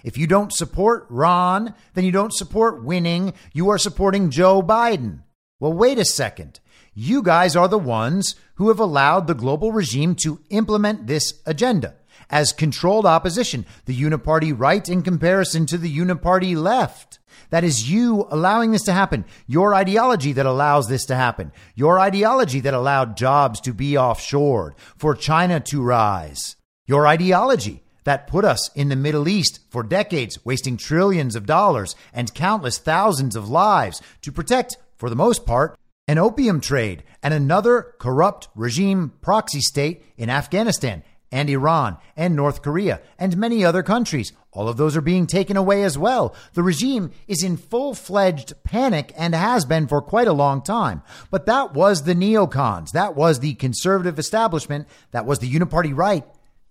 If 0.06 0.16
you 0.16 0.28
don't 0.28 0.52
support 0.52 1.04
Ron, 1.10 1.74
then 1.94 2.04
you 2.04 2.12
don't 2.12 2.32
support 2.32 2.84
winning. 2.84 3.34
You 3.52 3.70
are 3.70 3.76
supporting 3.76 4.30
Joe 4.30 4.62
Biden. 4.62 5.24
Well, 5.58 5.72
wait 5.72 5.98
a 5.98 6.04
second. 6.04 6.60
You 6.94 7.24
guys 7.24 7.56
are 7.56 7.66
the 7.66 7.76
ones 7.76 8.36
who 8.54 8.68
have 8.68 8.78
allowed 8.78 9.26
the 9.26 9.34
global 9.34 9.72
regime 9.72 10.14
to 10.22 10.38
implement 10.48 11.08
this 11.08 11.42
agenda 11.44 11.96
as 12.30 12.52
controlled 12.52 13.04
opposition, 13.04 13.66
the 13.86 14.00
uniparty 14.00 14.54
right 14.56 14.88
in 14.88 15.02
comparison 15.02 15.66
to 15.66 15.76
the 15.76 15.98
uniparty 15.98 16.56
left. 16.56 17.18
That 17.50 17.64
is 17.64 17.90
you 17.90 18.28
allowing 18.30 18.70
this 18.70 18.84
to 18.84 18.92
happen. 18.92 19.24
Your 19.48 19.74
ideology 19.74 20.32
that 20.34 20.46
allows 20.46 20.88
this 20.88 21.04
to 21.06 21.16
happen. 21.16 21.50
Your 21.74 21.98
ideology 21.98 22.60
that 22.60 22.74
allowed 22.74 23.16
jobs 23.16 23.60
to 23.62 23.74
be 23.74 23.94
offshored, 23.94 24.78
for 24.96 25.16
China 25.16 25.58
to 25.58 25.82
rise. 25.82 26.54
Your 26.86 27.08
ideology 27.08 27.82
that 28.06 28.28
put 28.28 28.44
us 28.44 28.70
in 28.74 28.88
the 28.88 28.96
Middle 28.96 29.28
East 29.28 29.58
for 29.68 29.82
decades, 29.82 30.38
wasting 30.44 30.76
trillions 30.76 31.34
of 31.34 31.44
dollars 31.44 31.94
and 32.14 32.32
countless 32.32 32.78
thousands 32.78 33.34
of 33.36 33.50
lives 33.50 34.00
to 34.22 34.32
protect, 34.32 34.76
for 34.96 35.10
the 35.10 35.16
most 35.16 35.44
part, 35.44 35.76
an 36.08 36.16
opium 36.16 36.60
trade 36.60 37.02
and 37.20 37.34
another 37.34 37.94
corrupt 37.98 38.48
regime 38.54 39.12
proxy 39.20 39.60
state 39.60 40.04
in 40.16 40.30
Afghanistan 40.30 41.02
and 41.32 41.50
Iran 41.50 41.96
and 42.16 42.36
North 42.36 42.62
Korea 42.62 43.00
and 43.18 43.36
many 43.36 43.64
other 43.64 43.82
countries. 43.82 44.32
All 44.52 44.68
of 44.68 44.76
those 44.76 44.96
are 44.96 45.00
being 45.00 45.26
taken 45.26 45.56
away 45.56 45.82
as 45.82 45.98
well. 45.98 46.32
The 46.54 46.62
regime 46.62 47.10
is 47.26 47.42
in 47.42 47.56
full 47.56 47.92
fledged 47.92 48.52
panic 48.62 49.12
and 49.18 49.34
has 49.34 49.64
been 49.64 49.88
for 49.88 50.00
quite 50.00 50.28
a 50.28 50.32
long 50.32 50.62
time. 50.62 51.02
But 51.32 51.46
that 51.46 51.74
was 51.74 52.04
the 52.04 52.14
neocons. 52.14 52.92
That 52.92 53.16
was 53.16 53.40
the 53.40 53.54
conservative 53.54 54.20
establishment. 54.20 54.86
That 55.10 55.26
was 55.26 55.40
the 55.40 55.52
uniparty 55.52 55.94
right 55.94 56.24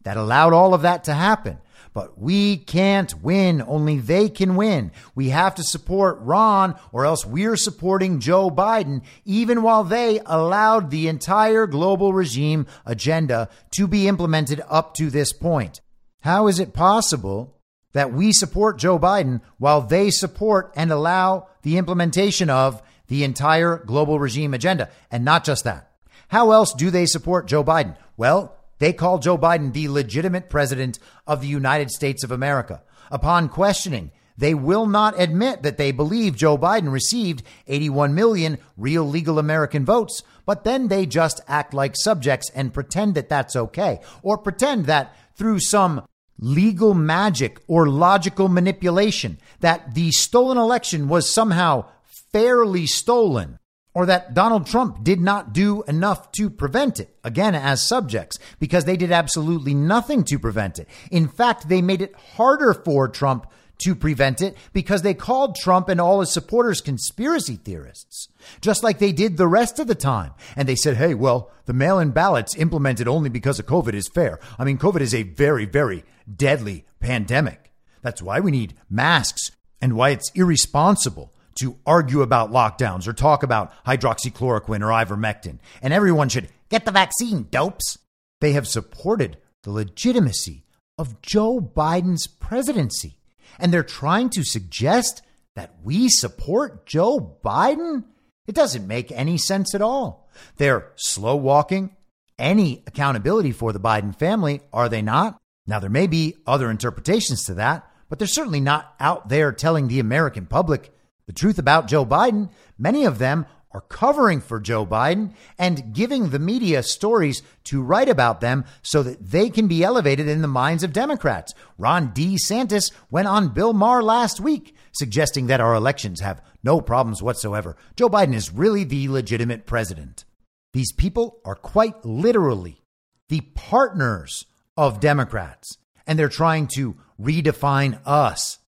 that 0.06 0.18
allowed 0.18 0.54
all 0.54 0.74
of 0.74 0.84
that 0.84 1.04
to 1.06 1.14
happen. 1.14 1.58
But 1.94 2.20
we 2.20 2.58
can't 2.58 3.14
win. 3.24 3.62
Only 3.62 4.00
they 4.00 4.30
can 4.30 4.56
win. 4.56 4.92
We 5.16 5.30
have 5.30 5.56
to 5.56 5.64
support 5.64 6.20
Ron 6.20 6.76
or 6.92 7.06
else 7.06 7.26
we're 7.26 7.56
supporting 7.56 8.20
Joe 8.20 8.50
Biden, 8.50 9.02
even 9.24 9.64
while 9.64 9.84
they 9.84 10.20
allowed 10.26 10.92
the 10.92 11.08
entire 11.08 11.68
global 11.68 12.14
regime 12.14 12.68
agenda 12.86 13.50
to 13.78 13.88
be 13.88 14.08
implemented 14.08 14.62
up 14.70 14.94
to 14.96 15.10
this 15.10 15.34
point. 15.34 15.82
How 16.20 16.48
is 16.48 16.60
it 16.60 16.74
possible 16.74 17.58
that 17.94 18.14
we 18.14 18.32
support 18.32 18.78
Joe 18.78 19.00
Biden 19.00 19.42
while 19.58 19.82
they 19.82 20.12
support 20.12 20.72
and 20.76 20.92
allow 20.92 21.48
the 21.64 21.78
implementation 21.78 22.50
of 22.50 22.82
the 23.08 23.24
entire 23.24 23.78
global 23.78 24.20
regime 24.20 24.54
agenda? 24.54 24.90
And 25.10 25.26
not 25.26 25.46
just 25.46 25.64
that. 25.64 25.92
How 26.28 26.52
else 26.52 26.74
do 26.74 26.92
they 26.92 27.06
support 27.06 27.48
Joe 27.48 27.64
Biden? 27.64 27.96
Well, 28.18 28.56
they 28.80 28.94
call 28.94 29.20
Joe 29.20 29.38
Biden 29.38 29.74
the 29.74 29.88
legitimate 29.88 30.50
president 30.50 31.00
of 31.26 31.42
the 31.42 31.48
United 31.48 31.92
States 31.92 32.24
of 32.24 32.32
America. 32.32 32.84
Upon 33.12 33.50
questioning, 33.50 34.12
they 34.38 34.54
will 34.54 34.86
not 34.86 35.20
admit 35.20 35.64
that 35.64 35.78
they 35.78 35.92
believe 35.92 36.36
Joe 36.36 36.58
Biden 36.58 36.92
received 36.92 37.44
81 37.68 38.14
million 38.14 38.58
real 38.76 39.08
legal 39.08 39.40
American 39.40 39.86
votes, 39.86 40.24
but 40.46 40.64
then 40.64 40.88
they 40.90 41.06
just 41.06 41.42
act 41.48 41.74
like 41.74 41.96
subjects 41.96 42.50
and 42.54 42.74
pretend 42.74 43.16
that 43.16 43.30
that's 43.30 43.56
okay, 43.56 44.00
or 44.22 44.38
pretend 44.38 44.86
that 44.86 45.16
through 45.36 45.60
some 45.60 46.06
legal 46.38 46.94
magic 46.94 47.62
or 47.68 47.88
logical 47.88 48.50
manipulation 48.50 49.38
that 49.62 49.96
the 49.96 50.12
stolen 50.12 50.58
election 50.58 51.08
was 51.08 51.34
somehow 51.34 51.86
fairly 52.32 52.86
stolen 52.86 53.58
or 53.96 54.06
that 54.06 54.34
Donald 54.34 54.68
Trump 54.68 55.04
did 55.04 55.22
not 55.22 55.54
do 55.54 55.82
enough 55.84 56.32
to 56.34 56.50
prevent 56.50 57.00
it, 57.00 57.16
again, 57.24 57.56
as 57.56 57.88
subjects, 57.88 58.38
because 58.60 58.86
they 58.86 58.98
did 58.98 59.12
absolutely 59.12 59.74
nothing 59.74 60.24
to 60.26 60.38
prevent 60.38 60.78
it. 60.78 60.88
In 61.10 61.28
fact, 61.28 61.70
they 61.70 61.82
made 61.82 62.02
it 62.02 62.14
harder 62.36 62.74
for 62.74 63.08
Trump 63.08 63.48
to 63.80 63.96
prevent 63.96 64.42
it 64.42 64.56
because 64.74 65.02
they 65.02 65.14
called 65.14 65.56
Trump 65.56 65.90
and 65.90 66.00
all 66.00 66.20
his 66.20 66.32
supporters 66.32 66.82
conspiracy 66.82 67.56
theorists, 67.56 68.28
just 68.62 68.84
like 68.84 69.00
they 69.00 69.12
did 69.12 69.38
the 69.38 69.48
rest 69.48 69.80
of 69.80 69.88
the 69.88 69.96
time. 69.96 70.32
And 70.56 70.68
they 70.68 70.76
said, 70.76 70.98
hey, 70.98 71.14
well, 71.14 71.52
the 71.66 71.74
mail 71.74 72.00
in 72.00 72.12
ballots 72.12 72.56
implemented 72.56 73.08
only 73.08 73.30
because 73.30 73.60
of 73.60 73.66
COVID 73.66 73.94
is 73.94 74.08
fair. 74.08 74.40
I 74.60 74.66
mean, 74.66 74.78
COVID 74.78 75.02
is 75.02 75.16
a 75.16 75.24
very, 75.24 75.66
very 75.66 76.04
deadly 76.34 76.86
pandemic. 77.00 77.74
That's 78.02 78.22
why 78.22 78.40
we 78.40 78.52
need 78.52 78.76
masks 78.90 79.52
and 79.82 79.94
why 79.94 80.10
it's 80.10 80.32
irresponsible 80.36 81.34
to 81.56 81.78
argue 81.86 82.22
about 82.22 82.52
lockdowns 82.52 83.08
or 83.08 83.14
talk 83.14 83.44
about 83.44 83.72
hydroxychloroquine 83.86 84.82
or 84.82 84.90
ivermectin. 84.90 85.60
And 85.82 85.94
everyone 85.94 86.30
should 86.30 86.50
get 86.70 86.86
the 86.86 86.92
vaccine, 86.92 87.48
dopes. 87.50 87.98
They 88.42 88.54
have 88.54 88.68
supported 88.68 89.38
the 89.64 89.72
legitimacy 89.72 90.66
of 90.98 91.22
Joe 91.22 91.60
Biden's 91.60 92.28
presidency. 92.28 93.18
And 93.60 93.74
they're 93.74 93.84
trying 93.84 94.30
to 94.32 94.44
suggest 94.44 95.22
that 95.56 95.76
we 95.84 96.10
support 96.10 96.86
Joe 96.86 97.38
Biden? 97.44 98.04
It 98.48 98.56
doesn't 98.56 98.88
make 98.88 99.12
any 99.12 99.38
sense 99.38 99.74
at 99.74 99.82
all. 99.82 100.30
They're 100.58 100.92
slow 100.96 101.36
walking 101.36 101.96
any 102.38 102.84
accountability 102.86 103.52
for 103.52 103.72
the 103.72 103.80
Biden 103.80 104.14
family, 104.16 104.62
are 104.74 104.90
they 104.90 105.02
not? 105.02 105.38
Now, 105.68 105.80
there 105.80 105.90
may 105.90 106.08
be 106.08 106.36
other 106.46 106.70
interpretations 106.70 107.44
to 107.46 107.56
that, 107.56 107.90
but 108.10 108.20
they're 108.20 108.28
certainly 108.28 108.60
not 108.60 108.94
out 109.00 109.30
there 109.30 109.52
telling 109.52 109.88
the 109.88 110.00
American 110.00 110.46
public 110.46 110.92
the 111.28 111.34
truth 111.34 111.58
about 111.58 111.88
Joe 111.88 112.06
Biden, 112.06 112.50
many 112.78 113.06
of 113.06 113.18
them 113.18 113.46
are 113.72 113.82
covering 113.82 114.40
for 114.40 114.60
Joe 114.60 114.86
Biden 114.86 115.34
and 115.60 115.94
giving 115.94 116.30
the 116.30 116.40
media 116.40 116.82
stories 116.82 117.44
to 117.66 117.82
write 117.82 118.08
about 118.08 118.40
them 118.40 118.64
so 118.82 119.04
that 119.04 119.32
they 119.32 119.50
can 119.50 119.68
be 119.68 119.84
elevated 119.84 120.30
in 120.30 120.42
the 120.42 120.48
minds 120.48 120.82
of 120.82 120.94
Democrats. 120.94 121.54
Ron 121.78 122.14
DeSantis 122.14 122.92
went 123.12 123.28
on 123.28 123.50
Bill 123.50 123.74
Maher 123.74 124.02
last 124.02 124.40
week 124.40 124.76
suggesting 124.94 125.48
that 125.48 125.60
our 125.60 125.76
elections 125.76 126.22
have 126.22 126.42
no 126.64 126.80
problems 126.80 127.22
whatsoever. 127.22 127.76
Joe 127.98 128.08
Biden 128.08 128.34
is 128.34 128.54
really 128.54 128.86
the 128.86 129.10
legitimate 129.10 129.66
president. 129.66 130.24
These 130.72 130.94
people 130.94 131.40
are 131.44 131.56
quite 131.56 132.06
literally 132.06 132.82
the 133.28 133.42
partners 133.56 134.46
of 134.78 135.02
Democrats, 135.02 135.78
and 136.08 136.18
they're 136.18 136.30
trying 136.30 136.68
to 136.76 136.96
redefine 137.20 138.00
us 138.06 138.60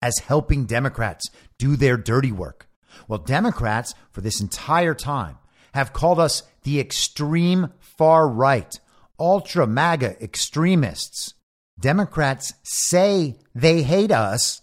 as 0.00 0.18
helping 0.18 0.66
Democrats 0.66 1.30
do 1.62 1.76
their 1.76 1.96
dirty 1.96 2.32
work. 2.32 2.66
Well, 3.06 3.20
Democrats, 3.20 3.94
for 4.10 4.20
this 4.20 4.40
entire 4.40 4.94
time, 4.94 5.38
have 5.74 5.92
called 5.92 6.18
us 6.18 6.42
the 6.64 6.80
extreme 6.80 7.72
far 7.78 8.28
right, 8.28 8.80
ultra 9.16 9.64
MAGA 9.64 10.20
extremists. 10.20 11.34
Democrats 11.78 12.52
say 12.64 13.36
they 13.54 13.82
hate 13.82 14.10
us 14.10 14.60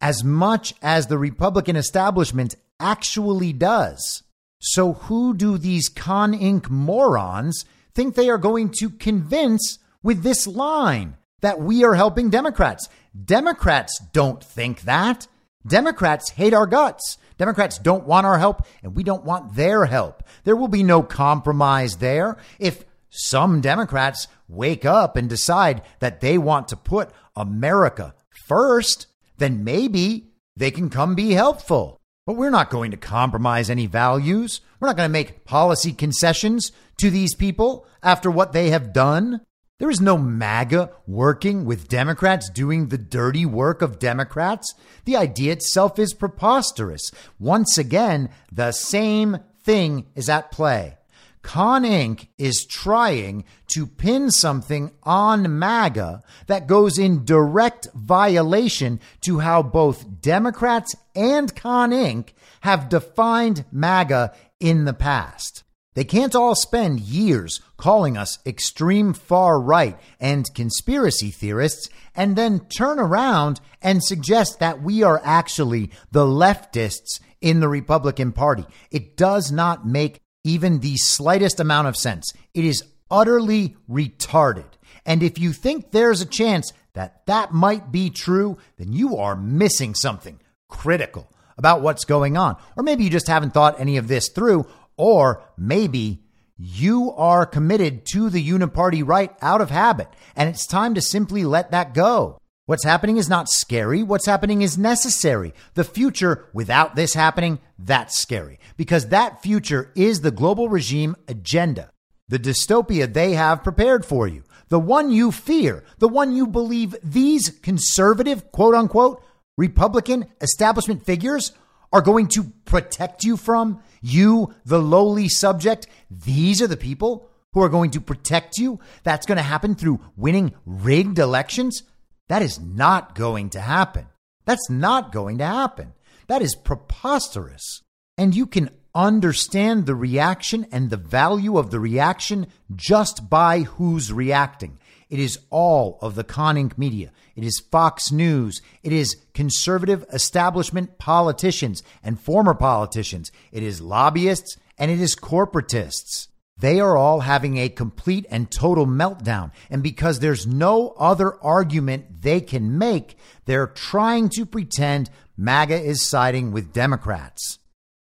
as 0.00 0.24
much 0.24 0.72
as 0.80 1.06
the 1.08 1.18
Republican 1.18 1.76
establishment 1.76 2.54
actually 2.80 3.52
does. 3.52 4.22
So, 4.58 4.94
who 4.94 5.34
do 5.34 5.58
these 5.58 5.90
Con 5.90 6.32
Inc. 6.32 6.70
morons 6.70 7.66
think 7.94 8.14
they 8.14 8.30
are 8.30 8.38
going 8.38 8.70
to 8.78 8.88
convince 8.88 9.78
with 10.02 10.22
this 10.22 10.46
line? 10.46 11.18
that 11.40 11.60
we 11.60 11.84
are 11.84 11.94
helping 11.94 12.30
Democrats. 12.30 12.88
Democrats 13.24 14.00
don't 14.12 14.42
think 14.42 14.82
that. 14.82 15.26
Democrats 15.68 16.30
hate 16.30 16.54
our 16.54 16.66
guts. 16.66 17.18
Democrats 17.36 17.78
don't 17.78 18.06
want 18.06 18.26
our 18.26 18.38
help, 18.38 18.66
and 18.82 18.96
we 18.96 19.02
don't 19.04 19.24
want 19.24 19.54
their 19.54 19.86
help. 19.86 20.22
There 20.44 20.56
will 20.56 20.68
be 20.68 20.82
no 20.82 21.02
compromise 21.02 21.98
there. 21.98 22.36
If 22.58 22.84
some 23.10 23.60
Democrats 23.60 24.26
wake 24.48 24.84
up 24.84 25.16
and 25.16 25.28
decide 25.28 25.82
that 26.00 26.20
they 26.20 26.38
want 26.38 26.68
to 26.68 26.76
put 26.76 27.10
America 27.36 28.14
first, 28.46 29.06
then 29.38 29.64
maybe 29.64 30.28
they 30.56 30.70
can 30.70 30.90
come 30.90 31.14
be 31.14 31.32
helpful. 31.32 32.00
But 32.26 32.36
we're 32.36 32.50
not 32.50 32.70
going 32.70 32.90
to 32.90 32.96
compromise 32.96 33.70
any 33.70 33.86
values. 33.86 34.60
We're 34.78 34.88
not 34.88 34.96
going 34.96 35.08
to 35.08 35.12
make 35.12 35.44
policy 35.44 35.92
concessions 35.92 36.72
to 36.98 37.10
these 37.10 37.34
people 37.34 37.86
after 38.02 38.30
what 38.30 38.52
they 38.52 38.70
have 38.70 38.92
done. 38.92 39.40
There 39.78 39.90
is 39.90 40.00
no 40.00 40.18
MAGA 40.18 40.90
working 41.06 41.64
with 41.64 41.86
Democrats 41.86 42.50
doing 42.50 42.88
the 42.88 42.98
dirty 42.98 43.46
work 43.46 43.80
of 43.80 44.00
Democrats. 44.00 44.74
The 45.04 45.16
idea 45.16 45.52
itself 45.52 46.00
is 46.00 46.14
preposterous. 46.14 47.12
Once 47.38 47.78
again, 47.78 48.30
the 48.50 48.72
same 48.72 49.38
thing 49.62 50.06
is 50.16 50.28
at 50.28 50.50
play. 50.50 50.98
Con 51.42 51.84
Inc. 51.84 52.26
is 52.38 52.66
trying 52.68 53.44
to 53.68 53.86
pin 53.86 54.32
something 54.32 54.90
on 55.04 55.60
MAGA 55.60 56.24
that 56.48 56.66
goes 56.66 56.98
in 56.98 57.24
direct 57.24 57.86
violation 57.94 58.98
to 59.20 59.38
how 59.38 59.62
both 59.62 60.20
Democrats 60.20 60.96
and 61.14 61.54
Con 61.54 61.92
Inc. 61.92 62.30
have 62.62 62.88
defined 62.88 63.64
MAGA 63.70 64.34
in 64.58 64.86
the 64.86 64.92
past. 64.92 65.62
They 65.98 66.04
can't 66.04 66.36
all 66.36 66.54
spend 66.54 67.00
years 67.00 67.60
calling 67.76 68.16
us 68.16 68.38
extreme 68.46 69.12
far 69.12 69.60
right 69.60 69.98
and 70.20 70.46
conspiracy 70.54 71.32
theorists 71.32 71.88
and 72.14 72.36
then 72.36 72.60
turn 72.68 73.00
around 73.00 73.60
and 73.82 74.00
suggest 74.04 74.60
that 74.60 74.80
we 74.80 75.02
are 75.02 75.20
actually 75.24 75.90
the 76.12 76.24
leftists 76.24 77.18
in 77.40 77.58
the 77.58 77.68
Republican 77.68 78.30
Party. 78.30 78.64
It 78.92 79.16
does 79.16 79.50
not 79.50 79.88
make 79.88 80.20
even 80.44 80.78
the 80.78 80.96
slightest 80.98 81.58
amount 81.58 81.88
of 81.88 81.96
sense. 81.96 82.32
It 82.54 82.64
is 82.64 82.84
utterly 83.10 83.76
retarded. 83.90 84.70
And 85.04 85.20
if 85.20 85.36
you 85.36 85.52
think 85.52 85.90
there's 85.90 86.20
a 86.20 86.26
chance 86.26 86.72
that 86.92 87.26
that 87.26 87.52
might 87.52 87.90
be 87.90 88.08
true, 88.10 88.58
then 88.76 88.92
you 88.92 89.16
are 89.16 89.34
missing 89.34 89.96
something 89.96 90.38
critical 90.68 91.28
about 91.56 91.82
what's 91.82 92.04
going 92.04 92.36
on. 92.36 92.56
Or 92.76 92.84
maybe 92.84 93.02
you 93.02 93.10
just 93.10 93.26
haven't 93.26 93.52
thought 93.52 93.80
any 93.80 93.96
of 93.96 94.06
this 94.06 94.28
through, 94.28 94.64
or 94.98 95.42
maybe 95.56 96.22
you 96.58 97.12
are 97.12 97.46
committed 97.46 98.04
to 98.04 98.28
the 98.28 98.46
uniparty 98.46 99.06
right 99.06 99.34
out 99.40 99.60
of 99.60 99.70
habit, 99.70 100.08
and 100.36 100.48
it's 100.48 100.66
time 100.66 100.94
to 100.94 101.00
simply 101.00 101.44
let 101.44 101.70
that 101.70 101.94
go. 101.94 102.38
What's 102.66 102.84
happening 102.84 103.16
is 103.16 103.30
not 103.30 103.48
scary. 103.48 104.02
What's 104.02 104.26
happening 104.26 104.60
is 104.60 104.76
necessary. 104.76 105.54
The 105.72 105.84
future 105.84 106.48
without 106.52 106.96
this 106.96 107.14
happening, 107.14 107.60
that's 107.78 108.20
scary 108.20 108.58
because 108.76 109.06
that 109.06 109.40
future 109.40 109.90
is 109.94 110.20
the 110.20 110.30
global 110.30 110.68
regime 110.68 111.16
agenda, 111.28 111.90
the 112.28 112.38
dystopia 112.38 113.10
they 113.10 113.32
have 113.32 113.64
prepared 113.64 114.04
for 114.04 114.28
you, 114.28 114.42
the 114.68 114.80
one 114.80 115.10
you 115.10 115.32
fear, 115.32 115.82
the 115.98 116.08
one 116.08 116.36
you 116.36 116.46
believe 116.46 116.94
these 117.02 117.48
conservative, 117.62 118.52
quote 118.52 118.74
unquote, 118.74 119.22
Republican 119.56 120.26
establishment 120.42 121.06
figures 121.06 121.52
are 121.92 122.02
going 122.02 122.28
to 122.28 122.44
protect 122.64 123.24
you 123.24 123.36
from? 123.36 123.82
You, 124.00 124.54
the 124.64 124.80
lowly 124.80 125.28
subject, 125.28 125.86
these 126.10 126.60
are 126.62 126.66
the 126.66 126.76
people 126.76 127.28
who 127.52 127.62
are 127.62 127.68
going 127.68 127.90
to 127.92 128.00
protect 128.00 128.58
you? 128.58 128.78
That's 129.02 129.26
going 129.26 129.36
to 129.36 129.42
happen 129.42 129.74
through 129.74 130.00
winning 130.16 130.54
rigged 130.66 131.18
elections? 131.18 131.82
That 132.28 132.42
is 132.42 132.60
not 132.60 133.14
going 133.14 133.50
to 133.50 133.60
happen. 133.60 134.06
That's 134.44 134.68
not 134.70 135.12
going 135.12 135.38
to 135.38 135.46
happen. 135.46 135.94
That 136.26 136.42
is 136.42 136.54
preposterous. 136.54 137.82
And 138.16 138.34
you 138.34 138.46
can 138.46 138.70
understand 138.94 139.86
the 139.86 139.94
reaction 139.94 140.66
and 140.72 140.90
the 140.90 140.96
value 140.96 141.56
of 141.56 141.70
the 141.70 141.80
reaction 141.80 142.46
just 142.74 143.30
by 143.30 143.60
who's 143.60 144.12
reacting. 144.12 144.78
It 145.08 145.18
is 145.18 145.38
all 145.50 145.98
of 146.02 146.16
the 146.16 146.24
Con 146.24 146.56
Inc. 146.56 146.76
media. 146.76 147.12
It 147.34 147.44
is 147.44 147.62
Fox 147.70 148.12
News. 148.12 148.60
It 148.82 148.92
is 148.92 149.16
conservative 149.38 150.04
establishment 150.12 150.98
politicians 150.98 151.80
and 152.02 152.18
former 152.18 152.54
politicians. 152.54 153.30
It 153.52 153.62
is 153.62 153.80
lobbyists 153.80 154.56
and 154.76 154.90
it 154.90 155.00
is 155.00 155.14
corporatists. 155.14 156.26
They 156.58 156.80
are 156.80 156.96
all 156.96 157.20
having 157.20 157.56
a 157.56 157.68
complete 157.68 158.26
and 158.30 158.50
total 158.50 158.84
meltdown. 158.84 159.52
And 159.70 159.80
because 159.80 160.18
there's 160.18 160.44
no 160.44 160.88
other 160.98 161.40
argument 161.40 162.22
they 162.22 162.40
can 162.40 162.78
make, 162.78 163.16
they're 163.44 163.68
trying 163.68 164.28
to 164.30 164.44
pretend 164.44 165.08
MAGA 165.36 165.84
is 165.84 166.10
siding 166.10 166.50
with 166.50 166.72
Democrats. 166.72 167.60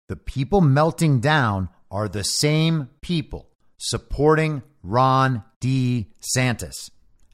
The 0.09 0.17
people 0.17 0.59
melting 0.59 1.21
down 1.21 1.69
are 1.89 2.09
the 2.09 2.25
same 2.25 2.89
people 2.99 3.47
supporting 3.77 4.63
Ron 4.83 5.45
DeSantis. 5.61 6.89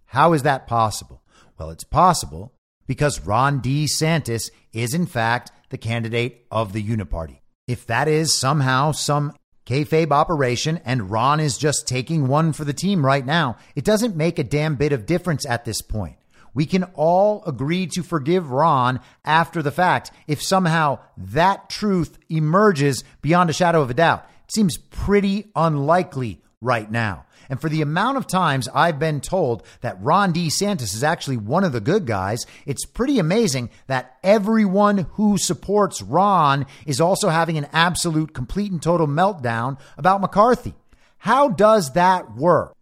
How 0.05 0.33
is 0.33 0.43
that 0.43 0.67
possible? 0.67 1.23
Well, 1.57 1.71
it's 1.71 1.83
possible 1.83 2.53
because 2.87 3.21
Ron 3.21 3.61
DeSantis 3.61 4.49
is, 4.73 4.93
in 4.93 5.05
fact, 5.05 5.51
the 5.69 5.77
candidate 5.77 6.45
of 6.49 6.73
the 6.73 6.83
Uniparty. 6.83 7.39
If 7.67 7.85
that 7.87 8.07
is 8.07 8.39
somehow 8.39 8.93
some 8.93 9.33
kayfabe 9.65 10.11
operation 10.11 10.79
and 10.85 11.11
Ron 11.11 11.39
is 11.41 11.57
just 11.57 11.87
taking 11.87 12.27
one 12.27 12.53
for 12.53 12.63
the 12.63 12.73
team 12.73 13.05
right 13.05 13.25
now, 13.25 13.57
it 13.75 13.83
doesn't 13.83 14.15
make 14.15 14.39
a 14.39 14.43
damn 14.43 14.75
bit 14.75 14.93
of 14.93 15.05
difference 15.05 15.45
at 15.45 15.65
this 15.65 15.81
point. 15.81 16.15
We 16.53 16.65
can 16.65 16.85
all 16.95 17.43
agree 17.45 17.85
to 17.87 18.01
forgive 18.01 18.49
Ron 18.49 19.01
after 19.23 19.61
the 19.61 19.69
fact 19.69 20.11
if 20.25 20.41
somehow 20.41 20.99
that 21.17 21.69
truth 21.69 22.17
emerges 22.29 23.03
beyond 23.21 23.51
a 23.51 23.53
shadow 23.53 23.81
of 23.81 23.91
a 23.91 23.93
doubt. 23.93 24.25
It 24.45 24.53
seems 24.53 24.77
pretty 24.77 25.51
unlikely 25.55 26.41
right 26.59 26.89
now. 26.89 27.26
And 27.49 27.59
for 27.59 27.69
the 27.69 27.81
amount 27.81 28.17
of 28.17 28.27
times 28.27 28.67
I've 28.73 28.99
been 28.99 29.21
told 29.21 29.63
that 29.81 30.01
Ron 30.01 30.33
DeSantis 30.33 30.93
is 30.93 31.03
actually 31.03 31.37
one 31.37 31.63
of 31.63 31.71
the 31.71 31.81
good 31.81 32.05
guys, 32.05 32.45
it's 32.65 32.85
pretty 32.85 33.19
amazing 33.19 33.69
that 33.87 34.17
everyone 34.23 35.07
who 35.13 35.37
supports 35.37 36.01
Ron 36.01 36.65
is 36.85 37.01
also 37.01 37.29
having 37.29 37.57
an 37.57 37.67
absolute, 37.73 38.33
complete, 38.33 38.71
and 38.71 38.81
total 38.81 39.07
meltdown 39.07 39.79
about 39.97 40.21
McCarthy. 40.21 40.73
How 41.19 41.49
does 41.49 41.93
that 41.93 42.35
work? 42.35 42.73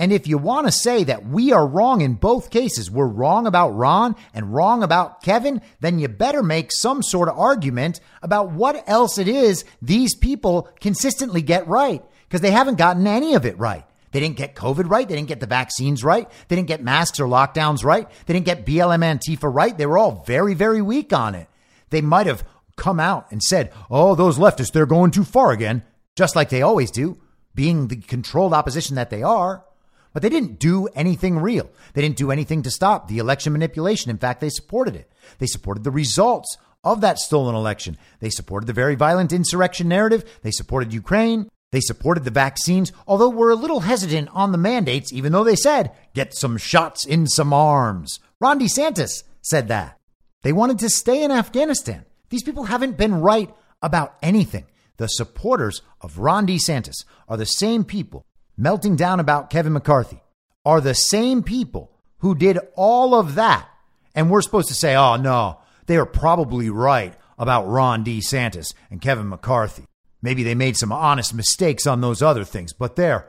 And 0.00 0.14
if 0.14 0.26
you 0.26 0.38
want 0.38 0.66
to 0.66 0.72
say 0.72 1.04
that 1.04 1.26
we 1.26 1.52
are 1.52 1.66
wrong 1.66 2.00
in 2.00 2.14
both 2.14 2.48
cases, 2.48 2.90
we're 2.90 3.06
wrong 3.06 3.46
about 3.46 3.76
Ron 3.76 4.16
and 4.32 4.54
wrong 4.54 4.82
about 4.82 5.22
Kevin, 5.22 5.60
then 5.80 5.98
you 5.98 6.08
better 6.08 6.42
make 6.42 6.70
some 6.72 7.02
sort 7.02 7.28
of 7.28 7.38
argument 7.38 8.00
about 8.22 8.50
what 8.50 8.82
else 8.88 9.18
it 9.18 9.28
is 9.28 9.62
these 9.82 10.14
people 10.14 10.70
consistently 10.80 11.42
get 11.42 11.68
right 11.68 12.02
because 12.26 12.40
they 12.40 12.50
haven't 12.50 12.78
gotten 12.78 13.06
any 13.06 13.34
of 13.34 13.44
it 13.44 13.58
right. 13.58 13.84
They 14.12 14.20
didn't 14.20 14.36
get 14.36 14.54
COVID 14.54 14.90
right. 14.90 15.08
They 15.08 15.14
didn't 15.14 15.28
get 15.28 15.40
the 15.40 15.46
vaccines 15.46 16.02
right. 16.02 16.28
They 16.48 16.56
didn't 16.56 16.68
get 16.68 16.82
masks 16.82 17.20
or 17.20 17.26
lockdowns 17.26 17.84
right. 17.84 18.08
They 18.26 18.34
didn't 18.34 18.46
get 18.46 18.66
BLM 18.66 19.04
Antifa 19.04 19.52
right. 19.52 19.76
They 19.76 19.86
were 19.86 19.98
all 19.98 20.24
very, 20.26 20.54
very 20.54 20.82
weak 20.82 21.12
on 21.12 21.34
it. 21.34 21.48
They 21.90 22.00
might 22.00 22.26
have 22.26 22.44
come 22.76 22.98
out 22.98 23.30
and 23.30 23.42
said, 23.42 23.72
oh, 23.90 24.14
those 24.14 24.38
leftists, 24.38 24.72
they're 24.72 24.86
going 24.86 25.10
too 25.10 25.24
far 25.24 25.52
again, 25.52 25.82
just 26.16 26.34
like 26.34 26.48
they 26.48 26.62
always 26.62 26.90
do, 26.90 27.18
being 27.54 27.88
the 27.88 27.96
controlled 27.96 28.54
opposition 28.54 28.96
that 28.96 29.10
they 29.10 29.22
are. 29.22 29.64
But 30.12 30.22
they 30.22 30.28
didn't 30.28 30.58
do 30.58 30.88
anything 30.88 31.38
real. 31.38 31.70
They 31.94 32.02
didn't 32.02 32.16
do 32.16 32.32
anything 32.32 32.62
to 32.62 32.70
stop 32.70 33.06
the 33.06 33.18
election 33.18 33.52
manipulation. 33.52 34.10
In 34.10 34.18
fact, 34.18 34.40
they 34.40 34.48
supported 34.48 34.96
it. 34.96 35.08
They 35.38 35.46
supported 35.46 35.84
the 35.84 35.92
results 35.92 36.56
of 36.82 37.00
that 37.02 37.18
stolen 37.18 37.54
election. 37.54 37.96
They 38.18 38.30
supported 38.30 38.66
the 38.66 38.72
very 38.72 38.96
violent 38.96 39.32
insurrection 39.32 39.86
narrative. 39.88 40.24
They 40.42 40.50
supported 40.50 40.92
Ukraine. 40.92 41.48
They 41.72 41.80
supported 41.80 42.24
the 42.24 42.30
vaccines, 42.30 42.92
although 43.06 43.28
were 43.28 43.50
a 43.50 43.56
little 43.56 43.80
hesitant 43.80 44.28
on 44.32 44.52
the 44.52 44.58
mandates, 44.58 45.12
even 45.12 45.32
though 45.32 45.44
they 45.44 45.56
said, 45.56 45.92
get 46.14 46.34
some 46.34 46.56
shots 46.56 47.04
in 47.04 47.26
some 47.26 47.52
arms. 47.52 48.18
Ron 48.40 48.58
DeSantis 48.58 49.22
said 49.42 49.68
that. 49.68 49.98
They 50.42 50.52
wanted 50.52 50.78
to 50.80 50.90
stay 50.90 51.22
in 51.22 51.30
Afghanistan. 51.30 52.04
These 52.30 52.42
people 52.42 52.64
haven't 52.64 52.96
been 52.96 53.20
right 53.20 53.54
about 53.82 54.16
anything. 54.22 54.66
The 54.96 55.06
supporters 55.06 55.82
of 56.00 56.18
Ron 56.18 56.46
DeSantis 56.46 57.04
are 57.28 57.36
the 57.36 57.46
same 57.46 57.84
people 57.84 58.26
melting 58.56 58.96
down 58.96 59.20
about 59.20 59.48
Kevin 59.48 59.72
McCarthy, 59.72 60.20
are 60.64 60.80
the 60.80 60.94
same 60.94 61.42
people 61.42 61.92
who 62.18 62.34
did 62.34 62.58
all 62.76 63.14
of 63.14 63.36
that. 63.36 63.68
And 64.14 64.30
we're 64.30 64.42
supposed 64.42 64.68
to 64.68 64.74
say, 64.74 64.94
oh, 64.96 65.16
no, 65.16 65.60
they 65.86 65.96
are 65.96 66.06
probably 66.06 66.68
right 66.68 67.14
about 67.38 67.68
Ron 67.68 68.04
DeSantis 68.04 68.74
and 68.90 69.00
Kevin 69.00 69.28
McCarthy. 69.28 69.84
Maybe 70.22 70.42
they 70.42 70.54
made 70.54 70.76
some 70.76 70.92
honest 70.92 71.34
mistakes 71.34 71.86
on 71.86 72.00
those 72.00 72.22
other 72.22 72.44
things, 72.44 72.72
but 72.72 72.96
they're, 72.96 73.28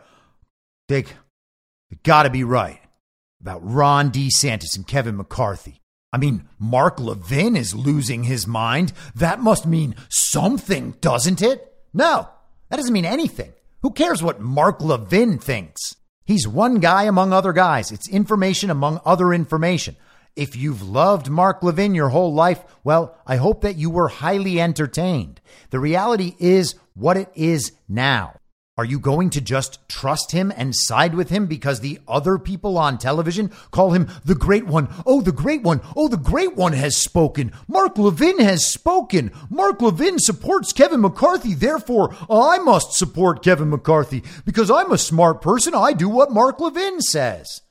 they, 0.87 1.03
they 1.03 1.97
got 2.03 2.23
to 2.23 2.29
be 2.29 2.43
right 2.43 2.79
about 3.39 3.61
Ron 3.63 4.11
DeSantis 4.11 4.75
and 4.75 4.85
Kevin 4.87 5.17
McCarthy. 5.17 5.81
I 6.13 6.17
mean, 6.17 6.47
Mark 6.59 6.99
Levin 6.99 7.55
is 7.55 7.73
losing 7.73 8.23
his 8.23 8.45
mind. 8.45 8.91
That 9.15 9.39
must 9.39 9.65
mean 9.65 9.95
something, 10.09 10.95
doesn't 10.99 11.41
it? 11.41 11.73
No, 11.93 12.29
that 12.69 12.75
doesn't 12.75 12.93
mean 12.93 13.05
anything. 13.05 13.53
Who 13.81 13.91
cares 13.91 14.21
what 14.21 14.41
Mark 14.41 14.81
Levin 14.81 15.39
thinks? 15.39 15.95
He's 16.25 16.47
one 16.47 16.79
guy 16.79 17.03
among 17.03 17.33
other 17.33 17.53
guys. 17.53 17.91
It's 17.91 18.09
information 18.09 18.69
among 18.69 19.01
other 19.05 19.33
information. 19.33 19.95
If 20.35 20.55
you've 20.55 20.81
loved 20.81 21.29
Mark 21.29 21.61
Levin 21.61 21.93
your 21.93 22.09
whole 22.09 22.33
life, 22.33 22.63
well, 22.83 23.17
I 23.27 23.35
hope 23.35 23.61
that 23.61 23.75
you 23.75 23.89
were 23.89 24.07
highly 24.07 24.61
entertained. 24.61 25.41
The 25.71 25.79
reality 25.79 26.35
is 26.39 26.75
what 26.93 27.17
it 27.17 27.29
is 27.35 27.73
now. 27.89 28.35
Are 28.77 28.85
you 28.85 28.99
going 28.99 29.29
to 29.31 29.41
just 29.41 29.87
trust 29.89 30.31
him 30.31 30.51
and 30.55 30.73
side 30.73 31.13
with 31.13 31.29
him 31.29 31.45
because 31.45 31.81
the 31.81 31.99
other 32.07 32.39
people 32.39 32.77
on 32.77 32.97
television 32.97 33.51
call 33.69 33.91
him 33.91 34.07
the 34.23 34.33
great 34.33 34.65
one? 34.65 34.87
Oh, 35.05 35.21
the 35.21 35.33
great 35.33 35.61
one. 35.61 35.81
Oh, 35.95 36.07
the 36.07 36.15
great 36.15 36.55
one 36.55 36.73
has 36.73 36.95
spoken. 36.95 37.51
Mark 37.67 37.97
Levin 37.97 38.39
has 38.39 38.65
spoken. 38.65 39.31
Mark 39.49 39.81
Levin 39.81 40.17
supports 40.17 40.71
Kevin 40.71 41.01
McCarthy. 41.01 41.53
Therefore, 41.53 42.15
I 42.29 42.59
must 42.59 42.93
support 42.93 43.43
Kevin 43.43 43.69
McCarthy 43.69 44.23
because 44.45 44.71
I'm 44.71 44.91
a 44.91 44.97
smart 44.97 45.41
person. 45.41 45.75
I 45.75 45.91
do 45.91 46.07
what 46.07 46.31
Mark 46.31 46.59
Levin 46.59 47.01
says. 47.01 47.61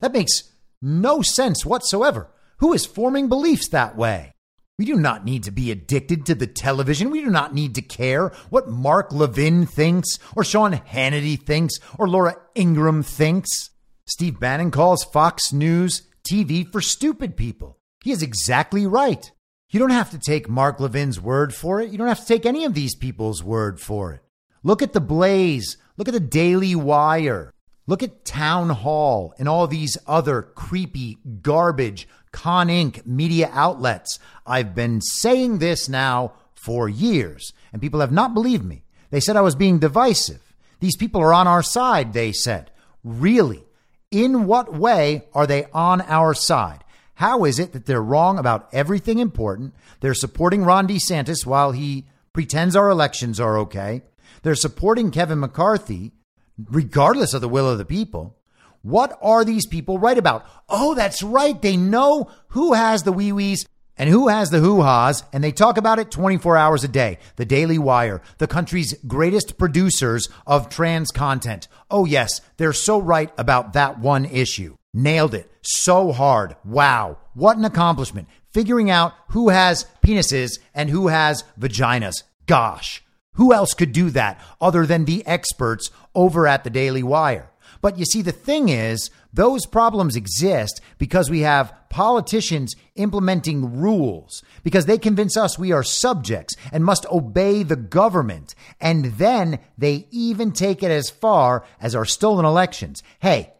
That 0.00 0.12
makes 0.12 0.53
no 0.84 1.22
sense 1.22 1.64
whatsoever. 1.64 2.30
Who 2.58 2.72
is 2.72 2.86
forming 2.86 3.28
beliefs 3.28 3.68
that 3.70 3.96
way? 3.96 4.32
We 4.78 4.84
do 4.84 4.96
not 4.96 5.24
need 5.24 5.44
to 5.44 5.52
be 5.52 5.70
addicted 5.70 6.26
to 6.26 6.34
the 6.34 6.48
television. 6.48 7.10
We 7.10 7.20
do 7.20 7.30
not 7.30 7.54
need 7.54 7.76
to 7.76 7.82
care 7.82 8.32
what 8.50 8.68
Mark 8.68 9.12
Levin 9.12 9.66
thinks, 9.66 10.18
or 10.34 10.42
Sean 10.42 10.72
Hannity 10.72 11.40
thinks, 11.40 11.78
or 11.98 12.08
Laura 12.08 12.36
Ingraham 12.56 13.02
thinks. 13.04 13.70
Steve 14.06 14.40
Bannon 14.40 14.70
calls 14.70 15.04
Fox 15.04 15.52
News 15.52 16.02
TV 16.28 16.70
for 16.70 16.80
stupid 16.80 17.36
people. 17.36 17.78
He 18.02 18.10
is 18.10 18.22
exactly 18.22 18.86
right. 18.86 19.30
You 19.70 19.80
don't 19.80 19.90
have 19.90 20.10
to 20.10 20.18
take 20.18 20.48
Mark 20.48 20.80
Levin's 20.80 21.20
word 21.20 21.54
for 21.54 21.80
it. 21.80 21.90
You 21.90 21.98
don't 21.98 22.08
have 22.08 22.20
to 22.20 22.26
take 22.26 22.44
any 22.44 22.64
of 22.64 22.74
these 22.74 22.94
people's 22.96 23.42
word 23.42 23.80
for 23.80 24.12
it. 24.12 24.22
Look 24.62 24.82
at 24.82 24.92
The 24.92 25.00
Blaze. 25.00 25.76
Look 25.96 26.08
at 26.08 26.14
The 26.14 26.20
Daily 26.20 26.74
Wire. 26.74 27.53
Look 27.86 28.02
at 28.02 28.24
Town 28.24 28.70
Hall 28.70 29.34
and 29.38 29.48
all 29.48 29.66
these 29.66 29.98
other 30.06 30.42
creepy, 30.42 31.18
garbage, 31.42 32.08
Con 32.32 32.68
Inc. 32.68 33.06
media 33.06 33.50
outlets. 33.52 34.18
I've 34.46 34.74
been 34.74 35.00
saying 35.00 35.58
this 35.58 35.88
now 35.88 36.32
for 36.54 36.88
years, 36.88 37.52
and 37.72 37.82
people 37.82 38.00
have 38.00 38.12
not 38.12 38.32
believed 38.32 38.64
me. 38.64 38.84
They 39.10 39.20
said 39.20 39.36
I 39.36 39.42
was 39.42 39.54
being 39.54 39.78
divisive. 39.78 40.54
These 40.80 40.96
people 40.96 41.20
are 41.20 41.34
on 41.34 41.46
our 41.46 41.62
side, 41.62 42.12
they 42.12 42.32
said. 42.32 42.70
Really? 43.04 43.64
In 44.10 44.46
what 44.46 44.74
way 44.74 45.24
are 45.34 45.46
they 45.46 45.66
on 45.72 46.00
our 46.02 46.32
side? 46.34 46.84
How 47.16 47.44
is 47.44 47.58
it 47.58 47.72
that 47.72 47.86
they're 47.86 48.02
wrong 48.02 48.38
about 48.38 48.68
everything 48.72 49.18
important? 49.18 49.74
They're 50.00 50.14
supporting 50.14 50.64
Ron 50.64 50.88
DeSantis 50.88 51.46
while 51.46 51.72
he 51.72 52.06
pretends 52.32 52.74
our 52.74 52.88
elections 52.88 53.38
are 53.38 53.58
okay. 53.58 54.02
They're 54.42 54.54
supporting 54.54 55.10
Kevin 55.10 55.38
McCarthy 55.38 56.12
regardless 56.58 57.34
of 57.34 57.40
the 57.40 57.48
will 57.48 57.68
of 57.68 57.78
the 57.78 57.84
people. 57.84 58.36
What 58.82 59.18
are 59.22 59.44
these 59.44 59.66
people 59.66 59.98
right 59.98 60.18
about? 60.18 60.46
Oh, 60.68 60.94
that's 60.94 61.22
right. 61.22 61.60
They 61.60 61.76
know 61.76 62.30
who 62.48 62.74
has 62.74 63.02
the 63.02 63.12
wee 63.12 63.32
wees 63.32 63.66
and 63.96 64.10
who 64.10 64.28
has 64.28 64.50
the 64.50 64.60
hoo 64.60 64.82
ha's, 64.82 65.22
and 65.32 65.42
they 65.42 65.52
talk 65.52 65.76
about 65.76 65.98
it 65.98 66.10
24 66.10 66.56
hours 66.56 66.84
a 66.84 66.88
day. 66.88 67.18
The 67.36 67.44
Daily 67.44 67.78
Wire, 67.78 68.20
the 68.38 68.46
country's 68.46 68.94
greatest 69.06 69.56
producers 69.56 70.28
of 70.46 70.68
trans 70.68 71.10
content. 71.10 71.68
Oh, 71.90 72.04
yes, 72.04 72.40
they're 72.56 72.72
so 72.72 72.98
right 72.98 73.32
about 73.38 73.72
that 73.74 73.98
one 73.98 74.24
issue. 74.24 74.76
Nailed 74.92 75.34
it 75.34 75.50
so 75.62 76.12
hard. 76.12 76.56
Wow. 76.64 77.18
What 77.34 77.56
an 77.56 77.64
accomplishment. 77.64 78.28
Figuring 78.52 78.90
out 78.90 79.12
who 79.28 79.48
has 79.48 79.86
penises 80.04 80.58
and 80.74 80.90
who 80.90 81.08
has 81.08 81.44
vaginas. 81.58 82.22
Gosh. 82.46 83.03
Who 83.34 83.52
else 83.52 83.74
could 83.74 83.92
do 83.92 84.10
that 84.10 84.40
other 84.60 84.86
than 84.86 85.04
the 85.04 85.26
experts 85.26 85.90
over 86.14 86.46
at 86.46 86.64
the 86.64 86.70
Daily 86.70 87.02
Wire? 87.02 87.50
But 87.80 87.98
you 87.98 88.04
see, 88.04 88.22
the 88.22 88.32
thing 88.32 88.70
is, 88.70 89.10
those 89.32 89.66
problems 89.66 90.16
exist 90.16 90.80
because 90.96 91.28
we 91.28 91.40
have 91.40 91.74
politicians 91.90 92.74
implementing 92.94 93.78
rules, 93.78 94.42
because 94.62 94.86
they 94.86 94.96
convince 94.96 95.36
us 95.36 95.58
we 95.58 95.70
are 95.70 95.82
subjects 95.82 96.54
and 96.72 96.84
must 96.84 97.04
obey 97.12 97.62
the 97.62 97.76
government. 97.76 98.54
And 98.80 99.04
then 99.16 99.58
they 99.76 100.06
even 100.10 100.52
take 100.52 100.82
it 100.82 100.90
as 100.90 101.10
far 101.10 101.64
as 101.80 101.94
our 101.94 102.04
stolen 102.04 102.44
elections. 102.44 103.02
Hey, 103.18 103.52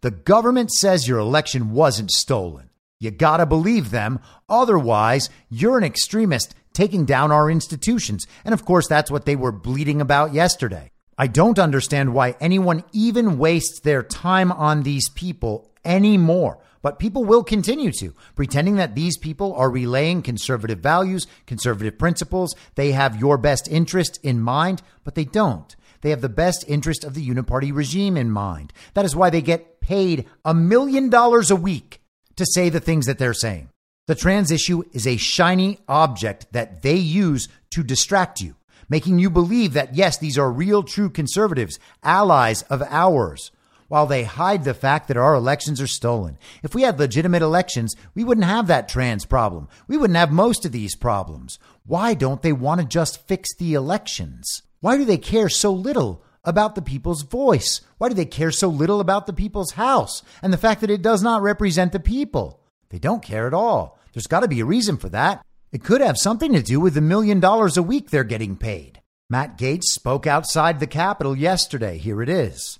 the 0.00 0.10
government 0.10 0.72
says 0.72 1.06
your 1.06 1.18
election 1.18 1.72
wasn't 1.72 2.12
stolen. 2.12 2.70
You 2.98 3.10
gotta 3.10 3.44
believe 3.44 3.90
them. 3.90 4.20
Otherwise, 4.48 5.28
you're 5.50 5.76
an 5.76 5.84
extremist 5.84 6.54
taking 6.76 7.06
down 7.06 7.32
our 7.32 7.50
institutions. 7.50 8.26
And 8.44 8.52
of 8.52 8.64
course, 8.64 8.86
that's 8.86 9.10
what 9.10 9.24
they 9.24 9.34
were 9.34 9.50
bleeding 9.50 10.00
about 10.00 10.34
yesterday. 10.34 10.92
I 11.18 11.26
don't 11.26 11.58
understand 11.58 12.12
why 12.12 12.36
anyone 12.38 12.84
even 12.92 13.38
wastes 13.38 13.80
their 13.80 14.02
time 14.02 14.52
on 14.52 14.82
these 14.82 15.08
people 15.08 15.70
anymore. 15.84 16.58
But 16.82 16.98
people 16.98 17.24
will 17.24 17.42
continue 17.42 17.90
to, 17.92 18.14
pretending 18.34 18.76
that 18.76 18.94
these 18.94 19.16
people 19.16 19.54
are 19.54 19.70
relaying 19.70 20.22
conservative 20.22 20.80
values, 20.80 21.26
conservative 21.46 21.98
principles. 21.98 22.54
They 22.74 22.92
have 22.92 23.18
your 23.18 23.38
best 23.38 23.66
interest 23.68 24.20
in 24.22 24.38
mind, 24.40 24.82
but 25.02 25.14
they 25.14 25.24
don't. 25.24 25.74
They 26.02 26.10
have 26.10 26.20
the 26.20 26.28
best 26.28 26.64
interest 26.68 27.02
of 27.02 27.14
the 27.14 27.26
uniparty 27.26 27.74
regime 27.74 28.18
in 28.18 28.30
mind. 28.30 28.74
That 28.92 29.06
is 29.06 29.16
why 29.16 29.30
they 29.30 29.40
get 29.40 29.80
paid 29.80 30.26
a 30.44 30.52
million 30.52 31.08
dollars 31.08 31.50
a 31.50 31.56
week 31.56 32.02
to 32.36 32.44
say 32.44 32.68
the 32.68 32.80
things 32.80 33.06
that 33.06 33.18
they're 33.18 33.32
saying. 33.32 33.70
The 34.06 34.14
trans 34.14 34.50
issue 34.50 34.84
is 34.92 35.06
a 35.06 35.16
shiny 35.16 35.78
object 35.88 36.52
that 36.52 36.82
they 36.82 36.96
use 36.96 37.48
to 37.70 37.82
distract 37.82 38.40
you 38.40 38.54
making 38.88 39.18
you 39.18 39.30
believe 39.30 39.72
that, 39.72 39.94
yes, 39.94 40.18
these 40.18 40.38
are 40.38 40.50
real, 40.50 40.82
true 40.82 41.10
conservatives, 41.10 41.78
allies 42.02 42.62
of 42.62 42.82
ours, 42.82 43.50
while 43.88 44.06
they 44.06 44.24
hide 44.24 44.64
the 44.64 44.74
fact 44.74 45.08
that 45.08 45.16
our 45.16 45.34
elections 45.34 45.80
are 45.80 45.86
stolen. 45.86 46.38
If 46.62 46.74
we 46.74 46.82
had 46.82 46.98
legitimate 46.98 47.42
elections, 47.42 47.94
we 48.14 48.24
wouldn't 48.24 48.46
have 48.46 48.66
that 48.66 48.88
trans 48.88 49.24
problem. 49.24 49.68
We 49.86 49.96
wouldn't 49.96 50.16
have 50.16 50.32
most 50.32 50.64
of 50.64 50.72
these 50.72 50.96
problems. 50.96 51.58
Why 51.84 52.14
don't 52.14 52.42
they 52.42 52.52
want 52.52 52.80
to 52.80 52.86
just 52.86 53.26
fix 53.26 53.54
the 53.54 53.74
elections? 53.74 54.62
Why 54.80 54.96
do 54.96 55.04
they 55.04 55.18
care 55.18 55.48
so 55.48 55.72
little 55.72 56.22
about 56.44 56.74
the 56.74 56.82
people's 56.82 57.22
voice? 57.22 57.80
Why 57.98 58.08
do 58.08 58.14
they 58.14 58.24
care 58.24 58.50
so 58.50 58.68
little 58.68 59.00
about 59.00 59.26
the 59.26 59.32
people's 59.32 59.72
house 59.72 60.22
and 60.42 60.52
the 60.52 60.58
fact 60.58 60.80
that 60.80 60.90
it 60.90 61.02
does 61.02 61.22
not 61.22 61.42
represent 61.42 61.92
the 61.92 62.00
people? 62.00 62.60
They 62.90 62.98
don't 62.98 63.22
care 63.22 63.46
at 63.46 63.54
all. 63.54 63.98
There's 64.12 64.26
got 64.26 64.40
to 64.40 64.48
be 64.48 64.60
a 64.60 64.64
reason 64.64 64.96
for 64.96 65.08
that. 65.10 65.44
It 65.72 65.84
could 65.84 66.00
have 66.00 66.16
something 66.16 66.52
to 66.52 66.62
do 66.62 66.80
with 66.80 66.94
the 66.94 67.00
million 67.00 67.40
dollars 67.40 67.76
a 67.76 67.82
week 67.82 68.10
they're 68.10 68.24
getting 68.24 68.56
paid. 68.56 69.00
Matt 69.28 69.58
Gaetz 69.58 69.84
spoke 69.84 70.26
outside 70.26 70.78
the 70.78 70.86
Capitol 70.86 71.36
yesterday. 71.36 71.98
Here 71.98 72.22
it 72.22 72.28
is. 72.28 72.78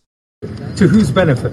To 0.77 0.87
whose 0.87 1.11
benefit? 1.11 1.53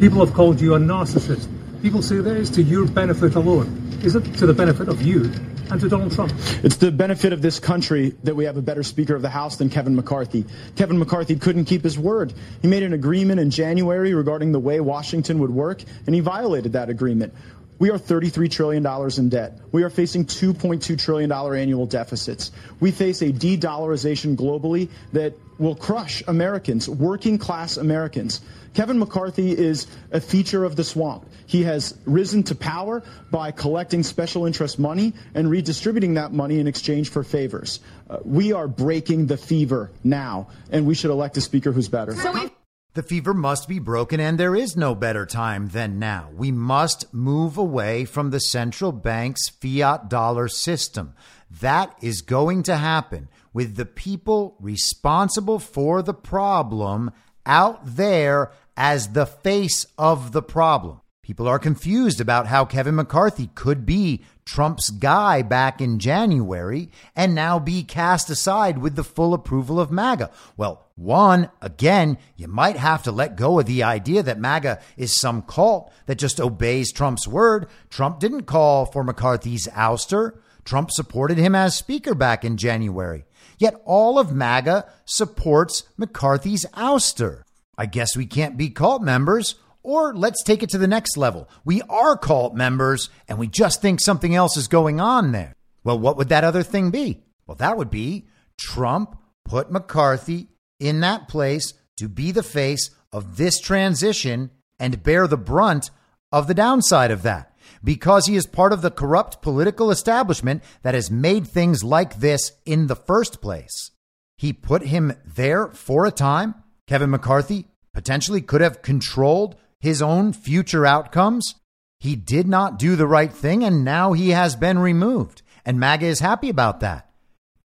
People 0.00 0.24
have 0.24 0.34
called 0.34 0.60
you 0.60 0.74
a 0.74 0.78
narcissist. 0.78 1.48
People 1.82 2.02
say 2.02 2.16
that 2.16 2.36
is 2.36 2.50
to 2.50 2.62
your 2.62 2.86
benefit 2.86 3.34
alone. 3.34 3.80
Is 4.02 4.14
it 4.14 4.22
to 4.36 4.46
the 4.46 4.52
benefit 4.52 4.88
of 4.88 5.00
you 5.00 5.30
and 5.70 5.80
to 5.80 5.88
Donald 5.88 6.12
Trump? 6.12 6.32
It's 6.62 6.76
the 6.76 6.92
benefit 6.92 7.32
of 7.32 7.40
this 7.40 7.58
country 7.58 8.10
that 8.24 8.36
we 8.36 8.44
have 8.44 8.56
a 8.56 8.62
better 8.62 8.82
Speaker 8.82 9.14
of 9.14 9.22
the 9.22 9.30
House 9.30 9.56
than 9.56 9.70
Kevin 9.70 9.96
McCarthy. 9.96 10.44
Kevin 10.76 10.98
McCarthy 10.98 11.36
couldn't 11.36 11.64
keep 11.64 11.82
his 11.82 11.98
word. 11.98 12.34
He 12.60 12.68
made 12.68 12.82
an 12.82 12.92
agreement 12.92 13.40
in 13.40 13.50
January 13.50 14.12
regarding 14.12 14.52
the 14.52 14.60
way 14.60 14.80
Washington 14.80 15.38
would 15.38 15.50
work, 15.50 15.82
and 16.06 16.14
he 16.14 16.20
violated 16.20 16.72
that 16.74 16.90
agreement. 16.90 17.32
We 17.78 17.90
are 17.90 17.98
$33 17.98 18.50
trillion 18.50 18.86
in 19.18 19.28
debt. 19.28 19.58
We 19.72 19.82
are 19.82 19.90
facing 19.90 20.26
$2.2 20.26 20.98
trillion 20.98 21.30
annual 21.32 21.86
deficits. 21.86 22.52
We 22.80 22.90
face 22.90 23.20
a 23.22 23.32
de 23.32 23.56
dollarization 23.56 24.36
globally 24.36 24.88
that 25.12 25.34
will 25.58 25.74
crush 25.74 26.22
Americans, 26.26 26.88
working 26.88 27.38
class 27.38 27.76
Americans. 27.76 28.40
Kevin 28.74 28.98
McCarthy 28.98 29.52
is 29.52 29.86
a 30.10 30.20
feature 30.20 30.64
of 30.64 30.76
the 30.76 30.84
swamp. 30.84 31.26
He 31.46 31.62
has 31.64 31.96
risen 32.06 32.42
to 32.44 32.54
power 32.54 33.02
by 33.30 33.50
collecting 33.52 34.02
special 34.02 34.46
interest 34.46 34.78
money 34.78 35.12
and 35.34 35.48
redistributing 35.48 36.14
that 36.14 36.32
money 36.32 36.58
in 36.58 36.66
exchange 36.66 37.10
for 37.10 37.22
favors. 37.22 37.80
Uh, 38.10 38.18
we 38.24 38.52
are 38.52 38.66
breaking 38.66 39.26
the 39.26 39.36
fever 39.36 39.90
now, 40.02 40.48
and 40.70 40.86
we 40.86 40.94
should 40.94 41.10
elect 41.10 41.36
a 41.36 41.40
speaker 41.40 41.70
who's 41.70 41.88
better. 41.88 42.14
So 42.14 42.50
the 42.94 43.02
fever 43.02 43.34
must 43.34 43.68
be 43.68 43.80
broken, 43.80 44.20
and 44.20 44.38
there 44.38 44.54
is 44.54 44.76
no 44.76 44.94
better 44.94 45.26
time 45.26 45.68
than 45.68 45.98
now. 45.98 46.30
We 46.32 46.52
must 46.52 47.12
move 47.12 47.58
away 47.58 48.04
from 48.04 48.30
the 48.30 48.38
central 48.38 48.92
bank's 48.92 49.48
fiat 49.48 50.08
dollar 50.08 50.46
system. 50.46 51.14
That 51.60 51.96
is 52.00 52.22
going 52.22 52.62
to 52.64 52.76
happen 52.76 53.28
with 53.52 53.74
the 53.76 53.86
people 53.86 54.56
responsible 54.60 55.58
for 55.58 56.02
the 56.02 56.14
problem 56.14 57.10
out 57.44 57.80
there 57.84 58.52
as 58.76 59.08
the 59.08 59.26
face 59.26 59.86
of 59.98 60.32
the 60.32 60.42
problem. 60.42 61.00
People 61.22 61.48
are 61.48 61.58
confused 61.58 62.20
about 62.20 62.46
how 62.46 62.64
Kevin 62.64 62.94
McCarthy 62.96 63.48
could 63.54 63.86
be 63.86 64.24
Trump's 64.44 64.90
guy 64.90 65.42
back 65.42 65.80
in 65.80 65.98
January 65.98 66.90
and 67.16 67.34
now 67.34 67.58
be 67.58 67.82
cast 67.82 68.28
aside 68.28 68.78
with 68.78 68.94
the 68.94 69.04
full 69.04 69.32
approval 69.32 69.80
of 69.80 69.90
MAGA. 69.90 70.30
Well, 70.56 70.86
one, 70.96 71.50
again, 71.60 72.18
you 72.36 72.46
might 72.46 72.76
have 72.76 73.02
to 73.04 73.12
let 73.12 73.36
go 73.36 73.58
of 73.58 73.66
the 73.66 73.82
idea 73.82 74.22
that 74.22 74.38
MAGA 74.38 74.80
is 74.96 75.18
some 75.18 75.42
cult 75.42 75.92
that 76.06 76.18
just 76.18 76.40
obeys 76.40 76.92
Trump's 76.92 77.26
word. 77.26 77.66
Trump 77.90 78.20
didn't 78.20 78.42
call 78.42 78.86
for 78.86 79.02
McCarthy's 79.02 79.66
ouster. 79.68 80.38
Trump 80.64 80.90
supported 80.90 81.38
him 81.38 81.54
as 81.54 81.76
Speaker 81.76 82.14
back 82.14 82.44
in 82.44 82.56
January. 82.56 83.24
Yet 83.58 83.80
all 83.84 84.18
of 84.18 84.32
MAGA 84.32 84.86
supports 85.04 85.84
McCarthy's 85.96 86.66
ouster. 86.74 87.42
I 87.76 87.86
guess 87.86 88.16
we 88.16 88.26
can't 88.26 88.56
be 88.56 88.70
cult 88.70 89.02
members. 89.02 89.56
Or 89.84 90.14
let's 90.14 90.42
take 90.42 90.62
it 90.62 90.70
to 90.70 90.78
the 90.78 90.88
next 90.88 91.16
level. 91.16 91.48
We 91.64 91.82
are 91.82 92.16
cult 92.16 92.54
members 92.54 93.10
and 93.28 93.38
we 93.38 93.46
just 93.46 93.80
think 93.80 94.00
something 94.00 94.34
else 94.34 94.56
is 94.56 94.66
going 94.66 94.98
on 94.98 95.30
there. 95.30 95.54
Well, 95.84 95.98
what 95.98 96.16
would 96.16 96.30
that 96.30 96.42
other 96.42 96.62
thing 96.62 96.90
be? 96.90 97.22
Well, 97.46 97.54
that 97.56 97.76
would 97.76 97.90
be 97.90 98.26
Trump 98.58 99.16
put 99.44 99.70
McCarthy 99.70 100.48
in 100.80 101.00
that 101.00 101.28
place 101.28 101.74
to 101.98 102.08
be 102.08 102.32
the 102.32 102.42
face 102.42 102.90
of 103.12 103.36
this 103.36 103.60
transition 103.60 104.50
and 104.80 105.02
bear 105.02 105.26
the 105.28 105.36
brunt 105.36 105.90
of 106.32 106.48
the 106.48 106.54
downside 106.54 107.10
of 107.10 107.22
that 107.22 107.54
because 107.82 108.26
he 108.26 108.36
is 108.36 108.46
part 108.46 108.72
of 108.72 108.80
the 108.80 108.90
corrupt 108.90 109.42
political 109.42 109.90
establishment 109.90 110.62
that 110.82 110.94
has 110.94 111.10
made 111.10 111.46
things 111.46 111.84
like 111.84 112.20
this 112.20 112.52
in 112.64 112.86
the 112.86 112.96
first 112.96 113.42
place. 113.42 113.90
He 114.38 114.52
put 114.52 114.86
him 114.86 115.12
there 115.24 115.68
for 115.68 116.06
a 116.06 116.10
time. 116.10 116.54
Kevin 116.86 117.10
McCarthy 117.10 117.66
potentially 117.92 118.40
could 118.40 118.62
have 118.62 118.82
controlled 118.82 119.56
his 119.84 120.00
own 120.00 120.32
future 120.32 120.86
outcomes. 120.86 121.56
He 122.00 122.16
did 122.16 122.48
not 122.48 122.78
do 122.78 122.96
the 122.96 123.06
right 123.06 123.30
thing, 123.30 123.62
and 123.62 123.84
now 123.84 124.14
he 124.14 124.30
has 124.30 124.56
been 124.56 124.78
removed. 124.78 125.42
And 125.62 125.78
MAGA 125.78 126.06
is 126.06 126.20
happy 126.20 126.48
about 126.48 126.80
that. 126.80 127.10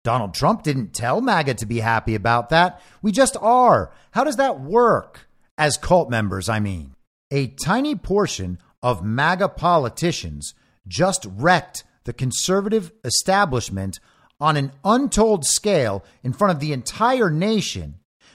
Donald 0.04 0.34
Trump 0.34 0.62
didn't 0.62 0.92
tell 0.92 1.22
MAGA 1.22 1.54
to 1.54 1.66
be 1.66 1.80
happy 1.80 2.14
about 2.14 2.50
that. 2.50 2.82
We 3.00 3.10
just 3.10 3.38
are. 3.40 3.90
How 4.10 4.22
does 4.22 4.36
that 4.36 4.60
work? 4.60 5.28
As 5.56 5.78
cult 5.78 6.10
members, 6.10 6.46
I 6.46 6.60
mean. 6.60 6.94
A 7.30 7.46
tiny 7.46 7.94
portion 7.94 8.58
of 8.82 9.02
MAGA 9.02 9.48
politicians 9.48 10.52
just 10.86 11.26
wrecked 11.26 11.84
the 12.04 12.12
conservative 12.12 12.92
establishment 13.02 13.98
on 14.38 14.58
an 14.58 14.72
untold 14.84 15.46
scale 15.46 16.04
in 16.22 16.34
front 16.34 16.52
of 16.52 16.60
the 16.60 16.74
entire 16.74 17.30
nation. 17.30 17.94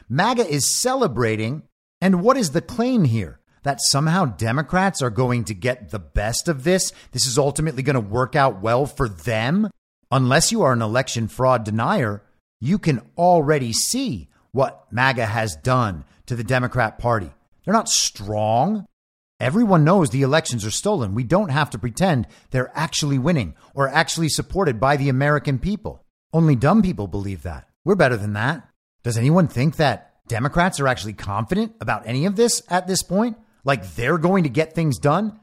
MAGA 0.10 0.48
is 0.48 0.82
celebrating. 0.82 1.62
And 2.02 2.24
what 2.24 2.36
is 2.38 2.52
the 2.52 2.62
claim 2.62 3.04
here? 3.04 3.39
That 3.64 3.80
somehow 3.82 4.26
Democrats 4.26 5.02
are 5.02 5.10
going 5.10 5.44
to 5.46 5.54
get 5.54 5.90
the 5.90 6.00
best 6.00 6.48
of 6.48 6.64
this? 6.64 6.94
This 7.12 7.26
is 7.26 7.38
ultimately 7.38 7.84
going 7.84 7.96
to 7.96 8.00
work 8.00 8.36
out 8.36 8.62
well 8.62 8.86
for 8.86 9.10
them? 9.10 9.70
Unless 10.12 10.52
you 10.52 10.62
are 10.62 10.74
an 10.74 10.82
election 10.82 11.28
fraud 11.28 11.64
denier, 11.64 12.24
you 12.62 12.78
can 12.78 13.02
already 13.18 13.74
see 13.74 14.30
what 14.52 14.88
MAGA 14.92 15.26
has 15.26 15.56
done 15.56 16.06
to 16.26 16.36
the 16.36 16.44
Democrat 16.44 16.98
Party. 16.98 17.32
They're 17.64 17.74
not 17.74 17.90
strong. 17.90 18.86
Everyone 19.40 19.84
knows 19.84 20.10
the 20.10 20.24
elections 20.24 20.66
are 20.66 20.72
stolen. 20.72 21.16
We 21.16 21.24
don't 21.24 21.50
have 21.50 21.70
to 21.72 21.80
pretend 21.80 22.28
they're 22.50 22.72
actually 22.76 23.20
winning 23.20 23.56
or 23.74 23.88
actually 23.88 24.30
supported 24.30 24.80
by 24.80 24.98
the 24.98 25.10
American 25.10 25.60
people. 25.60 26.04
Only 26.34 26.56
dumb 26.56 26.82
people 26.82 27.08
believe 27.08 27.44
that. 27.44 27.68
We're 27.86 27.96
better 27.96 28.18
than 28.18 28.34
that. 28.34 28.68
Does 29.04 29.18
anyone 29.18 29.48
think 29.48 29.78
that 29.78 30.14
Democrats 30.28 30.80
are 30.80 30.88
actually 30.88 31.14
confident 31.14 31.76
about 31.80 32.06
any 32.06 32.26
of 32.26 32.36
this 32.36 32.62
at 32.70 32.88
this 32.88 33.02
point? 33.02 33.38
Like 33.70 33.94
they're 33.94 34.18
going 34.18 34.46
to 34.46 34.50
get 34.50 34.74
things 34.74 34.98
done? 34.98 35.40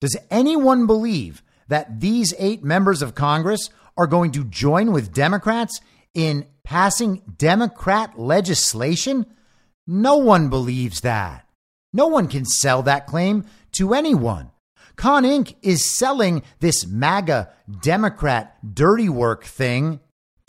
Does 0.00 0.16
anyone 0.30 0.86
believe 0.86 1.42
that 1.68 2.00
these 2.00 2.32
eight 2.38 2.64
members 2.64 3.02
of 3.02 3.14
Congress 3.14 3.68
are 3.98 4.06
going 4.06 4.32
to 4.32 4.44
join 4.44 4.92
with 4.92 5.12
Democrats 5.12 5.82
in 6.14 6.46
passing 6.64 7.20
Democrat 7.36 8.18
legislation? 8.18 9.26
No 9.86 10.16
one 10.16 10.48
believes 10.48 11.02
that. 11.02 11.46
No 11.92 12.06
one 12.06 12.28
can 12.28 12.46
sell 12.46 12.82
that 12.84 13.06
claim 13.06 13.44
to 13.72 13.92
anyone. 13.92 14.52
Con 14.96 15.24
Inc. 15.24 15.54
is 15.60 15.98
selling 15.98 16.42
this 16.60 16.86
MAGA 16.86 17.52
Democrat 17.82 18.56
dirty 18.72 19.10
work 19.10 19.44
thing 19.44 20.00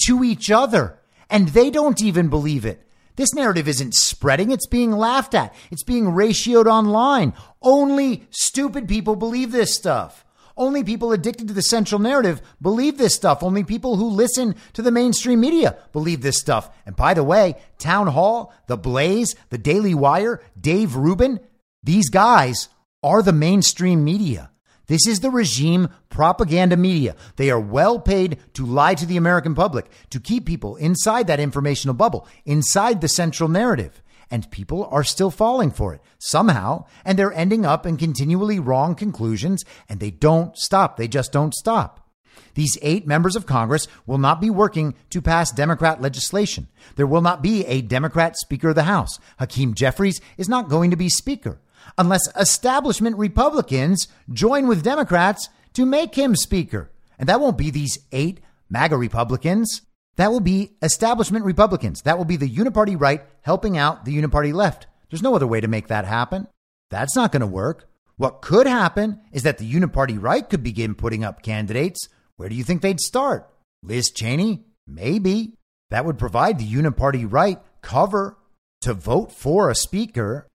to 0.05 0.23
each 0.23 0.49
other, 0.49 0.97
and 1.29 1.49
they 1.49 1.71
don't 1.71 2.01
even 2.01 2.29
believe 2.29 2.65
it. 2.65 2.86
This 3.17 3.33
narrative 3.33 3.67
isn't 3.67 3.95
spreading, 3.95 4.51
it's 4.51 4.67
being 4.67 4.91
laughed 4.91 5.33
at, 5.33 5.53
it's 5.71 5.83
being 5.83 6.05
ratioed 6.05 6.67
online. 6.67 7.33
Only 7.61 8.27
stupid 8.29 8.87
people 8.87 9.15
believe 9.15 9.51
this 9.51 9.75
stuff. 9.75 10.23
Only 10.55 10.83
people 10.83 11.11
addicted 11.11 11.47
to 11.47 11.53
the 11.53 11.61
central 11.61 11.99
narrative 11.99 12.41
believe 12.61 12.97
this 12.97 13.15
stuff. 13.15 13.43
Only 13.43 13.63
people 13.63 13.95
who 13.95 14.07
listen 14.07 14.55
to 14.73 14.81
the 14.81 14.91
mainstream 14.91 15.39
media 15.39 15.77
believe 15.93 16.21
this 16.21 16.37
stuff. 16.37 16.69
And 16.85 16.95
by 16.95 17.13
the 17.13 17.23
way, 17.23 17.55
Town 17.77 18.07
Hall, 18.07 18.53
The 18.67 18.77
Blaze, 18.77 19.35
The 19.49 19.57
Daily 19.57 19.93
Wire, 19.93 20.41
Dave 20.59 20.95
Rubin, 20.95 21.39
these 21.83 22.09
guys 22.09 22.69
are 23.03 23.21
the 23.21 23.33
mainstream 23.33 24.03
media. 24.03 24.51
This 24.87 25.05
is 25.05 25.19
the 25.19 25.31
regime 25.31 25.89
propaganda 26.09 26.77
media. 26.77 27.15
They 27.35 27.51
are 27.51 27.59
well 27.59 27.99
paid 27.99 28.39
to 28.53 28.65
lie 28.65 28.95
to 28.95 29.05
the 29.05 29.17
American 29.17 29.53
public, 29.53 29.87
to 30.09 30.19
keep 30.19 30.45
people 30.45 30.75
inside 30.77 31.27
that 31.27 31.39
informational 31.39 31.93
bubble, 31.93 32.27
inside 32.45 33.01
the 33.01 33.09
central 33.09 33.49
narrative 33.49 34.01
and 34.29 34.49
people 34.51 34.85
are 34.91 35.03
still 35.03 35.31
falling 35.31 35.71
for 35.71 35.93
it 35.93 36.01
somehow, 36.19 36.85
and 37.05 37.17
they're 37.17 37.33
ending 37.33 37.65
up 37.65 37.85
in 37.85 37.97
continually 37.97 38.59
wrong 38.59 38.95
conclusions, 38.95 39.63
and 39.87 39.99
they 39.99 40.11
don't 40.11 40.57
stop. 40.57 40.97
They 40.97 41.07
just 41.07 41.31
don't 41.31 41.53
stop. 41.53 42.09
These 42.53 42.77
eight 42.81 43.05
members 43.05 43.35
of 43.35 43.45
Congress 43.45 43.87
will 44.05 44.17
not 44.17 44.41
be 44.41 44.49
working 44.49 44.95
to 45.11 45.21
pass 45.21 45.51
Democrat 45.51 46.01
legislation. 46.01 46.67
There 46.95 47.07
will 47.07 47.21
not 47.21 47.41
be 47.41 47.65
a 47.65 47.81
Democrat 47.81 48.35
Speaker 48.37 48.69
of 48.69 48.75
the 48.75 48.83
House. 48.83 49.19
Hakeem 49.37 49.75
Jeffries 49.75 50.19
is 50.37 50.49
not 50.49 50.69
going 50.69 50.91
to 50.91 50.97
be 50.97 51.09
Speaker 51.09 51.59
unless 51.97 52.27
establishment 52.35 53.17
Republicans 53.17 54.07
join 54.31 54.67
with 54.67 54.83
Democrats 54.83 55.49
to 55.73 55.85
make 55.85 56.15
him 56.15 56.35
Speaker. 56.35 56.91
And 57.19 57.27
that 57.29 57.39
won't 57.39 57.57
be 57.57 57.71
these 57.71 57.99
eight 58.11 58.39
MAGA 58.69 58.97
Republicans. 58.97 59.81
That 60.17 60.31
will 60.31 60.39
be 60.39 60.73
establishment 60.81 61.45
Republicans. 61.45 62.01
That 62.01 62.17
will 62.17 62.25
be 62.25 62.37
the 62.37 62.49
uniparty 62.49 62.99
right 62.99 63.23
helping 63.41 63.77
out 63.77 64.05
the 64.05 64.15
uniparty 64.15 64.53
left. 64.53 64.87
There's 65.09 65.21
no 65.23 65.35
other 65.35 65.47
way 65.47 65.61
to 65.61 65.67
make 65.67 65.87
that 65.87 66.05
happen. 66.05 66.47
That's 66.89 67.15
not 67.15 67.31
going 67.31 67.41
to 67.41 67.47
work. 67.47 67.87
What 68.17 68.41
could 68.41 68.65
happen 68.65 69.21
is 69.31 69.43
that 69.43 69.59
the 69.59 69.71
uniparty 69.71 70.17
right 70.19 70.47
could 70.49 70.63
begin 70.63 70.95
putting 70.95 71.23
up 71.23 71.43
candidates. 71.43 72.09
Where 72.35 72.49
do 72.49 72.55
you 72.55 72.63
think 72.63 72.81
they'd 72.81 72.99
start? 72.99 73.47
Liz 73.83 74.09
Cheney? 74.09 74.65
Maybe. 74.87 75.53
That 75.91 76.05
would 76.05 76.17
provide 76.17 76.57
the 76.57 76.67
uniparty 76.67 77.27
right 77.29 77.59
cover 77.81 78.37
to 78.81 78.93
vote 78.93 79.31
for 79.31 79.69
a 79.69 79.75
speaker. 79.75 80.47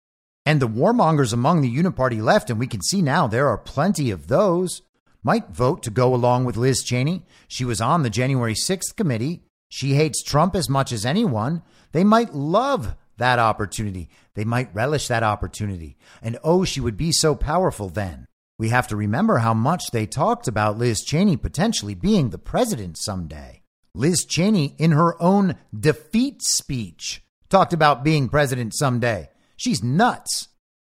And 0.45 0.61
the 0.61 0.69
warmongers 0.69 1.33
among 1.33 1.61
the 1.61 1.75
uniparty 1.75 2.21
left, 2.21 2.51
and 2.51 2.59
we 2.59 2.67
can 2.67 2.83
see 2.83 3.01
now 3.01 3.27
there 3.27 3.49
are 3.49 3.59
plenty 3.59 4.11
of 4.11 4.27
those, 4.27 4.83
might 5.23 5.51
vote 5.51 5.83
to 5.85 5.91
go 5.91 6.15
along 6.15 6.45
with 6.45 6.57
Liz 6.57 6.83
Cheney. 6.83 7.23
She 7.47 7.65
was 7.65 7.81
on 7.81 8.03
the 8.03 8.11
January 8.11 8.55
6th 8.55 8.97
committee. 8.97 9.43
She 9.69 9.95
hates 9.95 10.23
Trump 10.23 10.57
as 10.57 10.69
much 10.69 10.91
as 10.93 11.07
anyone. 11.07 11.63
They 11.93 12.05
might 12.05 12.35
love 12.35 12.97
that 13.19 13.39
opportunity. 13.39 14.11
They 14.35 14.45
might 14.45 14.75
relish 14.75 15.09
that 15.09 15.23
opportunity. 15.23 15.97
And 16.21 16.39
oh, 16.43 16.65
she 16.65 16.81
would 16.81 16.97
be 16.97 17.13
so 17.13 17.35
powerful 17.35 17.89
then. 17.89 18.27
We 18.59 18.71
have 18.71 18.89
to 18.89 18.97
remember 18.97 19.39
how 19.39 19.55
much 19.55 19.85
they 19.93 20.07
talked 20.07 20.49
about 20.49 20.79
Liz 20.79 21.03
Cheney 21.05 21.37
potentially 21.37 21.95
being 21.95 22.31
the 22.31 22.39
president 22.39 22.99
someday. 22.99 23.63
Liz 23.95 24.25
Cheney, 24.25 24.75
in 24.79 24.93
her 24.93 25.21
own 25.23 25.57
defeat 25.79 26.43
speech, 26.43 27.23
talked 27.49 27.73
about 27.73 28.05
being 28.05 28.29
president 28.29 28.75
someday. 28.75 29.29
She's 29.57 29.83
nuts. 29.83 30.49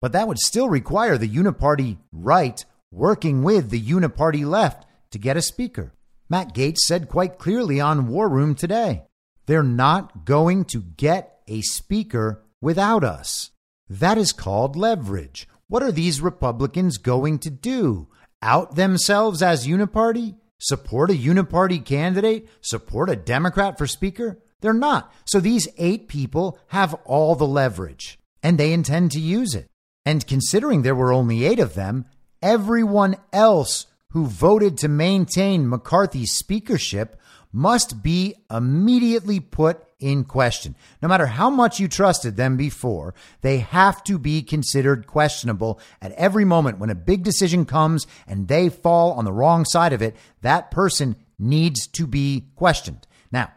But 0.01 0.11
that 0.11 0.27
would 0.27 0.39
still 0.39 0.69
require 0.69 1.17
the 1.17 1.29
uniparty 1.29 1.97
right 2.11 2.63
working 2.91 3.43
with 3.43 3.69
the 3.69 3.81
uniparty 3.81 4.45
left 4.45 4.85
to 5.11 5.17
get 5.17 5.37
a 5.37 5.41
speaker. 5.41 5.93
Matt 6.29 6.53
Gaetz 6.53 6.79
said 6.79 7.09
quite 7.09 7.37
clearly 7.37 7.79
on 7.79 8.07
War 8.07 8.27
Room 8.29 8.55
today 8.55 9.03
they're 9.45 9.63
not 9.63 10.25
going 10.25 10.65
to 10.65 10.81
get 10.81 11.39
a 11.47 11.61
speaker 11.61 12.43
without 12.61 13.03
us. 13.03 13.51
That 13.89 14.17
is 14.17 14.31
called 14.31 14.75
leverage. 14.75 15.47
What 15.67 15.83
are 15.83 15.91
these 15.91 16.21
Republicans 16.21 16.97
going 16.97 17.39
to 17.39 17.49
do? 17.49 18.07
Out 18.41 18.75
themselves 18.75 19.41
as 19.41 19.67
uniparty? 19.67 20.35
Support 20.59 21.11
a 21.11 21.13
uniparty 21.13 21.83
candidate? 21.83 22.47
Support 22.61 23.09
a 23.09 23.15
Democrat 23.15 23.77
for 23.77 23.87
speaker? 23.87 24.39
They're 24.61 24.73
not. 24.73 25.13
So 25.25 25.39
these 25.39 25.67
eight 25.77 26.07
people 26.07 26.57
have 26.67 26.95
all 27.05 27.35
the 27.35 27.47
leverage 27.47 28.17
and 28.45 28.59
they 28.59 28.71
intend 28.71 29.09
to 29.11 29.19
use 29.19 29.55
it. 29.55 29.67
And 30.05 30.27
considering 30.27 30.83
there 30.83 30.93
were 30.93 31.11
only 31.11 31.45
eight 31.45 31.57
of 31.57 31.73
them, 31.73 32.05
everyone 32.43 33.15
else 33.33 33.87
who 34.11 34.27
voted 34.27 34.77
to 34.77 34.87
maintain 34.87 35.67
McCarthy's 35.67 36.33
speakership 36.33 37.19
must 37.51 38.03
be 38.03 38.35
immediately 38.51 39.39
put 39.39 39.83
in 39.99 40.25
question. 40.25 40.75
No 41.01 41.07
matter 41.07 41.25
how 41.25 41.49
much 41.49 41.79
you 41.79 41.87
trusted 41.87 42.35
them 42.35 42.55
before, 42.55 43.15
they 43.41 43.57
have 43.57 44.03
to 44.03 44.19
be 44.19 44.43
considered 44.43 45.07
questionable 45.07 45.79
at 45.99 46.11
every 46.11 46.45
moment 46.45 46.77
when 46.77 46.91
a 46.91 46.95
big 46.95 47.23
decision 47.23 47.65
comes 47.65 48.05
and 48.27 48.47
they 48.47 48.69
fall 48.69 49.13
on 49.13 49.25
the 49.25 49.33
wrong 49.33 49.65
side 49.65 49.91
of 49.91 50.03
it. 50.03 50.15
That 50.43 50.69
person 50.69 51.15
needs 51.39 51.87
to 51.87 52.05
be 52.05 52.49
questioned. 52.55 53.07
Now, 53.31 53.51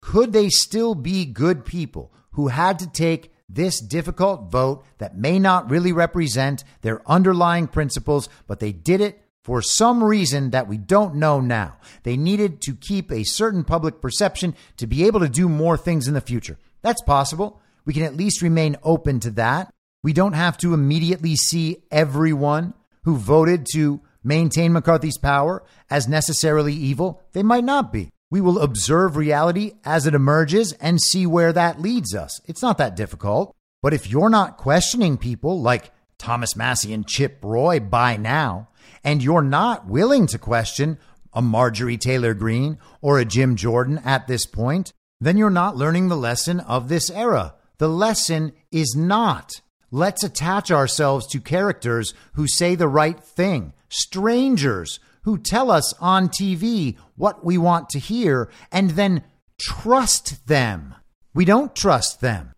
could 0.00 0.32
they 0.32 0.48
still 0.48 0.96
be 0.96 1.26
good 1.26 1.64
people 1.64 2.12
who 2.32 2.48
had 2.48 2.80
to 2.80 2.90
take 2.90 3.29
this 3.52 3.80
difficult 3.80 4.50
vote 4.50 4.84
that 4.98 5.16
may 5.16 5.38
not 5.38 5.70
really 5.70 5.92
represent 5.92 6.64
their 6.82 7.02
underlying 7.08 7.66
principles, 7.66 8.28
but 8.46 8.60
they 8.60 8.72
did 8.72 9.00
it 9.00 9.22
for 9.42 9.62
some 9.62 10.04
reason 10.04 10.50
that 10.50 10.68
we 10.68 10.76
don't 10.76 11.14
know 11.14 11.40
now. 11.40 11.76
They 12.02 12.16
needed 12.16 12.60
to 12.62 12.74
keep 12.74 13.10
a 13.10 13.24
certain 13.24 13.64
public 13.64 14.00
perception 14.00 14.54
to 14.76 14.86
be 14.86 15.06
able 15.06 15.20
to 15.20 15.28
do 15.28 15.48
more 15.48 15.76
things 15.76 16.06
in 16.06 16.14
the 16.14 16.20
future. 16.20 16.58
That's 16.82 17.02
possible. 17.02 17.60
we 17.86 17.94
can 17.94 18.02
at 18.04 18.16
least 18.16 18.42
remain 18.42 18.76
open 18.82 19.20
to 19.20 19.30
that. 19.32 19.72
We 20.02 20.12
don't 20.12 20.34
have 20.34 20.56
to 20.58 20.74
immediately 20.74 21.34
see 21.34 21.82
everyone 21.90 22.74
who 23.04 23.16
voted 23.16 23.66
to 23.72 24.00
maintain 24.22 24.72
McCarthy's 24.72 25.18
power 25.18 25.62
as 25.88 26.06
necessarily 26.06 26.74
evil. 26.74 27.22
They 27.32 27.42
might 27.42 27.64
not 27.64 27.92
be. 27.92 28.10
We 28.30 28.40
will 28.40 28.60
observe 28.60 29.16
reality 29.16 29.72
as 29.84 30.06
it 30.06 30.14
emerges 30.14 30.72
and 30.74 31.00
see 31.00 31.26
where 31.26 31.52
that 31.52 31.80
leads 31.80 32.14
us. 32.14 32.40
It's 32.46 32.62
not 32.62 32.78
that 32.78 32.96
difficult. 32.96 33.54
But 33.82 33.94
if 33.94 34.08
you're 34.08 34.30
not 34.30 34.56
questioning 34.56 35.16
people 35.16 35.60
like 35.60 35.90
Thomas 36.18 36.54
Massie 36.54 36.92
and 36.92 37.06
Chip 37.06 37.38
Roy 37.42 37.80
by 37.80 38.16
now, 38.16 38.68
and 39.02 39.22
you're 39.22 39.42
not 39.42 39.86
willing 39.86 40.26
to 40.28 40.38
question 40.38 40.98
a 41.32 41.42
Marjorie 41.42 41.96
Taylor 41.96 42.34
Greene 42.34 42.78
or 43.00 43.18
a 43.18 43.24
Jim 43.24 43.56
Jordan 43.56 43.98
at 44.04 44.26
this 44.26 44.46
point, 44.46 44.92
then 45.20 45.36
you're 45.36 45.50
not 45.50 45.76
learning 45.76 46.08
the 46.08 46.16
lesson 46.16 46.60
of 46.60 46.88
this 46.88 47.10
era. 47.10 47.54
The 47.78 47.88
lesson 47.88 48.52
is 48.70 48.94
not 48.96 49.60
let's 49.90 50.22
attach 50.22 50.70
ourselves 50.70 51.26
to 51.28 51.40
characters 51.40 52.14
who 52.34 52.46
say 52.46 52.74
the 52.74 52.88
right 52.88 53.18
thing, 53.18 53.72
strangers 53.88 55.00
who 55.22 55.38
tell 55.38 55.70
us 55.70 55.94
on 56.00 56.28
TV 56.28 56.96
what 57.16 57.44
we 57.44 57.58
want 57.58 57.88
to 57.90 57.98
hear, 57.98 58.50
and 58.72 58.90
then 58.90 59.24
trust 59.60 60.46
them. 60.46 60.94
We 61.34 61.44
don't 61.44 61.74
trust 61.74 62.20
them. 62.20 62.52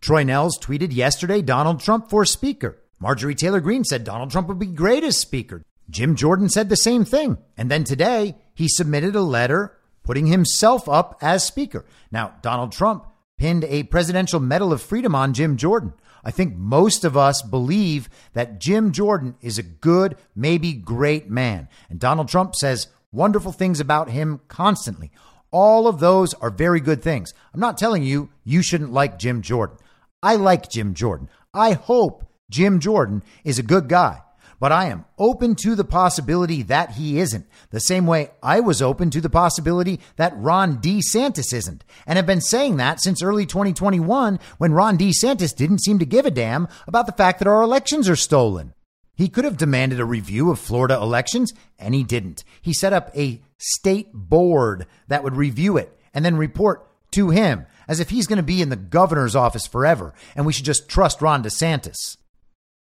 Troy 0.00 0.24
Nehls 0.24 0.58
tweeted 0.60 0.94
yesterday 0.94 1.42
Donald 1.42 1.80
Trump 1.80 2.08
for 2.10 2.24
Speaker. 2.24 2.78
Marjorie 2.98 3.34
Taylor 3.34 3.60
Greene 3.60 3.84
said 3.84 4.04
Donald 4.04 4.30
Trump 4.30 4.48
would 4.48 4.58
be 4.58 4.66
great 4.66 5.04
as 5.04 5.16
Speaker. 5.16 5.62
Jim 5.88 6.14
Jordan 6.14 6.48
said 6.48 6.68
the 6.68 6.76
same 6.76 7.04
thing. 7.04 7.38
And 7.56 7.70
then 7.70 7.84
today, 7.84 8.36
he 8.54 8.68
submitted 8.68 9.16
a 9.16 9.22
letter 9.22 9.76
putting 10.02 10.26
himself 10.26 10.88
up 10.88 11.18
as 11.20 11.44
Speaker. 11.44 11.84
Now, 12.10 12.34
Donald 12.42 12.72
Trump 12.72 13.06
pinned 13.38 13.64
a 13.64 13.84
Presidential 13.84 14.40
Medal 14.40 14.72
of 14.72 14.82
Freedom 14.82 15.14
on 15.14 15.34
Jim 15.34 15.56
Jordan. 15.56 15.92
I 16.24 16.30
think 16.30 16.56
most 16.56 17.04
of 17.04 17.16
us 17.16 17.42
believe 17.42 18.08
that 18.32 18.60
Jim 18.60 18.92
Jordan 18.92 19.36
is 19.40 19.58
a 19.58 19.62
good, 19.62 20.16
maybe 20.34 20.72
great 20.72 21.30
man. 21.30 21.68
And 21.88 21.98
Donald 21.98 22.28
Trump 22.28 22.54
says 22.54 22.88
wonderful 23.12 23.52
things 23.52 23.80
about 23.80 24.10
him 24.10 24.40
constantly. 24.48 25.10
All 25.50 25.88
of 25.88 26.00
those 26.00 26.34
are 26.34 26.50
very 26.50 26.80
good 26.80 27.02
things. 27.02 27.34
I'm 27.52 27.60
not 27.60 27.78
telling 27.78 28.02
you 28.02 28.30
you 28.44 28.62
shouldn't 28.62 28.92
like 28.92 29.18
Jim 29.18 29.42
Jordan. 29.42 29.76
I 30.22 30.36
like 30.36 30.70
Jim 30.70 30.94
Jordan. 30.94 31.28
I 31.52 31.72
hope 31.72 32.24
Jim 32.50 32.78
Jordan 32.78 33.22
is 33.44 33.58
a 33.58 33.64
good 33.64 33.88
guy 33.88 34.22
but 34.60 34.70
I 34.70 34.86
am 34.86 35.06
open 35.18 35.56
to 35.56 35.74
the 35.74 35.84
possibility 35.84 36.62
that 36.62 36.92
he 36.92 37.18
isn't, 37.18 37.46
the 37.70 37.80
same 37.80 38.06
way 38.06 38.30
I 38.42 38.60
was 38.60 38.80
open 38.80 39.10
to 39.10 39.20
the 39.20 39.30
possibility 39.30 39.98
that 40.16 40.36
Ron 40.36 40.78
DeSantis 40.78 41.52
isn't, 41.52 41.82
and 42.06 42.16
have 42.16 42.26
been 42.26 42.42
saying 42.42 42.76
that 42.76 43.00
since 43.00 43.22
early 43.22 43.46
2021 43.46 44.38
when 44.58 44.72
Ron 44.72 44.98
DeSantis 44.98 45.56
didn't 45.56 45.80
seem 45.80 45.98
to 45.98 46.06
give 46.06 46.26
a 46.26 46.30
damn 46.30 46.68
about 46.86 47.06
the 47.06 47.12
fact 47.12 47.38
that 47.38 47.48
our 47.48 47.62
elections 47.62 48.08
are 48.08 48.16
stolen. 48.16 48.74
He 49.16 49.28
could 49.28 49.44
have 49.44 49.56
demanded 49.56 49.98
a 49.98 50.04
review 50.04 50.50
of 50.50 50.58
Florida 50.58 50.94
elections, 50.94 51.52
and 51.78 51.94
he 51.94 52.04
didn't. 52.04 52.44
He 52.62 52.72
set 52.72 52.92
up 52.92 53.10
a 53.16 53.40
state 53.58 54.12
board 54.12 54.86
that 55.08 55.24
would 55.24 55.36
review 55.36 55.76
it 55.76 55.98
and 56.14 56.24
then 56.24 56.36
report 56.36 56.86
to 57.12 57.30
him 57.30 57.66
as 57.88 57.98
if 57.98 58.10
he's 58.10 58.26
going 58.26 58.36
to 58.36 58.42
be 58.42 58.62
in 58.62 58.68
the 58.68 58.76
governor's 58.76 59.34
office 59.34 59.66
forever, 59.66 60.14
and 60.36 60.46
we 60.46 60.52
should 60.52 60.64
just 60.64 60.88
trust 60.88 61.20
Ron 61.20 61.42
DeSantis. 61.42 62.16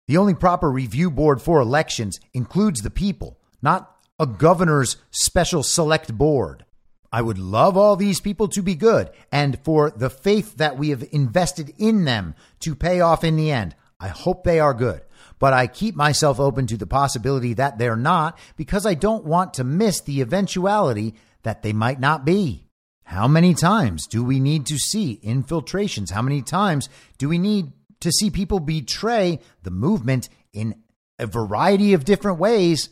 The 0.07 0.17
only 0.17 0.33
proper 0.33 0.71
review 0.71 1.11
board 1.11 1.41
for 1.41 1.59
elections 1.59 2.19
includes 2.33 2.81
the 2.81 2.89
people, 2.89 3.37
not 3.61 3.93
a 4.17 4.25
governor's 4.25 4.95
special 5.11 5.63
select 5.63 6.17
board. 6.17 6.63
I 7.11 7.21
would 7.21 7.37
love 7.37 7.75
all 7.75 7.95
these 7.95 8.21
people 8.21 8.47
to 8.49 8.61
be 8.61 8.75
good 8.75 9.09
and 9.31 9.59
for 9.63 9.89
the 9.89 10.09
faith 10.09 10.57
that 10.57 10.77
we 10.77 10.89
have 10.89 11.03
invested 11.11 11.73
in 11.77 12.05
them 12.05 12.35
to 12.61 12.75
pay 12.75 13.01
off 13.01 13.23
in 13.23 13.35
the 13.35 13.51
end. 13.51 13.75
I 13.99 14.07
hope 14.07 14.43
they 14.43 14.59
are 14.59 14.73
good. 14.73 15.01
But 15.39 15.53
I 15.53 15.67
keep 15.67 15.95
myself 15.95 16.39
open 16.39 16.67
to 16.67 16.77
the 16.77 16.87
possibility 16.87 17.53
that 17.55 17.77
they're 17.77 17.95
not 17.95 18.37
because 18.55 18.85
I 18.85 18.93
don't 18.93 19.25
want 19.25 19.55
to 19.55 19.63
miss 19.63 20.01
the 20.01 20.21
eventuality 20.21 21.15
that 21.43 21.63
they 21.63 21.73
might 21.73 21.99
not 21.99 22.25
be. 22.25 22.67
How 23.03 23.27
many 23.27 23.53
times 23.53 24.05
do 24.07 24.23
we 24.23 24.39
need 24.39 24.65
to 24.67 24.77
see 24.77 25.19
infiltrations? 25.23 26.11
How 26.11 26.21
many 26.21 26.41
times 26.41 26.89
do 27.17 27.29
we 27.29 27.37
need 27.37 27.71
to 28.01 28.11
see 28.11 28.29
people 28.29 28.59
betray 28.59 29.39
the 29.63 29.71
movement 29.71 30.29
in 30.53 30.75
a 31.19 31.25
variety 31.25 31.93
of 31.93 32.05
different 32.05 32.39
ways 32.39 32.89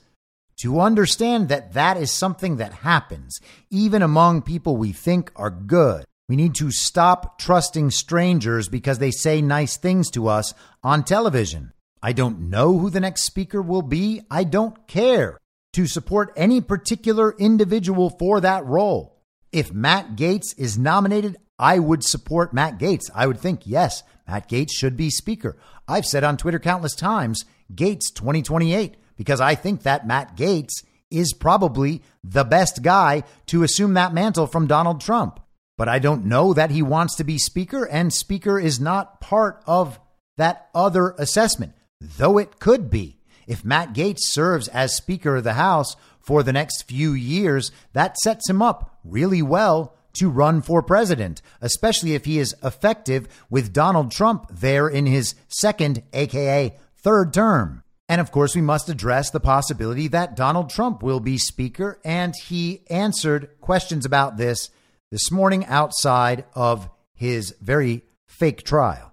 to 0.57 0.80
understand 0.80 1.49
that 1.49 1.73
that 1.73 1.98
is 1.98 2.11
something 2.11 2.57
that 2.57 2.73
happens, 2.73 3.40
even 3.69 4.02
among 4.02 4.41
people 4.41 4.77
we 4.77 4.91
think 4.91 5.32
are 5.36 5.49
good. 5.49 6.06
We 6.27 6.36
need 6.36 6.56
to 6.56 6.72
stop 6.72 7.38
trusting 7.38 7.91
strangers 7.91 8.68
because 8.68 8.98
they 8.98 9.11
say 9.11 9.41
nice 9.41 9.77
things 9.77 10.10
to 10.11 10.27
us 10.27 10.53
on 10.84 11.03
television. 11.03 11.73
I 12.02 12.14
don't 12.14 12.49
know 12.49 12.77
who 12.77 12.90
the 12.90 12.99
next 12.99 13.23
speaker 13.23 13.61
will 13.61 13.82
be. 13.82 14.22
I 14.32 14.44
don't 14.44 14.88
care 14.88 15.38
to 15.73 15.88
support 15.88 16.34
any 16.36 16.61
particular 16.61 17.36
individual 17.38 18.10
for 18.10 18.40
that 18.41 18.65
role. 18.65 19.18
If 19.52 19.73
Matt 19.73 20.15
Gaetz 20.15 20.57
is 20.57 20.77
nominated, 20.77 21.38
I 21.60 21.80
would 21.80 22.03
support 22.03 22.53
Matt 22.53 22.80
Gaetz. 22.80 23.10
I 23.14 23.27
would 23.27 23.40
think, 23.40 23.61
yes, 23.65 24.03
Matt 24.27 24.49
Gaetz 24.49 24.72
should 24.72 24.97
be 24.97 25.10
Speaker. 25.10 25.57
I've 25.88 26.06
said 26.06 26.23
on 26.23 26.38
Twitter 26.38 26.60
countless 26.60 26.95
times, 26.95 27.45
Gaetz 27.73 28.14
2028, 28.14 28.95
because 29.18 29.39
I 29.39 29.56
think 29.56 29.84
that 29.84 30.07
Matt 30.07 30.35
Gaetz 30.35 30.84
is 31.11 31.34
probably 31.34 32.02
the 32.23 32.43
best 32.43 32.81
guy 32.81 33.23
to 33.47 33.64
assume 33.64 33.93
that 33.93 34.14
mantle 34.14 34.47
from 34.47 34.68
Donald 34.68 35.02
Trump. 35.02 35.39
But 35.77 35.89
I 35.89 35.99
don't 35.99 36.26
know 36.26 36.53
that 36.53 36.72
he 36.72 36.81
wants 36.81 37.15
to 37.18 37.23
be 37.23 37.38
Speaker, 37.38 37.85
and 37.85 38.14
Speaker 38.14 38.60
is 38.60 38.80
not 38.80 39.19
part 39.19 39.61
of 39.68 39.99
that 40.38 40.69
other 40.73 41.15
assessment, 41.18 41.73
though 41.99 42.38
it 42.38 42.60
could 42.60 42.89
be. 42.89 43.19
If 43.47 43.64
Matt 43.64 43.93
Gaetz 43.93 44.22
serves 44.22 44.68
as 44.69 44.95
Speaker 44.95 45.38
of 45.38 45.43
the 45.43 45.53
House 45.53 45.95
for 46.19 46.41
the 46.41 46.53
next 46.53 46.84
few 46.84 47.14
years, 47.14 47.72
that 47.93 48.18
sets 48.18 48.49
him 48.49 48.61
up 48.61 48.97
really 49.03 49.41
well 49.41 49.94
to 50.16 50.30
run 50.30 50.62
for 50.62 50.82
president, 50.82 51.42
especially 51.62 52.14
if 52.14 52.26
he 52.26 52.40
is 52.40 52.56
effective 52.64 53.28
with 53.50 53.74
Donald 53.74 54.12
Trump 54.12 54.48
there 54.52 54.88
in 54.88 55.06
his 55.06 55.36
second, 55.48 56.04
aka 56.14 56.76
third 56.96 57.34
term. 57.34 57.84
And 58.08 58.22
of 58.22 58.32
course, 58.32 58.56
we 58.56 58.62
must 58.62 58.90
address 58.90 59.32
the 59.32 59.40
possibility 59.40 60.08
that 60.10 60.36
Donald 60.36 60.70
Trump 60.70 61.02
will 61.02 61.20
be 61.20 61.38
Speaker, 61.38 62.00
and 62.06 62.34
he 62.48 62.82
answered 62.90 63.50
questions 63.62 64.06
about 64.06 64.38
this 64.38 64.70
this 65.12 65.32
morning 65.32 65.66
outside 65.66 66.46
of 66.54 66.90
his 67.14 67.56
very 67.62 68.04
fake 68.28 68.64
trial. 68.64 69.12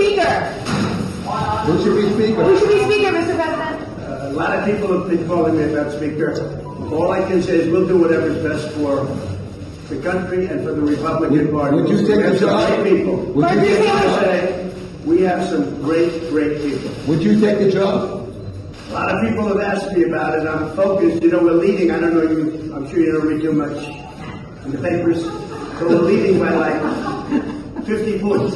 Speaker! 0.00 0.40
Who 1.66 1.84
should 1.84 1.96
be 1.96 2.12
Speaker? 2.14 2.42
Who 2.42 2.58
should 2.58 2.68
be 2.68 2.84
Speaker, 2.84 3.12
Mr. 3.12 3.36
President? 3.36 3.98
Uh, 4.00 4.28
a 4.28 4.32
lot 4.32 4.58
of 4.58 4.64
people 4.64 4.98
have 4.98 5.08
been 5.08 5.26
calling 5.28 5.56
me 5.56 5.72
about 5.72 5.92
Speaker. 5.92 6.62
All 6.92 7.12
I 7.12 7.20
can 7.28 7.42
say 7.42 7.58
is 7.58 7.68
we'll 7.70 7.86
do 7.86 7.98
whatever's 7.98 8.42
best 8.42 8.74
for 8.74 9.06
the 9.90 10.00
country 10.02 10.46
and 10.46 10.64
for 10.64 10.72
the 10.72 10.80
Republican 10.80 11.50
Party. 11.50 11.76
Would 11.76 11.88
you 11.88 12.06
take 12.06 12.32
the 12.32 12.38
job? 12.38 12.84
People. 12.84 13.16
Would 13.16 13.50
you 13.50 13.60
take 13.60 13.84
the 13.84 14.20
say 14.20 14.72
we 15.04 15.22
have 15.22 15.46
some 15.48 15.82
great, 15.82 16.28
great 16.30 16.62
people. 16.62 16.90
Would 17.08 17.22
you 17.22 17.40
take 17.40 17.58
the 17.58 17.70
job? 17.72 18.28
A 18.88 18.92
lot 18.92 19.14
of 19.14 19.28
people 19.28 19.48
have 19.48 19.60
asked 19.60 19.92
me 19.92 20.04
about 20.04 20.38
it. 20.38 20.46
I'm 20.46 20.74
focused. 20.76 21.22
You 21.22 21.30
know, 21.30 21.42
we're 21.42 21.52
leading. 21.52 21.90
I 21.90 21.98
don't 21.98 22.14
know 22.14 22.22
you. 22.22 22.72
I'm 22.74 22.88
sure 22.88 23.00
you 23.00 23.12
don't 23.12 23.26
read 23.26 23.42
too 23.42 23.52
much 23.52 23.76
in 24.64 24.70
the 24.70 24.78
papers, 24.78 25.24
but 25.24 25.88
we're 25.88 26.02
leading 26.02 26.38
by 26.38 26.50
like 26.54 27.84
50 27.84 28.20
points 28.20 28.54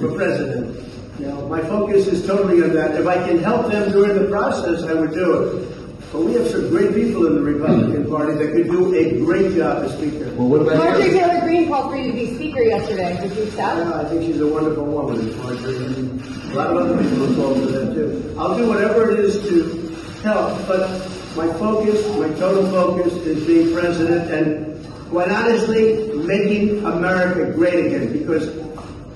for 0.00 0.14
president. 0.14 0.76
You 1.18 1.26
know, 1.26 1.48
my 1.48 1.60
focus 1.62 2.06
is 2.06 2.24
totally 2.24 2.62
on 2.62 2.72
that. 2.74 2.94
If 2.98 3.06
I 3.06 3.16
can 3.26 3.38
help 3.38 3.70
them 3.70 3.90
during 3.90 4.22
the 4.22 4.28
process, 4.28 4.84
I 4.84 4.94
would 4.94 5.12
do 5.12 5.42
it. 5.42 5.79
But 6.12 6.22
we 6.22 6.34
have 6.34 6.48
some 6.48 6.68
great 6.70 6.92
people 6.92 7.26
in 7.26 7.34
the 7.34 7.40
Republican 7.40 8.02
hmm. 8.02 8.10
Party 8.10 8.34
that 8.34 8.52
could 8.52 8.66
do 8.66 8.94
a 8.94 9.18
great 9.18 9.54
job 9.54 9.84
as 9.84 9.92
Speaker. 9.96 10.34
Well, 10.34 10.48
what 10.48 10.62
about 10.62 10.78
Marjorie 10.78 11.10
Taylor 11.10 11.40
Greene 11.40 11.68
called 11.68 11.90
for 11.90 11.96
you 11.96 12.10
to 12.10 12.12
be 12.12 12.34
Speaker 12.34 12.62
yesterday. 12.62 13.16
Did 13.20 13.36
you 13.36 13.44
accept? 13.44 13.78
Yeah, 13.78 14.00
I 14.00 14.04
think 14.06 14.22
she's 14.22 14.40
a 14.40 14.46
wonderful 14.46 14.86
woman, 14.86 15.38
Marjorie. 15.38 15.76
And 15.76 16.20
a 16.52 16.54
lot 16.56 16.70
of 16.70 16.76
other 16.78 17.02
people 17.02 17.26
have 17.26 17.36
called 17.36 17.58
for 17.58 17.66
that 17.66 17.94
too. 17.94 18.34
I'll 18.36 18.56
do 18.56 18.68
whatever 18.68 19.10
it 19.12 19.20
is 19.20 19.40
to 19.48 19.94
help, 20.22 20.66
but 20.66 20.90
my 21.36 21.46
focus, 21.54 22.04
my 22.18 22.28
total 22.40 22.68
focus 22.70 23.12
is 23.24 23.46
being 23.46 23.72
president 23.72 24.30
and 24.32 24.70
quite 25.10 25.28
honestly, 25.28 26.12
making 26.18 26.84
America 26.84 27.52
great 27.52 27.86
again 27.86 28.12
because 28.12 28.48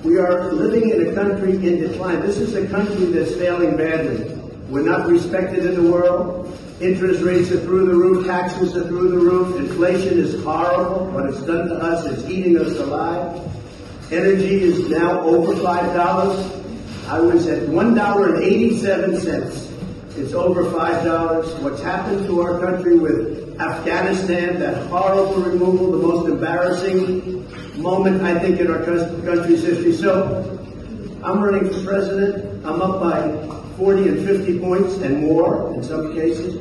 we 0.03 0.17
are 0.17 0.51
living 0.51 0.89
in 0.89 1.07
a 1.07 1.13
country 1.13 1.55
in 1.55 1.79
decline. 1.79 2.19
This 2.21 2.37
is 2.37 2.53
a 2.53 2.67
country 2.67 3.05
that's 3.05 3.33
failing 3.35 3.77
badly. 3.77 4.31
We're 4.69 4.83
not 4.83 5.07
respected 5.07 5.65
in 5.65 5.75
the 5.75 5.91
world. 5.91 6.57
Interest 6.81 7.23
rates 7.23 7.51
are 7.51 7.61
through 7.61 7.85
the 7.85 7.95
roof, 7.95 8.25
taxes 8.25 8.75
are 8.75 8.85
through 8.85 9.07
the 9.09 9.17
roof, 9.17 9.55
inflation 9.57 10.19
is 10.19 10.43
horrible. 10.43 11.05
What 11.07 11.25
it's 11.27 11.41
done 11.43 11.69
to 11.69 11.75
us 11.75 12.05
is 12.05 12.29
eating 12.29 12.57
us 12.57 12.77
alive. 12.79 13.39
Energy 14.11 14.61
is 14.61 14.89
now 14.89 15.21
over 15.21 15.53
$5. 15.53 16.61
I 17.07 17.19
was 17.19 17.47
at 17.47 17.69
$1.87 17.69 20.17
It's 20.17 20.33
over 20.33 20.65
$5. 20.65 21.61
What's 21.61 21.81
happened 21.81 22.25
to 22.27 22.41
our 22.41 22.59
country 22.59 22.97
with 22.97 23.55
Afghanistan, 23.59 24.59
that 24.59 24.85
horrible 24.87 25.35
removal, 25.35 25.91
the 25.91 25.99
most 26.05 26.27
embarrassing 26.27 27.47
moment, 27.81 28.21
I 28.21 28.37
think, 28.37 28.59
in 28.59 28.69
our 28.69 28.83
country's 28.83 29.63
history. 29.63 29.93
So 29.93 30.59
I'm 31.23 31.41
running 31.41 31.69
for 31.71 31.81
president. 31.85 32.65
I'm 32.65 32.81
up 32.81 32.99
by 32.99 33.21
40 33.77 34.09
and 34.09 34.25
50 34.25 34.59
points 34.59 34.95
and 34.97 35.21
more 35.21 35.73
in 35.73 35.83
some 35.83 36.13
cases. 36.13 36.55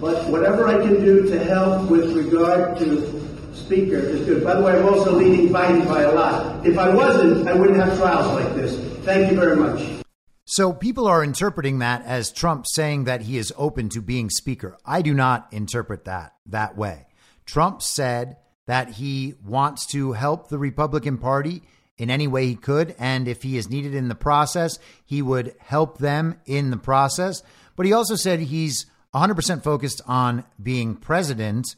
But 0.00 0.24
whatever 0.28 0.66
I 0.68 0.74
can 0.84 1.04
do 1.04 1.28
to 1.28 1.44
help 1.44 1.88
with 1.88 2.12
regard 2.16 2.78
to 2.78 3.24
Speaker 3.54 3.96
is 3.96 4.26
good. 4.26 4.44
By 4.44 4.54
the 4.54 4.62
way, 4.62 4.76
I'm 4.76 4.86
also 4.86 5.12
leading 5.12 5.48
Biden 5.48 5.86
by 5.86 6.02
a 6.02 6.12
lot. 6.12 6.66
If 6.66 6.76
I 6.76 6.92
wasn't, 6.92 7.48
I 7.48 7.54
wouldn't 7.54 7.78
have 7.78 7.96
trials 7.96 8.26
like 8.34 8.54
this. 8.54 8.78
Thank 9.04 9.30
you 9.30 9.38
very 9.38 9.56
much. 9.56 10.04
So 10.44 10.72
people 10.72 11.06
are 11.06 11.24
interpreting 11.24 11.78
that 11.78 12.04
as 12.04 12.30
Trump 12.30 12.66
saying 12.68 13.04
that 13.04 13.22
he 13.22 13.38
is 13.38 13.52
open 13.56 13.88
to 13.90 14.02
being 14.02 14.28
speaker. 14.28 14.76
I 14.84 15.00
do 15.00 15.14
not 15.14 15.48
interpret 15.52 16.04
that 16.04 16.34
that 16.46 16.76
way. 16.76 17.06
Trump 17.46 17.80
said 17.80 18.36
that 18.66 18.90
he 18.90 19.34
wants 19.42 19.86
to 19.86 20.12
help 20.12 20.48
the 20.48 20.58
Republican 20.58 21.18
Party 21.18 21.62
in 21.96 22.10
any 22.10 22.26
way 22.26 22.46
he 22.46 22.56
could 22.56 22.94
and 22.98 23.28
if 23.28 23.42
he 23.42 23.56
is 23.56 23.70
needed 23.70 23.94
in 23.94 24.08
the 24.08 24.14
process, 24.14 24.78
he 25.04 25.22
would 25.22 25.54
help 25.58 25.98
them 25.98 26.40
in 26.46 26.70
the 26.70 26.76
process. 26.76 27.42
But 27.76 27.86
he 27.86 27.92
also 27.92 28.16
said 28.16 28.40
he's 28.40 28.86
100% 29.14 29.62
focused 29.62 30.00
on 30.06 30.44
being 30.62 30.96
president 30.96 31.76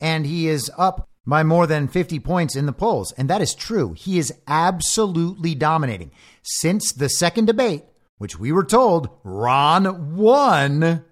and 0.00 0.24
he 0.24 0.48
is 0.48 0.70
up 0.78 1.08
by 1.26 1.42
more 1.42 1.66
than 1.66 1.88
50 1.88 2.20
points 2.20 2.56
in 2.56 2.64
the 2.64 2.72
polls. 2.72 3.12
And 3.12 3.28
that 3.28 3.42
is 3.42 3.54
true. 3.54 3.92
He 3.92 4.18
is 4.18 4.32
absolutely 4.46 5.54
dominating. 5.54 6.10
Since 6.42 6.92
the 6.92 7.10
second 7.10 7.44
debate, 7.44 7.84
which 8.16 8.38
we 8.38 8.50
were 8.50 8.64
told 8.64 9.10
Ron 9.24 10.16
won, 10.16 11.04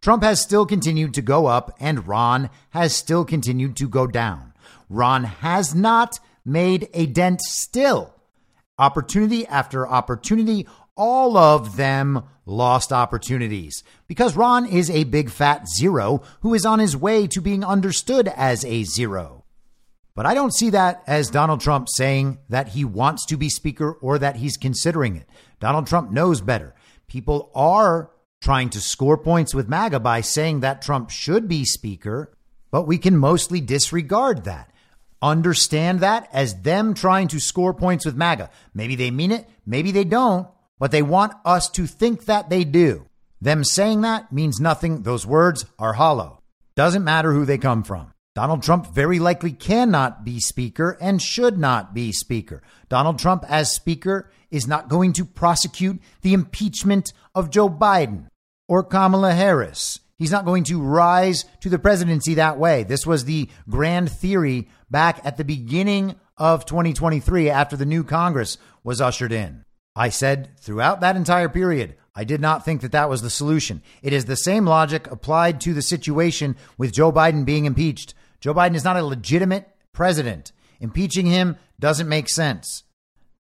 Trump 0.00 0.22
has 0.22 0.40
still 0.40 0.64
continued 0.64 1.14
to 1.14 1.22
go 1.22 1.46
up 1.46 1.76
and 1.80 2.06
Ron 2.06 2.48
has 2.70 2.94
still 2.94 3.24
continued 3.24 3.76
to 3.76 3.88
go 3.88 4.06
down. 4.06 4.52
Ron 4.88 5.24
has 5.24 5.74
not 5.74 6.18
made 6.50 6.88
a 6.92 7.06
dent 7.06 7.40
still. 7.40 8.14
Opportunity 8.78 9.46
after 9.46 9.86
opportunity, 9.86 10.66
all 10.96 11.36
of 11.36 11.76
them 11.76 12.24
lost 12.46 12.92
opportunities 12.92 13.82
because 14.08 14.36
Ron 14.36 14.66
is 14.66 14.90
a 14.90 15.04
big 15.04 15.30
fat 15.30 15.66
zero 15.68 16.22
who 16.40 16.54
is 16.54 16.66
on 16.66 16.78
his 16.78 16.96
way 16.96 17.26
to 17.28 17.40
being 17.40 17.64
understood 17.64 18.28
as 18.28 18.64
a 18.64 18.84
zero. 18.84 19.44
But 20.14 20.26
I 20.26 20.34
don't 20.34 20.54
see 20.54 20.70
that 20.70 21.02
as 21.06 21.30
Donald 21.30 21.60
Trump 21.60 21.88
saying 21.88 22.38
that 22.48 22.68
he 22.68 22.84
wants 22.84 23.24
to 23.26 23.36
be 23.36 23.48
Speaker 23.48 23.92
or 23.92 24.18
that 24.18 24.36
he's 24.36 24.56
considering 24.56 25.16
it. 25.16 25.28
Donald 25.60 25.86
Trump 25.86 26.10
knows 26.10 26.40
better. 26.40 26.74
People 27.06 27.50
are 27.54 28.10
trying 28.40 28.70
to 28.70 28.80
score 28.80 29.16
points 29.16 29.54
with 29.54 29.68
MAGA 29.68 30.00
by 30.00 30.20
saying 30.20 30.60
that 30.60 30.82
Trump 30.82 31.10
should 31.10 31.48
be 31.48 31.64
Speaker, 31.64 32.32
but 32.70 32.86
we 32.86 32.98
can 32.98 33.16
mostly 33.16 33.60
disregard 33.60 34.44
that. 34.44 34.69
Understand 35.22 36.00
that 36.00 36.28
as 36.32 36.62
them 36.62 36.94
trying 36.94 37.28
to 37.28 37.40
score 37.40 37.74
points 37.74 38.06
with 38.06 38.16
MAGA. 38.16 38.50
Maybe 38.72 38.96
they 38.96 39.10
mean 39.10 39.32
it, 39.32 39.48
maybe 39.66 39.92
they 39.92 40.04
don't, 40.04 40.48
but 40.78 40.90
they 40.90 41.02
want 41.02 41.34
us 41.44 41.68
to 41.70 41.86
think 41.86 42.24
that 42.24 42.48
they 42.48 42.64
do. 42.64 43.06
Them 43.40 43.64
saying 43.64 44.02
that 44.02 44.32
means 44.32 44.60
nothing. 44.60 45.02
Those 45.02 45.26
words 45.26 45.66
are 45.78 45.94
hollow. 45.94 46.42
Doesn't 46.74 47.04
matter 47.04 47.32
who 47.32 47.44
they 47.44 47.58
come 47.58 47.82
from. 47.82 48.12
Donald 48.34 48.62
Trump 48.62 48.94
very 48.94 49.18
likely 49.18 49.52
cannot 49.52 50.24
be 50.24 50.40
Speaker 50.40 50.96
and 51.00 51.20
should 51.20 51.58
not 51.58 51.92
be 51.92 52.12
Speaker. 52.12 52.62
Donald 52.88 53.18
Trump, 53.18 53.44
as 53.48 53.72
Speaker, 53.72 54.30
is 54.50 54.66
not 54.66 54.88
going 54.88 55.12
to 55.14 55.24
prosecute 55.24 56.00
the 56.22 56.32
impeachment 56.32 57.12
of 57.34 57.50
Joe 57.50 57.68
Biden 57.68 58.28
or 58.68 58.84
Kamala 58.84 59.32
Harris. 59.32 60.00
He's 60.20 60.30
not 60.30 60.44
going 60.44 60.64
to 60.64 60.82
rise 60.82 61.46
to 61.62 61.70
the 61.70 61.78
presidency 61.78 62.34
that 62.34 62.58
way. 62.58 62.82
This 62.82 63.06
was 63.06 63.24
the 63.24 63.48
grand 63.70 64.12
theory 64.12 64.68
back 64.90 65.18
at 65.24 65.38
the 65.38 65.44
beginning 65.44 66.14
of 66.36 66.66
2023 66.66 67.48
after 67.48 67.74
the 67.74 67.86
new 67.86 68.04
Congress 68.04 68.58
was 68.84 69.00
ushered 69.00 69.32
in. 69.32 69.64
I 69.96 70.10
said 70.10 70.50
throughout 70.60 71.00
that 71.00 71.16
entire 71.16 71.48
period, 71.48 71.96
I 72.14 72.24
did 72.24 72.42
not 72.42 72.66
think 72.66 72.82
that 72.82 72.92
that 72.92 73.08
was 73.08 73.22
the 73.22 73.30
solution. 73.30 73.82
It 74.02 74.12
is 74.12 74.26
the 74.26 74.36
same 74.36 74.66
logic 74.66 75.10
applied 75.10 75.58
to 75.62 75.72
the 75.72 75.80
situation 75.80 76.54
with 76.76 76.92
Joe 76.92 77.10
Biden 77.10 77.46
being 77.46 77.64
impeached. 77.64 78.12
Joe 78.40 78.52
Biden 78.52 78.74
is 78.74 78.84
not 78.84 78.98
a 78.98 79.02
legitimate 79.02 79.70
president. 79.94 80.52
Impeaching 80.80 81.24
him 81.24 81.56
doesn't 81.78 82.10
make 82.10 82.28
sense. 82.28 82.84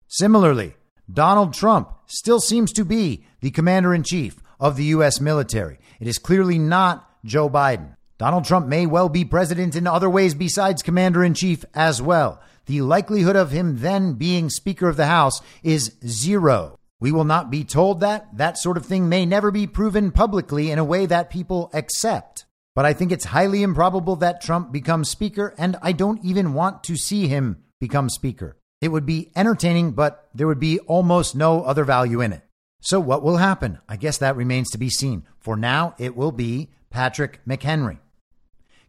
Similarly, 0.08 0.76
Donald 1.12 1.54
Trump 1.54 1.92
still 2.06 2.40
seems 2.40 2.72
to 2.72 2.86
be 2.86 3.26
the 3.42 3.52
commander 3.52 3.94
in 3.94 4.04
chief 4.04 4.42
of 4.62 4.78
the 4.78 4.86
U.S. 4.86 5.20
military. 5.20 5.80
It 6.00 6.08
is 6.08 6.18
clearly 6.20 6.58
not 6.58 7.10
Joe 7.26 7.50
Biden. 7.50 7.98
Donald 8.18 8.46
Trump 8.46 8.68
may 8.68 8.86
well 8.86 9.10
be 9.10 9.26
president 9.26 9.76
in 9.76 9.88
other 9.88 10.10
ways 10.10 10.36
besides 10.36 10.84
commander 10.84 11.24
in 11.24 11.34
chief 11.34 11.66
as 11.74 12.02
well. 12.02 12.40
The 12.68 12.82
likelihood 12.82 13.36
of 13.36 13.52
him 13.52 13.80
then 13.80 14.14
being 14.14 14.50
Speaker 14.50 14.88
of 14.88 14.96
the 14.96 15.08
House 15.08 15.42
is 15.64 15.98
zero. 16.06 16.78
We 17.00 17.12
will 17.12 17.24
not 17.24 17.50
be 17.50 17.64
told 17.64 18.00
that. 18.02 18.38
That 18.38 18.60
sort 18.60 18.78
of 18.78 18.86
thing 18.86 19.10
may 19.10 19.26
never 19.26 19.50
be 19.50 19.66
proven 19.66 20.12
publicly 20.12 20.70
in 20.70 20.78
a 20.78 20.84
way 20.84 21.08
that 21.08 21.32
people 21.32 21.72
accept. 21.74 22.46
But 22.76 22.86
I 22.86 22.94
think 22.94 23.12
it's 23.12 23.26
highly 23.26 23.64
improbable 23.64 24.18
that 24.18 24.40
Trump 24.40 24.72
becomes 24.72 25.10
Speaker, 25.10 25.56
and 25.58 25.76
I 25.82 25.92
don't 25.92 26.24
even 26.24 26.54
want 26.54 26.84
to 26.86 26.96
see 26.96 27.28
him 27.28 27.64
become 27.80 28.08
Speaker. 28.08 28.56
It 28.82 28.90
would 28.90 29.08
be 29.08 29.32
entertaining, 29.36 29.92
but 29.92 30.30
there 30.36 30.48
would 30.48 30.60
be 30.60 30.80
almost 30.80 31.36
no 31.36 31.64
other 31.64 31.84
value 31.84 32.22
in 32.22 32.34
it. 32.34 32.44
So, 32.82 33.00
what 33.00 33.22
will 33.22 33.38
happen? 33.38 33.80
I 33.88 33.96
guess 33.96 34.18
that 34.18 34.36
remains 34.36 34.72
to 34.72 34.78
be 34.80 34.90
seen. 34.90 35.24
For 35.40 35.56
now, 35.56 35.94
it 36.00 36.16
will 36.16 36.32
be 36.32 36.72
Patrick 36.90 37.40
McHenry. 37.48 38.00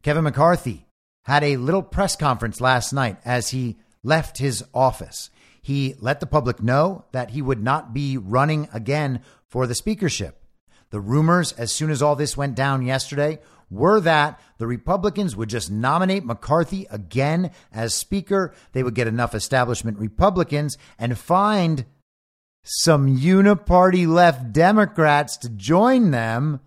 Kevin 0.03 0.25
McCarthy 0.25 0.87
had 1.25 1.45
a 1.45 1.59
little 1.59 1.83
press 1.83 2.17
conference 2.17 2.61
last 2.61 2.93
night 2.93 3.19
as 3.25 3.51
he 3.51 3.77
left 4.03 4.39
his 4.39 4.65
office. 4.75 5.31
He 5.61 5.95
let 6.01 6.21
the 6.21 6.27
public 6.27 6.63
know 6.63 7.05
that 7.13 7.31
he 7.31 7.43
would 7.43 7.63
not 7.63 7.95
be 7.95 8.17
running 8.17 8.69
again 8.73 9.21
for 9.47 9.67
the 9.67 9.75
speakership. 9.75 10.43
The 10.91 11.01
rumors, 11.01 11.53
as 11.53 11.73
soon 11.73 11.91
as 11.91 12.03
all 12.03 12.17
this 12.17 12.37
went 12.37 12.55
down 12.55 12.83
yesterday, 12.83 13.39
were 13.71 14.01
that 14.01 14.41
the 14.59 14.67
Republicans 14.67 15.35
would 15.37 15.49
just 15.49 15.71
nominate 15.71 16.25
McCarthy 16.25 16.87
again 16.91 17.51
as 17.73 17.95
Speaker. 17.95 18.53
They 18.73 18.83
would 18.83 18.95
get 18.95 19.07
enough 19.07 19.35
establishment 19.35 19.99
Republicans 19.99 20.77
and 20.99 21.17
find 21.17 21.87
some 22.63 23.17
uniparty 23.17 24.07
left 24.07 24.53
Democrats 24.53 25.37
to 25.39 25.49
join 25.49 26.11
them 26.11 26.61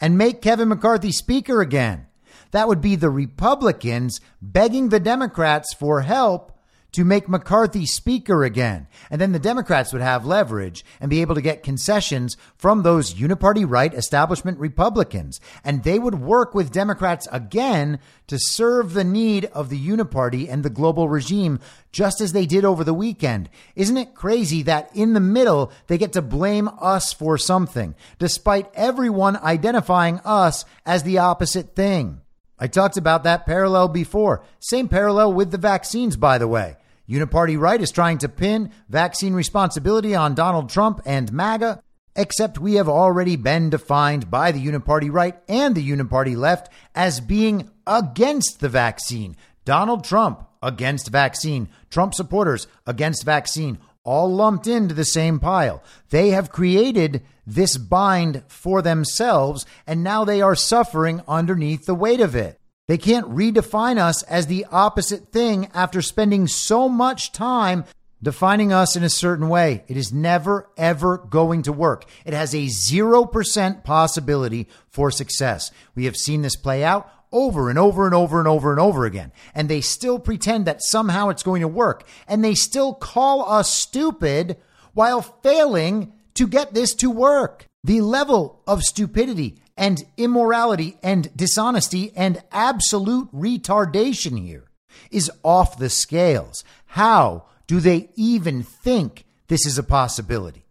and 0.00 0.18
make 0.18 0.42
Kevin 0.42 0.68
McCarthy 0.68 1.12
Speaker 1.12 1.60
again. 1.60 2.06
That 2.50 2.68
would 2.68 2.80
be 2.80 2.96
the 2.96 3.10
Republicans 3.10 4.20
begging 4.42 4.88
the 4.88 5.00
Democrats 5.00 5.72
for 5.72 6.02
help 6.02 6.52
to 6.92 7.04
make 7.04 7.28
McCarthy 7.28 7.86
speaker 7.86 8.44
again. 8.44 8.86
And 9.10 9.20
then 9.20 9.32
the 9.32 9.38
Democrats 9.38 9.92
would 9.92 10.02
have 10.02 10.26
leverage 10.26 10.84
and 11.00 11.10
be 11.10 11.20
able 11.20 11.34
to 11.34 11.40
get 11.40 11.62
concessions 11.62 12.36
from 12.56 12.82
those 12.82 13.14
uniparty 13.14 13.64
right 13.68 13.92
establishment 13.94 14.58
Republicans. 14.58 15.40
And 15.64 15.84
they 15.84 15.98
would 15.98 16.20
work 16.20 16.54
with 16.54 16.72
Democrats 16.72 17.28
again 17.30 17.98
to 18.26 18.38
serve 18.38 18.92
the 18.92 19.04
need 19.04 19.46
of 19.46 19.68
the 19.68 19.78
uniparty 19.78 20.50
and 20.50 20.62
the 20.62 20.70
global 20.70 21.08
regime, 21.08 21.58
just 21.92 22.20
as 22.20 22.32
they 22.32 22.46
did 22.46 22.64
over 22.64 22.84
the 22.84 22.94
weekend. 22.94 23.50
Isn't 23.74 23.96
it 23.96 24.14
crazy 24.14 24.62
that 24.62 24.90
in 24.94 25.12
the 25.12 25.20
middle, 25.20 25.72
they 25.86 25.98
get 25.98 26.12
to 26.14 26.22
blame 26.22 26.68
us 26.80 27.12
for 27.12 27.38
something, 27.38 27.94
despite 28.18 28.70
everyone 28.74 29.36
identifying 29.36 30.20
us 30.24 30.64
as 30.86 31.02
the 31.02 31.18
opposite 31.18 31.74
thing? 31.74 32.20
I 32.60 32.66
talked 32.66 32.98
about 32.98 33.24
that 33.24 33.46
parallel 33.46 33.88
before. 33.88 34.44
Same 34.58 34.86
parallel 34.86 35.32
with 35.32 35.50
the 35.50 35.58
vaccines, 35.58 36.16
by 36.16 36.36
the 36.36 36.46
way. 36.46 36.76
Uniparty 37.10 37.58
right 37.58 37.82
is 37.82 37.90
trying 37.90 38.18
to 38.18 38.28
pin 38.28 38.70
vaccine 38.88 39.34
responsibility 39.34 40.14
on 40.14 40.36
Donald 40.36 40.70
Trump 40.70 41.00
and 41.04 41.32
MAGA, 41.32 41.82
except 42.14 42.60
we 42.60 42.74
have 42.74 42.88
already 42.88 43.34
been 43.34 43.68
defined 43.68 44.30
by 44.30 44.52
the 44.52 44.64
Uniparty 44.64 45.10
right 45.12 45.36
and 45.48 45.74
the 45.74 45.88
Uniparty 45.88 46.36
left 46.36 46.70
as 46.94 47.18
being 47.18 47.68
against 47.84 48.60
the 48.60 48.68
vaccine. 48.68 49.36
Donald 49.64 50.04
Trump 50.04 50.46
against 50.62 51.08
vaccine, 51.08 51.68
Trump 51.90 52.14
supporters 52.14 52.68
against 52.86 53.24
vaccine, 53.24 53.78
all 54.04 54.32
lumped 54.32 54.68
into 54.68 54.94
the 54.94 55.04
same 55.04 55.40
pile. 55.40 55.82
They 56.10 56.30
have 56.30 56.52
created 56.52 57.22
this 57.44 57.76
bind 57.76 58.44
for 58.46 58.82
themselves, 58.82 59.66
and 59.84 60.04
now 60.04 60.24
they 60.24 60.40
are 60.40 60.54
suffering 60.54 61.22
underneath 61.26 61.86
the 61.86 61.94
weight 61.94 62.20
of 62.20 62.36
it. 62.36 62.59
They 62.90 62.98
can't 62.98 63.32
redefine 63.32 63.98
us 63.98 64.24
as 64.24 64.48
the 64.48 64.66
opposite 64.68 65.30
thing 65.30 65.68
after 65.72 66.02
spending 66.02 66.48
so 66.48 66.88
much 66.88 67.30
time 67.30 67.84
defining 68.20 68.72
us 68.72 68.96
in 68.96 69.04
a 69.04 69.08
certain 69.08 69.48
way. 69.48 69.84
It 69.86 69.96
is 69.96 70.12
never, 70.12 70.68
ever 70.76 71.18
going 71.18 71.62
to 71.62 71.72
work. 71.72 72.04
It 72.24 72.34
has 72.34 72.52
a 72.52 72.66
0% 72.66 73.84
possibility 73.84 74.66
for 74.88 75.12
success. 75.12 75.70
We 75.94 76.06
have 76.06 76.16
seen 76.16 76.42
this 76.42 76.56
play 76.56 76.82
out 76.82 77.08
over 77.30 77.70
and 77.70 77.78
over 77.78 78.06
and 78.06 78.14
over 78.16 78.40
and 78.40 78.48
over 78.48 78.72
and 78.72 78.80
over 78.80 79.04
again. 79.04 79.30
And 79.54 79.68
they 79.68 79.82
still 79.82 80.18
pretend 80.18 80.64
that 80.64 80.82
somehow 80.82 81.28
it's 81.28 81.44
going 81.44 81.60
to 81.60 81.68
work. 81.68 82.02
And 82.26 82.42
they 82.42 82.56
still 82.56 82.92
call 82.92 83.48
us 83.48 83.72
stupid 83.72 84.56
while 84.94 85.22
failing 85.22 86.12
to 86.34 86.48
get 86.48 86.74
this 86.74 86.96
to 86.96 87.08
work. 87.08 87.66
The 87.84 88.00
level 88.00 88.62
of 88.66 88.82
stupidity 88.82 89.59
and 89.76 89.98
immorality 90.16 90.96
and 91.02 91.34
dishonesty 91.36 92.12
and 92.16 92.42
absolute 92.52 93.32
retardation 93.32 94.44
here 94.44 94.64
is 95.10 95.30
off 95.42 95.78
the 95.78 95.90
scales. 95.90 96.64
How 96.86 97.46
do 97.66 97.80
they 97.80 98.10
even 98.16 98.62
think 98.62 99.24
this 99.48 99.66
is 99.66 99.78
a 99.78 99.82
possibility? 99.82 100.66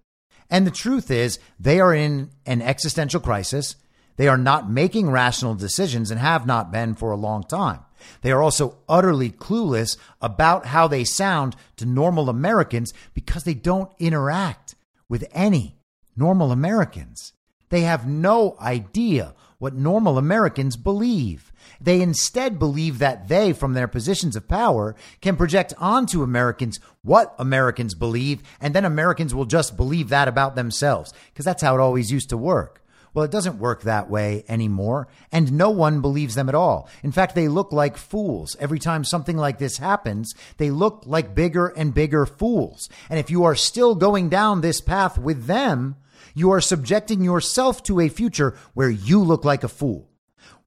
And 0.49 0.65
the 0.65 0.71
truth 0.71 1.11
is, 1.11 1.39
they 1.59 1.79
are 1.79 1.93
in 1.93 2.31
an 2.45 2.61
existential 2.61 3.19
crisis. 3.19 3.75
They 4.17 4.27
are 4.27 4.37
not 4.37 4.69
making 4.69 5.09
rational 5.09 5.55
decisions 5.55 6.11
and 6.11 6.19
have 6.19 6.45
not 6.45 6.71
been 6.71 6.95
for 6.95 7.11
a 7.11 7.17
long 7.17 7.43
time. 7.43 7.81
They 8.21 8.31
are 8.31 8.41
also 8.41 8.77
utterly 8.87 9.29
clueless 9.29 9.97
about 10.21 10.67
how 10.67 10.87
they 10.87 11.03
sound 11.03 11.55
to 11.77 11.85
normal 11.85 12.29
Americans 12.29 12.93
because 13.13 13.43
they 13.43 13.53
don't 13.53 13.91
interact 13.99 14.75
with 15.07 15.27
any 15.31 15.77
normal 16.15 16.51
Americans. 16.51 17.33
They 17.69 17.81
have 17.81 18.07
no 18.07 18.55
idea 18.59 19.33
what 19.59 19.73
normal 19.73 20.17
Americans 20.17 20.75
believe. 20.75 21.51
They 21.81 22.01
instead 22.01 22.59
believe 22.59 22.99
that 22.99 23.27
they, 23.27 23.53
from 23.53 23.73
their 23.73 23.87
positions 23.87 24.35
of 24.35 24.47
power, 24.47 24.95
can 25.21 25.35
project 25.35 25.73
onto 25.77 26.23
Americans 26.23 26.79
what 27.03 27.35
Americans 27.37 27.93
believe, 27.93 28.41
and 28.59 28.73
then 28.73 28.85
Americans 28.85 29.35
will 29.35 29.45
just 29.45 29.77
believe 29.77 30.09
that 30.09 30.27
about 30.27 30.55
themselves, 30.55 31.13
because 31.31 31.45
that's 31.45 31.61
how 31.61 31.75
it 31.75 31.81
always 31.81 32.11
used 32.11 32.29
to 32.29 32.37
work. 32.37 32.83
Well, 33.13 33.25
it 33.25 33.31
doesn't 33.31 33.59
work 33.59 33.81
that 33.83 34.09
way 34.09 34.43
anymore, 34.47 35.07
and 35.31 35.51
no 35.51 35.69
one 35.69 36.01
believes 36.01 36.35
them 36.35 36.47
at 36.47 36.55
all. 36.55 36.87
In 37.01 37.11
fact, 37.11 37.33
they 37.33 37.47
look 37.47 37.71
like 37.71 37.97
fools. 37.97 38.55
Every 38.59 38.77
time 38.77 39.03
something 39.03 39.35
like 39.35 39.57
this 39.57 39.77
happens, 39.77 40.33
they 40.57 40.69
look 40.69 41.03
like 41.05 41.33
bigger 41.33 41.67
and 41.67 41.93
bigger 41.93 42.25
fools. 42.25 42.87
And 43.09 43.19
if 43.19 43.31
you 43.31 43.43
are 43.45 43.55
still 43.55 43.95
going 43.95 44.29
down 44.29 44.61
this 44.61 44.79
path 44.79 45.17
with 45.17 45.45
them, 45.47 45.95
you 46.39 46.51
are 46.51 46.61
subjecting 46.61 47.21
yourself 47.21 47.83
to 47.83 47.99
a 47.99 48.09
future 48.09 48.55
where 48.73 48.89
you 48.89 49.21
look 49.21 49.43
like 49.45 49.63
a 49.63 49.67
fool. 49.67 50.09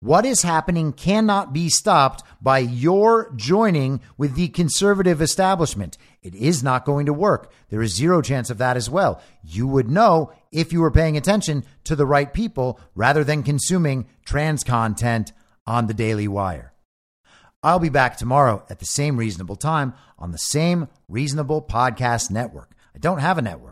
What 0.01 0.27
is 0.27 0.43
happening 0.43 0.93
cannot 0.93 1.53
be 1.53 1.69
stopped 1.69 2.24
by 2.40 2.59
your 2.59 3.32
joining 3.36 4.01
with 4.19 4.35
the 4.35 4.49
conservative 4.49 5.23
establishment. 5.23 5.97
It 6.23 6.35
is 6.35 6.62
not 6.62 6.85
going 6.85 7.07
to 7.07 7.12
work. 7.12 7.53
There 7.70 7.82
is 7.82 7.94
zero 7.94 8.20
chance 8.20 8.51
of 8.51 8.59
that 8.59 8.77
as 8.77 8.90
well. 8.90 9.23
You 9.43 9.66
would 9.69 9.89
know 9.89 10.32
if 10.51 10.73
you 10.73 10.81
were 10.81 10.90
paying 10.90 11.16
attention 11.16 11.65
to 11.85 11.97
the 11.97 12.05
right 12.05 12.32
people 12.32 12.81
rather 12.94 13.24
than 13.24 13.43
consuming 13.43 14.07
trans 14.27 14.65
content 14.65 15.32
on 15.66 15.86
the 15.86 15.94
Daily 15.94 16.28
Wire. 16.28 16.73
I'll 17.62 17.78
be 17.78 17.89
back 17.89 18.16
tomorrow 18.16 18.66
at 18.69 18.81
the 18.81 18.86
same 18.86 19.16
reasonable 19.16 19.57
time 19.57 19.94
on 20.19 20.32
the 20.32 20.39
same 20.39 20.89
reasonable 21.09 21.62
podcast 21.62 22.31
network. 22.31 22.73
I 22.94 22.99
don't 22.99 23.20
have 23.20 23.39
a 23.39 23.43
network. 23.43 23.72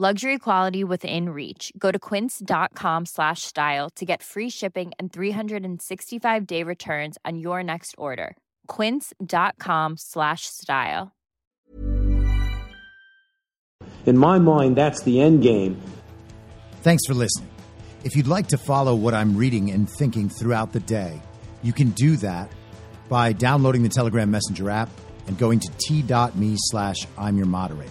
Luxury 0.00 0.38
quality 0.38 0.84
within 0.84 1.30
reach. 1.30 1.72
Go 1.76 1.90
to 1.90 1.98
quince.com 1.98 3.06
slash 3.06 3.42
style 3.42 3.90
to 3.96 4.06
get 4.06 4.22
free 4.22 4.48
shipping 4.48 4.92
and 4.96 5.12
365 5.12 6.46
day 6.46 6.62
returns 6.62 7.18
on 7.24 7.38
your 7.40 7.64
next 7.64 7.96
order. 7.98 8.36
Quince.com 8.68 9.96
slash 9.98 10.42
style. 10.46 11.16
In 14.06 14.16
my 14.16 14.38
mind, 14.38 14.76
that's 14.76 15.02
the 15.02 15.20
end 15.20 15.42
game. 15.42 15.82
Thanks 16.82 17.04
for 17.04 17.14
listening. 17.14 17.50
If 18.04 18.14
you'd 18.14 18.28
like 18.28 18.46
to 18.48 18.56
follow 18.56 18.94
what 18.94 19.14
I'm 19.14 19.36
reading 19.36 19.72
and 19.72 19.90
thinking 19.90 20.28
throughout 20.28 20.72
the 20.72 20.78
day, 20.78 21.20
you 21.64 21.72
can 21.72 21.90
do 21.90 22.14
that 22.18 22.52
by 23.08 23.32
downloading 23.32 23.82
the 23.82 23.88
Telegram 23.88 24.30
Messenger 24.30 24.70
app 24.70 24.90
and 25.26 25.36
going 25.36 25.58
to 25.58 25.72
t.me 25.78 26.54
slash 26.56 26.98
I'm 27.18 27.36
your 27.36 27.46
moderator. 27.46 27.90